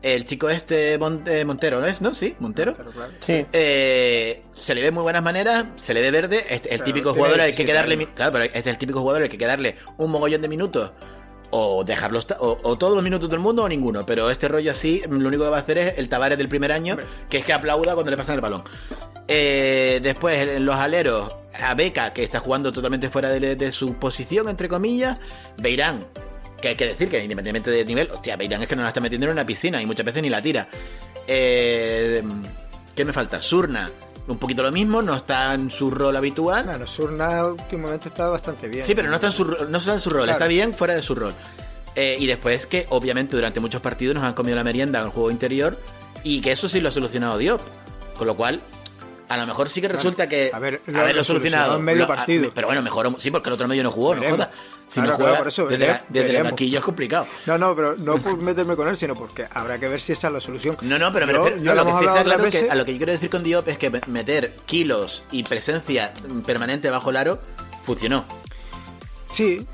El 0.00 0.26
chico 0.26 0.48
este 0.48 0.94
eh, 0.94 1.44
Montero, 1.44 1.80
¿no 1.80 1.88
es? 1.88 2.00
¿No? 2.00 2.14
Sí, 2.14 2.36
Montero. 2.38 2.76
Sí. 3.18 3.44
Eh, 3.52 4.44
se 4.52 4.72
le 4.76 4.80
ve 4.80 4.92
muy 4.92 5.02
buenas 5.02 5.24
maneras, 5.24 5.64
se 5.74 5.92
le 5.92 6.00
ve 6.00 6.12
verde. 6.12 6.44
Es 6.48 6.62
el 6.70 6.82
típico 6.82 7.14
jugador 7.14 7.40
al 7.40 7.52
que 7.52 7.62
hay 7.62 7.66
que 7.66 7.72
darle. 7.72 8.06
Claro, 8.14 8.30
pero 8.30 8.44
este 8.44 8.58
es 8.60 8.66
el 8.66 8.78
típico 8.78 9.00
jugador 9.00 9.22
al 9.22 9.28
que 9.28 9.34
hay 9.34 9.38
que 9.38 9.46
darle 9.46 9.74
un 9.96 10.12
mogollón 10.12 10.40
de 10.40 10.48
minutos 10.48 10.92
o 11.50 11.84
dejarlos 11.84 12.26
o, 12.38 12.76
todos 12.76 12.94
los 12.94 13.02
minutos 13.02 13.30
del 13.30 13.38
mundo 13.38 13.64
o 13.64 13.68
ninguno. 13.68 14.04
Pero 14.06 14.30
este 14.30 14.48
rollo 14.48 14.70
así, 14.70 15.02
lo 15.08 15.28
único 15.28 15.44
que 15.44 15.50
va 15.50 15.56
a 15.56 15.60
hacer 15.60 15.78
es 15.78 15.98
el 15.98 16.08
Tavares 16.08 16.38
del 16.38 16.48
primer 16.48 16.72
año, 16.72 16.96
que 17.28 17.38
es 17.38 17.44
que 17.44 17.52
aplauda 17.52 17.94
cuando 17.94 18.10
le 18.10 18.16
pasan 18.16 18.36
el 18.36 18.40
balón. 18.40 18.64
Eh, 19.28 20.00
después, 20.02 20.38
en 20.38 20.64
los 20.64 20.76
aleros, 20.76 21.32
a 21.60 21.74
Beca, 21.74 22.12
que 22.12 22.22
está 22.22 22.40
jugando 22.40 22.72
totalmente 22.72 23.10
fuera 23.10 23.30
de, 23.30 23.72
su 23.72 23.94
posición, 23.94 24.48
entre 24.48 24.68
comillas. 24.68 25.18
Beirán, 25.58 26.04
que 26.60 26.68
hay 26.68 26.76
que 26.76 26.86
decir 26.86 27.08
que 27.08 27.22
independientemente 27.22 27.70
del 27.70 27.86
nivel, 27.86 28.10
hostia, 28.10 28.36
Beirán 28.36 28.62
es 28.62 28.68
que 28.68 28.76
no 28.76 28.82
la 28.82 28.88
está 28.88 29.00
metiendo 29.00 29.26
en 29.26 29.32
una 29.32 29.44
piscina 29.44 29.80
y 29.80 29.86
muchas 29.86 30.06
veces 30.06 30.22
ni 30.22 30.30
la 30.30 30.42
tira. 30.42 30.68
Eh, 31.26 32.22
¿Qué 32.94 33.04
me 33.04 33.12
falta? 33.12 33.42
Surna, 33.42 33.90
un 34.28 34.38
poquito 34.38 34.62
lo 34.62 34.72
mismo, 34.72 35.02
no 35.02 35.14
está 35.14 35.54
en 35.54 35.70
su 35.70 35.90
rol 35.90 36.16
habitual. 36.16 36.64
Bueno, 36.64 36.86
Surna 36.86 37.44
últimamente 37.44 38.08
está 38.08 38.28
bastante 38.28 38.68
bien. 38.68 38.84
Sí, 38.84 38.94
pero 38.94 39.08
no 39.08 39.14
está 39.14 39.28
en 39.28 39.32
su, 39.32 39.44
no 39.44 39.78
está 39.78 39.94
en 39.94 40.00
su 40.00 40.10
rol, 40.10 40.28
está 40.28 40.46
bien 40.46 40.74
fuera 40.74 40.94
de 40.94 41.02
su 41.02 41.14
rol. 41.14 41.32
Eh, 41.94 42.16
y 42.18 42.26
después 42.26 42.66
que, 42.66 42.86
obviamente, 42.90 43.36
durante 43.36 43.58
muchos 43.60 43.80
partidos 43.80 44.14
nos 44.14 44.24
han 44.24 44.34
comido 44.34 44.56
la 44.56 44.64
merienda 44.64 44.98
en 45.00 45.06
el 45.06 45.10
juego 45.10 45.30
interior 45.30 45.78
y 46.22 46.40
que 46.40 46.52
eso 46.52 46.68
sí 46.68 46.80
lo 46.80 46.90
ha 46.90 46.92
solucionado 46.92 47.38
Diop. 47.38 47.60
Con 48.18 48.26
lo 48.26 48.36
cual, 48.36 48.60
a 49.28 49.36
lo 49.36 49.46
mejor 49.46 49.70
sí 49.70 49.80
que 49.80 49.88
resulta 49.88 50.28
que 50.28 50.50
a 50.52 50.58
ver, 50.58 50.82
haberlo 50.88 51.24
solucionado 51.24 51.76
en 51.76 51.82
medio 51.84 52.06
partido. 52.06 52.50
pero 52.54 52.66
bueno, 52.66 52.82
mejor 52.82 53.14
sí, 53.18 53.30
porque 53.30 53.48
el 53.48 53.54
otro 53.54 53.68
medio 53.68 53.82
no 53.82 53.90
jugó, 53.90 54.14
no 54.14 54.28
joda. 54.28 54.50
Si 54.88 55.00
no 55.00 55.12
juega, 55.12 55.38
por 55.38 55.48
eso, 55.48 55.66
desde, 55.66 56.00
el 56.12 56.42
banquillo 56.42 56.78
es 56.78 56.84
complicado. 56.84 57.26
No, 57.46 57.58
no, 57.58 57.74
pero 57.74 57.96
no 57.96 58.18
por 58.18 58.36
meterme 58.36 58.76
con 58.76 58.88
él, 58.88 58.96
sino 58.96 59.14
porque 59.14 59.46
habrá 59.50 59.78
que 59.78 59.88
ver 59.88 60.00
si 60.00 60.12
esa 60.12 60.28
es 60.28 60.32
la 60.32 60.40
solución. 60.40 60.76
No, 60.80 60.98
no, 60.98 61.12
pero 61.12 61.26
lo 61.26 61.44
que 61.44 61.92
sí 61.92 62.04
está 62.04 62.24
claro 62.24 62.46
es 62.46 62.60
que 62.60 62.70
a 62.70 62.74
lo 62.74 62.84
que 62.84 62.92
yo 62.92 62.98
quiero 62.98 63.12
decir 63.12 63.30
con 63.30 63.42
Diop 63.42 63.68
es 63.68 63.78
que 63.78 63.90
meter 64.06 64.54
kilos 64.66 65.24
y 65.30 65.42
presencia 65.42 66.14
permanente 66.46 66.88
bajo 66.90 67.10
el 67.10 67.16
aro 67.16 67.38
funcionó. 67.84 68.24
Sí. 69.32 69.66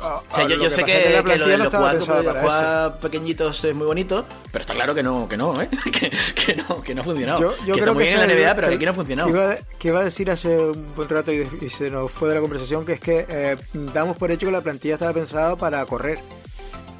O 0.00 0.34
sea, 0.34 0.46
yo, 0.46 0.70
sé 0.70 0.84
que, 0.84 1.22
la 1.24 1.36
lo 1.36 1.48
de 1.48 1.58
los 1.58 1.68
jugadores 1.68 2.94
pequeñitos 3.00 3.64
es 3.64 3.74
muy 3.74 3.86
bonito, 3.86 4.26
pero 4.52 4.62
está 4.62 4.74
claro 4.74 4.94
que 4.94 5.02
no, 5.02 5.28
que 5.28 5.36
no, 5.36 5.60
¿eh? 5.60 5.68
que, 6.34 6.54
no, 6.56 6.82
que 6.82 6.94
no 6.94 7.02
ha 7.02 7.04
funcionado. 7.04 7.40
Yo, 7.40 7.56
yo 7.64 7.74
que 7.74 7.80
creo 7.80 7.84
está 7.84 7.92
muy 7.94 8.04
que 8.04 8.10
bien 8.10 8.20
en 8.20 8.28
la 8.28 8.34
NBA, 8.34 8.54
pero 8.54 8.66
aquí 8.68 8.84
no 8.84 8.90
ha 8.90 8.94
funcionado. 8.94 9.28
Iba, 9.28 9.56
que 9.78 9.88
iba 9.88 10.00
a 10.00 10.04
decir 10.04 10.30
hace 10.30 10.56
un 10.58 10.94
buen 10.94 11.08
rato 11.08 11.32
y, 11.32 11.70
se 11.70 11.90
nos 11.90 12.10
fue 12.10 12.28
de 12.28 12.34
la 12.36 12.40
conversación 12.40 12.84
que 12.84 12.94
es 12.94 13.00
que 13.00 13.26
eh, 13.28 13.56
damos 13.94 14.16
por 14.16 14.30
hecho 14.30 14.46
que 14.46 14.52
la 14.52 14.60
plantilla 14.60 14.94
estaba 14.94 15.12
pensada 15.12 15.56
para 15.56 15.84
correr. 15.86 16.18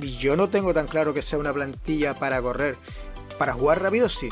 Y 0.01 0.17
yo 0.17 0.37
no 0.37 0.49
tengo 0.49 0.73
tan 0.73 0.87
claro 0.87 1.13
que 1.13 1.23
sea 1.23 1.39
una 1.39 1.53
plantilla 1.53 2.15
para 2.15 2.41
correr. 2.41 2.77
Para 3.39 3.53
jugar 3.53 3.83
rápido 3.83 4.09
sí, 4.09 4.29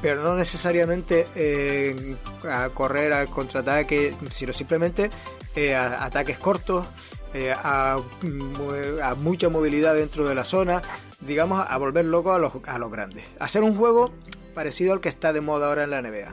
pero 0.00 0.22
no 0.22 0.34
necesariamente 0.36 1.26
eh, 1.34 2.16
a 2.48 2.68
correr 2.70 3.12
al 3.12 3.28
contraataque, 3.28 4.14
sino 4.30 4.52
simplemente 4.52 5.10
a 5.66 6.04
ataques 6.04 6.38
cortos, 6.38 6.86
eh, 7.34 7.52
a, 7.54 7.98
mucha 9.18 9.48
movilidad 9.48 9.94
dentro 9.94 10.26
de 10.28 10.34
la 10.34 10.44
zona, 10.44 10.82
digamos, 11.20 11.64
a 11.68 11.76
volver 11.76 12.04
loco 12.04 12.32
a 12.32 12.38
los, 12.38 12.52
a 12.66 12.78
los 12.78 12.90
grandes. 12.90 13.24
Hacer 13.38 13.62
un 13.62 13.76
juego 13.76 14.12
parecido 14.54 14.92
al 14.92 15.00
que 15.00 15.08
está 15.08 15.32
de 15.32 15.40
moda 15.40 15.68
ahora 15.68 15.84
en 15.84 15.90
la 15.90 16.02
NBA. 16.02 16.32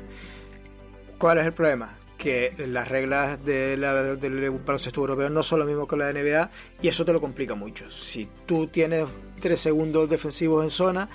¿Cuál 1.17 1.39
es 1.39 1.45
el 1.45 1.53
problema? 1.53 1.97
Que 2.17 2.53
las 2.67 2.87
reglas 2.87 3.43
de 3.43 3.77
del 3.77 4.51
baloncesto 4.51 5.01
europeo 5.01 5.29
no 5.29 5.43
son 5.43 5.59
lo 5.59 5.65
mismo 5.65 5.87
que 5.87 5.97
la 5.97 6.11
NBA 6.11 6.49
y 6.81 6.87
eso 6.87 7.05
te 7.05 7.13
lo 7.13 7.21
complica 7.21 7.55
mucho. 7.55 7.91
Si 7.91 8.27
tú 8.45 8.67
tienes 8.67 9.05
3 9.41 9.59
segundos 9.59 10.09
defensivos 10.09 10.63
en 10.63 10.69
zona, 10.69 11.09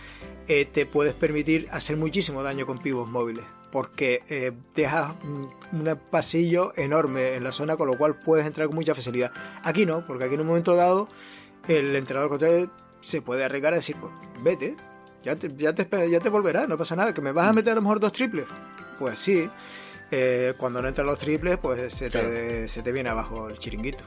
eh, 0.46 0.66
te 0.66 0.86
puedes 0.86 1.14
permitir 1.14 1.68
hacer 1.72 1.96
muchísimo 1.96 2.42
daño 2.42 2.66
con 2.66 2.78
pivos 2.78 3.10
móviles 3.10 3.44
porque 3.70 4.22
eh, 4.28 4.52
dejas 4.74 5.14
un 5.22 5.98
pasillo 6.10 6.72
enorme 6.76 7.34
en 7.34 7.44
la 7.44 7.52
zona, 7.52 7.76
con 7.76 7.86
lo 7.86 7.96
cual 7.96 8.16
puedes 8.16 8.46
entrar 8.46 8.66
con 8.66 8.76
mucha 8.76 8.94
facilidad. 8.94 9.32
Aquí 9.62 9.86
no, 9.86 10.04
porque 10.06 10.24
aquí 10.24 10.34
en 10.34 10.40
un 10.40 10.46
momento 10.48 10.74
dado 10.74 11.08
el 11.68 11.94
entrenador 11.94 12.30
contrario 12.30 12.70
se 13.00 13.22
puede 13.22 13.44
arriesgar 13.44 13.72
a 13.72 13.76
decir, 13.76 13.96
pues 14.00 14.12
vete, 14.42 14.76
ya 15.24 15.36
te, 15.36 15.54
ya 15.56 15.74
te, 15.74 16.10
ya 16.10 16.20
te 16.20 16.28
volverá, 16.28 16.66
no 16.66 16.76
pasa 16.76 16.96
nada, 16.96 17.14
que 17.14 17.20
me 17.20 17.32
vas 17.32 17.48
a 17.48 17.52
meter 17.52 17.72
a 17.72 17.76
lo 17.76 17.82
mejor 17.82 18.00
dos 18.00 18.12
triples. 18.12 18.46
Pues 18.98 19.18
sí, 19.18 19.48
eh, 20.10 20.54
cuando 20.56 20.82
no 20.82 20.88
entran 20.88 21.06
los 21.06 21.18
triples, 21.18 21.58
pues 21.58 21.94
se, 21.94 22.10
te, 22.10 22.68
se 22.68 22.82
te 22.82 22.92
viene 22.92 23.10
abajo 23.10 23.48
el 23.48 23.58
chiringuito. 23.58 24.04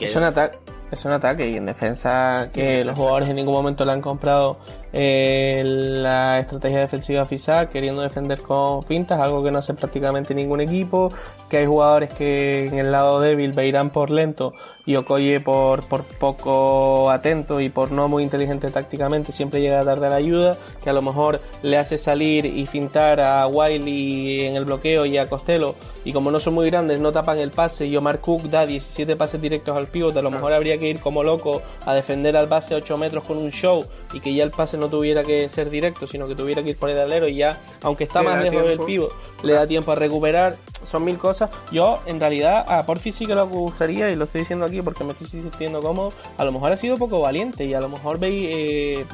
es, 0.00 0.16
un 0.16 0.24
ataque, 0.24 0.58
es 0.92 1.04
un 1.06 1.12
ataque 1.12 1.48
y 1.48 1.56
en 1.56 1.64
defensa 1.64 2.50
que 2.52 2.84
los 2.84 2.98
jugadores 2.98 3.30
en 3.30 3.36
ningún 3.36 3.54
momento 3.54 3.84
le 3.84 3.92
han 3.92 4.02
comprado 4.02 4.58
eh, 4.92 5.62
la 5.64 6.38
estrategia 6.38 6.80
defensiva 6.80 7.24
FISA 7.24 7.70
queriendo 7.70 8.02
defender 8.02 8.42
con 8.42 8.84
pintas, 8.84 9.18
algo 9.18 9.42
que 9.42 9.50
no 9.50 9.58
hace 9.58 9.72
prácticamente 9.72 10.34
ningún 10.34 10.60
equipo, 10.60 11.10
que 11.48 11.58
hay 11.58 11.66
jugadores 11.66 12.10
que 12.10 12.66
en 12.66 12.78
el 12.78 12.92
lado 12.92 13.20
débil 13.20 13.58
irán 13.58 13.88
por 13.88 14.10
lento 14.10 14.52
y 14.84 14.96
Okoye 14.96 15.40
por, 15.40 15.82
por 15.84 16.04
poco 16.04 17.10
atento 17.10 17.60
y 17.60 17.70
por 17.70 17.90
no 17.90 18.08
muy 18.08 18.22
inteligente 18.22 18.68
tácticamente 18.70 19.32
siempre 19.32 19.62
llega 19.62 19.80
a 19.80 19.84
dar 19.84 20.02
ayuda, 20.12 20.58
que 20.82 20.90
a 20.90 20.92
lo 20.92 21.00
mejor 21.00 21.40
le 21.62 21.78
hace 21.78 21.96
salir 21.96 22.44
y 22.44 22.66
fintar 22.66 23.20
a 23.20 23.46
Wiley 23.46 24.46
en 24.46 24.56
el 24.56 24.64
bloqueo 24.66 25.06
y 25.06 25.16
a 25.16 25.26
Costello. 25.28 25.74
Y 26.04 26.12
como 26.12 26.32
no 26.32 26.40
son 26.40 26.54
muy 26.54 26.68
grandes 26.68 27.00
no 27.00 27.12
tapan 27.12 27.38
el 27.38 27.52
pase 27.52 27.86
y 27.86 27.96
Omar 27.96 28.20
Cook 28.20 28.42
da 28.50 28.66
17 28.66 29.14
pases 29.16 29.40
directos 29.40 29.76
al 29.76 29.86
pívot, 29.86 30.16
a 30.16 30.22
lo 30.22 30.30
mejor 30.30 30.52
habría 30.52 30.78
que 30.78 30.81
ir 30.88 31.00
como 31.00 31.22
loco 31.22 31.62
a 31.86 31.94
defender 31.94 32.36
al 32.36 32.46
base 32.46 32.74
a 32.74 32.78
8 32.78 32.96
metros 32.96 33.24
con 33.24 33.36
un 33.38 33.50
show 33.50 33.84
y 34.12 34.20
que 34.20 34.34
ya 34.34 34.44
el 34.44 34.50
pase 34.50 34.76
no 34.76 34.88
tuviera 34.88 35.22
que 35.22 35.48
ser 35.48 35.70
directo, 35.70 36.06
sino 36.06 36.26
que 36.26 36.34
tuviera 36.34 36.62
que 36.62 36.70
ir 36.70 36.76
por 36.76 36.90
el 36.90 36.98
alero 36.98 37.28
y 37.28 37.36
ya, 37.36 37.58
aunque 37.82 38.04
está 38.04 38.22
más 38.22 38.42
lejos 38.42 38.64
del 38.64 38.78
pívot, 38.80 39.12
le 39.42 39.54
da 39.54 39.66
tiempo 39.66 39.92
a 39.92 39.94
recuperar. 39.94 40.56
Son 40.84 41.04
mil 41.04 41.16
cosas. 41.16 41.50
Yo, 41.70 42.00
en 42.06 42.18
realidad, 42.18 42.64
a 42.68 42.84
Porfi 42.84 43.12
sí 43.12 43.26
que 43.26 43.34
lo 43.34 43.42
acusaría 43.42 44.10
y 44.10 44.16
lo 44.16 44.24
estoy 44.24 44.40
diciendo 44.40 44.64
aquí 44.64 44.82
porque 44.82 45.04
me 45.04 45.12
estoy 45.12 45.28
sintiendo 45.28 45.80
cómodo. 45.80 46.12
A 46.38 46.44
lo 46.44 46.52
mejor 46.52 46.72
ha 46.72 46.76
sido 46.76 46.96
poco 46.96 47.20
valiente 47.20 47.64
y 47.64 47.74
a 47.74 47.80
lo 47.80 47.88
mejor 47.88 48.18
veis. 48.18 48.48
Eh, 48.50 49.06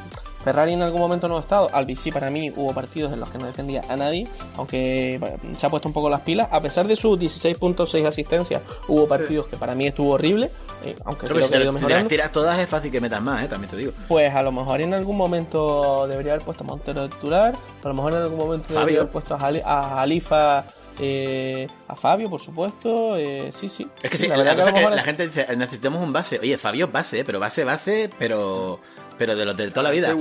Ferrari 0.43 0.73
en 0.73 0.81
algún 0.81 1.01
momento 1.01 1.27
no 1.27 1.37
ha 1.37 1.41
estado. 1.41 1.69
Albi 1.73 1.95
sí, 1.95 2.11
para 2.11 2.29
mí 2.29 2.51
hubo 2.55 2.73
partidos 2.73 3.13
en 3.13 3.19
los 3.19 3.29
que 3.29 3.37
no 3.37 3.45
defendía 3.45 3.83
a 3.89 3.95
nadie, 3.95 4.27
aunque 4.55 5.19
se 5.57 5.65
ha 5.65 5.69
puesto 5.69 5.89
un 5.89 5.93
poco 5.93 6.09
las 6.09 6.21
pilas. 6.21 6.47
A 6.51 6.61
pesar 6.61 6.87
de 6.87 6.95
sus 6.95 7.19
16.6 7.19 8.05
asistencias, 8.05 8.61
hubo 8.87 9.07
partidos 9.07 9.47
que 9.47 9.57
para 9.57 9.75
mí 9.75 9.87
estuvo 9.87 10.13
horrible, 10.13 10.49
eh, 10.83 10.95
aunque 11.05 11.27
creo 11.27 11.49
que 11.49 11.57
mejorando. 11.57 11.79
Si 11.79 11.93
las 11.93 12.07
tiras 12.07 12.31
todas 12.31 12.59
es 12.59 12.69
fácil 12.69 12.91
que 12.91 13.01
metas 13.01 13.21
más, 13.21 13.43
eh, 13.43 13.47
también 13.47 13.69
te 13.69 13.77
digo. 13.77 13.91
Pues 14.07 14.33
a 14.33 14.41
lo 14.41 14.51
mejor 14.51 14.81
en 14.81 14.93
algún 14.93 15.17
momento 15.17 16.07
debería 16.07 16.33
haber 16.33 16.45
puesto 16.45 16.63
a 16.63 16.67
Montero 16.67 17.01
de 17.03 17.09
titular, 17.09 17.53
a 17.83 17.87
lo 17.87 17.93
mejor 17.93 18.13
en 18.13 18.19
algún 18.19 18.37
momento 18.37 18.73
debería 18.73 19.01
haber 19.01 19.11
puesto 19.11 19.35
a, 19.35 19.39
Jalifa 19.39 20.65
eh, 20.99 21.67
a 21.87 21.95
Fabio, 21.95 22.29
por 22.29 22.39
supuesto. 22.39 23.17
Eh, 23.17 23.49
sí, 23.51 23.67
sí. 23.67 23.87
Es 24.01 24.09
que 24.09 24.17
sí, 24.17 24.27
la, 24.27 24.55
cosa 24.55 24.73
que, 24.73 24.89
la 24.89 25.03
gente 25.03 25.27
dice, 25.27 25.45
necesitamos 25.57 26.01
un 26.01 26.13
base. 26.13 26.39
Oye, 26.39 26.57
Fabio 26.57 26.85
es 26.85 26.91
base, 26.91 27.23
pero 27.23 27.39
base, 27.39 27.63
base, 27.63 28.09
pero 28.17 28.79
pero 29.17 29.35
de 29.35 29.45
los 29.45 29.57
de 29.57 29.69
toda 29.69 29.83
la 29.83 29.91
vida. 29.91 30.15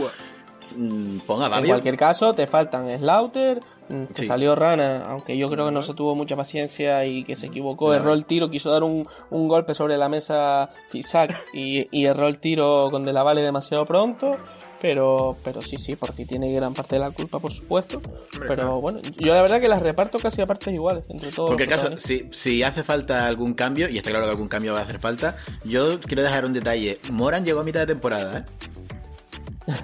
Mm, 0.77 1.19
ponga 1.21 1.49
Fabio. 1.49 1.65
En 1.65 1.71
cualquier 1.71 1.97
caso, 1.97 2.35
te 2.35 2.47
faltan 2.47 2.99
Slaughter, 2.99 3.61
mm, 3.89 4.05
te 4.15 4.25
salió 4.25 4.55
Rana, 4.55 5.05
aunque 5.09 5.37
yo 5.37 5.49
creo 5.49 5.67
que 5.67 5.73
no 5.73 5.83
se 5.83 5.95
tuvo 5.95 6.15
mucha 6.15 6.37
paciencia 6.37 7.05
y 7.05 7.25
que 7.25 7.35
se 7.35 7.47
equivocó, 7.47 7.95
erró 7.95 8.13
el 8.13 8.25
tiro, 8.25 8.49
quiso 8.49 8.71
dar 8.71 8.83
un, 8.83 9.07
un 9.31 9.49
golpe 9.49 9.75
sobre 9.75 9.97
la 9.97 10.09
mesa 10.09 10.71
Fisac 10.91 11.37
y, 11.53 11.89
y 11.91 12.07
erró 12.07 12.29
el 12.29 12.39
tiro 12.39 12.89
con 12.91 13.05
De 13.05 13.13
la 13.13 13.23
Vale 13.23 13.43
demasiado 13.43 13.85
pronto. 13.87 14.37
Pero, 14.81 15.37
pero 15.43 15.61
sí, 15.61 15.77
sí, 15.77 15.97
porque 15.97 16.25
tiene 16.25 16.53
gran 16.53 16.73
parte 16.73 16.97
de 16.97 17.01
la 17.01 17.11
culpa, 17.11 17.41
por 17.41 17.53
supuesto. 17.53 18.01
Pero 18.47 18.81
bueno, 18.81 19.01
yo 19.17 19.35
la 19.35 19.43
verdad 19.43 19.61
que 19.61 19.69
las 19.69 19.83
reparto 19.83 20.19
casi 20.19 20.41
a 20.41 20.47
partes 20.47 20.73
iguales 20.73 21.11
entre 21.11 21.33
todos. 21.33 21.51
Porque 21.51 21.67
caso, 21.67 21.97
si, 21.97 22.29
si 22.31 22.63
hace 22.63 22.85
falta 22.85 23.27
algún 23.27 23.55
cambio, 23.55 23.89
y 23.89 23.99
está 23.99 24.11
claro 24.11 24.27
que 24.27 24.31
algún 24.31 24.49
cambio 24.49 24.75
va 24.75 24.81
a 24.81 24.83
hacer 24.83 25.01
falta, 25.01 25.37
yo 25.65 25.99
quiero 26.01 26.23
dejar 26.23 26.45
un 26.45 26.53
detalle. 26.53 27.01
Moran 27.11 27.45
llegó 27.45 27.61
a 27.61 27.65
mitad 27.65 27.81
de 27.81 27.87
temporada, 27.87 28.39
¿eh? 28.39 29.73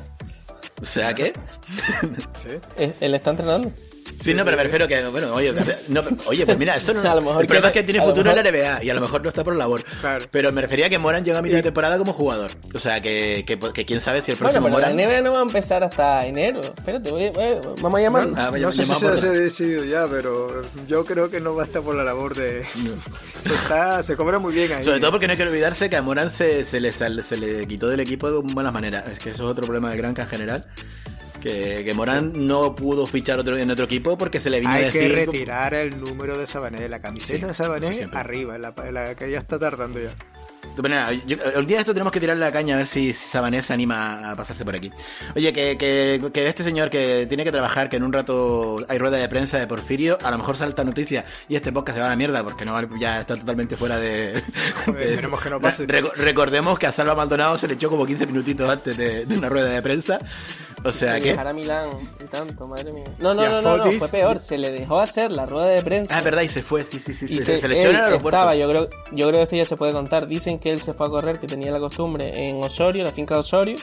o 0.82 0.86
sea 0.86 1.12
que... 1.14 1.32
¿Sí? 2.42 2.50
¿Él 3.00 3.14
está 3.14 3.30
entrenando? 3.30 3.72
Sí, 4.25 4.33
no, 4.33 4.43
pero 4.43 4.57
me 4.57 4.62
refiero 4.62 4.89
que, 4.89 5.05
bueno, 5.05 5.35
oye, 5.35 5.53
oye 6.25 6.47
pues 6.47 6.59
mira, 6.59 6.77
eso 6.77 6.95
no, 6.95 7.01
a 7.11 7.14
lo 7.14 7.20
mejor 7.20 7.43
el 7.43 7.47
problema 7.47 7.66
es 7.66 7.72
que 7.75 7.83
tiene 7.83 8.01
futuro 8.01 8.31
en 8.31 8.37
la 8.37 8.43
NBA 8.43 8.85
y 8.85 8.89
a 8.89 8.95
lo 8.95 9.03
mejor 9.03 9.22
no 9.22 9.29
está 9.29 9.45
por 9.45 9.55
labor. 9.55 9.85
Pero 10.31 10.51
me 10.51 10.62
refería 10.62 10.87
a 10.87 10.89
que 10.89 10.99
Moran 10.99 11.22
llega 11.25 11.41
a 11.41 11.43
mitad 11.43 11.57
de 11.57 11.62
temporada 11.62 11.99
como 11.99 12.14
jugador. 12.14 12.53
O 12.72 12.79
sea, 12.79 13.03
que, 13.03 13.45
que, 13.47 13.59
que 13.59 13.85
quién 13.85 14.01
sabe 14.01 14.22
si 14.22 14.31
el 14.31 14.39
próximo 14.39 14.62
bueno, 14.62 14.77
pero 14.77 14.89
Moran... 14.89 14.97
la 14.97 15.18
NBA 15.18 15.20
no 15.20 15.33
va 15.33 15.41
a 15.41 15.43
empezar 15.43 15.85
hasta 15.85 16.27
enero. 16.27 16.62
Espérate, 16.62 17.11
voy, 17.11 17.31
vamos 17.83 18.01
a 18.01 18.03
llamarlo. 18.03 18.31
No, 18.31 18.41
ah, 18.41 18.51
no 18.59 18.72
sé 18.72 18.87
si 18.87 18.95
se 18.95 19.07
ha 19.07 19.31
decidido 19.33 19.85
ya, 19.85 20.07
pero 20.11 20.62
yo 20.89 21.05
creo 21.05 21.31
que 21.31 21.41
no 21.41 21.55
va 21.55 21.64
a 21.64 21.66
estar 21.66 21.83
por 21.83 21.95
la 21.95 22.05
labor 22.05 22.35
de... 22.35 22.64
Se, 23.45 23.53
está, 23.53 24.03
se 24.03 24.16
cobra 24.16 24.39
muy 24.39 24.55
bien 24.55 24.72
ahí. 24.72 24.83
Sobre 24.83 25.01
todo 25.01 25.11
porque 25.11 25.27
no 25.27 25.33
hay 25.33 25.37
que 25.37 25.43
olvidarse 25.43 25.91
que 25.91 25.97
a 25.97 26.03
Moran 26.03 26.31
se, 26.31 26.64
se, 26.64 26.81
le, 26.81 26.93
se 26.93 27.37
le 27.37 27.66
quitó 27.66 27.89
del 27.89 28.01
equipo 28.01 28.31
de 28.31 28.39
buenas 28.39 28.72
maneras. 28.72 29.07
Es 29.07 29.18
que 29.18 29.31
eso 29.31 29.45
es 29.45 29.51
otro 29.51 29.66
problema 29.66 29.91
de 29.91 29.99
Granca 29.99 30.22
en 30.22 30.29
general 30.29 30.64
que, 31.45 31.92
Morán 31.95 32.32
no 32.34 32.74
pudo 32.74 33.07
fichar 33.07 33.38
otro, 33.38 33.57
en 33.57 33.70
otro 33.70 33.84
equipo 33.84 34.16
porque 34.16 34.40
se 34.40 34.49
le 34.51 34.61
vino 34.61 34.72
Hay 34.72 34.84
a 34.84 34.86
decir... 34.86 35.03
que 35.03 35.26
retirar 35.26 35.74
el 35.74 36.01
número 36.01 36.38
de 36.38 36.47
Sabané, 36.47 36.88
la 36.88 37.01
camiseta 37.01 37.47
de 37.47 37.55
Sabané 37.55 38.09
arriba, 38.12 38.57
la, 38.57 38.74
la, 38.90 39.14
que 39.14 39.30
ya 39.30 39.38
está 39.38 39.59
tardando 39.59 40.01
ya. 40.01 40.11
el 40.78 41.66
día 41.66 41.76
de 41.76 41.80
esto 41.80 41.92
tenemos 41.92 42.12
que 42.12 42.20
tirarle 42.20 42.40
la 42.40 42.51
caña 42.51 42.74
a 42.74 42.78
ver 42.78 42.86
si, 42.86 43.12
si 43.12 43.28
Sabané 43.28 43.62
se 43.62 43.74
anima 43.74 44.30
a 44.30 44.36
pasarse 44.36 44.64
por 44.64 44.74
aquí. 44.74 44.90
Oye, 45.36 45.53
que, 45.53 45.76
que, 45.76 46.30
que, 46.32 46.49
este 46.49 46.64
señor 46.64 46.88
que 46.88 47.26
tiene 47.28 47.45
que 47.45 47.53
trabajar, 47.53 47.90
que 47.90 47.97
en 47.97 48.05
un 48.05 48.12
rato 48.14 48.78
hay 48.88 48.97
rueda 48.97 49.18
de 49.18 49.28
prensa 49.28 49.59
de 49.59 49.66
Porfirio, 49.66 50.16
a 50.22 50.30
lo 50.30 50.38
mejor 50.38 50.57
salta 50.57 50.82
noticia 50.82 51.26
y 51.47 51.57
este 51.57 51.72
podcast 51.72 51.97
se 51.97 52.01
va 52.01 52.07
a 52.07 52.11
la 52.11 52.16
mierda 52.16 52.42
porque 52.42 52.64
no 52.64 52.74
ya 52.97 53.20
está 53.20 53.36
totalmente 53.36 53.76
fuera 53.76 53.99
de. 53.99 54.42
esperemos 54.86 55.42
que 55.42 55.51
no 55.51 55.61
pase. 55.61 55.84
recordemos 55.86 56.78
que 56.78 56.86
a 56.86 56.92
Salva 56.92 57.14
Maldonado 57.14 57.59
se 57.59 57.68
le 57.68 57.74
echó 57.74 57.90
como 57.90 58.07
15 58.07 58.26
minutitos 58.26 58.68
antes 58.68 58.97
de, 58.97 59.26
de 59.26 59.36
una 59.36 59.51
rueda 59.51 59.68
de 59.68 59.82
prensa. 59.82 60.18
O 60.85 60.93
sea 60.93 61.20
que. 61.20 61.32
a 61.32 61.53
Milán 61.53 61.91
y 62.22 62.24
tanto, 62.24 62.68
madre 62.68 62.93
mía. 62.93 63.05
No, 63.18 63.35
no, 63.35 63.62
no, 63.62 63.76
no, 63.76 63.93
fue 63.93 64.09
peor. 64.09 64.39
Se 64.39 64.59
le 64.59 64.70
dejó 64.70 65.01
hacer 65.01 65.30
la 65.30 65.47
rueda 65.47 65.66
de 65.66 65.82
prensa. 65.82 66.16
Ah, 66.16 66.20
verdad, 66.20 66.43
y 66.43 66.49
se 66.49 66.62
fue, 66.62 66.85
sí, 66.85 66.99
sí, 66.99 67.14
sí. 67.14 67.24
Y 67.24 67.41
se, 67.41 67.66
le 67.66 67.78
echó 67.78 67.89
en 67.89 67.97
el 67.97 68.03
aeropuerto. 68.03 68.37
Estaba, 68.37 68.55
yo 68.55 68.68
creo, 68.68 68.89
yo 69.12 69.28
creo 69.28 69.39
que 69.39 69.43
esto 69.43 69.57
ya 69.57 69.66
se 69.66 69.76
puede 69.76 69.93
contar. 69.93 70.26
Dicen 70.26 70.59
que 70.59 70.72
él 70.72 70.82
se 70.82 70.93
fue 70.93 71.07
a 71.07 71.11
correr, 71.11 71.39
que 71.39 71.47
tenía 71.47 71.72
la 71.72 71.78
costumbre 71.78 72.49
en 72.49 72.62
Osorio, 72.62 73.03
la 73.03 73.12
finca 73.12 73.35
de 73.35 73.41
Osorio. 73.41 73.78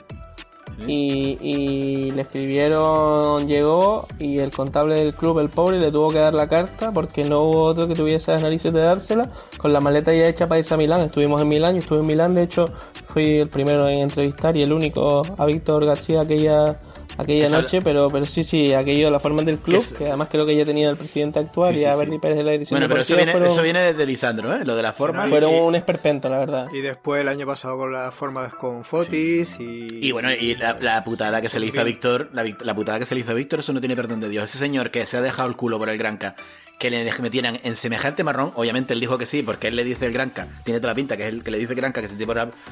Y, 0.86 1.36
y, 1.40 2.10
le 2.10 2.22
escribieron, 2.22 3.46
llegó 3.46 4.06
y 4.18 4.38
el 4.38 4.50
contable 4.50 4.96
del 4.96 5.14
club, 5.14 5.38
el 5.38 5.48
pobre, 5.48 5.78
le 5.78 5.92
tuvo 5.92 6.10
que 6.10 6.18
dar 6.18 6.34
la 6.34 6.48
carta 6.48 6.92
porque 6.92 7.24
no 7.24 7.42
hubo 7.42 7.62
otro 7.64 7.86
que 7.86 7.94
tuviese 7.94 8.32
las 8.32 8.42
narices 8.42 8.72
de 8.72 8.80
dársela. 8.80 9.30
Con 9.58 9.72
la 9.72 9.80
maleta 9.80 10.12
ya 10.12 10.28
hecha 10.28 10.48
para 10.48 10.58
irse 10.58 10.74
a 10.74 10.76
Milán. 10.76 11.02
Estuvimos 11.02 11.40
en 11.40 11.48
Milán, 11.48 11.74
yo 11.74 11.80
estuve 11.80 12.00
en 12.00 12.06
Milán, 12.06 12.34
de 12.34 12.42
hecho 12.42 12.66
fui 13.04 13.38
el 13.40 13.48
primero 13.48 13.88
en 13.88 13.98
entrevistar 13.98 14.56
y 14.56 14.62
el 14.62 14.72
único 14.72 15.22
a 15.36 15.44
Víctor 15.44 15.84
García 15.84 16.22
aquella 16.22 16.78
aquella 17.22 17.48
noche, 17.48 17.80
pero 17.82 18.08
pero 18.10 18.26
sí, 18.26 18.42
sí, 18.42 18.72
aquello, 18.74 19.10
la 19.10 19.18
forma 19.18 19.42
del 19.42 19.58
club, 19.58 19.84
que 19.96 20.08
además 20.08 20.28
creo 20.30 20.46
que 20.46 20.56
ya 20.56 20.64
tenía 20.64 20.90
el 20.90 20.96
presidente 20.96 21.38
actual 21.38 21.76
y 21.76 21.84
a 21.84 21.96
Bernie 21.96 22.18
Pérez 22.18 22.38
de 22.38 22.44
la 22.44 22.52
edición 22.52 22.78
Bueno, 22.78 22.88
pero 22.88 23.02
eso 23.02 23.16
viene, 23.16 23.46
eso 23.46 23.62
viene 23.62 23.94
de 23.94 24.06
Lisandro, 24.06 24.54
¿eh? 24.54 24.64
Lo 24.64 24.76
de 24.76 24.82
la 24.82 24.92
forma. 24.92 25.26
fueron 25.26 25.54
un 25.54 25.74
esperpento, 25.74 26.28
la 26.28 26.38
verdad. 26.38 26.66
Y 26.72 26.80
después 26.80 27.20
el 27.20 27.28
año 27.28 27.46
pasado 27.46 27.78
con 27.78 27.92
las 27.92 28.14
formas 28.14 28.54
con 28.54 28.84
Fotis 28.84 29.58
y... 29.58 30.06
Y 30.06 30.12
bueno, 30.12 30.30
y 30.32 30.56
la, 30.56 31.04
putada 31.04 31.40
que 31.40 31.48
se 31.48 31.60
le 31.60 31.66
hizo 31.66 31.80
a 31.80 31.84
Víctor, 31.84 32.30
la, 32.32 32.74
putada 32.74 32.98
que 32.98 33.06
se 33.06 33.14
le 33.14 33.20
hizo 33.20 33.30
a 33.30 33.34
Víctor, 33.34 33.60
eso 33.60 33.72
no 33.72 33.80
tiene 33.80 33.96
perdón 33.96 34.20
de 34.20 34.28
Dios. 34.28 34.44
Ese 34.44 34.58
señor 34.58 34.90
que 34.90 35.06
se 35.06 35.16
ha 35.16 35.22
dejado 35.22 35.48
el 35.48 35.56
culo 35.56 35.78
por 35.78 35.88
el 35.88 35.98
Granca, 35.98 36.36
que 36.78 36.90
le 36.90 37.12
metieran 37.20 37.60
en 37.62 37.76
semejante 37.76 38.24
marrón, 38.24 38.52
obviamente 38.56 38.92
él 38.92 39.00
dijo 39.00 39.18
que 39.18 39.26
sí, 39.26 39.42
porque 39.42 39.68
él 39.68 39.76
le 39.76 39.84
dice 39.84 40.06
el 40.06 40.12
Granca, 40.12 40.48
tiene 40.64 40.80
toda 40.80 40.92
la 40.92 40.96
pinta, 40.96 41.16
que 41.16 41.24
es 41.24 41.28
el 41.28 41.44
que 41.44 41.50
le 41.50 41.58
dice 41.58 41.74
Granca 41.74 42.00
que 42.00 42.08
se 42.08 42.16
te 42.16 42.26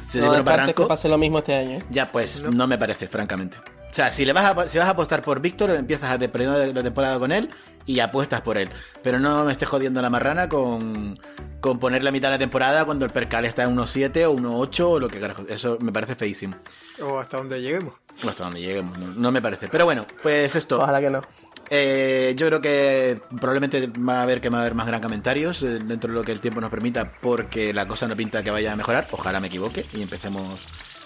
se 0.06 0.20
no, 0.20 0.44
que 0.74 0.84
pase 0.86 1.08
lo 1.08 1.18
mismo 1.18 1.38
este 1.38 1.54
año. 1.54 1.78
Ya, 1.90 2.10
pues 2.10 2.42
no 2.42 2.66
me 2.66 2.76
parece, 2.76 3.06
francamente. 3.06 3.56
O 3.90 3.92
sea, 3.92 4.12
si, 4.12 4.24
le 4.24 4.32
vas 4.32 4.56
a, 4.56 4.68
si 4.68 4.78
vas 4.78 4.86
a 4.86 4.90
apostar 4.90 5.20
por 5.20 5.40
Víctor, 5.40 5.70
empiezas 5.70 6.12
a 6.12 6.18
de 6.18 6.72
la 6.72 6.82
temporada 6.82 7.18
con 7.18 7.32
él 7.32 7.50
y 7.86 7.98
apuestas 7.98 8.40
por 8.40 8.56
él. 8.56 8.70
Pero 9.02 9.18
no 9.18 9.44
me 9.44 9.52
estés 9.52 9.68
jodiendo 9.68 10.00
la 10.00 10.10
marrana 10.10 10.48
con, 10.48 11.18
con 11.60 11.78
poner 11.78 12.04
la 12.04 12.12
mitad 12.12 12.28
de 12.28 12.34
la 12.34 12.38
temporada 12.38 12.84
cuando 12.84 13.04
el 13.04 13.10
percal 13.10 13.44
está 13.44 13.64
en 13.64 13.76
1.7 13.76 14.26
o 14.26 14.36
1.8 14.36 14.84
o 14.84 15.00
lo 15.00 15.08
que 15.08 15.18
carajo. 15.18 15.44
Eso 15.48 15.76
me 15.80 15.90
parece 15.90 16.14
feísimo. 16.14 16.54
O 17.02 17.18
hasta 17.18 17.38
donde 17.38 17.60
lleguemos. 17.60 17.94
O 18.24 18.28
hasta 18.28 18.44
donde 18.44 18.60
lleguemos, 18.60 18.96
no, 18.98 19.32
me 19.32 19.42
parece. 19.42 19.68
Pero 19.68 19.84
bueno, 19.86 20.06
pues 20.22 20.54
esto. 20.54 20.80
Ojalá 20.80 21.00
que 21.00 21.10
no. 21.10 21.20
Eh, 21.68 22.34
yo 22.36 22.46
creo 22.46 22.60
que 22.60 23.20
probablemente 23.40 23.88
va 23.88 24.20
a 24.20 24.22
haber 24.22 24.40
que 24.40 24.50
va 24.50 24.58
a 24.58 24.60
haber 24.62 24.74
más 24.74 24.88
gran 24.88 25.00
comentarios 25.00 25.62
eh, 25.62 25.78
dentro 25.78 26.10
de 26.10 26.16
lo 26.16 26.24
que 26.24 26.32
el 26.32 26.40
tiempo 26.40 26.60
nos 26.60 26.68
permita 26.68 27.12
porque 27.20 27.72
la 27.72 27.86
cosa 27.86 28.08
no 28.08 28.16
pinta 28.16 28.42
que 28.42 28.50
vaya 28.50 28.72
a 28.72 28.76
mejorar. 28.76 29.08
Ojalá 29.12 29.40
me 29.40 29.46
equivoque 29.46 29.86
y 29.92 30.02
empecemos 30.02 30.60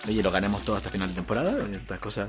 Oye, 0.06 0.22
lo 0.22 0.30
ganemos 0.30 0.62
todo 0.62 0.76
hasta 0.76 0.90
final 0.90 1.08
de 1.08 1.14
temporada. 1.14 1.56
Estas 1.72 1.98
cosas 1.98 2.28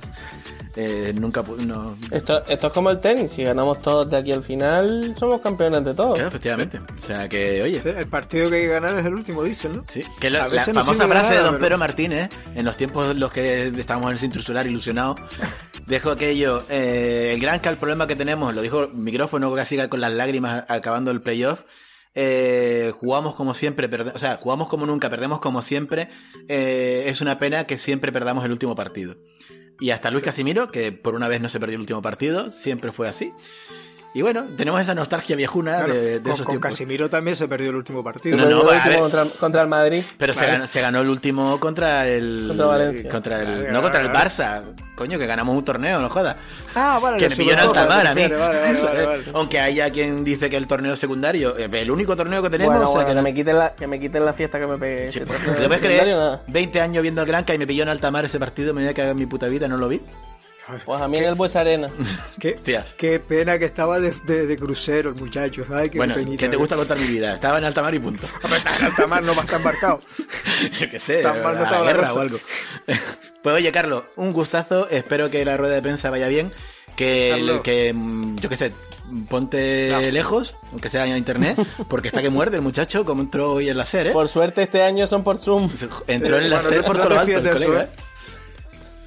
eh, 0.75 1.13
nunca. 1.15 1.43
No... 1.59 1.95
Esto, 2.11 2.45
esto 2.47 2.67
es 2.67 2.73
como 2.73 2.89
el 2.89 2.99
tenis. 2.99 3.31
Si 3.31 3.43
ganamos 3.43 3.81
todos 3.81 4.09
de 4.09 4.17
aquí 4.17 4.31
al 4.31 4.43
final, 4.43 5.13
somos 5.17 5.41
campeones 5.41 5.83
de 5.83 5.93
todo. 5.93 6.13
Claro, 6.13 6.29
efectivamente. 6.29 6.79
O 6.97 7.01
sea 7.01 7.27
que, 7.27 7.61
oye. 7.61 7.81
el 7.85 8.07
partido 8.07 8.49
que 8.49 8.57
hay 8.57 8.61
que 8.63 8.67
ganar 8.69 8.97
es 8.97 9.05
el 9.05 9.13
último, 9.13 9.43
dicen, 9.43 9.73
¿no? 9.73 9.83
Sí, 9.91 10.03
que 10.19 10.29
la, 10.29 10.49
famosa 10.49 11.07
frase 11.07 11.33
de 11.33 11.39
Don 11.41 11.57
Pedro 11.57 11.77
Martínez, 11.77 12.29
en 12.55 12.65
los 12.65 12.77
tiempos 12.77 13.11
en 13.11 13.19
los 13.19 13.31
que 13.31 13.67
estábamos 13.67 14.07
en 14.07 14.13
el 14.13 14.19
cinturón 14.19 14.45
solar 14.45 14.67
ilusionados, 14.67 15.19
dejo 15.85 16.11
aquello. 16.11 16.63
Eh, 16.69 17.31
el 17.33 17.41
gran 17.41 17.59
el 17.65 17.77
problema 17.77 18.07
que 18.07 18.15
tenemos, 18.15 18.53
lo 18.53 18.61
dijo 18.61 18.83
el 18.83 18.93
micrófono 18.93 19.53
casi 19.53 19.75
con 19.87 19.99
las 19.99 20.13
lágrimas 20.13 20.65
acabando 20.69 21.11
el 21.11 21.21
playoff 21.21 21.61
eh, 22.15 22.93
jugamos 22.97 23.35
como 23.35 23.53
siempre, 23.53 23.89
o 24.13 24.19
sea, 24.19 24.37
jugamos 24.37 24.69
como 24.69 24.85
nunca, 24.85 25.09
perdemos 25.09 25.39
como 25.39 25.61
siempre. 25.61 26.09
Eh, 26.47 27.03
es 27.07 27.21
una 27.21 27.37
pena 27.37 27.65
que 27.65 27.77
siempre 27.77 28.11
perdamos 28.11 28.45
el 28.45 28.51
último 28.51 28.75
partido. 28.75 29.17
Y 29.79 29.89
hasta 29.89 30.09
Luis 30.09 30.23
Casimiro, 30.23 30.71
que 30.71 30.93
por 30.93 31.15
una 31.15 31.27
vez 31.27 31.41
no 31.41 31.49
se 31.49 31.59
perdió 31.59 31.75
el 31.75 31.81
último 31.81 32.01
partido, 32.01 32.49
siempre 32.49 32.93
fue 32.93 33.09
así. 33.09 33.31
Y 34.15 34.21
bueno, 34.21 34.45
tenemos 34.55 34.79
esa 34.79 34.95
nostalgia 34.95 35.35
viejuna 35.35 35.83
de, 35.83 36.21
de, 36.21 36.31
esos 36.31 36.45
con 36.45 36.57
Casimiro 36.57 37.09
también 37.09 37.35
se 37.35 37.49
perdió 37.49 37.71
el 37.71 37.75
último 37.75 38.01
partido. 38.01 38.37
no, 38.37 38.45
no, 38.45 38.63
contra, 39.37 39.61
el 39.61 39.67
Madrid. 39.67 40.03
Pero 40.17 40.33
se, 40.33 40.45
ganó, 40.45 40.67
se, 40.67 40.79
ganó, 40.79 41.01
el 41.01 41.09
último 41.09 41.59
contra 41.59 42.07
el. 42.07 42.45
Contra 42.47 42.65
Valencia. 42.65 43.11
Contra 43.11 43.41
el, 43.41 43.73
no 43.73 43.81
contra 43.81 43.99
el 43.99 44.07
Barça. 44.07 44.63
Coño, 44.95 45.19
que 45.19 45.25
ganamos 45.25 45.53
un 45.53 45.65
torneo, 45.65 45.99
no 45.99 46.09
jodas. 46.09 46.37
Ah, 46.75 46.97
vale, 47.03 47.17
Que 47.17 47.27
me 47.27 47.35
pilló 47.35 47.51
en 47.51 47.59
alta 47.59 47.85
mar 47.87 48.07
a 48.07 48.15
mí. 48.15 48.23
Aunque 49.33 49.59
haya 49.59 49.89
quien 49.89 50.23
dice 50.23 50.49
que 50.49 50.55
el 50.55 50.65
torneo 50.65 50.95
secundario, 50.95 51.57
eh, 51.57 51.67
el 51.69 51.91
único 51.91 52.15
torneo 52.15 52.41
que 52.41 52.49
tenemos. 52.49 52.73
Bueno, 52.73 52.89
o 52.89 52.95
sea, 52.95 53.05
que, 53.05 53.21
me 53.21 53.33
quiten 53.33 53.59
la, 53.59 53.75
que 53.75 53.85
me 53.85 53.99
quiten 53.99 54.23
la 54.23 54.31
fiesta 54.31 54.57
que 54.57 54.67
me 54.67 54.77
pegué. 54.77 55.11
Sí, 55.11 55.19
¿Te 55.19 55.67
puedes 55.67 55.79
creer? 55.79 56.39
20 56.47 56.79
años 56.79 57.01
viendo 57.01 57.19
el 57.19 57.27
Granca 57.27 57.53
y 57.53 57.57
me 57.57 57.67
pilló 57.67 57.83
en 57.83 57.89
alta 57.89 58.09
mar 58.11 58.23
ese 58.23 58.39
partido, 58.39 58.73
me 58.73 58.79
voy 58.79 58.91
a 58.91 58.93
cagar 58.93 59.11
en 59.11 59.17
mi 59.17 59.25
puta 59.25 59.47
vida, 59.47 59.67
no 59.67 59.75
lo 59.75 59.89
vi. 59.89 60.01
Pues 60.85 61.01
a 61.01 61.07
mí 61.07 61.17
en 61.17 61.25
el 61.25 61.35
Bues 61.35 61.55
Arena. 61.55 61.89
¿Qué, 62.39 62.55
qué 62.97 63.19
pena 63.19 63.59
que 63.59 63.65
estaba 63.65 63.99
de, 63.99 64.11
de, 64.11 64.57
crucero 64.57 65.09
el 65.09 65.15
muchacho. 65.15 65.65
Ay, 65.71 65.89
qué 65.89 65.97
bueno, 65.97 66.15
que 66.15 66.49
te 66.49 66.55
gusta 66.55 66.75
contar 66.75 66.97
mi 66.97 67.07
vida. 67.07 67.35
Estaba 67.35 67.59
en 67.59 67.65
alta 67.65 67.81
mar 67.81 67.93
y 67.93 67.99
punto. 67.99 68.27
en 68.79 68.85
alta 68.85 69.07
mar 69.07 69.23
no 69.23 69.35
va 69.35 69.41
a 69.41 69.45
estar 69.45 69.59
embarcado. 69.59 70.01
Yo 70.79 70.89
qué 70.89 70.99
sé, 70.99 71.21
Tan 71.21 71.43
mal 71.43 71.55
no 71.55 71.63
estaba 71.63 71.85
la 71.85 71.93
guerra 71.93 72.13
o 72.13 72.19
algo. 72.19 72.39
pues 73.43 73.55
oye, 73.55 73.71
Carlos, 73.71 74.03
un 74.15 74.33
gustazo. 74.33 74.89
Espero 74.89 75.29
que 75.29 75.45
la 75.45 75.55
rueda 75.57 75.75
de 75.75 75.81
prensa 75.81 76.09
vaya 76.09 76.27
bien. 76.27 76.51
Que, 76.95 77.31
el, 77.31 77.61
que 77.61 77.91
mm, 77.93 78.37
yo 78.37 78.47
qué 78.47 78.55
sé, 78.55 78.71
ponte 79.29 80.11
lejos, 80.13 80.55
aunque 80.71 80.89
sea 80.89 81.05
en 81.05 81.17
internet, 81.17 81.59
porque 81.89 82.07
está 82.07 82.21
que 82.21 82.29
muerde 82.29 82.55
el 82.55 82.61
muchacho, 82.61 83.03
como 83.03 83.21
entró 83.21 83.51
hoy 83.51 83.69
en 83.69 83.75
la 83.75 83.85
serie. 83.85 84.11
¿eh? 84.11 84.13
Por 84.13 84.29
suerte 84.29 84.63
este 84.63 84.81
año 84.81 85.05
son 85.05 85.23
por 85.23 85.37
Zoom. 85.37 85.69
Entró 86.07 86.37
en 86.37 86.49
la 86.49 86.61
serie 86.61 86.83
por 86.83 86.97
todo 86.97 87.09
lo 87.09 87.19
alto, 87.19 87.37
el 87.37 87.49
colega. 87.49 87.83
¿eh? 87.83 88.04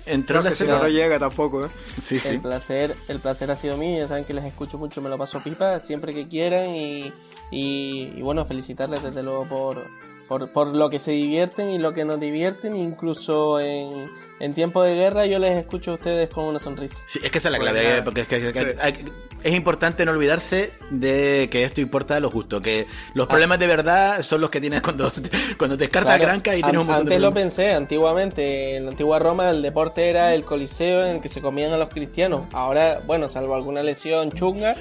Entró 0.08 0.42
la 0.42 0.50
no, 0.50 0.78
no 0.78 0.88
llega 0.88 1.18
tampoco, 1.18 1.66
¿eh? 1.66 1.68
Sí, 2.02 2.18
sí. 2.18 2.28
El 2.28 2.40
placer, 2.40 2.96
el 3.08 3.20
placer 3.20 3.50
ha 3.50 3.56
sido 3.56 3.76
mío, 3.76 3.98
ya 3.98 4.08
saben 4.08 4.24
que 4.24 4.34
les 4.34 4.44
escucho 4.44 4.78
mucho, 4.78 5.00
me 5.00 5.08
lo 5.08 5.18
paso 5.18 5.42
pipa 5.42 5.78
siempre 5.80 6.14
que 6.14 6.28
quieran 6.28 6.74
y, 6.74 7.12
y, 7.50 8.20
bueno, 8.22 8.44
felicitarles 8.44 9.02
desde 9.02 9.22
luego 9.22 9.46
por, 9.46 9.86
por, 10.28 10.52
por, 10.52 10.68
lo 10.68 10.90
que 10.90 10.98
se 10.98 11.12
divierten 11.12 11.70
y 11.70 11.78
lo 11.78 11.92
que 11.92 12.04
nos 12.04 12.20
divierten, 12.20 12.76
incluso 12.76 13.60
en, 13.60 14.08
en 14.40 14.54
tiempo 14.54 14.82
de 14.82 14.94
guerra 14.94 15.26
yo 15.26 15.38
les 15.38 15.56
escucho 15.56 15.92
a 15.92 15.94
ustedes 15.94 16.28
con 16.28 16.44
una 16.44 16.58
sonrisa. 16.58 17.02
Sí, 17.06 17.20
es 17.22 17.30
que 17.30 17.38
esa 17.38 17.48
es 17.48 17.52
la 17.52 17.58
clave, 17.58 18.02
porque 18.02 18.22
es 18.22 18.28
que, 18.28 18.76
es 19.42 19.54
importante 19.54 20.04
no 20.04 20.12
olvidarse 20.12 20.72
de 20.90 21.48
que 21.50 21.64
esto 21.64 21.80
importa 21.80 22.16
a 22.16 22.20
lo 22.20 22.30
justo, 22.30 22.60
que 22.60 22.86
los 23.14 23.26
ah. 23.26 23.28
problemas 23.28 23.58
de 23.58 23.66
verdad 23.66 24.22
son 24.22 24.40
los 24.40 24.50
que 24.50 24.60
tienes 24.60 24.82
cuando, 24.82 25.10
cuando 25.58 25.76
te 25.76 25.84
descartas 25.84 26.18
Granca 26.18 26.56
y 26.56 26.62
tienes 26.62 26.80
un 26.80 26.86
montón 26.86 27.06
Antes 27.06 27.20
lo 27.20 27.32
pensé, 27.32 27.72
antiguamente, 27.72 28.76
en 28.76 28.86
la 28.86 28.90
antigua 28.90 29.18
Roma 29.18 29.50
el 29.50 29.62
deporte 29.62 30.10
era 30.10 30.34
el 30.34 30.44
coliseo 30.44 31.04
en 31.04 31.16
el 31.16 31.22
que 31.22 31.28
se 31.28 31.40
comían 31.40 31.72
a 31.72 31.76
los 31.76 31.88
cristianos. 31.88 32.46
Ahora, 32.52 33.00
bueno, 33.06 33.28
salvo 33.28 33.54
alguna 33.54 33.82
lesión 33.82 34.32
chunga, 34.32 34.74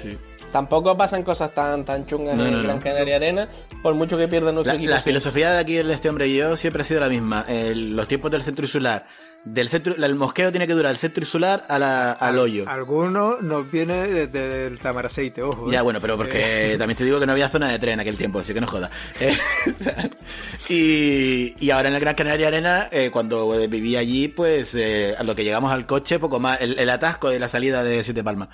tampoco 0.52 0.96
pasan 0.96 1.22
cosas 1.22 1.54
tan, 1.54 1.84
tan 1.84 2.06
chungas 2.06 2.38
en 2.38 2.62
Gran 2.62 2.80
Canaria 2.80 3.16
Arena, 3.16 3.48
por 3.82 3.94
mucho 3.94 4.18
que 4.18 4.26
pierdan 4.26 4.56
nuestro 4.56 4.72
la, 4.72 4.78
equipo. 4.78 4.90
La 4.90 5.00
filosofía 5.00 5.52
de 5.52 5.58
aquí 5.58 5.74
de 5.74 5.94
este 5.94 6.08
hombre 6.08 6.26
y 6.28 6.36
yo 6.36 6.56
siempre 6.56 6.82
ha 6.82 6.84
sido 6.84 7.00
la 7.00 7.08
misma. 7.08 7.46
los 7.48 8.08
tiempos 8.08 8.30
del 8.30 8.42
centro 8.42 8.64
insular 8.64 9.06
Del 9.44 9.68
centro, 9.68 9.94
el 9.94 10.14
mosqueo 10.14 10.50
tiene 10.50 10.66
que 10.66 10.74
durar 10.74 10.90
del 10.90 10.98
centro 10.98 11.22
insular 11.22 11.62
al 11.68 12.38
hoyo. 12.38 12.64
Algunos 12.68 13.40
nos 13.40 13.70
viene 13.70 14.06
desde 14.06 14.66
el 14.66 14.78
Tamaraceite, 14.78 15.42
ojo. 15.42 15.70
Ya, 15.70 15.78
¿eh? 15.78 15.82
bueno, 15.82 16.00
pero 16.00 16.16
porque 16.16 16.74
eh. 16.74 16.76
también 16.78 16.96
te 16.96 17.04
digo 17.04 17.20
que 17.20 17.26
no 17.26 17.32
había 17.32 17.48
zona 17.48 17.68
de 17.68 17.78
tren 17.78 17.94
en 17.94 18.00
aquel 18.00 18.16
tiempo, 18.16 18.40
así 18.40 18.52
que 18.52 18.60
no 18.60 18.66
jodas. 18.66 18.90
y, 20.68 21.54
y, 21.58 21.70
ahora 21.70 21.88
en 21.88 21.94
el 21.94 22.00
Gran 22.00 22.14
Canaria 22.14 22.48
Arena, 22.48 22.90
cuando 23.12 23.50
viví 23.68 23.96
allí, 23.96 24.28
pues 24.28 24.76
a 25.18 25.22
lo 25.22 25.34
que 25.34 25.44
llegamos 25.44 25.72
al 25.72 25.86
coche, 25.86 26.18
poco 26.18 26.40
más. 26.40 26.60
El, 26.60 26.90
atasco 26.90 27.30
de 27.30 27.38
la 27.38 27.48
salida 27.48 27.84
de 27.84 28.02
Siete 28.04 28.24
Palmas. 28.24 28.48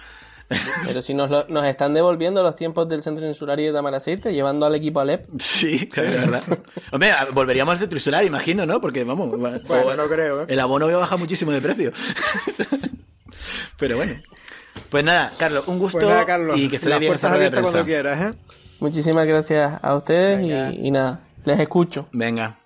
Pero 0.87 1.03
si 1.03 1.15
nos, 1.15 1.49
nos 1.49 1.67
están 1.67 1.95
devolviendo 1.95 2.43
los 2.43 2.57
tiempos 2.57 2.89
del 2.89 3.03
centro 3.03 3.27
insular 3.27 3.59
y 3.61 3.65
de 3.65 3.73
Tamaraceite, 3.73 4.33
llevando 4.33 4.67
al 4.67 4.75
equipo 4.75 5.01
Alep. 5.01 5.27
Sí, 5.41 5.89
claro, 5.89 6.11
es 6.11 6.21
verdad. 6.21 6.43
Hombre, 6.93 7.11
volveríamos 7.33 7.73
al 7.73 7.79
centro 7.79 7.99
insular, 7.99 8.25
imagino, 8.25 8.67
¿no? 8.67 8.81
Porque 8.81 9.05
vamos. 9.05 9.31
Bueno, 9.31 9.97
no 9.97 10.05
creo, 10.09 10.43
¿eh? 10.43 10.47
El 10.49 10.61
abono 10.61 10.87
baja 10.99 11.17
muchísimo 11.17 11.53
de 11.53 11.61
precio. 11.61 11.93
Pero 13.79 13.97
bueno. 13.97 14.21
Pues 14.91 15.05
nada, 15.05 15.33
Carlos, 15.39 15.67
un 15.67 15.79
gusto 15.79 15.99
pues 16.01 16.27
Carlos, 16.27 16.59
y 16.59 16.69
que 16.69 16.79
se 16.79 16.89
dé 16.89 16.99
bien 16.99 17.15
esa 17.15 17.37
de 17.37 17.51
cuando 17.51 17.85
quieras, 17.85 18.35
¿eh? 18.35 18.39
Muchísimas 18.81 19.27
gracias 19.27 19.79
a 19.83 19.95
ustedes 19.95 20.41
y, 20.43 20.87
y 20.87 20.91
nada, 20.91 21.21
les 21.45 21.59
escucho. 21.59 22.09
Venga. 22.13 22.59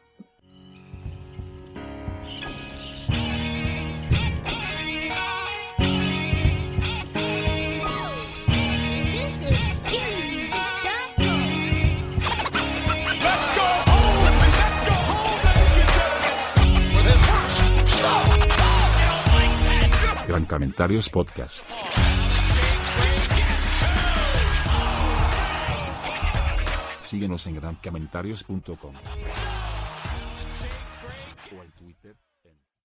Gran 20.38 20.46
Comentarios 20.46 21.08
Podcast. 21.10 21.68
Síguenos 27.02 27.44
en 27.48 27.56
grancomentarios.com. 27.56 28.94